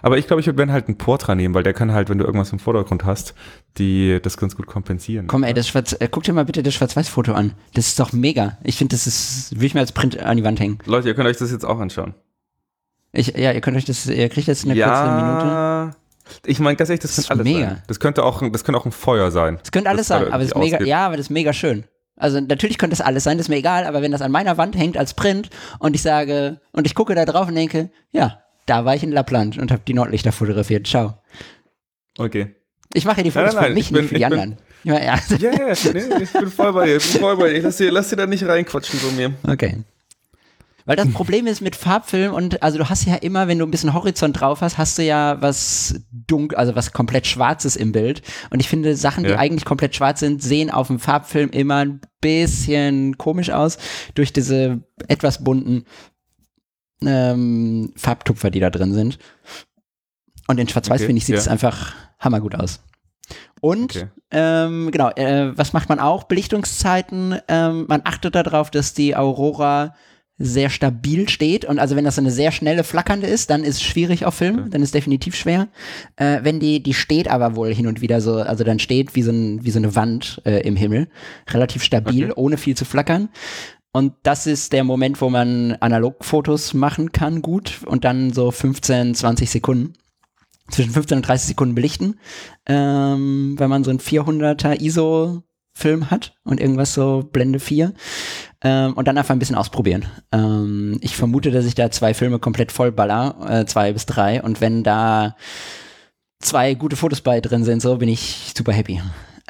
Aber 0.00 0.16
ich 0.16 0.26
glaube, 0.26 0.40
ich 0.40 0.46
würde 0.46 0.72
halt 0.72 0.88
einen 0.88 0.96
Portra 0.96 1.34
nehmen, 1.34 1.54
weil 1.54 1.62
der 1.62 1.74
kann 1.74 1.92
halt, 1.92 2.08
wenn 2.08 2.16
du 2.18 2.24
irgendwas 2.24 2.52
im 2.52 2.58
Vordergrund 2.58 3.04
hast, 3.04 3.34
die 3.76 4.18
das 4.22 4.38
ganz 4.38 4.56
gut 4.56 4.66
kompensieren. 4.66 5.26
Komm, 5.26 5.42
ey, 5.42 5.52
das 5.52 5.68
Schwarz, 5.68 5.92
äh, 5.98 6.08
guck 6.10 6.22
dir 6.22 6.32
mal 6.32 6.46
bitte 6.46 6.62
das 6.62 6.72
Schwarz-Weiß-Foto 6.74 7.32
an. 7.34 7.52
Das 7.74 7.88
ist 7.88 8.00
doch 8.00 8.12
mega. 8.12 8.56
Ich 8.64 8.76
finde, 8.76 8.94
das 8.96 9.06
ist, 9.06 9.54
will 9.58 9.66
ich 9.66 9.74
mir 9.74 9.80
als 9.80 9.92
Print 9.92 10.18
an 10.18 10.38
die 10.38 10.44
Wand 10.44 10.58
hängen. 10.60 10.78
Leute, 10.86 11.08
ihr 11.08 11.14
könnt 11.14 11.28
euch 11.28 11.36
das 11.36 11.50
jetzt 11.50 11.64
auch 11.66 11.78
anschauen. 11.80 12.14
Ich, 13.12 13.28
ja, 13.36 13.52
ihr 13.52 13.60
könnt 13.60 13.76
euch 13.76 13.84
das, 13.84 14.06
ihr 14.06 14.28
kriegt 14.30 14.48
jetzt 14.48 14.64
eine 14.64 14.74
kurze 14.74 15.10
Minute. 15.12 15.96
Ich 16.46 16.58
meine, 16.60 16.76
ganz 16.76 16.90
ehrlich, 16.90 17.00
das, 17.00 17.16
Das 17.16 17.28
könnte 17.28 17.42
ist 17.42 17.48
alles 17.48 17.56
mega. 17.60 17.68
sein. 17.74 17.82
Das 17.86 18.00
könnte 18.00 18.24
auch, 18.24 18.42
ein- 18.42 18.52
das 18.52 18.64
könnte 18.64 18.78
auch 18.80 18.86
ein 18.86 18.92
Feuer 18.92 19.30
sein. 19.30 19.58
Das 19.60 19.72
könnte 19.72 19.88
alles 19.90 20.08
das 20.08 20.08
sein, 20.08 20.20
gerade 20.22 20.32
aber 20.34 20.42
das 20.44 20.52
ist 20.52 20.58
mega, 20.58 20.76
ausgeht. 20.76 20.88
ja, 20.88 21.06
aber 21.06 21.16
das 21.16 21.26
ist 21.26 21.30
mega 21.30 21.52
schön. 21.52 21.84
Also 22.16 22.40
natürlich 22.40 22.78
könnte 22.78 22.96
das 22.96 23.04
alles 23.06 23.24
sein, 23.24 23.38
das 23.38 23.44
ist 23.46 23.48
mir 23.48 23.56
egal, 23.56 23.84
aber 23.84 24.02
wenn 24.02 24.10
das 24.10 24.22
an 24.22 24.32
meiner 24.32 24.56
Wand 24.58 24.76
hängt 24.76 24.96
als 24.96 25.14
Print 25.14 25.50
und 25.78 25.94
ich 25.94 26.02
sage, 26.02 26.60
und 26.72 26.86
ich 26.86 26.94
gucke 26.94 27.14
da 27.14 27.24
drauf 27.24 27.46
und 27.48 27.54
denke, 27.54 27.90
ja, 28.10 28.40
da 28.66 28.84
war 28.84 28.94
ich 28.96 29.02
in 29.04 29.12
Lappland 29.12 29.56
und 29.58 29.70
habe 29.70 29.82
die 29.86 29.94
Nordlichter 29.94 30.32
fotografiert. 30.32 30.86
Ciao. 30.86 31.14
Okay. 32.18 32.54
Ich 32.94 33.04
mache 33.04 33.18
ja 33.18 33.22
die 33.22 33.30
Fotos 33.30 33.54
Nein, 33.54 33.62
nein, 33.62 33.70
für 33.70 33.74
mich, 33.74 33.86
ich 33.86 33.92
bin- 33.92 34.00
nicht 34.02 34.08
für 34.08 34.14
die 34.16 34.24
bin- 34.24 34.32
anderen. 34.32 34.58
Ja, 34.84 34.94
ja. 34.94 35.18
Ja, 35.38 35.50
ja, 35.52 35.74
nee, 35.92 36.22
ich 36.22 36.32
bin 36.32 36.50
voll 36.50 36.72
bei 36.72 36.86
dir. 36.86 36.96
Ich 36.96 37.12
bin 37.12 37.20
voll 37.20 37.36
bei 37.36 37.50
dir. 37.52 37.62
Lass 37.62 37.76
dir, 37.76 37.90
lass 37.92 38.08
dir 38.08 38.16
da 38.16 38.26
nicht 38.26 38.44
reinquatschen 38.46 38.98
so 38.98 39.10
mir. 39.10 39.32
Okay. 39.46 39.78
Weil 40.88 40.96
das 40.96 41.12
Problem 41.12 41.46
ist 41.46 41.60
mit 41.60 41.76
Farbfilm 41.76 42.32
und 42.32 42.62
also 42.62 42.78
du 42.78 42.88
hast 42.88 43.04
ja 43.04 43.16
immer, 43.16 43.46
wenn 43.46 43.58
du 43.58 43.66
ein 43.66 43.70
bisschen 43.70 43.92
Horizont 43.92 44.40
drauf 44.40 44.62
hast, 44.62 44.78
hast 44.78 44.96
du 44.96 45.02
ja 45.04 45.36
was 45.42 46.00
dunkel, 46.10 46.56
also 46.56 46.74
was 46.74 46.92
komplett 46.94 47.26
Schwarzes 47.26 47.76
im 47.76 47.92
Bild. 47.92 48.22
Und 48.48 48.60
ich 48.60 48.70
finde, 48.70 48.96
Sachen, 48.96 49.24
die 49.24 49.30
Ja. 49.30 49.38
eigentlich 49.38 49.66
komplett 49.66 49.94
schwarz 49.94 50.20
sind, 50.20 50.42
sehen 50.42 50.70
auf 50.70 50.86
dem 50.86 50.98
Farbfilm 50.98 51.50
immer 51.50 51.76
ein 51.84 52.00
bisschen 52.22 53.18
komisch 53.18 53.50
aus 53.50 53.76
durch 54.14 54.32
diese 54.32 54.80
etwas 55.08 55.44
bunten 55.44 55.84
ähm, 57.04 57.92
Farbtupfer, 57.96 58.50
die 58.50 58.60
da 58.60 58.70
drin 58.70 58.94
sind. 58.94 59.18
Und 60.46 60.58
in 60.58 60.68
Schwarz-Weiß, 60.68 61.00
Okay, 61.00 61.06
finde 61.06 61.18
ich, 61.18 61.26
sieht 61.26 61.34
ja. 61.34 61.40
es 61.42 61.48
einfach 61.48 61.92
hammergut 62.18 62.54
aus. 62.54 62.80
Und 63.60 63.94
Okay. 63.94 64.06
ähm, 64.30 64.90
genau, 64.90 65.10
äh, 65.10 65.52
was 65.56 65.74
macht 65.74 65.90
man 65.90 66.00
auch? 66.00 66.24
Belichtungszeiten. 66.24 67.38
Ähm, 67.46 67.84
man 67.88 68.00
achtet 68.04 68.34
darauf, 68.34 68.70
dass 68.70 68.94
die 68.94 69.14
Aurora 69.14 69.94
sehr 70.38 70.70
stabil 70.70 71.28
steht. 71.28 71.64
Und 71.64 71.78
also 71.78 71.96
wenn 71.96 72.04
das 72.04 72.14
so 72.14 72.20
eine 72.20 72.30
sehr 72.30 72.52
schnelle 72.52 72.84
flackernde 72.84 73.26
ist, 73.26 73.50
dann 73.50 73.64
ist 73.64 73.76
es 73.76 73.82
schwierig 73.82 74.24
auf 74.24 74.34
Film, 74.34 74.70
dann 74.70 74.82
ist 74.82 74.88
es 74.88 74.92
definitiv 74.92 75.34
schwer. 75.34 75.68
Äh, 76.16 76.40
wenn 76.42 76.60
die, 76.60 76.82
die 76.82 76.94
steht 76.94 77.28
aber 77.28 77.56
wohl 77.56 77.74
hin 77.74 77.86
und 77.86 78.00
wieder 78.00 78.20
so, 78.20 78.36
also 78.36 78.64
dann 78.64 78.78
steht 78.78 79.14
wie 79.14 79.22
so, 79.22 79.32
ein, 79.32 79.64
wie 79.64 79.70
so 79.70 79.78
eine 79.78 79.94
Wand 79.96 80.40
äh, 80.44 80.60
im 80.60 80.76
Himmel, 80.76 81.08
relativ 81.50 81.82
stabil, 81.82 82.24
Okay. 82.24 82.32
ohne 82.36 82.56
viel 82.56 82.76
zu 82.76 82.84
flackern. 82.84 83.28
Und 83.92 84.12
das 84.22 84.46
ist 84.46 84.72
der 84.72 84.84
Moment, 84.84 85.20
wo 85.20 85.30
man 85.30 85.72
Analogfotos 85.80 86.74
machen 86.74 87.10
kann, 87.10 87.42
gut. 87.42 87.80
Und 87.86 88.04
dann 88.04 88.32
so 88.32 88.50
15, 88.50 89.14
20 89.14 89.50
Sekunden. 89.50 89.94
Zwischen 90.70 90.92
15 90.92 91.18
und 91.18 91.26
30 91.26 91.48
Sekunden 91.48 91.74
belichten. 91.74 92.20
Ähm, 92.66 93.54
wenn 93.58 93.70
man 93.70 93.84
so 93.84 93.90
ein 93.90 93.98
400er 93.98 94.74
ISO-Film 95.78 96.10
hat 96.10 96.34
und 96.44 96.60
irgendwas 96.60 96.94
so 96.94 97.28
Blende 97.32 97.60
4. 97.60 97.92
Ähm, 98.62 98.94
und 98.94 99.06
dann 99.06 99.16
einfach 99.16 99.34
ein 99.34 99.38
bisschen 99.38 99.56
ausprobieren. 99.56 100.06
Ähm, 100.32 100.98
ich 101.00 101.16
vermute, 101.16 101.50
dass 101.50 101.64
ich 101.64 101.74
da 101.74 101.90
zwei 101.90 102.12
Filme 102.14 102.38
komplett 102.38 102.72
vollballer, 102.72 103.36
äh, 103.48 103.66
zwei 103.66 103.92
bis 103.92 104.06
drei. 104.06 104.42
Und 104.42 104.60
wenn 104.60 104.82
da 104.82 105.36
zwei 106.40 106.74
gute 106.74 106.96
Fotos 106.96 107.20
bei 107.20 107.40
drin 107.40 107.64
sind, 107.64 107.80
so 107.80 107.96
bin 107.96 108.08
ich 108.08 108.52
super 108.56 108.72
happy. 108.72 109.00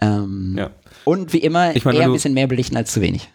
Ähm, 0.01 0.57
Ja. 0.59 0.71
Und 1.05 1.33
wie 1.33 1.39
immer, 1.39 1.75
Ich 1.75 1.85
meine, 1.85 1.99
eher 1.99 2.05
ein 2.05 2.13
bisschen 2.13 2.35
mehr 2.35 2.47
belichten 2.47 2.77
als 2.77 2.93
zu 2.93 3.01
wenig. 3.01 3.31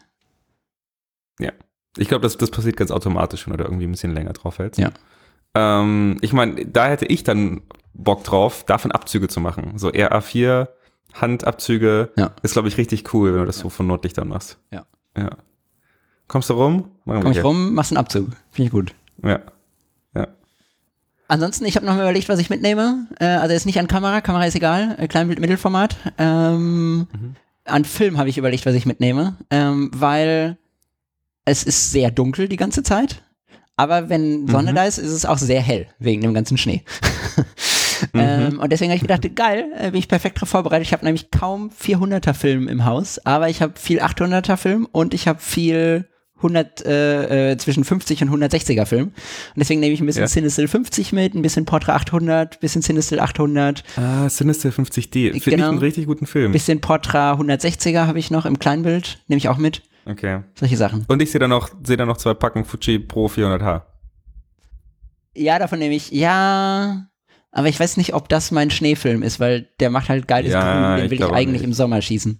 Ich 1.96 2.08
glaube, 2.08 2.24
das, 2.24 2.38
das 2.38 2.50
passiert 2.50 2.76
ganz 2.76 2.90
automatisch, 2.90 3.46
wenn 3.46 3.52
du 3.52 3.58
da 3.58 3.66
irgendwie 3.66 3.86
ein 3.86 3.92
bisschen 3.92 4.16
länger 4.16 4.34
drauf 4.34 4.58
hältst. 4.58 4.80
Ja. 4.80 4.90
Ähm, 5.54 6.18
ich 6.22 6.34
meine, 6.34 6.66
da 6.66 6.88
hätte 6.88 7.06
ich 7.06 7.24
dann 7.24 7.62
Bock 7.94 8.24
drauf, 8.24 8.64
davon 8.66 8.92
Abzüge 8.92 9.28
zu 9.28 9.40
machen. 9.40 9.78
So 9.78 9.90
RA4, 9.90 10.70
Handabzüge. 11.14 12.12
Ja. 12.18 12.32
Ist, 12.42 12.54
glaube 12.54 12.68
ich, 12.68 12.78
richtig 12.78 13.14
cool, 13.14 13.34
wenn 13.34 13.40
du 13.42 13.46
das 13.46 13.60
so 13.60 13.70
von 13.70 13.88
Nordlichtern 13.88 14.28
machst. 14.28 14.58
Ja. 14.72 14.86
Ja. 15.18 15.30
Kommst 16.28 16.50
du 16.50 16.54
rum? 16.54 16.90
Komm 17.06 17.28
ich 17.28 17.34
hier. 17.34 17.44
rum, 17.44 17.74
machst 17.74 17.92
einen 17.92 17.98
Abzug. 18.00 18.30
Finde 18.52 18.66
ich 18.68 18.72
gut. 18.72 18.96
Ja. 19.24 19.40
Ja. 20.16 20.28
Ansonsten, 21.28 21.66
ich 21.66 21.76
habe 21.76 21.86
noch 21.86 21.94
mal 21.96 22.02
überlegt, 22.02 22.30
was 22.30 22.40
ich 22.40 22.50
mitnehme. 22.50 23.08
Äh, 23.20 23.26
also 23.26 23.54
jetzt 23.54 23.66
nicht 23.66 23.80
an 23.80 23.88
Kamera, 23.88 24.22
Kamera 24.22 24.46
ist 24.46 24.56
egal, 24.56 24.96
äh, 25.00 25.08
Kleinbild, 25.08 25.40
Mittelformat. 25.40 25.96
Ähm, 26.18 27.08
An 27.66 27.86
Film 27.86 28.18
habe 28.18 28.30
ich 28.30 28.38
überlegt, 28.38 28.66
was 28.66 28.76
ich 28.76 28.86
mitnehme, 28.86 29.38
ähm, 29.50 29.90
weil 29.94 30.58
es 31.46 31.64
ist 31.64 31.92
sehr 31.92 32.12
dunkel 32.12 32.48
die 32.50 32.58
ganze 32.58 32.84
Zeit. 32.84 33.24
Aber 33.76 34.10
wenn 34.10 34.48
Sonne 34.48 34.72
Mhm. 34.72 34.76
da 34.76 34.86
ist, 34.86 34.98
ist 34.98 35.12
es 35.12 35.26
auch 35.26 35.38
sehr 35.38 35.62
hell, 35.62 35.88
wegen 36.00 36.22
dem 36.22 36.34
ganzen 36.34 36.58
Schnee. 36.58 36.84
ähm, 38.14 38.60
und 38.60 38.72
deswegen 38.72 38.92
habe 38.92 38.96
ich 38.98 39.02
gedacht, 39.02 39.36
geil, 39.36 39.66
äh, 39.78 39.92
bin 39.92 40.00
ich 40.00 40.08
perfekt 40.08 40.38
darauf 40.38 40.50
vorbereitet. 40.50 40.88
Ich 40.88 40.94
habe 40.94 41.06
nämlich 41.06 41.32
kaum 41.32 41.70
400er 41.70 42.34
Film 42.34 42.68
im 42.68 42.86
Haus, 42.86 43.20
aber 43.26 43.50
ich 43.50 43.62
habe 43.62 43.74
viel 43.80 44.00
800er 44.02 44.58
Film 44.58 44.88
und 44.92 45.14
ich 45.14 45.28
habe 45.28 45.40
viel 45.40 46.08
100, 46.38 46.86
äh, 46.86 47.52
äh, 47.52 47.58
zwischen 47.58 47.86
50 47.86 48.22
und 48.24 48.30
160er 48.30 48.86
Film. 48.86 49.06
Und 49.06 49.14
deswegen 49.56 49.80
nehme 49.80 49.94
ich 49.94 50.02
ein 50.02 50.06
bisschen 50.06 50.24
Ja. 50.24 50.28
Cinestill 50.28 50.68
50 50.68 51.14
mit, 51.14 51.34
ein 51.36 51.42
bisschen 51.42 51.64
Portra 51.64 51.96
800, 51.96 52.56
ein 52.56 52.60
bisschen 52.60 52.82
Cinestill 52.82 53.22
800, 53.22 53.84
Ah, 53.96 54.28
Sinister 54.28 54.70
50D. 54.70 55.32
Finde 55.32 55.40
Genau. 55.52 55.64
ich 55.68 55.70
einen 55.70 55.78
richtig 55.78 56.06
guten 56.06 56.26
Film. 56.26 56.48
ein 56.48 56.52
bisschen 56.52 56.82
Portra 56.82 57.34
160er 57.36 58.08
habe 58.08 58.20
ich 58.20 58.30
noch 58.30 58.46
im 58.46 58.60
Kleinbild, 58.60 59.20
nehme 59.28 59.38
ich 59.38 59.48
auch 59.48 59.58
mit. 59.58 59.84
Okay. 60.06 60.42
Solche 60.60 60.76
Sachen. 60.76 61.06
Und 61.08 61.22
ich 61.22 61.32
sehe 61.32 61.40
da 61.40 61.48
noch, 61.48 61.70
sehe 61.82 61.96
da 61.96 62.06
noch 62.06 62.18
zwei 62.18 62.34
Packen 62.34 62.66
Fuji 62.66 63.00
Pro 63.00 63.28
400H. 63.28 63.84
Ja, 65.36 65.58
davon 65.60 65.80
nehme 65.80 65.96
ich, 65.96 66.12
ja, 66.12 67.08
aber 67.54 67.68
ich 67.70 67.80
weiß 67.80 67.96
nicht, 67.98 68.14
ob 68.14 68.28
das 68.30 68.52
mein 68.52 68.70
Schneefilm 68.72 69.24
ist, 69.24 69.40
weil 69.40 69.68
der 69.80 69.90
macht 69.90 70.10
halt 70.10 70.28
geiles 70.28 70.52
Ja, 70.52 70.62
Grün, 70.62 70.96
den 70.98 71.06
ich 71.06 71.12
will 71.12 71.14
ich 71.14 71.20
glaube 71.20 71.36
eigentlich 71.36 71.62
nicht. 71.62 71.68
im 71.70 71.74
Sommer 71.74 72.02
schießen. 72.02 72.40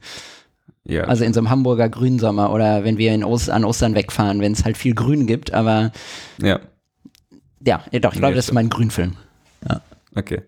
Ja. 0.86 1.04
Also 1.06 1.24
in 1.24 1.34
so 1.34 1.40
einem 1.40 1.50
Hamburger 1.50 1.88
Grünsommer 1.88 2.52
oder 2.52 2.84
wenn 2.84 2.98
wir 2.98 3.14
in 3.14 3.24
Ost 3.24 3.50
an 3.50 3.64
Ostern 3.64 3.96
wegfahren, 3.96 4.42
wenn 4.42 4.52
es 4.52 4.66
halt 4.66 4.76
viel 4.76 4.94
Grün 4.94 5.28
gibt, 5.28 5.54
aber 5.54 5.94
ja. 6.42 6.60
ja, 7.66 7.84
ja 7.92 8.00
doch, 8.00 8.14
ich 8.14 8.20
glaube, 8.20 8.34
Nee, 8.34 8.38
das 8.38 8.48
ist 8.48 8.54
mein 8.54 8.70
Grünfilm. 8.70 9.16
Okay. 10.16 10.42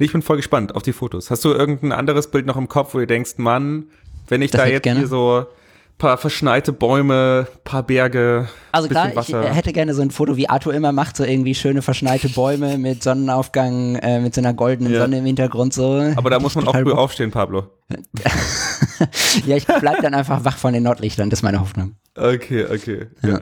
Ich 0.00 0.12
bin 0.12 0.22
voll 0.22 0.36
gespannt 0.36 0.74
auf 0.74 0.82
die 0.82 0.92
Fotos. 0.92 1.30
Hast 1.30 1.44
du 1.44 1.50
irgendein 1.52 1.92
anderes 1.92 2.30
Bild 2.30 2.44
noch 2.46 2.56
im 2.56 2.68
Kopf, 2.68 2.94
wo 2.94 2.98
du 2.98 3.06
denkst, 3.06 3.34
Mann, 3.36 3.84
wenn 4.28 4.42
ich 4.42 4.50
Das 4.50 4.60
da 4.62 4.66
ich 4.66 4.72
jetzt 4.72 4.82
gerne. 4.82 5.00
hier 5.00 5.08
so 5.08 5.46
paar 5.98 6.16
verschneite 6.16 6.72
Bäume, 6.72 7.48
paar 7.64 7.82
Berge. 7.82 8.48
Also 8.72 8.88
klar, 8.88 9.10
ich 9.16 9.34
hätte 9.34 9.72
gerne 9.72 9.94
so 9.94 10.02
ein 10.02 10.10
Foto, 10.10 10.36
wie 10.36 10.48
Arthur 10.48 10.72
immer 10.72 10.92
macht, 10.92 11.16
so 11.16 11.24
irgendwie 11.24 11.54
schöne 11.54 11.82
verschneite 11.82 12.28
Bäume 12.28 12.78
mit 12.78 13.02
Sonnenaufgang, 13.02 13.96
äh, 13.96 14.20
mit 14.20 14.34
so 14.34 14.40
einer 14.40 14.54
goldenen 14.54 14.92
ja. 14.92 15.00
Sonne 15.00 15.18
im 15.18 15.26
Hintergrund 15.26 15.74
so. 15.74 16.12
Aber 16.16 16.30
da 16.30 16.38
muss 16.38 16.54
man 16.54 16.66
auch 16.68 16.74
früh 16.74 16.92
aufstehen, 16.92 17.30
Pablo. 17.30 17.70
ja, 19.46 19.56
ich 19.56 19.66
bleib 19.66 20.00
dann 20.02 20.14
einfach 20.14 20.44
wach 20.44 20.56
von 20.56 20.72
den 20.72 20.84
Nordlichtern, 20.84 21.30
das 21.30 21.40
ist 21.40 21.42
meine 21.42 21.60
Hoffnung. 21.60 21.96
Okay, 22.16 22.64
okay. 22.64 23.06
Ja. 23.22 23.28
ja. 23.28 23.40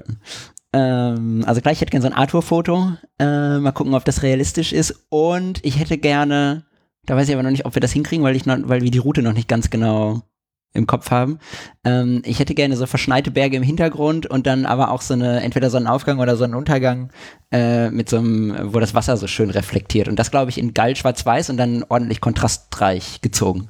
Ähm, 0.73 1.45
also 1.47 1.61
gleich, 1.61 1.75
ich 1.75 1.81
hätte 1.83 1.91
gerne 1.91 2.03
so 2.03 2.09
ein 2.09 2.19
Arthur-Foto. 2.19 2.93
Äh, 3.19 3.59
mal 3.59 3.73
gucken, 3.73 3.95
ob 3.95 4.05
das 4.05 4.23
realistisch 4.23 4.73
ist. 4.73 5.07
Und 5.09 5.65
ich 5.65 5.79
hätte 5.79 5.99
gerne, 5.99 6.65
da 7.05 7.17
weiß 7.17 7.29
ich 7.29 7.35
aber 7.35 7.43
noch 7.43 7.51
nicht, 7.51 7.67
ob 7.67 7.75
wir 7.75 7.81
das 7.81 7.93
hinkriegen, 7.93 8.25
weil, 8.25 8.37
ich 8.37 8.47
noch, 8.47 8.59
weil 8.65 8.83
wir 8.83 8.91
die 8.91 8.99
Route 8.99 9.23
noch 9.23 9.33
nicht 9.33 9.49
ganz 9.49 9.71
genau 9.71 10.23
im 10.73 10.87
Kopf 10.87 11.11
haben. 11.11 11.39
Ähm, 11.85 12.23
ich 12.25 12.39
hätte 12.39 12.55
gerne 12.55 12.77
so 12.77 12.87
verschneite 12.87 13.31
Berge 13.31 13.57
im 13.57 13.63
Hintergrund 13.63 14.27
und 14.27 14.47
dann 14.47 14.67
aber 14.67 14.91
auch 14.91 15.01
so 15.01 15.15
eine, 15.15 15.41
entweder 15.41 15.71
so 15.71 15.77
einen 15.77 15.87
Aufgang 15.87 16.19
oder 16.19 16.37
so 16.37 16.45
einen 16.45 16.55
Untergang 16.55 17.11
äh, 17.51 17.91
mit 17.91 18.09
so 18.09 18.19
einem, 18.19 18.55
wo 18.73 18.79
das 18.79 18.95
Wasser 18.95 19.17
so 19.17 19.27
schön 19.27 19.51
reflektiert. 19.51 20.09
Und 20.09 20.19
das, 20.19 20.31
glaube 20.31 20.51
ich, 20.51 20.59
in 20.59 20.75
geil 20.75 20.95
schwarz-weiß 20.95 21.51
und 21.51 21.57
dann 21.57 21.85
ordentlich 21.89 22.21
kontrastreich 22.21 23.21
gezogen. 23.23 23.69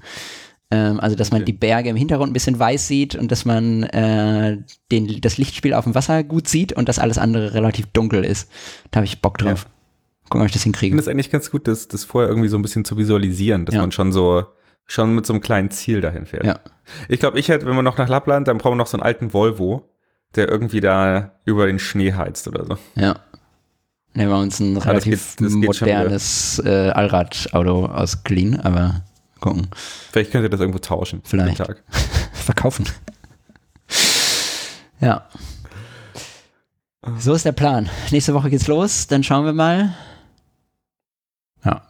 Ähm, 0.71 0.99
also, 0.99 1.15
dass 1.15 1.31
man 1.31 1.43
okay. 1.43 1.53
die 1.53 1.59
Berge 1.59 1.91
im 1.91 1.97
Hintergrund 1.97 2.31
ein 2.31 2.35
bisschen 2.35 2.59
weiß 2.59 2.89
sieht 2.89 3.15
und 3.15 3.31
dass 3.31 3.45
man 3.45 3.85
äh, 3.85 4.59
den, 4.91 5.21
das 5.21 5.39
Lichtspiel 5.39 5.75
auf 5.75 5.85
dem 5.85 5.95
Wasser 5.95 6.25
gut 6.25 6.49
sieht 6.49 6.73
und 6.73 6.89
dass 6.89 6.99
alles 6.99 7.19
andere 7.19 7.55
relativ 7.55 7.87
dunkel 7.93 8.25
ist. 8.25 8.51
Da 8.91 8.99
habe 8.99 9.07
ich 9.07 9.23
Bock 9.23 9.39
drauf. 9.39 9.65
Ja. 9.65 9.71
Gucken, 10.29 10.41
ob 10.41 10.47
ich 10.47 10.53
das 10.53 10.65
hinkriege. 10.65 10.87
Ich 10.87 10.91
finde 10.91 11.03
es 11.03 11.09
eigentlich 11.09 11.31
ganz 11.31 11.53
gut, 11.53 11.69
das, 11.69 11.87
das 11.87 12.03
vorher 12.03 12.29
irgendwie 12.29 12.49
so 12.49 12.59
ein 12.59 12.63
bisschen 12.63 12.85
zu 12.85 12.97
visualisieren, 12.99 13.65
dass 13.65 13.77
ja. 13.77 13.81
man 13.81 13.93
schon 13.93 14.11
so 14.11 14.45
schon 14.87 15.15
mit 15.15 15.27
so 15.27 15.33
einem 15.33 15.43
kleinen 15.43 15.71
Ziel 15.71 16.01
dahin 16.01 16.27
fährt. 16.27 16.45
Ja. 16.45 16.61
Ich 17.09 17.21
glaube, 17.21 17.39
ich 17.39 17.49
hätte, 17.49 17.67
wenn 17.67 17.75
wir 17.75 17.83
noch 17.83 17.99
nach 17.99 18.09
Lappland, 18.09 18.49
dann 18.49 18.59
brauchen 18.59 18.73
wir 18.73 18.77
noch 18.77 18.87
so 18.87 18.97
einen 18.97 19.03
alten 19.03 19.33
Volvo, 19.33 19.89
der 20.35 20.49
irgendwie 20.49 20.81
da 20.81 21.33
über 21.45 21.67
den 21.67 21.79
Schnee 21.79 22.13
heizt 22.13 22.47
oder 22.47 22.65
so. 22.65 22.79
Ja. 22.95 23.17
Nehmen 24.15 24.31
wir 24.31 24.39
uns 24.39 24.61
ein 24.61 24.77
relativ 24.77 25.37
das 25.37 25.37
geht, 25.37 25.47
das 25.47 25.53
modernes 25.53 26.63
äh, 26.65 26.91
Allradauto 26.91 27.87
ausgeliehen, 27.87 28.59
aber 28.61 29.03
gucken. 29.41 29.69
Vielleicht 30.11 30.33
könnt 30.33 30.45
ihr 30.45 30.49
das 30.49 30.61
irgendwo 30.61 30.79
tauschen. 30.79 31.21
Vielleicht. 31.25 31.63
Verkaufen. 32.33 32.87
ja. 35.01 35.27
So 37.19 37.35
ist 37.35 37.45
der 37.45 37.53
Plan. 37.53 37.91
Nächste 38.11 38.33
Woche 38.35 38.51
geht's 38.51 38.67
los, 38.67 39.07
dann 39.07 39.23
schauen 39.23 39.45
wir 39.45 39.53
mal. 39.53 39.95
Ja. 41.65 41.83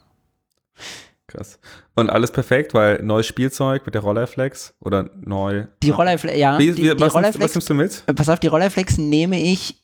Krass. 1.27 1.59
Und 1.97 2.11
alles 2.11 2.31
perfekt, 2.31 2.75
weil 2.75 3.01
neues 3.01 3.25
Spielzeug 3.25 3.83
mit 3.87 3.95
der 3.95 4.01
Rollerflex 4.01 4.75
oder 4.79 5.09
neu. 5.19 5.65
Die 5.81 5.89
Rollerflex, 5.89 6.37
ja. 6.37 6.59
Wie, 6.59 6.77
wie, 6.77 6.81
die, 6.81 6.99
was, 6.99 7.15
Rollerflex, 7.15 7.43
was 7.43 7.55
nimmst 7.55 7.69
du 7.71 7.73
mit? 7.73 8.03
Pass 8.15 8.29
auf, 8.29 8.39
die 8.39 8.45
Rollerflex 8.45 8.99
nehme 8.99 9.41
ich, 9.41 9.83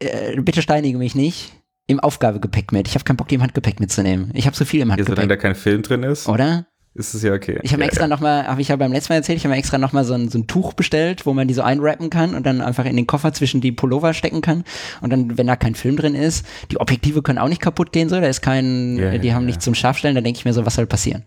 äh, 0.00 0.40
bitte 0.40 0.60
steinige 0.60 0.98
mich 0.98 1.14
nicht, 1.14 1.52
im 1.86 2.00
Aufgabegepäck 2.00 2.72
mit. 2.72 2.88
Ich 2.88 2.94
habe 2.94 3.04
keinen 3.04 3.16
Bock, 3.16 3.28
die 3.28 3.36
im 3.36 3.42
Handgepäck 3.42 3.78
mitzunehmen. 3.78 4.32
Ich 4.34 4.46
habe 4.46 4.56
so 4.56 4.64
viel 4.64 4.80
im 4.80 4.90
Handgepäck. 4.90 5.12
Ist, 5.16 5.22
wenn 5.22 5.28
da 5.28 5.36
kein 5.36 5.54
Film 5.54 5.82
drin 5.82 6.02
ist? 6.02 6.28
Oder? 6.28 6.66
Ist 6.94 7.14
es 7.14 7.22
ja 7.22 7.32
okay. 7.32 7.58
Ich 7.62 7.72
habe 7.72 7.82
ja, 7.82 7.88
extra 7.88 8.04
ja. 8.04 8.08
nochmal, 8.08 8.46
habe 8.46 8.60
ich 8.60 8.68
ja 8.68 8.76
beim 8.76 8.92
letzten 8.92 9.12
Mal 9.12 9.16
erzählt, 9.16 9.38
ich 9.38 9.44
habe 9.44 9.54
extra 9.54 9.78
nochmal 9.78 10.04
so 10.04 10.12
ein, 10.12 10.28
so 10.28 10.38
ein 10.38 10.46
Tuch 10.46 10.74
bestellt, 10.74 11.24
wo 11.24 11.32
man 11.32 11.48
die 11.48 11.54
so 11.54 11.62
einrappen 11.62 12.10
kann 12.10 12.34
und 12.34 12.44
dann 12.44 12.60
einfach 12.60 12.84
in 12.84 12.96
den 12.96 13.06
Koffer 13.06 13.32
zwischen 13.32 13.62
die 13.62 13.72
Pullover 13.72 14.12
stecken 14.12 14.42
kann. 14.42 14.64
Und 15.00 15.10
dann, 15.10 15.38
wenn 15.38 15.46
da 15.46 15.56
kein 15.56 15.74
Film 15.74 15.96
drin 15.96 16.14
ist, 16.14 16.44
die 16.70 16.78
Objektive 16.78 17.22
können 17.22 17.38
auch 17.38 17.48
nicht 17.48 17.62
kaputt 17.62 17.92
gehen, 17.92 18.10
so, 18.10 18.20
da 18.20 18.26
ist 18.26 18.42
kein, 18.42 18.98
ja, 18.98 19.16
die 19.16 19.32
haben 19.32 19.46
nichts 19.46 19.64
zum 19.64 19.74
Scharfstellen, 19.74 20.14
da 20.14 20.20
denke 20.20 20.38
ich 20.38 20.44
mir 20.44 20.52
so, 20.52 20.66
was 20.66 20.74
soll 20.74 20.86
passieren? 20.86 21.24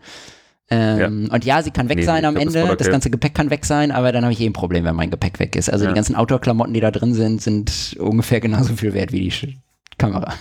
Ähm, 0.69 1.29
und 1.31 1.45
ja, 1.45 1.61
sie 1.61 1.69
kann 1.69 1.89
weg 1.89 1.99
nee, 1.99 2.03
sein 2.03 2.25
am 2.25 2.37
Ende, 2.37 2.63
okay. 2.63 2.75
das 2.77 2.89
ganze 2.89 3.11
Gepäck 3.11 3.35
kann 3.35 3.51
weg 3.51 3.65
sein, 3.65 3.91
aber 3.91 4.11
dann 4.11 4.23
habe 4.23 4.33
ich 4.33 4.41
eh 4.41 4.47
ein 4.47 4.53
Problem, 4.53 4.83
wenn 4.83 4.95
mein 4.95 5.11
Gepäck 5.11 5.39
weg 5.39 5.55
ist. 5.55 5.69
Also 5.69 5.87
die 5.87 5.93
ganzen 5.93 6.15
Outdoor-Klamotten, 6.15 6.73
die 6.73 6.79
da 6.79 6.89
drin 6.89 7.13
sind, 7.13 7.41
sind 7.41 7.95
ungefähr 7.99 8.39
genauso 8.39 8.75
viel 8.75 8.93
wert 8.93 9.11
wie 9.11 9.29
die 9.29 9.57
Kamera. 9.97 10.33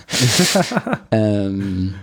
ähm, 1.11 1.93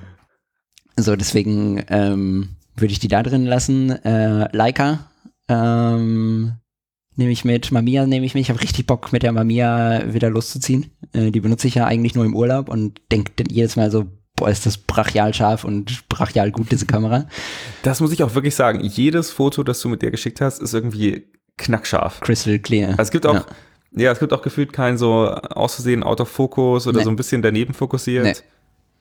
so, 0.96 1.16
deswegen, 1.16 1.82
ähm, 1.88 2.50
würde 2.76 2.92
ich 2.92 2.98
die 2.98 3.08
da 3.08 3.22
drin 3.22 3.46
lassen. 3.46 3.90
Äh, 3.90 4.54
Leica 4.56 5.10
ähm, 5.48 6.52
nehme 7.16 7.32
ich 7.32 7.44
mit. 7.44 7.72
Mamiya 7.72 8.06
nehme 8.06 8.26
ich 8.26 8.34
mit. 8.34 8.42
Ich 8.42 8.50
habe 8.50 8.60
richtig 8.60 8.86
Bock, 8.86 9.12
mit 9.12 9.22
der 9.22 9.32
Mamiya 9.32 10.12
wieder 10.12 10.30
loszuziehen. 10.30 10.90
Äh, 11.12 11.30
die 11.30 11.40
benutze 11.40 11.68
ich 11.68 11.74
ja 11.74 11.86
eigentlich 11.86 12.14
nur 12.14 12.24
im 12.24 12.34
Urlaub 12.34 12.68
und 12.68 13.00
denke 13.10 13.32
jedes 13.48 13.76
Mal 13.76 13.90
so, 13.90 14.06
boah, 14.36 14.48
ist 14.48 14.66
das 14.66 14.78
brachial 14.78 15.34
scharf 15.34 15.64
und 15.64 16.08
brachial 16.08 16.50
gut, 16.50 16.70
diese 16.70 16.86
Kamera. 16.86 17.26
Das 17.82 18.00
muss 18.00 18.12
ich 18.12 18.22
auch 18.22 18.34
wirklich 18.34 18.54
sagen. 18.54 18.80
Jedes 18.80 19.30
Foto, 19.30 19.62
das 19.62 19.80
du 19.80 19.88
mit 19.88 20.02
der 20.02 20.10
geschickt 20.10 20.40
hast, 20.40 20.60
ist 20.60 20.74
irgendwie 20.74 21.26
knackscharf. 21.58 22.20
Crystal 22.20 22.58
clear. 22.58 22.90
Also 22.90 23.02
es 23.02 23.10
gibt 23.10 23.26
auch, 23.26 23.34
ja. 23.34 23.46
ja 23.92 24.12
es 24.12 24.18
gibt 24.18 24.32
auch 24.32 24.42
gefühlt 24.42 24.72
keinen 24.72 24.96
so 24.96 25.28
auszusehen 25.28 26.02
Autofokus 26.02 26.86
oder 26.86 26.98
nee. 26.98 27.04
so 27.04 27.10
ein 27.10 27.16
bisschen 27.16 27.42
daneben 27.42 27.74
fokussiert. 27.74 28.24
Nee. 28.24 28.34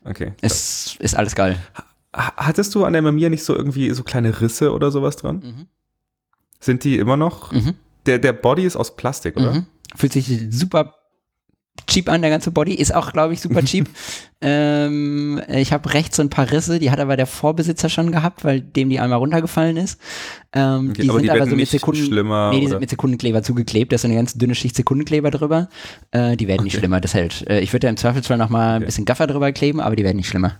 Okay. 0.04 0.34
Es 0.42 0.96
ist 1.00 1.16
alles 1.16 1.36
geil. 1.36 1.58
Hattest 2.14 2.76
du 2.76 2.84
an 2.84 2.94
der 2.94 3.02
Mamiya 3.02 3.30
nicht 3.30 3.44
so 3.44 3.56
irgendwie 3.56 3.90
so 3.92 4.04
kleine 4.04 4.42
Risse 4.42 4.74
oder 4.74 4.92
sowas 4.92 5.16
dran? 5.16 5.38
Mhm. 5.38 5.68
Sind 6.60 6.84
die 6.84 6.98
immer 6.98 7.18
noch? 7.18 7.52
Mhm. 7.52 7.76
Der, 8.06 8.20
der 8.20 8.34
Body 8.34 8.64
ist 8.64 8.76
aus 8.76 8.96
Plastik, 8.96 9.38
oder? 9.38 9.54
Mhm. 9.54 9.66
Fühlt 9.96 10.14
sich 10.14 10.48
super 10.50 10.96
cheap 11.88 12.10
an, 12.10 12.22
der 12.22 12.30
ganze 12.30 12.52
Body. 12.52 12.74
Ist 12.74 12.94
auch, 12.94 13.14
glaube 13.14 13.34
ich, 13.34 13.42
super 13.42 13.64
cheap. 13.64 13.90
ähm, 14.42 15.42
ich 15.50 15.72
habe 15.72 15.94
rechts 15.94 16.18
so 16.18 16.24
ein 16.24 16.30
paar 16.30 16.52
Risse, 16.52 16.80
die 16.80 16.92
hat 16.92 17.00
aber 17.00 17.18
der 17.18 17.26
Vorbesitzer 17.26 17.90
schon 17.90 18.12
gehabt, 18.12 18.44
weil 18.44 18.62
dem 18.62 18.90
die 18.90 19.00
einmal 19.00 19.20
runtergefallen 19.20 19.78
ist. 19.78 20.00
Ähm, 20.54 20.90
okay, 20.90 21.04
die 21.04 21.10
aber 21.10 21.20
sind 21.20 21.24
die 21.24 21.32
aber 21.32 21.50
so 21.50 21.56
mit 21.56 21.70
Sekunden, 21.70 22.06
schlimmer, 22.06 22.52
nee, 22.52 22.62
die 22.62 22.68
sind 22.68 22.80
mit 22.80 22.90
Sekundenkleber 22.90 23.44
zugeklebt. 23.44 23.92
Da 23.92 23.96
ist 23.96 24.02
so 24.02 24.08
eine 24.08 24.16
ganz 24.16 24.34
dünne 24.34 24.56
Schicht 24.56 24.76
Sekundenkleber 24.76 25.32
drüber. 25.32 25.70
Äh, 26.12 26.38
die 26.38 26.48
werden 26.48 26.62
okay. 26.62 26.66
nicht 26.66 26.78
schlimmer, 26.78 27.02
das 27.02 27.14
hält. 27.14 27.48
Äh, 27.50 27.62
ich 27.62 27.74
würde 27.74 27.88
da 27.88 27.90
im 27.90 27.98
Zweifelsfall 27.98 28.38
noch 28.38 28.50
mal 28.50 28.76
okay. 28.76 28.84
ein 28.84 28.86
bisschen 28.86 29.06
Gaffer 29.06 29.28
drüber 29.28 29.52
kleben, 29.52 29.80
aber 29.80 29.96
die 29.96 30.04
werden 30.04 30.18
nicht 30.18 30.28
schlimmer. 30.28 30.58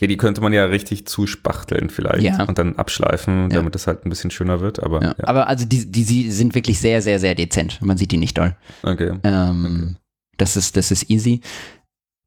Ja, 0.00 0.06
die 0.06 0.16
könnte 0.16 0.40
man 0.40 0.54
ja 0.54 0.64
richtig 0.64 1.06
zuspachteln 1.06 1.90
vielleicht 1.90 2.24
ja. 2.24 2.44
und 2.44 2.58
dann 2.58 2.76
abschleifen, 2.76 3.50
damit 3.50 3.76
es 3.76 3.86
halt 3.86 4.06
ein 4.06 4.08
bisschen 4.08 4.30
schöner 4.30 4.60
wird. 4.60 4.82
Aber, 4.82 5.02
ja. 5.02 5.14
aber 5.22 5.46
also 5.46 5.66
die, 5.66 5.90
die, 5.90 6.30
sind 6.30 6.54
wirklich 6.54 6.80
sehr, 6.80 7.02
sehr, 7.02 7.20
sehr 7.20 7.34
dezent. 7.34 7.82
Man 7.82 7.98
sieht 7.98 8.10
die 8.10 8.16
nicht 8.16 8.38
doll. 8.38 8.56
Okay. 8.82 9.12
Ähm, 9.22 9.64
okay. 9.64 9.96
Das, 10.38 10.56
ist, 10.56 10.78
das 10.78 10.90
ist 10.90 11.10
easy. 11.10 11.42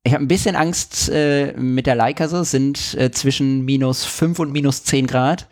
Ich 0.05 0.13
habe 0.13 0.23
ein 0.23 0.27
bisschen 0.27 0.55
Angst 0.55 1.09
äh, 1.09 1.53
mit 1.57 1.87
der 1.87 1.95
Leica 1.95 2.27
so, 2.27 2.43
sind 2.43 2.93
äh, 2.95 3.09
zwischen 3.09 3.65
minus 3.65 4.03
5 4.03 4.37
und 4.37 4.51
minus 4.51 4.83
10 4.83 5.07
Grad. 5.07 5.47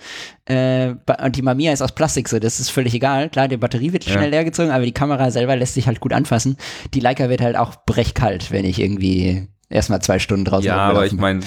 Äh, 0.45 0.95
und 1.23 1.37
die 1.37 1.41
Mamiya 1.41 1.71
ist 1.71 1.81
aus 1.81 1.95
Plastik 1.95 2.29
so, 2.29 2.37
das 2.37 2.59
ist 2.59 2.69
völlig 2.69 2.93
egal. 2.93 3.29
Klar, 3.29 3.47
die 3.47 3.57
Batterie 3.57 3.93
wird 3.93 4.03
schnell 4.03 4.29
leer 4.29 4.43
gezogen, 4.43 4.69
aber 4.69 4.85
die 4.85 4.91
Kamera 4.91 5.31
selber 5.31 5.55
lässt 5.55 5.73
sich 5.73 5.87
halt 5.87 6.01
gut 6.01 6.13
anfassen. 6.13 6.57
Die 6.93 6.99
Leica 6.99 7.29
wird 7.29 7.41
halt 7.41 7.55
auch 7.55 7.85
brechkalt, 7.85 8.51
wenn 8.51 8.65
ich 8.65 8.79
irgendwie 8.79 9.47
erstmal 9.69 10.01
zwei 10.01 10.19
Stunden 10.19 10.45
draußen 10.45 10.67
Ja, 10.67 10.77
aber 10.77 11.05
ich 11.05 11.13
meine, 11.13 11.39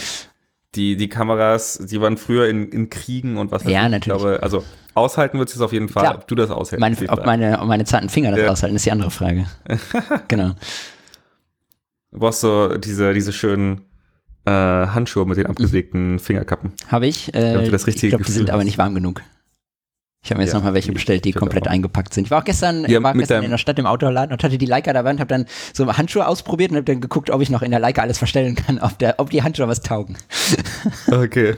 die, 0.75 0.97
die 0.97 1.09
Kameras, 1.09 1.79
die 1.79 2.01
waren 2.01 2.17
früher 2.17 2.49
in, 2.49 2.69
in 2.71 2.91
Kriegen 2.91 3.37
und 3.37 3.51
was 3.51 3.65
weiß 3.65 3.73
ja, 3.73 3.85
ich. 3.85 3.91
natürlich. 3.91 4.21
glaube, 4.21 4.43
also 4.43 4.65
aushalten 4.95 5.39
wird 5.39 5.55
es 5.55 5.61
auf 5.61 5.73
jeden 5.73 5.89
Fall, 5.89 6.05
Klar. 6.05 6.17
ob 6.17 6.29
du 6.29 6.35
das 6.35 6.51
aushältst. 6.51 6.81
Meine, 6.81 6.97
ob, 7.09 7.25
meine, 7.27 7.61
ob 7.61 7.69
meine 7.69 7.85
zarten 7.85 8.09
Finger 8.09 8.31
das 8.31 8.41
ja. 8.41 8.51
aushalten, 8.51 8.77
ist 8.77 8.87
die 8.87 8.93
andere 8.93 9.11
Frage. 9.11 9.47
genau. 10.29 10.55
Du 12.11 12.19
brauchst 12.19 12.41
so 12.41 12.77
diese, 12.77 13.13
diese 13.13 13.33
schönen 13.33 13.83
äh, 14.45 14.51
Handschuhe 14.51 15.27
mit 15.27 15.37
den 15.37 15.47
abgesägten. 15.47 16.19
Fingerkappen. 16.19 16.73
Habe 16.89 17.07
ich. 17.07 17.35
Äh, 17.35 17.65
ich 17.65 17.71
glaube, 18.09 18.25
die 18.25 18.33
sind 18.33 18.51
aber 18.51 18.65
nicht 18.65 18.79
warm 18.79 18.95
genug. 18.95 19.23
Ich 20.25 20.31
habe 20.31 20.39
mir 20.39 20.45
jetzt 20.45 20.55
ja, 20.55 20.59
nochmal 20.59 20.73
welche 20.73 20.91
bestellt, 20.91 21.27
die 21.27 21.33
komplett 21.33 21.69
eingepackt 21.69 22.15
sind. 22.15 22.25
Ich 22.25 22.31
war 22.31 22.41
auch 22.41 22.45
gestern, 22.45 22.89
ja, 22.89 23.03
war 23.03 23.13
gestern 23.13 23.45
in 23.45 23.51
der 23.51 23.59
Stadt 23.59 23.79
im 23.79 23.85
Autoladen 23.85 24.33
und 24.33 24.43
hatte 24.43 24.57
die 24.57 24.65
Leica 24.65 24.95
dabei 24.95 25.11
und 25.11 25.21
habe 25.21 25.29
dann 25.29 25.45
so 25.75 25.87
Handschuhe 25.87 26.27
ausprobiert 26.27 26.71
und 26.71 26.79
habe 26.79 26.87
dann 26.87 27.03
geguckt, 27.03 27.29
ob 27.29 27.43
ich 27.43 27.51
noch 27.51 27.61
in 27.61 27.71
der 27.71 27.79
Leica 27.79 28.01
alles 28.01 28.17
verstellen 28.17 28.55
kann, 28.55 28.79
ob, 28.79 28.99
der, 28.99 29.21
ob 29.21 29.29
die 29.29 29.43
Handschuhe 29.43 29.69
was 29.69 29.83
taugen. 29.83 30.17
Okay. 31.11 31.57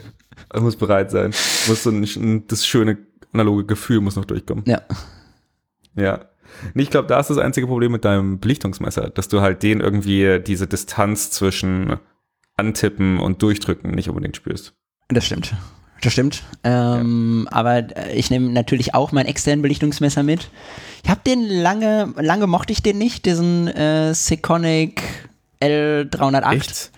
Man 0.53 0.63
muss 0.63 0.75
bereit 0.75 1.11
sein. 1.11 1.31
Muss 1.67 1.83
so 1.83 1.89
ein, 1.89 2.43
das 2.47 2.65
schöne 2.65 2.97
analoge 3.33 3.65
Gefühl 3.65 4.01
muss 4.01 4.15
noch 4.15 4.25
durchkommen. 4.25 4.63
Ja. 4.67 4.81
Ja. 5.95 6.25
Ich 6.75 6.89
glaube, 6.89 7.07
da 7.07 7.19
ist 7.19 7.29
das 7.29 7.37
einzige 7.37 7.67
Problem 7.67 7.91
mit 7.91 8.05
deinem 8.05 8.39
Belichtungsmesser, 8.39 9.09
dass 9.09 9.27
du 9.27 9.41
halt 9.41 9.63
den 9.63 9.79
irgendwie 9.79 10.39
diese 10.39 10.67
Distanz 10.67 11.31
zwischen 11.31 11.97
Antippen 12.55 13.19
und 13.19 13.41
Durchdrücken 13.41 13.91
nicht 13.91 14.09
unbedingt 14.09 14.35
spürst. 14.35 14.73
Das 15.09 15.25
stimmt. 15.25 15.55
Das 16.01 16.13
stimmt. 16.13 16.43
Ähm, 16.63 17.47
ja. 17.49 17.57
Aber 17.57 17.97
äh, 17.97 18.15
ich 18.15 18.29
nehme 18.29 18.49
natürlich 18.49 18.93
auch 18.93 19.11
mein 19.11 19.25
externen 19.25 19.61
Belichtungsmesser 19.61 20.23
mit. 20.23 20.49
Ich 21.03 21.09
habe 21.09 21.21
den 21.25 21.47
lange, 21.47 22.13
lange 22.17 22.47
mochte 22.47 22.73
ich 22.73 22.83
den 22.83 22.97
nicht, 22.97 23.25
diesen 23.25 23.67
äh, 23.67 24.13
Seconic 24.13 25.01
L308. 25.61 26.55
Echt? 26.55 26.91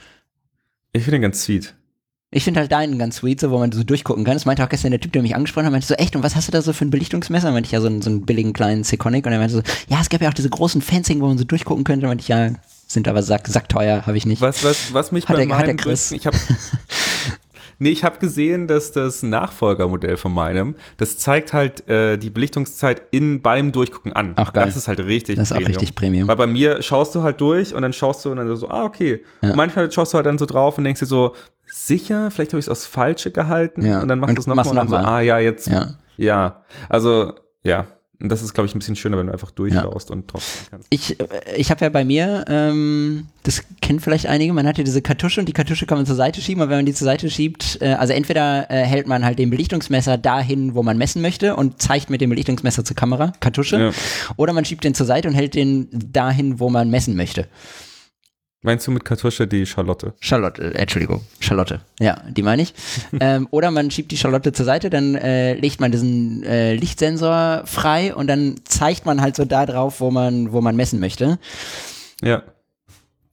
Ich 0.93 1.03
finde 1.03 1.17
den 1.17 1.21
ganz 1.21 1.43
sweet. 1.43 1.76
Ich 2.31 2.43
finde 2.43 2.59
halt 2.59 2.71
deinen 2.71 2.99
ganz 2.99 3.17
sweet, 3.17 3.39
so 3.39 3.49
wo 3.49 3.57
man 3.57 3.71
so 3.71 3.84
durchgucken 3.84 4.23
kann. 4.23 4.35
Das 4.35 4.45
meinte 4.45 4.63
auch 4.63 4.69
gestern 4.69 4.91
der 4.91 4.99
Typ, 4.99 5.13
der 5.13 5.23
mich 5.23 5.35
angesprochen 5.35 5.65
hat, 5.65 5.71
meinte 5.71 5.88
so, 5.88 5.95
echt, 5.95 6.15
und 6.15 6.21
was 6.21 6.35
hast 6.35 6.47
du 6.47 6.51
da 6.51 6.61
so 6.61 6.73
für 6.73 6.85
ein 6.85 6.91
Belichtungsmesser? 6.91 7.51
Meinte 7.51 7.67
ich 7.67 7.71
ja 7.71 7.81
so 7.81 7.88
einen, 7.88 8.03
so 8.03 8.09
einen 8.11 8.26
billigen 8.26 8.53
kleinen 8.53 8.84
Seconic 8.84 9.26
und 9.26 9.31
er 9.31 9.39
meinte 9.39 9.55
so, 9.55 9.63
ja, 9.88 9.99
es 9.99 10.09
gab 10.09 10.21
ja 10.21 10.30
auch 10.30 10.34
diese 10.34 10.49
großen 10.49 10.81
Fencing, 10.81 11.21
wo 11.21 11.27
man 11.27 11.39
so 11.39 11.43
durchgucken 11.43 11.84
könnte. 11.84 12.05
Meinte 12.05 12.21
ich, 12.21 12.27
ja, 12.27 12.51
sind 12.85 13.07
aber 13.07 13.23
sack, 13.23 13.47
sackteuer, 13.47 14.05
habe 14.05 14.17
ich 14.17 14.27
nicht. 14.27 14.41
Was, 14.41 14.63
was, 14.63 14.93
was 14.93 15.11
mich 15.11 15.27
hat 15.27 15.38
bei 15.38 15.45
der, 15.45 15.55
meinem 15.55 15.77
Chris. 15.77 16.11
ich 16.11 16.27
habe 16.27 16.38
Nee, 17.80 17.89
ich 17.89 18.03
habe 18.03 18.19
gesehen, 18.19 18.68
dass 18.68 18.91
das 18.91 19.23
Nachfolgermodell 19.23 20.18
von 20.18 20.34
meinem, 20.34 20.76
das 20.97 21.18
zeigt 21.18 21.53
halt 21.53 21.88
äh, 21.89 22.18
die 22.18 22.30
Belichtungszeit 22.30 23.01
in 23.11 23.41
beim 23.41 23.72
Durchgucken 23.72 24.14
an. 24.14 24.34
Ach, 24.35 24.53
geil. 24.53 24.65
Das 24.65 24.76
ist 24.76 24.88
halt 24.88 24.99
richtig 24.99 25.38
Das 25.38 25.51
ist 25.51 25.57
auch 25.57 25.61
richtig 25.68 25.95
Premium. 25.95 26.27
Weil 26.27 26.35
bei 26.35 26.47
mir 26.47 26.81
schaust 26.81 27.15
du 27.15 27.23
halt 27.23 27.39
durch 27.41 27.73
und 27.73 27.81
dann 27.81 27.93
schaust 27.93 28.26
du 28.26 28.31
und 28.31 28.38
dann 28.38 28.56
so, 28.56 28.69
ah, 28.69 28.84
okay. 28.84 29.23
Ja. 29.41 29.51
Und 29.51 29.56
manchmal 29.56 29.91
schaust 29.91 30.14
du 30.14 30.18
halt 30.18 30.26
dann 30.26 30.38
so 30.38 30.45
drauf 30.45 30.77
und 30.77 30.84
denkst 30.84 30.99
dir 30.99 31.06
so, 31.06 31.35
sicher, 31.65 32.31
vielleicht 32.31 32.51
habe 32.51 32.60
ich 32.60 32.65
es 32.65 32.69
aufs 32.69 32.85
Falsche 32.85 33.31
gehalten. 33.31 33.85
Ja. 33.85 34.01
Und 34.01 34.07
dann 34.10 34.19
machst 34.19 34.30
Und 34.31 34.35
du 34.38 34.41
es 34.41 34.47
nochmal 34.47 34.65
machst 34.65 34.72
und 34.72 34.77
dann 34.77 34.88
so, 34.89 34.95
noch 34.97 35.03
mal. 35.03 35.18
ah 35.18 35.22
ja, 35.22 35.39
jetzt, 35.39 35.68
Ja. 35.68 35.88
ja. 36.18 36.64
Also, 36.89 37.34
ja. 37.64 37.88
Und 38.21 38.27
das 38.29 38.41
ist, 38.41 38.53
glaube 38.53 38.67
ich, 38.67 38.75
ein 38.75 38.79
bisschen 38.79 38.97
schöner, 38.97 39.17
wenn 39.17 39.27
du 39.27 39.31
einfach 39.33 39.51
durchschaust 39.51 40.11
und 40.11 40.31
drauf 40.33 40.67
kannst. 40.69 40.87
Ich, 40.89 41.17
äh, 41.19 41.25
ich 41.55 41.71
habe 41.71 41.85
ja 41.85 41.89
bei 41.89 42.03
mir, 42.03 42.43
ähm, 42.49 43.27
das 43.43 43.63
kennen 43.81 44.01
vielleicht 44.01 44.25
einige, 44.27 44.51
man 44.51 44.67
hat 44.67 44.77
ja 44.77 44.83
diese 44.83 45.01
Kartusche 45.01 45.39
und 45.39 45.45
die 45.47 45.53
Kartusche 45.53 45.85
kann 45.85 45.97
man 45.97 46.05
zur 46.05 46.15
Seite 46.17 46.41
schieben, 46.41 46.61
aber 46.61 46.71
wenn 46.71 46.79
man 46.79 46.85
die 46.85 46.93
zur 46.93 47.05
Seite 47.05 47.29
schiebt, 47.29 47.77
äh, 47.81 47.93
also 47.93 48.11
entweder 48.11 48.69
äh, 48.69 48.83
hält 48.83 49.07
man 49.07 49.23
halt 49.23 49.39
den 49.39 49.49
Belichtungsmesser 49.49 50.17
dahin, 50.17 50.75
wo 50.75 50.83
man 50.83 50.97
messen 50.97 51.21
möchte 51.21 51.55
und 51.55 51.81
zeigt 51.81 52.09
mit 52.09 52.19
dem 52.19 52.29
Belichtungsmesser 52.29 52.83
zur 52.83 52.95
Kamera, 52.97 53.31
Kartusche, 53.39 53.79
Ja. 53.79 53.91
oder 54.35 54.51
man 54.51 54.65
schiebt 54.65 54.83
den 54.83 54.93
zur 54.95 55.05
Seite 55.05 55.29
und 55.29 55.33
hält 55.33 55.55
den 55.55 55.87
dahin, 55.91 56.59
wo 56.59 56.69
man 56.69 56.89
messen 56.89 57.15
möchte. 57.15 57.47
Meinst 58.61 58.86
du 58.86 58.91
mit 58.91 59.06
Kartusche 59.06 59.48
die 59.48 59.65
Charlotte? 59.65 60.14
Charlotte, 60.19 60.61
äh, 60.61 60.77
Entschuldigung, 60.77 61.22
Charlotte. 61.40 61.80
Ja, 61.99 62.22
die 62.30 62.44
meine 62.44 62.61
ich. 62.61 62.73
ähm, 63.22 63.48
oder 63.52 63.72
man 63.72 63.90
schiebt 63.90 64.11
die 64.11 64.18
Charlotte 64.18 64.52
zur 64.52 64.65
Seite, 64.65 64.90
dann 64.90 65.15
äh, 65.15 65.53
legt 65.53 65.80
man 65.80 65.91
diesen 65.91 66.44
äh, 66.44 66.76
Lichtsensor 66.76 67.64
frei 67.65 68.14
und 68.14 68.27
dann 68.27 68.56
zeigt 68.65 69.06
man 69.06 69.22
halt 69.22 69.38
so 69.38 69.45
da 69.45 69.65
drauf, 69.65 70.02
wo 70.02 70.11
man, 70.11 70.52
wo 70.52 70.60
man 70.60 70.76
messen 70.76 70.99
möchte. 70.99 71.40
Ja. 72.22 72.44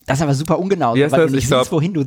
Das 0.07 0.19
ist 0.19 0.23
aber 0.23 0.35
super 0.35 0.61
ungenau, 0.61 0.94
heißt 0.94 1.11
weil 1.11 1.27
du 1.27 1.35
nicht 1.35 1.48
siehst, 1.48 1.73
wohin 1.73 1.93
du, 1.93 2.05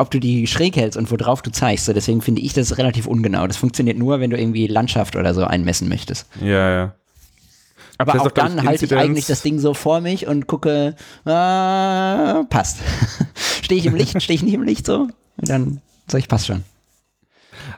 ob 0.00 0.10
du 0.10 0.18
die 0.18 0.48
schräg 0.48 0.74
hältst 0.74 0.98
und 0.98 1.08
worauf 1.12 1.42
du 1.42 1.52
zeigst. 1.52 1.84
So, 1.86 1.92
deswegen 1.92 2.20
finde 2.20 2.42
ich 2.42 2.52
das 2.52 2.76
relativ 2.78 3.06
ungenau. 3.06 3.46
Das 3.46 3.56
funktioniert 3.56 3.96
nur, 3.96 4.18
wenn 4.18 4.30
du 4.30 4.36
irgendwie 4.36 4.66
Landschaft 4.66 5.14
oder 5.14 5.32
so 5.32 5.44
einmessen 5.44 5.88
möchtest. 5.88 6.26
Ja, 6.40 6.70
ja. 6.70 6.94
Aber 7.98 8.12
Das 8.12 8.22
auch 8.22 8.34
glaub 8.34 8.48
ich, 8.48 8.54
dann 8.56 8.66
halte 8.66 8.84
ich 8.84 8.94
eigentlich 8.96 9.26
das 9.26 9.42
Ding 9.42 9.58
so 9.58 9.72
vor 9.74 10.00
mich 10.00 10.26
und 10.26 10.46
gucke, 10.46 10.94
ah, 11.24 12.44
passt. 12.50 12.78
stehe 13.62 13.78
ich 13.80 13.86
im 13.86 13.94
Licht, 13.94 14.20
stehe 14.22 14.34
ich 14.34 14.42
nicht 14.42 14.54
im 14.54 14.62
Licht 14.62 14.86
so? 14.86 15.08
Und 15.38 15.48
dann 15.48 15.80
sag 16.06 16.18
ich, 16.18 16.28
passt 16.28 16.46
schon. 16.46 16.62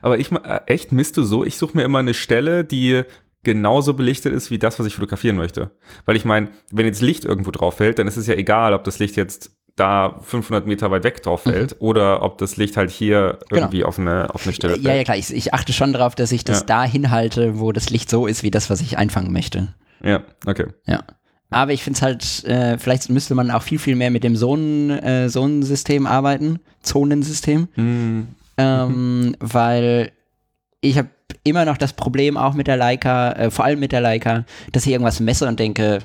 Aber 0.03 0.19
ich, 0.19 0.31
äh, 0.33 0.61
echt, 0.67 0.93
misst 0.93 1.17
du 1.17 1.23
so? 1.23 1.45
Ich 1.45 1.57
suche 1.57 1.77
mir 1.77 1.85
immer 1.85 1.99
eine 2.01 2.15
Stelle, 2.15 2.65
die 2.65 3.03
genauso 3.45 3.95
belichtet 3.95 4.35
ist 4.35 4.51
wie 4.51 4.59
das, 4.59 4.79
was 4.79 4.87
ich 4.87 4.95
fotografieren 4.97 5.37
möchte. 5.37 5.71
Weil 6.05 6.17
ich 6.17 6.25
meine, 6.25 6.49
wenn 6.71 6.87
jetzt 6.87 7.01
Licht 7.01 7.25
irgendwo 7.25 7.51
drauf 7.51 7.77
fällt, 7.77 7.99
dann 7.99 8.09
ist 8.09 8.17
es 8.17 8.27
ja 8.27 8.35
egal, 8.35 8.75
ob 8.75 8.85
das 8.85 8.99
Licht 8.99 9.17
jetzt 9.17 9.53
da 9.77 10.19
500 10.23 10.67
Meter 10.67 10.91
weit 10.91 11.05
weg 11.05 11.23
drauf 11.23 11.43
fällt 11.43 11.77
oder 11.79 12.23
ob 12.25 12.39
das 12.39 12.57
Licht 12.57 12.77
halt 12.77 12.91
hier 12.91 13.39
Genau. 13.49 13.63
irgendwie 13.63 13.85
auf, 13.85 13.97
eine, 13.99 14.35
auf 14.35 14.45
eine 14.45 14.53
Stelle 14.53 14.75
fällt. 14.75 14.85
Ja, 14.85 14.95
ja, 14.95 15.05
klar. 15.05 15.17
Ich, 15.17 15.33
ich 15.33 15.55
achte 15.55 15.73
schon 15.73 15.93
darauf, 15.93 16.17
dass 16.17 16.33
ich 16.33 16.43
das 16.45 16.61
Ja. 16.61 16.67
dahin 16.67 17.11
halte, 17.13 17.61
wo 17.61 17.71
das 17.71 17.89
Licht 17.89 18.11
so 18.11 18.27
ist, 18.27 18.43
wie 18.43 18.51
das, 18.51 18.71
was 18.71 18.81
ich 18.81 18.99
einfangen 18.99 19.33
möchte. 19.33 19.73
Ja, 20.03 20.23
okay. 20.47 20.67
Ja. 20.87 21.03
Aber 21.51 21.73
ich 21.73 21.83
finde 21.83 21.97
es 21.97 22.03
halt, 22.03 22.45
äh, 22.45 22.79
vielleicht 22.79 23.09
müsste 23.09 23.35
man 23.35 23.51
auch 23.51 23.63
viel, 23.63 23.79
viel 23.79 23.97
mehr 23.97 24.11
mit 24.11 24.23
dem 24.23 24.37
Zonen, 24.37 24.91
äh, 24.91 25.29
Zonensystem 25.31 26.07
arbeiten, 26.07 26.61
Zonensystem, 26.83 27.69
Hm, 27.75 28.29
ähm, 28.59 29.37
weil 29.41 30.13
ich 30.81 30.99
habe 30.99 31.09
immer 31.45 31.65
noch 31.65 31.79
das 31.79 31.95
Problem, 31.95 32.37
auch 32.37 32.55
mit 32.55 32.67
der 32.67 32.77
Leica, 32.77 33.33
äh, 33.33 33.51
vor 33.51 33.65
allem 33.65 33.81
mit 33.81 33.93
der 33.93 34.01
Leica, 34.01 34.45
dass 34.73 34.85
ich 34.85 34.93
irgendwas 34.93 35.21
messe 35.21 35.49
und 35.49 35.59
denke, 35.59 36.01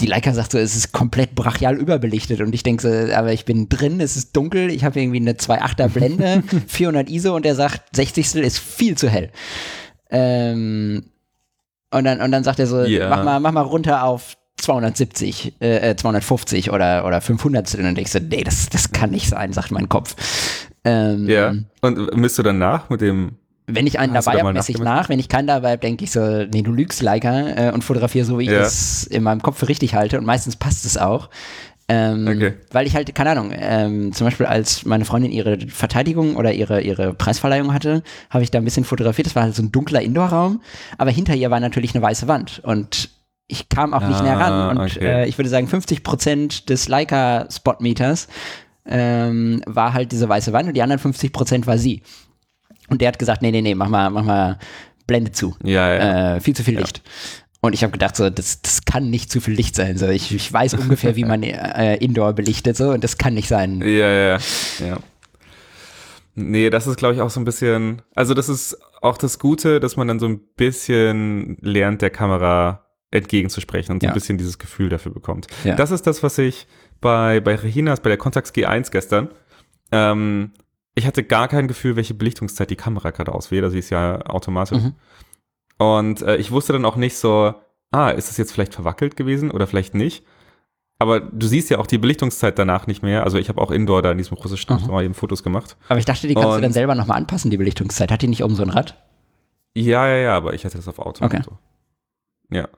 die 0.00 0.06
Leica 0.06 0.32
sagt 0.34 0.52
so, 0.52 0.58
es 0.58 0.76
ist 0.76 0.92
komplett 0.92 1.34
brachial 1.34 1.76
überbelichtet 1.76 2.40
und 2.40 2.54
ich 2.54 2.62
denke 2.62 2.82
so, 2.82 3.12
aber 3.14 3.32
ich 3.32 3.44
bin 3.44 3.68
drin, 3.68 4.00
es 4.00 4.16
ist 4.16 4.36
dunkel, 4.36 4.70
ich 4.70 4.84
habe 4.84 5.00
irgendwie 5.00 5.20
eine 5.20 5.32
2.8er 5.32 5.88
Blende, 5.88 6.42
400 6.66 7.08
ISO 7.08 7.34
und 7.34 7.46
er 7.46 7.54
sagt, 7.54 7.96
60 7.96 8.34
ist 8.36 8.58
viel 8.58 8.96
zu 8.96 9.08
hell. 9.08 9.30
Ähm, 10.10 11.04
und, 11.94 12.04
dann, 12.04 12.20
und 12.20 12.30
dann 12.32 12.44
sagt 12.44 12.58
er 12.58 12.66
so, 12.66 12.82
Ja. 12.82 13.08
mach, 13.08 13.24
mal, 13.24 13.40
mach 13.40 13.52
mal 13.52 13.60
runter 13.62 14.04
auf 14.04 14.36
270, 14.56 15.54
äh, 15.60 15.90
äh, 15.90 15.96
250 15.96 16.70
oder, 16.70 17.04
oder 17.06 17.20
500 17.20 17.74
und 17.74 17.82
dann 17.84 17.94
denkst 17.94 18.12
du, 18.12 18.20
nee, 18.20 18.44
das, 18.44 18.68
das 18.68 18.92
kann 18.92 19.10
nicht 19.10 19.28
sein, 19.28 19.52
sagt 19.52 19.70
mein 19.70 19.88
Kopf. 19.88 20.14
Ähm, 20.84 21.28
ja. 21.28 21.54
Und 21.80 22.16
misst 22.16 22.38
du 22.38 22.42
dann 22.42 22.58
nach 22.58 22.88
mit 22.90 23.00
dem, 23.00 23.32
wenn 23.66 23.86
ich 23.86 23.98
einen 23.98 24.14
Hast 24.14 24.26
dabei 24.26 24.38
da 24.38 24.44
habe, 24.44 24.52
messe 24.52 24.72
ich 24.72 24.78
nach. 24.78 25.08
Wenn 25.08 25.18
ich 25.18 25.28
keinen 25.30 25.46
dabei 25.46 25.70
habe, 25.72 25.78
denke 25.80 26.04
ich 26.04 26.12
so, 26.12 26.44
nee, 26.44 26.60
du 26.62 26.70
lügst, 26.72 27.00
Leica, 27.00 27.48
äh, 27.48 27.72
und 27.72 27.82
fotografiere 27.82 28.26
so, 28.26 28.38
wie 28.38 28.44
ich 28.44 28.50
Ja. 28.50 28.58
das 28.58 29.04
in 29.04 29.22
meinem 29.22 29.40
Kopf 29.40 29.58
für 29.58 29.68
richtig 29.68 29.94
halte. 29.94 30.18
Und 30.18 30.26
meistens 30.26 30.56
passt 30.56 30.84
es 30.84 30.98
auch. 30.98 31.30
Ähm, 31.88 32.26
Okay. 32.26 32.54
Weil 32.72 32.86
ich 32.86 32.94
halt, 32.94 33.14
keine 33.14 33.30
Ahnung, 33.30 33.52
ähm, 33.54 34.12
zum 34.12 34.26
Beispiel 34.26 34.46
als 34.46 34.84
meine 34.86 35.04
Freundin 35.04 35.30
ihre 35.32 35.58
Verteidigung 35.68 36.36
oder 36.36 36.52
ihre, 36.52 36.80
ihre 36.80 37.12
Preisverleihung 37.12 37.74
hatte, 37.74 38.02
habe 38.30 38.42
ich 38.42 38.50
da 38.50 38.58
ein 38.58 38.64
bisschen 38.64 38.84
fotografiert. 38.84 39.26
Das 39.26 39.34
war 39.36 39.42
halt 39.42 39.54
so 39.54 39.62
ein 39.62 39.70
dunkler 39.72 40.00
Indoorraum, 40.00 40.62
aber 40.96 41.10
hinter 41.10 41.34
ihr 41.34 41.50
war 41.50 41.60
natürlich 41.60 41.94
eine 41.94 42.02
weiße 42.02 42.26
Wand. 42.26 42.60
Und 42.64 43.10
ich 43.48 43.68
kam 43.68 43.92
auch 43.92 44.00
nicht 44.06 44.20
Ah, 44.20 44.22
näher 44.22 44.38
ran. 44.40 44.78
Und 44.78 44.84
okay. 44.96 45.04
äh, 45.24 45.26
ich 45.28 45.36
würde 45.36 45.50
sagen, 45.50 45.66
50% 45.68 46.64
des 46.66 46.88
Leica-Spotmeters 46.88 48.28
ähm, 48.86 49.62
war 49.66 49.92
halt 49.92 50.12
diese 50.12 50.28
weiße 50.28 50.52
Wand 50.52 50.68
und 50.68 50.74
die 50.74 50.82
anderen 50.82 51.00
50% 51.02 51.66
war 51.66 51.76
sie. 51.78 52.02
Und 52.88 53.00
der 53.00 53.08
hat 53.08 53.18
gesagt, 53.18 53.42
nee, 53.42 53.50
nee, 53.50 53.62
nee, 53.62 53.74
mach 53.74 53.88
mal, 53.88 54.10
mach 54.10 54.24
mal 54.24 54.58
Blende 55.06 55.32
zu. 55.32 55.54
ja, 55.62 55.94
ja. 55.94 56.36
Äh, 56.36 56.40
viel 56.40 56.56
zu 56.56 56.62
viel 56.62 56.78
Licht. 56.78 57.02
Und 57.64 57.72
ich 57.72 57.82
habe 57.82 57.92
gedacht, 57.92 58.14
so, 58.14 58.28
das, 58.28 58.60
das 58.60 58.84
kann 58.84 59.08
nicht 59.08 59.32
zu 59.32 59.40
viel 59.40 59.54
Licht 59.54 59.74
sein. 59.74 59.96
So, 59.96 60.06
ich, 60.08 60.34
ich 60.34 60.52
weiß 60.52 60.74
ungefähr, 60.74 61.16
wie 61.16 61.24
man 61.24 61.42
äh, 61.42 61.96
Indoor 61.96 62.34
belichtet, 62.34 62.76
so, 62.76 62.90
und 62.90 63.02
das 63.02 63.16
kann 63.16 63.32
nicht 63.32 63.48
sein. 63.48 63.80
Ja, 63.80 63.88
ja, 64.12 64.38
ja. 64.80 64.98
Nee, 66.34 66.68
das 66.68 66.86
ist, 66.86 66.98
glaube 66.98 67.14
ich, 67.14 67.22
auch 67.22 67.30
so 67.30 67.40
ein 67.40 67.46
bisschen, 67.46 68.02
also 68.14 68.34
das 68.34 68.50
ist 68.50 68.76
auch 69.00 69.16
das 69.16 69.38
Gute, 69.38 69.80
dass 69.80 69.96
man 69.96 70.08
dann 70.08 70.18
so 70.18 70.26
ein 70.28 70.40
bisschen 70.56 71.56
lernt, 71.62 72.02
der 72.02 72.10
Kamera 72.10 72.84
entgegenzusprechen 73.10 73.94
und 73.94 74.02
so 74.02 74.08
Ja. 74.08 74.10
ein 74.10 74.14
bisschen 74.14 74.36
dieses 74.36 74.58
Gefühl 74.58 74.90
dafür 74.90 75.14
bekommt. 75.14 75.46
Ja. 75.64 75.74
Das 75.74 75.90
ist 75.90 76.06
das, 76.06 76.22
was 76.22 76.36
ich 76.36 76.66
bei, 77.00 77.40
bei 77.40 77.54
Reginas, 77.54 78.00
bei 78.00 78.10
der 78.10 78.18
Contax 78.18 78.52
G1 78.52 78.90
gestern, 78.90 79.30
ähm, 79.90 80.50
ich 80.94 81.06
hatte 81.06 81.24
gar 81.24 81.48
kein 81.48 81.66
Gefühl, 81.66 81.96
welche 81.96 82.12
Belichtungszeit 82.12 82.68
die 82.68 82.76
Kamera 82.76 83.10
gerade 83.10 83.32
auswählt, 83.32 83.64
also 83.64 83.72
sie 83.72 83.78
ist 83.78 83.88
ja 83.88 84.20
automatisch. 84.26 84.82
Mhm. 84.82 84.92
Und 85.78 86.22
äh, 86.22 86.36
ich 86.36 86.50
wusste 86.50 86.72
dann 86.72 86.84
auch 86.84 86.96
nicht 86.96 87.16
so, 87.16 87.54
ah, 87.90 88.10
ist 88.10 88.28
das 88.28 88.36
jetzt 88.36 88.52
vielleicht 88.52 88.74
verwackelt 88.74 89.16
gewesen 89.16 89.50
oder 89.50 89.66
vielleicht 89.66 89.94
nicht? 89.94 90.24
Aber 90.98 91.18
du 91.20 91.46
siehst 91.46 91.70
ja 91.70 91.78
auch 91.78 91.86
die 91.88 91.98
Belichtungszeit 91.98 92.58
danach 92.58 92.86
nicht 92.86 93.02
mehr. 93.02 93.24
Also 93.24 93.36
ich 93.38 93.48
habe 93.48 93.60
auch 93.60 93.70
Indoor 93.72 94.00
da 94.02 94.12
in 94.12 94.18
diesem 94.18 94.36
russischen 94.36 94.72
Mhm. 94.86 94.98
Eben 95.00 95.14
Fotos 95.14 95.42
gemacht. 95.42 95.76
Aber 95.88 95.98
ich 95.98 96.04
dachte, 96.04 96.28
die 96.28 96.34
kannst 96.34 96.48
du 96.48 96.54
Und- 96.54 96.62
dann 96.62 96.72
selber 96.72 96.94
nochmal 96.94 97.18
anpassen, 97.18 97.50
die 97.50 97.56
Belichtungszeit. 97.56 98.10
Hat 98.12 98.22
die 98.22 98.28
nicht 98.28 98.44
oben 98.44 98.54
so 98.54 98.62
ein 98.62 98.70
Rad? 98.70 99.02
Ja, 99.74 100.06
ja, 100.08 100.16
ja, 100.16 100.36
aber 100.36 100.54
ich 100.54 100.64
hatte 100.64 100.76
das 100.76 100.86
auf 100.86 101.00
Auto. 101.00 101.24
Okay. 101.24 101.38
und 101.38 101.44
So. 101.44 101.58
Ja. 102.50 102.68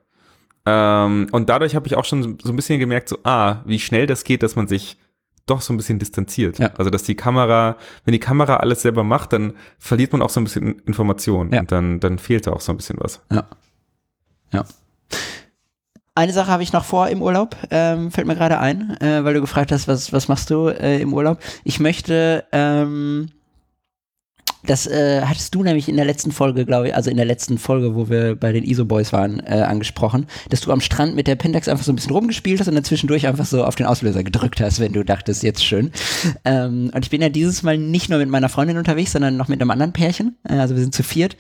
Ähm, 0.64 1.28
und 1.30 1.48
dadurch 1.48 1.74
habe 1.76 1.86
ich 1.86 1.94
auch 1.96 2.04
schon 2.06 2.38
so 2.42 2.50
ein 2.52 2.56
bisschen 2.56 2.80
gemerkt, 2.80 3.08
so, 3.10 3.18
ah, 3.22 3.56
wie 3.66 3.78
schnell 3.78 4.06
das 4.06 4.24
geht, 4.24 4.42
dass 4.42 4.56
man 4.56 4.66
sich 4.66 4.96
doch 5.46 5.60
so 5.60 5.72
ein 5.72 5.76
bisschen 5.76 5.98
distanziert. 5.98 6.58
Ja. 6.58 6.72
Also, 6.76 6.90
dass 6.90 7.04
die 7.04 7.14
Kamera, 7.14 7.76
wenn 8.04 8.12
die 8.12 8.20
Kamera 8.20 8.56
alles 8.56 8.82
selber 8.82 9.04
macht, 9.04 9.32
dann 9.32 9.54
verliert 9.78 10.12
man 10.12 10.22
auch 10.22 10.30
so 10.30 10.40
ein 10.40 10.44
bisschen 10.44 10.80
Information. 10.80 11.52
Ja. 11.52 11.60
Und 11.60 11.72
dann, 11.72 12.00
dann 12.00 12.18
fehlt 12.18 12.46
da 12.46 12.52
auch 12.52 12.60
so 12.60 12.72
ein 12.72 12.76
bisschen 12.76 12.98
was. 13.00 13.20
Ja. 13.32 13.44
Ja. 14.52 14.64
Eine 16.14 16.32
Sache 16.32 16.50
habe 16.50 16.62
ich 16.62 16.72
noch 16.72 16.84
vor 16.84 17.08
im 17.08 17.20
Urlaub, 17.20 17.56
ähm, 17.70 18.10
fällt 18.10 18.26
mir 18.26 18.34
gerade 18.34 18.58
ein, 18.58 18.96
äh, 19.02 19.22
weil 19.22 19.34
du 19.34 19.42
gefragt 19.42 19.70
hast, 19.70 19.86
was, 19.86 20.14
was 20.14 20.28
machst 20.28 20.48
du 20.48 20.68
äh, 20.68 20.98
im 21.00 21.12
Urlaub? 21.12 21.38
Ich 21.62 21.78
möchte, 21.78 22.44
ähm, 22.52 23.30
das 24.66 24.86
äh, 24.86 25.22
hattest 25.22 25.54
du 25.54 25.62
nämlich 25.62 25.88
in 25.88 25.96
der 25.96 26.04
letzten 26.04 26.32
Folge, 26.32 26.64
glaube 26.64 26.88
ich, 26.88 26.94
also 26.94 27.10
in 27.10 27.16
der 27.16 27.26
letzten 27.26 27.58
Folge, 27.58 27.94
wo 27.94 28.08
wir 28.08 28.36
bei 28.36 28.52
den 28.52 28.64
ISO 28.64 28.84
Boys 28.84 29.12
waren, 29.12 29.40
äh, 29.40 29.64
angesprochen, 29.66 30.26
dass 30.50 30.60
du 30.60 30.72
am 30.72 30.80
Strand 30.80 31.14
mit 31.14 31.26
der 31.26 31.36
Pentax 31.36 31.68
einfach 31.68 31.84
so 31.84 31.92
ein 31.92 31.96
bisschen 31.96 32.12
rumgespielt 32.12 32.60
hast 32.60 32.68
und 32.68 32.74
dann 32.74 32.84
zwischendurch 32.84 33.26
einfach 33.26 33.46
so 33.46 33.64
auf 33.64 33.74
den 33.74 33.86
Auslöser 33.86 34.24
gedrückt 34.24 34.60
hast, 34.60 34.80
wenn 34.80 34.92
du 34.92 35.04
dachtest, 35.04 35.42
jetzt 35.42 35.64
schön. 35.64 35.90
Ähm, 36.44 36.90
und 36.94 37.04
ich 37.04 37.10
bin 37.10 37.22
ja 37.22 37.28
dieses 37.28 37.62
Mal 37.62 37.78
nicht 37.78 38.08
nur 38.08 38.18
mit 38.18 38.28
meiner 38.28 38.48
Freundin 38.48 38.76
unterwegs, 38.76 39.12
sondern 39.12 39.36
noch 39.36 39.48
mit 39.48 39.60
einem 39.60 39.70
anderen 39.70 39.92
Pärchen. 39.92 40.36
Äh, 40.48 40.54
also 40.54 40.74
wir 40.74 40.82
sind 40.82 40.94
zu 40.94 41.02
viert. 41.02 41.36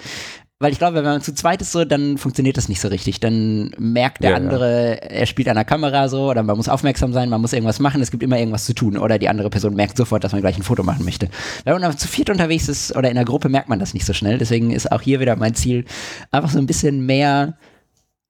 Weil 0.58 0.72
ich 0.72 0.78
glaube, 0.78 0.96
wenn 0.96 1.04
man 1.04 1.20
zu 1.20 1.34
zweit 1.34 1.60
ist 1.60 1.72
so, 1.72 1.84
dann 1.84 2.16
funktioniert 2.16 2.56
das 2.56 2.70
nicht 2.70 2.80
so 2.80 2.88
richtig. 2.88 3.20
Dann 3.20 3.72
merkt 3.76 4.22
der 4.22 4.30
Ja, 4.30 4.36
ja. 4.38 4.42
andere, 4.42 5.02
er 5.02 5.26
spielt 5.26 5.48
an 5.48 5.56
der 5.56 5.66
Kamera 5.66 6.08
so, 6.08 6.30
oder 6.30 6.42
man 6.42 6.56
muss 6.56 6.70
aufmerksam 6.70 7.12
sein, 7.12 7.28
man 7.28 7.42
muss 7.42 7.52
irgendwas 7.52 7.78
machen, 7.78 8.00
es 8.00 8.10
gibt 8.10 8.22
immer 8.22 8.38
irgendwas 8.38 8.64
zu 8.64 8.72
tun. 8.72 8.96
Oder 8.96 9.18
die 9.18 9.28
andere 9.28 9.50
Person 9.50 9.74
merkt 9.74 9.98
sofort, 9.98 10.24
dass 10.24 10.32
man 10.32 10.40
gleich 10.40 10.56
ein 10.56 10.62
Foto 10.62 10.82
machen 10.82 11.04
möchte. 11.04 11.28
Wenn 11.64 11.78
man 11.78 11.98
zu 11.98 12.08
viert 12.08 12.30
unterwegs 12.30 12.68
ist 12.68 12.96
oder 12.96 13.10
in 13.10 13.16
der 13.16 13.26
Gruppe, 13.26 13.50
merkt 13.50 13.68
man 13.68 13.78
das 13.78 13.92
nicht 13.92 14.06
so 14.06 14.14
schnell. 14.14 14.38
Deswegen 14.38 14.70
ist 14.70 14.90
auch 14.90 15.02
hier 15.02 15.20
wieder 15.20 15.36
mein 15.36 15.54
Ziel, 15.54 15.84
einfach 16.30 16.50
so 16.50 16.58
ein 16.58 16.66
bisschen 16.66 17.04
mehr 17.04 17.58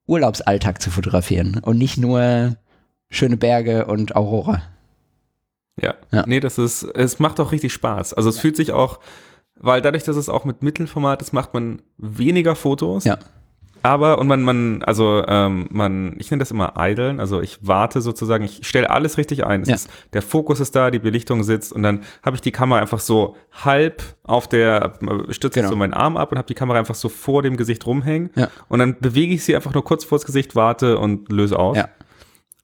Urlaubsalltag 0.08 0.82
zu 0.82 0.90
fotografieren 0.90 1.60
und 1.62 1.78
nicht 1.78 1.96
nur 1.96 2.56
schöne 3.08 3.36
Berge 3.36 3.86
und 3.86 4.16
Aurora. 4.16 4.62
Ja. 5.80 5.94
Ja. 6.10 6.24
Nee, 6.26 6.40
das 6.40 6.58
ist, 6.58 6.82
es 6.82 7.18
macht 7.20 7.38
auch 7.38 7.52
richtig 7.52 7.72
Spaß. 7.72 8.14
Also 8.14 8.28
es 8.30 8.38
fühlt 8.40 8.56
sich 8.56 8.72
auch, 8.72 8.98
weil 9.58 9.80
dadurch, 9.82 10.04
dass 10.04 10.16
es 10.16 10.28
auch 10.28 10.44
mit 10.44 10.62
Mittelformat 10.62 11.22
ist, 11.22 11.32
macht 11.32 11.54
man 11.54 11.82
weniger 11.98 12.54
Fotos. 12.54 13.04
Ja. 13.04 13.18
Aber, 13.82 14.18
und 14.18 14.26
man, 14.26 14.42
man, 14.42 14.82
also 14.82 15.22
ähm, 15.28 15.68
man, 15.70 16.16
ich 16.18 16.30
nenne 16.32 16.40
das 16.40 16.50
immer 16.50 16.74
Idlen, 16.76 17.20
also 17.20 17.40
ich 17.40 17.58
warte 17.62 18.00
sozusagen, 18.00 18.44
ich 18.44 18.66
stelle 18.66 18.90
alles 18.90 19.16
richtig 19.16 19.46
ein. 19.46 19.62
Ja. 19.64 19.76
ist, 19.76 19.88
der 20.12 20.22
Fokus 20.22 20.58
ist 20.58 20.74
da, 20.74 20.90
die 20.90 20.98
Belichtung 20.98 21.44
sitzt 21.44 21.72
und 21.72 21.84
dann 21.84 22.00
habe 22.24 22.34
ich 22.34 22.42
die 22.42 22.50
Kamera 22.50 22.80
einfach 22.80 22.98
so 22.98 23.36
halb 23.52 24.02
auf 24.24 24.48
der, 24.48 24.94
äh, 25.02 25.32
stütze 25.32 25.60
Genau. 25.60 25.70
so 25.70 25.76
meinen 25.76 25.94
Arm 25.94 26.16
ab 26.16 26.32
und 26.32 26.38
habe 26.38 26.48
die 26.48 26.54
Kamera 26.54 26.80
einfach 26.80 26.96
so 26.96 27.08
vor 27.08 27.42
dem 27.42 27.56
Gesicht 27.56 27.86
rumhängen. 27.86 28.30
Ja. 28.34 28.48
Und 28.68 28.80
dann 28.80 28.98
bewege 28.98 29.32
ich 29.34 29.44
sie 29.44 29.54
einfach 29.54 29.72
nur 29.72 29.84
kurz 29.84 30.04
vors 30.04 30.24
Gesicht, 30.26 30.56
warte 30.56 30.98
und 30.98 31.30
löse 31.30 31.56
aus. 31.56 31.76
Ja. 31.76 31.88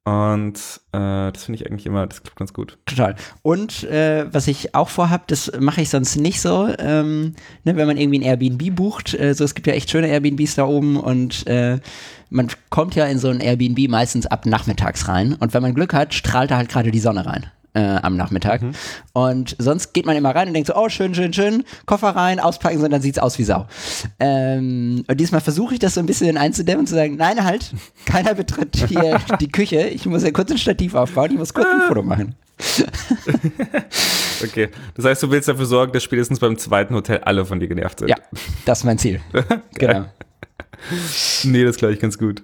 Und 0.04 0.58
äh, 0.90 1.30
das 1.30 1.44
finde 1.44 1.60
ich 1.60 1.66
eigentlich 1.70 1.86
immer, 1.86 2.06
das 2.08 2.22
klappt 2.22 2.36
ganz 2.36 2.52
gut. 2.52 2.76
Total. 2.86 3.14
Und 3.42 3.84
äh, 3.84 4.26
was 4.32 4.48
ich 4.48 4.74
auch 4.74 4.88
vorhab, 4.88 5.28
das 5.28 5.52
mache 5.60 5.82
ich 5.82 5.90
sonst 5.90 6.16
nicht 6.16 6.40
so, 6.40 6.68
ähm, 6.78 7.34
ne, 7.62 7.76
wenn 7.76 7.86
man 7.86 7.96
irgendwie 7.96 8.18
ein 8.18 8.22
Airbnb 8.22 8.74
bucht, 8.74 9.14
äh, 9.14 9.32
so 9.34 9.44
es 9.44 9.54
gibt 9.54 9.68
ja 9.68 9.74
echt 9.74 9.90
schöne 9.90 10.08
Airbnbs 10.08 10.56
da 10.56 10.64
oben 10.64 10.96
und 10.96 11.46
äh, 11.46 11.78
man 12.30 12.48
kommt 12.70 12.96
ja 12.96 13.06
in 13.06 13.18
so 13.18 13.28
ein 13.28 13.40
Airbnb 13.40 13.88
meistens 13.88 14.26
ab 14.26 14.44
nachmittags 14.44 15.06
rein 15.06 15.34
und 15.34 15.54
wenn 15.54 15.62
man 15.62 15.74
Glück 15.74 15.94
hat, 15.94 16.14
strahlt 16.14 16.50
da 16.50 16.56
halt 16.56 16.68
gerade 16.68 16.90
die 16.90 16.98
Sonne 16.98 17.24
rein. 17.24 17.46
Äh, 17.74 17.80
am 18.02 18.18
Nachmittag. 18.18 18.60
Und 19.14 19.56
sonst 19.58 19.94
geht 19.94 20.04
man 20.04 20.14
immer 20.14 20.34
rein 20.34 20.48
und 20.48 20.52
denkt 20.52 20.66
so, 20.66 20.76
oh, 20.76 20.90
schön, 20.90 21.14
schön, 21.14 21.32
schön, 21.32 21.64
Koffer 21.86 22.10
rein, 22.10 22.38
auspacken, 22.38 22.74
sondern 22.74 22.92
dann 22.92 23.00
sieht's 23.00 23.18
aus 23.18 23.38
wie 23.38 23.44
Sau. 23.44 23.66
Ähm, 24.20 25.04
und 25.08 25.18
diesmal 25.18 25.40
versuche 25.40 25.72
ich 25.72 25.80
das 25.80 25.94
so 25.94 26.00
ein 26.00 26.04
bisschen 26.04 26.36
einzudämmen 26.36 26.80
und 26.80 26.86
zu 26.86 26.94
sagen, 26.94 27.16
nein, 27.16 27.42
halt, 27.42 27.72
keiner 28.04 28.34
betritt 28.34 28.76
hier 28.88 29.18
die 29.40 29.48
Küche, 29.48 29.88
ich 29.88 30.04
muss 30.04 30.22
ja 30.22 30.32
kurz 30.32 30.50
ein 30.50 30.58
Stativ 30.58 30.94
aufbauen, 30.94 31.30
ich 31.30 31.38
muss 31.38 31.54
kurz 31.54 31.66
ein 31.66 31.88
Foto 31.88 32.02
machen. 32.02 32.34
Okay. 34.42 34.68
Das 34.94 35.04
heißt, 35.04 35.22
du 35.22 35.30
willst 35.30 35.48
dafür 35.48 35.66
sorgen, 35.66 35.92
dass 35.92 36.02
spätestens 36.02 36.40
beim 36.40 36.58
zweiten 36.58 36.94
Hotel 36.94 37.18
alle 37.18 37.44
von 37.44 37.60
dir 37.60 37.68
genervt 37.68 38.00
sind. 38.00 38.08
Ja, 38.08 38.16
das 38.64 38.78
ist 38.80 38.84
mein 38.84 38.98
Ziel. 38.98 39.20
genau. 39.74 40.06
Nee, 41.44 41.64
das 41.64 41.76
glaube 41.76 41.94
ich 41.94 42.00
ganz 42.00 42.18
gut. 42.18 42.42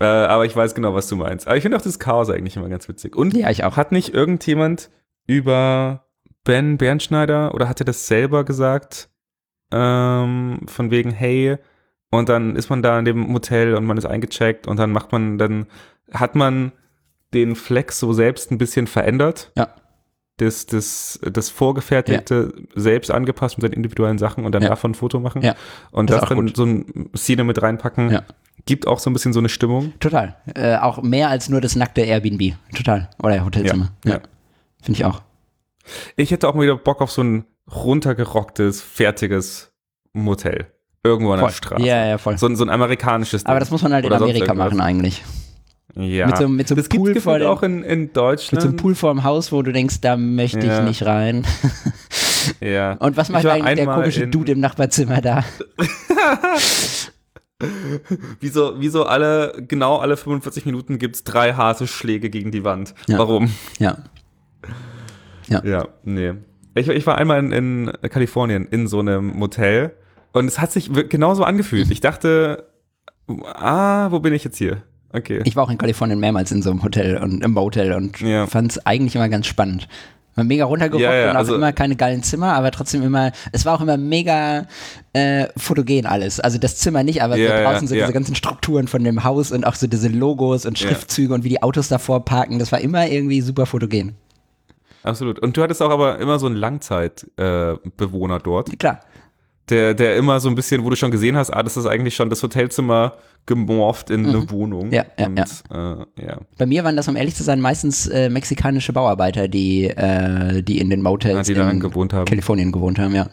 Äh, 0.00 0.04
aber 0.04 0.44
ich 0.46 0.54
weiß 0.54 0.74
genau, 0.74 0.94
was 0.94 1.08
du 1.08 1.16
meinst. 1.16 1.46
Aber 1.46 1.56
ich 1.56 1.62
finde 1.62 1.76
auch 1.76 1.82
das 1.82 1.98
Chaos 1.98 2.30
eigentlich 2.30 2.56
immer 2.56 2.68
ganz 2.68 2.88
witzig. 2.88 3.16
Und 3.16 3.34
Ja, 3.36 3.50
ich 3.50 3.64
auch. 3.64 3.76
hat 3.76 3.90
nicht 3.92 4.14
irgendjemand 4.14 4.90
über 5.26 6.04
Ben 6.44 6.78
Bernschneider 6.78 7.52
oder 7.54 7.68
hat 7.68 7.80
er 7.80 7.84
das 7.84 8.06
selber 8.06 8.44
gesagt? 8.44 9.10
Ähm, 9.70 10.60
von 10.66 10.90
wegen, 10.90 11.10
hey, 11.10 11.56
und 12.10 12.28
dann 12.30 12.56
ist 12.56 12.70
man 12.70 12.80
da 12.82 12.98
in 12.98 13.04
dem 13.04 13.32
Hotel 13.34 13.74
und 13.74 13.84
man 13.84 13.98
ist 13.98 14.06
eingecheckt 14.06 14.66
und 14.66 14.78
dann 14.78 14.92
macht 14.92 15.12
man, 15.12 15.36
dann 15.36 15.66
hat 16.12 16.34
man 16.34 16.72
den 17.34 17.54
Flex 17.54 18.00
so 18.00 18.14
selbst 18.14 18.50
ein 18.50 18.56
bisschen 18.58 18.86
verändert. 18.86 19.52
Ja. 19.56 19.68
Das, 20.38 20.64
das, 20.66 21.18
das 21.30 21.50
Vorgefertigte 21.50 22.54
selbst 22.74 23.10
angepasst 23.10 23.58
mit 23.58 23.62
seinen 23.62 23.72
individuellen 23.76 24.18
Sachen 24.18 24.46
und 24.46 24.52
dann 24.54 24.62
Ja. 24.62 24.68
davon 24.70 24.92
ein 24.92 24.94
Foto 24.94 25.18
machen. 25.20 25.42
Ja. 25.42 25.54
Und 25.90 26.08
Das 26.10 26.20
das, 26.20 26.28
dann 26.30 26.38
gut. 26.46 26.56
so 26.56 26.64
ein 26.64 27.10
Szene 27.16 27.44
mit 27.44 27.60
reinpacken. 27.60 28.10
Ja. 28.10 28.22
Gibt 28.66 28.86
auch 28.86 28.98
so 28.98 29.08
ein 29.08 29.12
bisschen 29.12 29.32
so 29.32 29.38
eine 29.38 29.48
Stimmung. 29.48 29.92
Total. 30.00 30.36
Äh, 30.54 30.76
auch 30.76 31.02
mehr 31.02 31.28
als 31.30 31.48
nur 31.48 31.60
das 31.60 31.74
nackte 31.76 32.02
Airbnb. 32.02 32.54
Total. 32.74 33.08
Oder 33.22 33.44
Hotelzimmer. 33.44 33.92
Ja, 34.04 34.12
ja. 34.14 34.20
Finde 34.82 34.98
ich 34.98 35.04
auch. 35.04 35.22
Ich 36.16 36.30
hätte 36.30 36.48
auch 36.48 36.54
mal 36.54 36.62
wieder 36.62 36.76
Bock 36.76 37.00
auf 37.00 37.10
so 37.10 37.22
ein 37.22 37.44
runtergerocktes, 37.74 38.82
fertiges 38.82 39.70
Motel. 40.12 40.66
Irgendwo 41.04 41.32
an 41.32 41.38
der 41.38 41.48
Voll. 41.48 41.54
Straße. 41.56 41.84
Ja, 41.86 42.04
ja, 42.06 42.18
voll. 42.18 42.36
So, 42.36 42.46
ein- 42.46 42.56
so 42.56 42.64
ein 42.64 42.70
amerikanisches 42.70 43.46
Aber 43.46 43.54
Ding. 43.54 43.60
das 43.60 43.70
muss 43.70 43.82
man 43.82 43.92
halt 43.94 44.04
in 44.04 44.10
Oder 44.10 44.18
sonst 44.18 44.30
Amerika 44.32 44.52
machen 44.54 44.80
eigentlich. 44.80 45.22
Ja. 45.94 46.26
Mit 46.26 46.36
so, 46.36 46.48
mit 46.48 46.68
so 46.68 46.74
einem 46.74 46.82
das 46.82 46.88
gibt 46.90 47.02
Pool 47.02 47.16
es 47.16 47.22
vor 47.24 47.38
dem, 47.38 47.48
auch 47.48 47.62
in, 47.62 47.82
in 47.82 48.00
mit 48.02 48.16
Deutschland. 48.16 48.60
so 48.62 48.68
einem 48.68 48.76
Pool 48.76 48.94
vor 48.94 49.12
dem 49.14 49.24
Haus, 49.24 49.50
wo 49.52 49.62
du 49.62 49.72
denkst, 49.72 50.00
da 50.02 50.16
möchte 50.16 50.66
Ja. 50.66 50.78
ich 50.80 50.84
nicht 50.84 51.06
rein. 51.06 51.46
Ja. 52.60 52.92
Und 52.94 53.16
was 53.16 53.30
macht 53.30 53.46
eigentlich 53.46 53.76
der 53.76 53.86
komische 53.86 54.24
in- 54.24 54.30
Dude 54.30 54.52
im 54.52 54.60
Nachbarzimmer 54.60 55.20
da? 55.20 55.44
Wieso, 58.40 58.74
wieso 58.78 59.04
alle, 59.06 59.52
genau 59.66 59.96
alle 59.96 60.16
45 60.16 60.64
Minuten 60.64 60.98
gibt's 60.98 61.24
drei 61.24 61.54
harte 61.54 61.86
Schläge 61.88 62.30
gegen 62.30 62.52
die 62.52 62.62
Wand? 62.64 62.94
Ja. 63.08 63.18
Warum? 63.18 63.50
Ja. 63.78 63.98
Ja, 65.48 65.88
nee. 66.04 66.34
Ich, 66.74 66.88
ich 66.88 67.06
war 67.06 67.18
einmal 67.18 67.38
in, 67.40 67.52
in 67.52 67.92
Kalifornien 68.10 68.66
in 68.66 68.86
so 68.86 69.00
einem 69.00 69.26
Motel 69.36 69.92
und 70.32 70.44
es 70.46 70.60
hat 70.60 70.70
sich 70.70 70.90
genauso 71.08 71.42
angefühlt. 71.42 71.90
Ich 71.90 72.00
dachte, 72.00 72.68
ah, 73.54 74.10
wo 74.12 74.20
bin 74.20 74.34
ich 74.34 74.44
jetzt 74.44 74.58
hier? 74.58 74.82
Okay. 75.12 75.40
Ich 75.44 75.56
war 75.56 75.64
auch 75.64 75.70
in 75.70 75.78
Kalifornien 75.78 76.20
mehrmals 76.20 76.52
in 76.52 76.62
so 76.62 76.70
einem 76.70 76.82
Hotel 76.82 77.16
und 77.16 77.42
im 77.42 77.52
Motel 77.52 77.94
und 77.94 78.20
Ja. 78.20 78.46
fand 78.46 78.72
es 78.72 78.86
eigentlich 78.86 79.16
immer 79.16 79.30
ganz 79.30 79.46
spannend. 79.46 79.88
Mega 80.44 80.64
runtergerockt 80.64 81.02
Ja, 81.02 81.14
ja, 81.14 81.30
und 81.30 81.36
auch 81.36 81.40
also- 81.40 81.54
immer 81.54 81.72
keine 81.72 81.96
geilen 81.96 82.22
Zimmer, 82.22 82.54
aber 82.54 82.70
trotzdem 82.70 83.02
immer, 83.02 83.32
es 83.52 83.64
war 83.64 83.76
auch 83.76 83.80
immer 83.80 83.96
mega 83.96 84.66
äh, 85.12 85.46
fotogen 85.56 86.06
alles. 86.06 86.40
Also 86.40 86.58
das 86.58 86.76
Zimmer 86.76 87.02
nicht, 87.02 87.22
aber 87.22 87.36
Ja, 87.36 87.58
so 87.58 87.64
draußen 87.64 87.88
so 87.88 87.94
diese 87.94 88.12
ganzen 88.12 88.34
Strukturen 88.34 88.88
von 88.88 89.04
dem 89.04 89.24
Haus 89.24 89.52
und 89.52 89.66
auch 89.66 89.74
so 89.74 89.86
diese 89.86 90.08
Logos 90.08 90.66
und. 90.66 90.78
Schriftzüge 90.78 91.34
und 91.34 91.44
wie 91.44 91.50
die 91.50 91.62
Autos 91.62 91.88
davor 91.88 92.24
parken, 92.24 92.58
das 92.58 92.72
war 92.72 92.80
immer 92.80 93.06
irgendwie 93.08 93.40
super 93.40 93.66
fotogen. 93.66 94.14
Absolut. 95.02 95.38
Und 95.38 95.56
du 95.56 95.62
hattest 95.62 95.80
auch 95.82 95.90
aber 95.90 96.18
immer 96.18 96.38
so 96.38 96.46
einen 96.46 96.56
Langzeitbewohner 96.56 98.36
äh, 98.36 98.42
dort, 98.42 98.78
Klar. 98.78 99.00
Der, 99.70 99.94
der 99.94 100.16
immer 100.16 100.40
so 100.40 100.48
ein 100.48 100.54
bisschen, 100.54 100.84
wo 100.84 100.90
du 100.90 100.96
schon 100.96 101.10
gesehen 101.10 101.36
hast, 101.36 101.50
ah, 101.50 101.62
das 101.62 101.76
ist 101.76 101.86
eigentlich 101.86 102.14
schon 102.16 102.30
das 102.30 102.42
Hotelzimmer 102.42 103.14
gemorpht 103.46 104.10
in 104.10 104.26
eine 104.26 104.50
Wohnung. 104.50 104.88
Mhm. 104.88 104.92
Ja, 104.92 105.04
ja, 105.18 105.26
Und, 105.26 105.38
Äh, 105.38 106.24
ja. 106.26 106.38
Bei 106.58 106.66
mir 106.66 106.84
waren 106.84 106.96
das, 106.96 107.08
um 107.08 107.16
ehrlich 107.16 107.34
zu 107.34 107.42
sein, 107.44 107.60
meistens 107.60 108.06
äh, 108.06 108.28
mexikanische 108.28 108.92
Bauarbeiter, 108.92 109.48
die, 109.48 109.84
äh, 109.84 110.62
die 110.62 110.78
in 110.78 110.90
den 110.90 111.00
Motels 111.02 111.38
Ah, 111.38 111.42
die 111.54 111.58
in 111.58 111.80
gewohnt 111.80 112.12
haben. 112.12 112.26
Kalifornien 112.26 112.72
gewohnt 112.72 112.98
haben, 112.98 113.14
ja. 113.14 113.28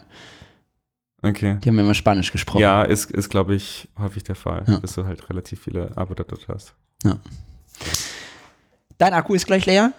Okay. 1.22 1.58
Die 1.62 1.68
haben 1.68 1.78
immer 1.78 1.94
Spanisch 1.94 2.30
gesprochen. 2.32 2.60
Ja, 2.60 2.82
ist, 2.82 3.10
ist 3.10 3.28
glaube 3.30 3.54
ich, 3.54 3.88
häufig 3.98 4.22
der 4.24 4.36
Fall, 4.36 4.64
Ja. 4.66 4.78
dass 4.78 4.94
du 4.94 5.04
halt 5.06 5.28
relativ 5.28 5.60
viele 5.62 5.90
Arbeiter 5.96 6.24
dort 6.24 6.46
hast. 6.48 6.74
Dein 8.98 9.12
Akku 9.12 9.34
ist 9.34 9.46
gleich 9.46 9.66
leer. 9.66 9.92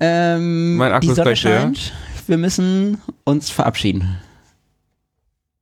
Ähm, 0.00 0.76
Mein 0.76 0.92
Akku 0.92 1.10
ist 1.10 1.20
gleich 1.20 1.42
leer. 1.42 1.60
scheint. 1.60 1.92
Wir 2.26 2.38
müssen 2.38 3.00
uns 3.24 3.50
verabschieden. 3.50 4.18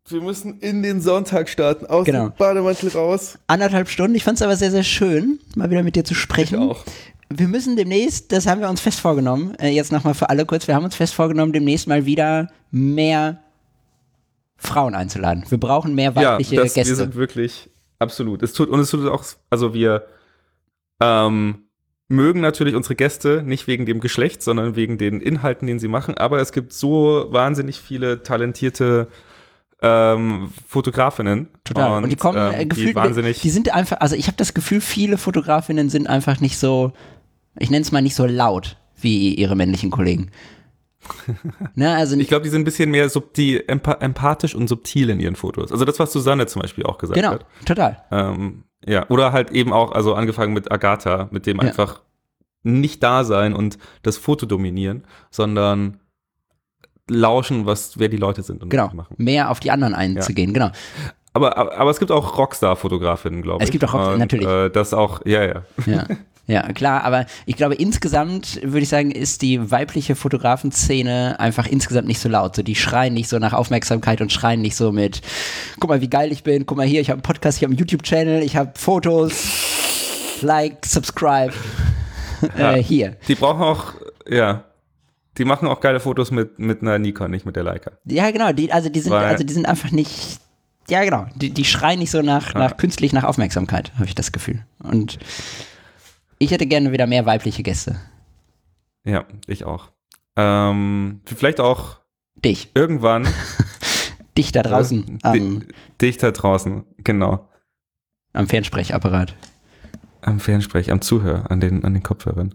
Wir 0.09 0.20
müssen 0.20 0.61
in 0.61 0.83
den 0.85 1.01
Sonntag 1.01 1.49
starten, 1.49 1.87
aus 1.87 2.05
Genau. 2.07 2.28
dem 2.28 2.37
Bademantel 2.39 2.91
raus. 2.91 3.39
Anderthalb 3.49 3.89
Stunden. 3.89 4.15
Ich 4.15 4.23
fand 4.24 4.39
es 4.39 4.43
aber 4.43 4.57
sehr, 4.57 4.70
sehr 4.70 4.85
schön, 4.85 5.41
mal 5.57 5.69
wieder 5.70 5.83
mit 5.83 5.97
dir 5.97 6.05
zu 6.05 6.15
sprechen. 6.15 6.73
Wir 7.28 7.49
müssen 7.49 7.74
demnächst, 7.74 8.31
das 8.31 8.47
haben 8.47 8.61
wir 8.61 8.69
uns 8.70 8.81
fest 8.81 9.01
vorgenommen, 9.01 9.57
äh, 9.59 9.69
jetzt 9.70 9.91
nochmal 9.91 10.15
für 10.15 10.31
alle 10.31 10.47
kurz, 10.47 10.69
wir 10.69 10.77
haben 10.77 10.85
uns 10.85 10.95
fest 10.95 11.12
vorgenommen, 11.12 11.53
demnächst 11.53 11.89
mal 11.89 12.07
wieder 12.07 12.49
mehr 12.70 13.41
Frauen 14.57 14.95
einzuladen. 14.95 15.45
Wir 15.49 15.59
brauchen 15.59 15.97
mehr 15.97 16.12
Ja, 16.15 16.33
weibliche 16.35 16.55
das, 16.55 16.77
wir 16.77 16.83
Gäste. 16.85 16.95
sind 16.95 17.16
wirklich 17.16 17.69
absolut. 17.99 18.45
Es 18.45 18.53
tut 18.53 18.69
und 18.69 18.78
es 18.78 18.91
tut 18.91 19.09
auch, 19.09 19.24
also 19.51 19.74
wir 19.74 20.07
ähm, 21.01 21.65
mögen 22.07 22.41
natürlich 22.41 22.77
unsere 22.77 22.95
Gäste 22.95 23.43
nicht 23.45 23.66
wegen 23.66 23.87
dem 23.87 23.99
Geschlecht, 23.99 24.41
sondern 24.41 24.77
wegen 24.77 24.97
den 24.97 25.20
Inhalten, 25.20 25.66
den 25.66 25.81
sie 25.81 25.89
machen. 25.89 26.16
Aber 26.16 26.41
es 26.41 26.53
gibt 26.53 26.73
so 26.73 27.27
wahnsinnig 27.31 27.81
viele 27.81 28.23
talentierte 28.23 29.09
ähm, 29.82 30.53
Fotografinnen. 30.66 31.48
Total. 31.65 32.03
Und, 32.03 32.11
die 32.11 32.16
kommen 32.16 32.39
ähm, 32.39 32.61
äh, 32.61 32.66
gefühlt, 32.66 32.90
die 32.90 32.94
wahnsinnig. 32.94 33.40
die 33.40 33.51
sind 33.51 33.74
einfach, 33.74 34.01
also 34.01 34.16
ich 34.16 34.27
habe 34.27 34.36
das 34.36 34.55
Gefühl, 34.55 34.81
viele 34.81 35.19
Fotografinnen 35.19 35.90
sind 35.90 36.09
einfach 36.09 36.40
nicht 36.40 36.59
so, 36.59 36.93
ich 37.59 37.70
nenne 37.70 37.82
es 37.82 37.93
mal 37.93 38.03
nicht 38.03 38.15
so 38.15 38.27
laut 38.27 38.77
wie 39.01 39.35
ihre 39.35 39.57
männlichen 39.57 39.90
Kollegen. 39.90 40.31
ne, 41.74 41.94
also 41.94 42.16
ich 42.16 42.28
glaube, 42.28 42.44
die 42.44 42.51
sind 42.51 42.62
ein 42.62 42.65
bisschen 42.65 42.90
mehr 42.90 43.09
subtil, 43.09 43.62
empa 43.69 43.93
empathisch 43.93 44.55
und 44.55 44.69
subtil 44.69 45.11
in 45.11 45.20
ihren 45.20 45.36
Fotos. 45.36 45.70
Also 45.70 45.85
das, 45.85 45.98
was 45.98 46.12
Susanne 46.12 46.47
zum 46.47 46.62
Beispiel 46.62 46.85
auch 46.85 46.98
gesagt 46.98 47.16
genau, 47.16 47.32
hat. 47.32 47.47
total. 47.65 48.03
Ähm, 48.11 48.65
ja, 48.85 49.09
oder 49.09 49.32
halt 49.32 49.51
eben 49.51 49.73
auch, 49.73 49.93
also 49.93 50.15
angefangen 50.15 50.53
mit 50.53 50.73
Agatha, 50.73 51.28
mit 51.31 51.47
dem 51.47 51.59
Ja. 51.59 51.65
einfach 51.65 52.03
nicht 52.62 53.03
da 53.03 53.24
sein 53.24 53.55
und 53.55 53.78
das 54.03 54.16
Foto 54.16 54.47
dominieren, 54.47 55.05
sondern 55.31 56.01
lauschen, 57.09 57.66
was, 57.66 57.99
wer 57.99 58.09
die 58.09 58.16
Leute 58.16 58.43
sind 58.43 58.62
und 58.62 58.69
was 58.69 58.70
Genau. 58.70 58.89
sie 58.91 58.97
machen. 58.97 59.15
Mehr 59.19 59.51
auf 59.51 59.61
die 59.61 59.70
anderen 59.70 59.95
einzugehen, 59.95 60.53
genau. 60.53 60.70
Aber, 61.33 61.57
aber, 61.57 61.77
aber 61.78 61.91
es 61.91 61.99
gibt 61.99 62.11
auch 62.11 62.39
Rockstar-Fotografinnen, 62.39 63.43
glaube 63.43 63.62
ich. 63.62 63.69
Es 63.69 63.70
gibt 63.73 63.85
auch 63.85 63.95
Rockstar- 63.95 64.12
Und, 64.15 64.19
natürlich. 64.20 64.47
Äh, 64.49 64.70
das 64.70 64.95
auch, 64.95 65.20
ja, 65.27 65.45
ja. 65.45 65.62
Ja. 65.87 66.05
Ja, 66.49 66.62
klar, 66.73 67.03
aber 67.03 67.27
ich 67.45 67.57
glaube, 67.57 67.74
insgesamt 67.74 68.61
würde 68.62 68.78
ich 68.78 68.89
sagen, 68.89 69.11
ist 69.11 69.43
die 69.43 69.69
weibliche 69.73 70.15
Fotografenszene 70.15 71.41
einfach 71.41 71.66
insgesamt 71.66 72.07
nicht 72.07 72.20
so 72.20 72.28
laut. 72.28 72.55
So, 72.55 72.62
die 72.62 72.77
schreien 72.77 73.15
nicht 73.15 73.28
so 73.28 73.41
nach 73.41 73.53
Aufmerksamkeit 73.53 74.20
und 74.20 74.33
schreien 74.33 74.62
nicht 74.62 74.77
so 74.77 74.93
mit, 74.93 75.23
guck 75.81 75.91
mal, 75.91 76.01
wie 76.01 76.09
geil 76.09 76.31
ich 76.31 76.45
bin, 76.45 76.65
guck 76.65 76.77
mal 76.77 76.87
hier, 76.87 77.01
ich 77.01 77.09
habe 77.11 77.16
einen 77.16 77.23
Podcast, 77.23 77.59
ich 77.59 77.65
habe 77.65 77.73
einen 77.73 77.78
YouTube-Channel, 77.81 78.43
ich 78.45 78.57
habe 78.57 78.70
Fotos, 78.77 79.45
like, 80.43 80.87
subscribe, 80.87 81.53
äh, 82.57 82.81
hier. 82.81 83.16
Die 83.27 83.35
brauchen 83.35 83.62
auch, 83.62 83.95
ja, 84.31 84.62
die 85.38 85.44
machen 85.44 85.68
auch 85.68 85.80
geile 85.80 86.00
Fotos 86.00 86.30
mit, 86.30 86.58
mit 86.58 86.82
einer 86.82 86.98
Nikon, 86.98 87.30
nicht 87.30 87.46
mit 87.46 87.56
der 87.56 87.62
Leica. 87.62 87.92
Ja, 88.04 88.30
genau, 88.30 88.52
die, 88.52 88.72
also 88.72 88.88
die 88.88 89.00
sind, 89.00 89.12
Weil- 89.12 89.24
also 89.26 89.44
die 89.44 89.52
sind 89.52 89.66
einfach 89.66 89.90
nicht, 89.90 90.40
ja 90.88 91.04
genau, 91.04 91.26
die, 91.34 91.50
die 91.50 91.64
schreien 91.64 91.98
nicht 91.98 92.10
so 92.10 92.22
nach, 92.22 92.54
Ja. 92.54 92.60
nach 92.60 92.76
künstlich 92.76 93.12
nach 93.12 93.24
Aufmerksamkeit, 93.24 93.92
habe 93.94 94.06
ich 94.06 94.14
das 94.14 94.32
Gefühl. 94.32 94.64
Und 94.78 95.18
ich 96.38 96.50
hätte 96.50 96.66
gerne 96.66 96.92
wieder 96.92 97.06
mehr 97.06 97.26
weibliche 97.26 97.62
Gäste. 97.62 97.96
Ja, 99.04 99.24
ich 99.46 99.64
auch. 99.64 99.88
Ähm, 100.36 101.20
vielleicht 101.24 101.60
auch 101.60 102.00
Dich, 102.44 102.70
irgendwann 102.74 103.26
dich 104.36 104.52
da 104.52 104.62
draußen. 104.62 105.06
Di- 105.06 105.18
am- 105.22 105.62
Dich 106.00 106.18
da 106.18 106.30
draußen, 106.30 106.84
genau. 106.98 107.48
Am 108.34 108.46
Fernsprechapparat. 108.48 109.34
Am 110.20 110.40
Fernsprech, 110.40 110.90
am 110.90 111.00
Zuhör, 111.00 111.50
an 111.50 111.60
den, 111.60 111.84
an 111.84 111.94
den 111.94 112.02
Kopfhörern. 112.02 112.54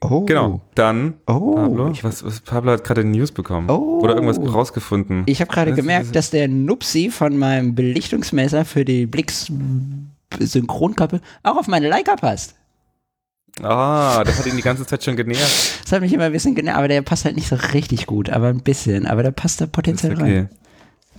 Oh. 0.00 0.20
Genau. 0.26 0.60
Dann, 0.74 1.14
Oh. 1.26 1.54
Pablo, 1.56 1.92
was, 2.02 2.24
was, 2.24 2.40
Pablo 2.40 2.72
hat 2.72 2.84
gerade 2.84 3.04
News 3.04 3.32
bekommen. 3.32 3.68
Oh. 3.70 4.00
Oder 4.02 4.14
irgendwas 4.14 4.38
rausgefunden. 4.38 5.24
Ich 5.26 5.40
habe 5.40 5.50
gerade 5.52 5.70
Das- 5.72 5.76
gemerkt, 5.76 6.06
das- 6.06 6.12
dass 6.12 6.30
der 6.30 6.48
Nupsi 6.48 7.10
von 7.10 7.36
meinem 7.36 7.74
Belichtungsmesser 7.74 8.64
für 8.64 8.84
die 8.84 9.06
Blix 9.06 9.50
Synchronkappe 10.38 11.20
auch 11.42 11.56
auf 11.56 11.68
meine 11.68 11.88
Leica 11.88 12.16
passt. 12.16 12.54
Ah, 13.62 14.22
das 14.24 14.38
hat 14.38 14.46
ihn 14.46 14.56
die 14.56 14.62
ganze 14.62 14.86
Zeit 14.86 15.02
schon 15.02 15.16
genervt. 15.16 15.80
Das 15.82 15.90
hat 15.92 16.00
mich 16.00 16.12
immer 16.12 16.24
ein 16.24 16.32
bisschen 16.32 16.54
genervt, 16.54 16.78
aber 16.78 16.86
der 16.88 17.02
passt 17.02 17.24
halt 17.24 17.34
nicht 17.34 17.48
so 17.48 17.56
richtig 17.56 18.06
gut, 18.06 18.30
aber 18.30 18.48
ein 18.48 18.60
bisschen. 18.60 19.06
Aber 19.06 19.22
der 19.24 19.32
passt 19.32 19.60
da 19.60 19.64
Ist 19.64 19.72
potenziell 19.72 20.12
okay. 20.12 20.22
rein. 20.22 20.50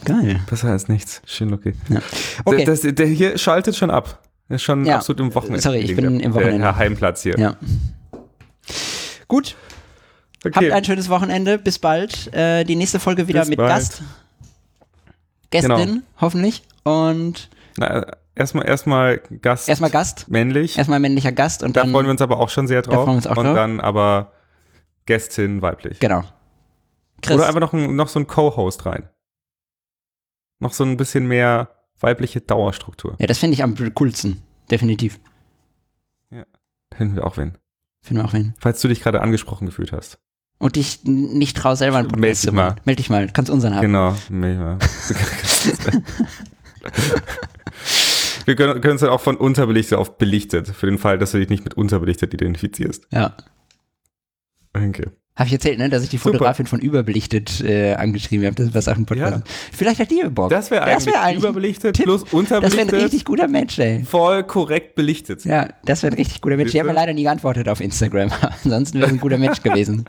Geil. 0.05 0.39
Besser 0.49 0.69
als 0.69 0.87
nichts. 0.87 1.21
Schön 1.25 1.51
okay. 1.53 1.73
Ja. 1.89 1.99
Okay. 2.45 2.63
Der, 2.63 2.65
das, 2.67 2.81
der 2.83 3.07
hier 3.07 3.37
schaltet 3.37 3.75
schon 3.75 3.91
ab. 3.91 4.23
Der 4.47 4.55
ist 4.55 4.61
schon 4.63 4.85
Ja. 4.85 4.95
absolut 4.97 5.19
im 5.19 5.35
Wochenende. 5.35 5.59
Sorry, 5.61 5.79
ich 5.79 5.93
bin 5.95 6.19
im 6.21 6.33
Wochenende. 6.33 6.59
Der 6.59 6.77
Heimplatz 6.77 7.23
hier. 7.23 7.37
ja. 7.37 7.57
Gut, 9.29 9.55
habt 10.43 10.57
Okay. 10.57 10.71
ein 10.73 10.83
schönes 10.83 11.07
Wochenende. 11.07 11.57
Bis 11.57 11.79
bald. 11.79 12.33
Äh, 12.33 12.65
die 12.65 12.75
nächste 12.75 12.99
Folge 12.99 13.27
wieder 13.29 13.39
Bis 13.41 13.49
mit 13.49 13.57
bald. 13.57 13.69
Gast. 13.69 14.01
Gästin, 15.51 15.75
Genau. 15.77 16.01
hoffentlich. 16.19 16.63
Und 16.83 17.49
Na, 17.77 18.05
erstmal, 18.35 18.67
erstmal 18.67 19.19
Gast. 19.41 19.69
erstmal 19.69 19.89
Gast. 19.91 20.27
männlich. 20.29 20.77
Erstmal 20.77 20.99
männlicher 20.99 21.31
Gast 21.31 21.63
und 21.63 21.75
da 21.77 21.81
dann. 21.83 21.91
freuen 21.91 22.05
wir 22.07 22.11
uns 22.11 22.21
aber 22.21 22.39
auch 22.39 22.49
schon 22.49 22.67
sehr 22.67 22.81
drauf. 22.81 22.95
freuen 22.95 23.07
wir 23.07 23.13
uns 23.15 23.27
auch 23.27 23.37
Und 23.37 23.45
drauf. 23.45 23.55
dann 23.55 23.79
aber 23.79 24.33
Gästin 25.05 25.61
weiblich. 25.61 25.99
Genau. 25.99 26.23
Chris. 27.21 27.35
Oder 27.37 27.47
einfach 27.47 27.59
noch, 27.61 27.73
ein, 27.73 27.95
noch 27.95 28.07
so 28.09 28.19
ein 28.19 28.27
Co-Host 28.27 28.85
rein. 28.85 29.09
Noch 30.59 30.73
so 30.73 30.83
ein 30.83 30.97
bisschen 30.97 31.27
mehr 31.27 31.69
weibliche 31.99 32.41
Dauerstruktur. 32.41 33.15
ja, 33.19 33.27
das 33.27 33.37
finde 33.39 33.53
ich 33.53 33.63
am 33.63 33.75
coolsten. 33.95 34.41
Definitiv. 34.71 35.19
Finden 36.95 37.15
wir 37.15 37.25
auch 37.25 37.37
wen. 37.37 37.57
Finden 38.01 38.23
wir 38.23 38.27
auch 38.27 38.33
wen. 38.33 38.53
Falls 38.59 38.81
du 38.81 38.87
dich 38.87 39.01
gerade 39.01 39.21
angesprochen 39.21 39.65
gefühlt 39.65 39.91
hast. 39.91 40.19
Und 40.57 40.75
dich 40.75 41.03
nicht 41.03 41.55
trau 41.55 41.75
selber 41.75 41.97
einen 41.97 42.07
Meld 42.07 42.21
Podcast 42.21 42.43
dich 42.43 42.49
zu 42.49 42.55
machen. 42.55 42.75
mal. 42.75 42.81
Meld 42.85 42.99
dich 42.99 43.09
mal. 43.09 43.27
Kannst 43.31 43.49
unseren 43.49 43.75
haben. 43.75 43.81
Genau. 43.81 44.15
Mega. 44.29 44.77
wir 48.45 48.55
können, 48.55 48.81
können 48.81 48.93
uns 48.93 49.01
dann 49.01 49.09
auch 49.09 49.21
von 49.21 49.37
unterbelichtet 49.37 49.97
auf 49.97 50.17
belichtet, 50.17 50.67
für 50.67 50.87
den 50.87 50.97
Fall, 50.97 51.17
dass 51.17 51.31
du 51.31 51.39
dich 51.39 51.49
nicht 51.49 51.63
mit 51.63 51.75
unterbelichtet 51.75 52.33
identifizierst. 52.33 53.07
Ja. 53.11 53.37
Okay. 54.73 55.07
Habe 55.39 55.47
ich 55.47 55.53
erzählt, 55.53 55.79
ne, 55.79 55.87
dass 55.87 56.03
ich 56.03 56.09
die 56.09 56.17
Super. 56.17 56.31
Fotografin 56.33 56.65
von 56.65 56.81
Überbelichtet 56.81 57.61
äh, 57.61 57.93
angeschrieben 57.93 58.45
habe. 58.45 58.55
Das 58.57 58.75
was 58.75 58.89
auf 58.89 58.95
dem 58.95 59.05
Podcast. 59.05 59.41
Vielleicht 59.71 60.01
hat 60.01 60.11
die 60.11 60.21
Bock. 60.29 60.49
Das 60.49 60.69
wäre 60.69 60.83
eigentlich, 60.83 61.05
wär 61.13 61.21
eigentlich 61.21 61.43
überbelichtet 61.43 61.95
Tipp. 61.95 62.03
plus 62.03 62.23
Das 62.23 62.31
wäre 62.33 62.39
unterbelichtet. 62.41 62.93
ein 62.93 63.01
richtig 63.01 63.23
guter 63.23 63.47
Mensch, 63.47 63.79
ey. 63.79 64.03
voll 64.03 64.43
korrekt 64.43 64.95
belichtet. 64.95 65.45
Ja, 65.45 65.69
das 65.85 66.03
wäre 66.03 66.13
ein 66.13 66.17
richtig 66.17 66.41
guter 66.41 66.57
Mensch. 66.57 66.71
Die 66.71 66.79
haben 66.81 66.87
mir 66.87 66.93
leider 66.93 67.13
nie 67.13 67.23
geantwortet 67.23 67.69
auf 67.69 67.79
Instagram. 67.79 68.31
Ansonsten 68.65 68.99
wäre 68.99 69.07
es 69.07 69.13
ein 69.13 69.21
guter 69.21 69.37
Mensch 69.37 69.63
gewesen. 69.63 70.03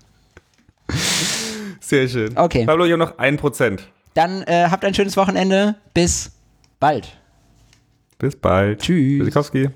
Sehr 1.79 2.09
schön. 2.09 2.37
Okay. 2.37 2.67
Pablo, 2.67 2.85
ich 2.85 2.91
habe 2.91 2.99
noch 2.99 3.19
ein 3.19 3.37
Prozent. 3.37 3.85
Dann 4.15 4.43
äh, 4.43 4.67
habt 4.69 4.85
ein 4.85 4.95
schönes 4.95 5.17
Wochenende. 5.17 5.77
Bis 5.95 6.33
bald. 6.81 7.07
Bis 8.19 8.35
bald. 8.35 8.81
Tschüss. 8.81 9.19
Tschüssikowski. 9.19 9.71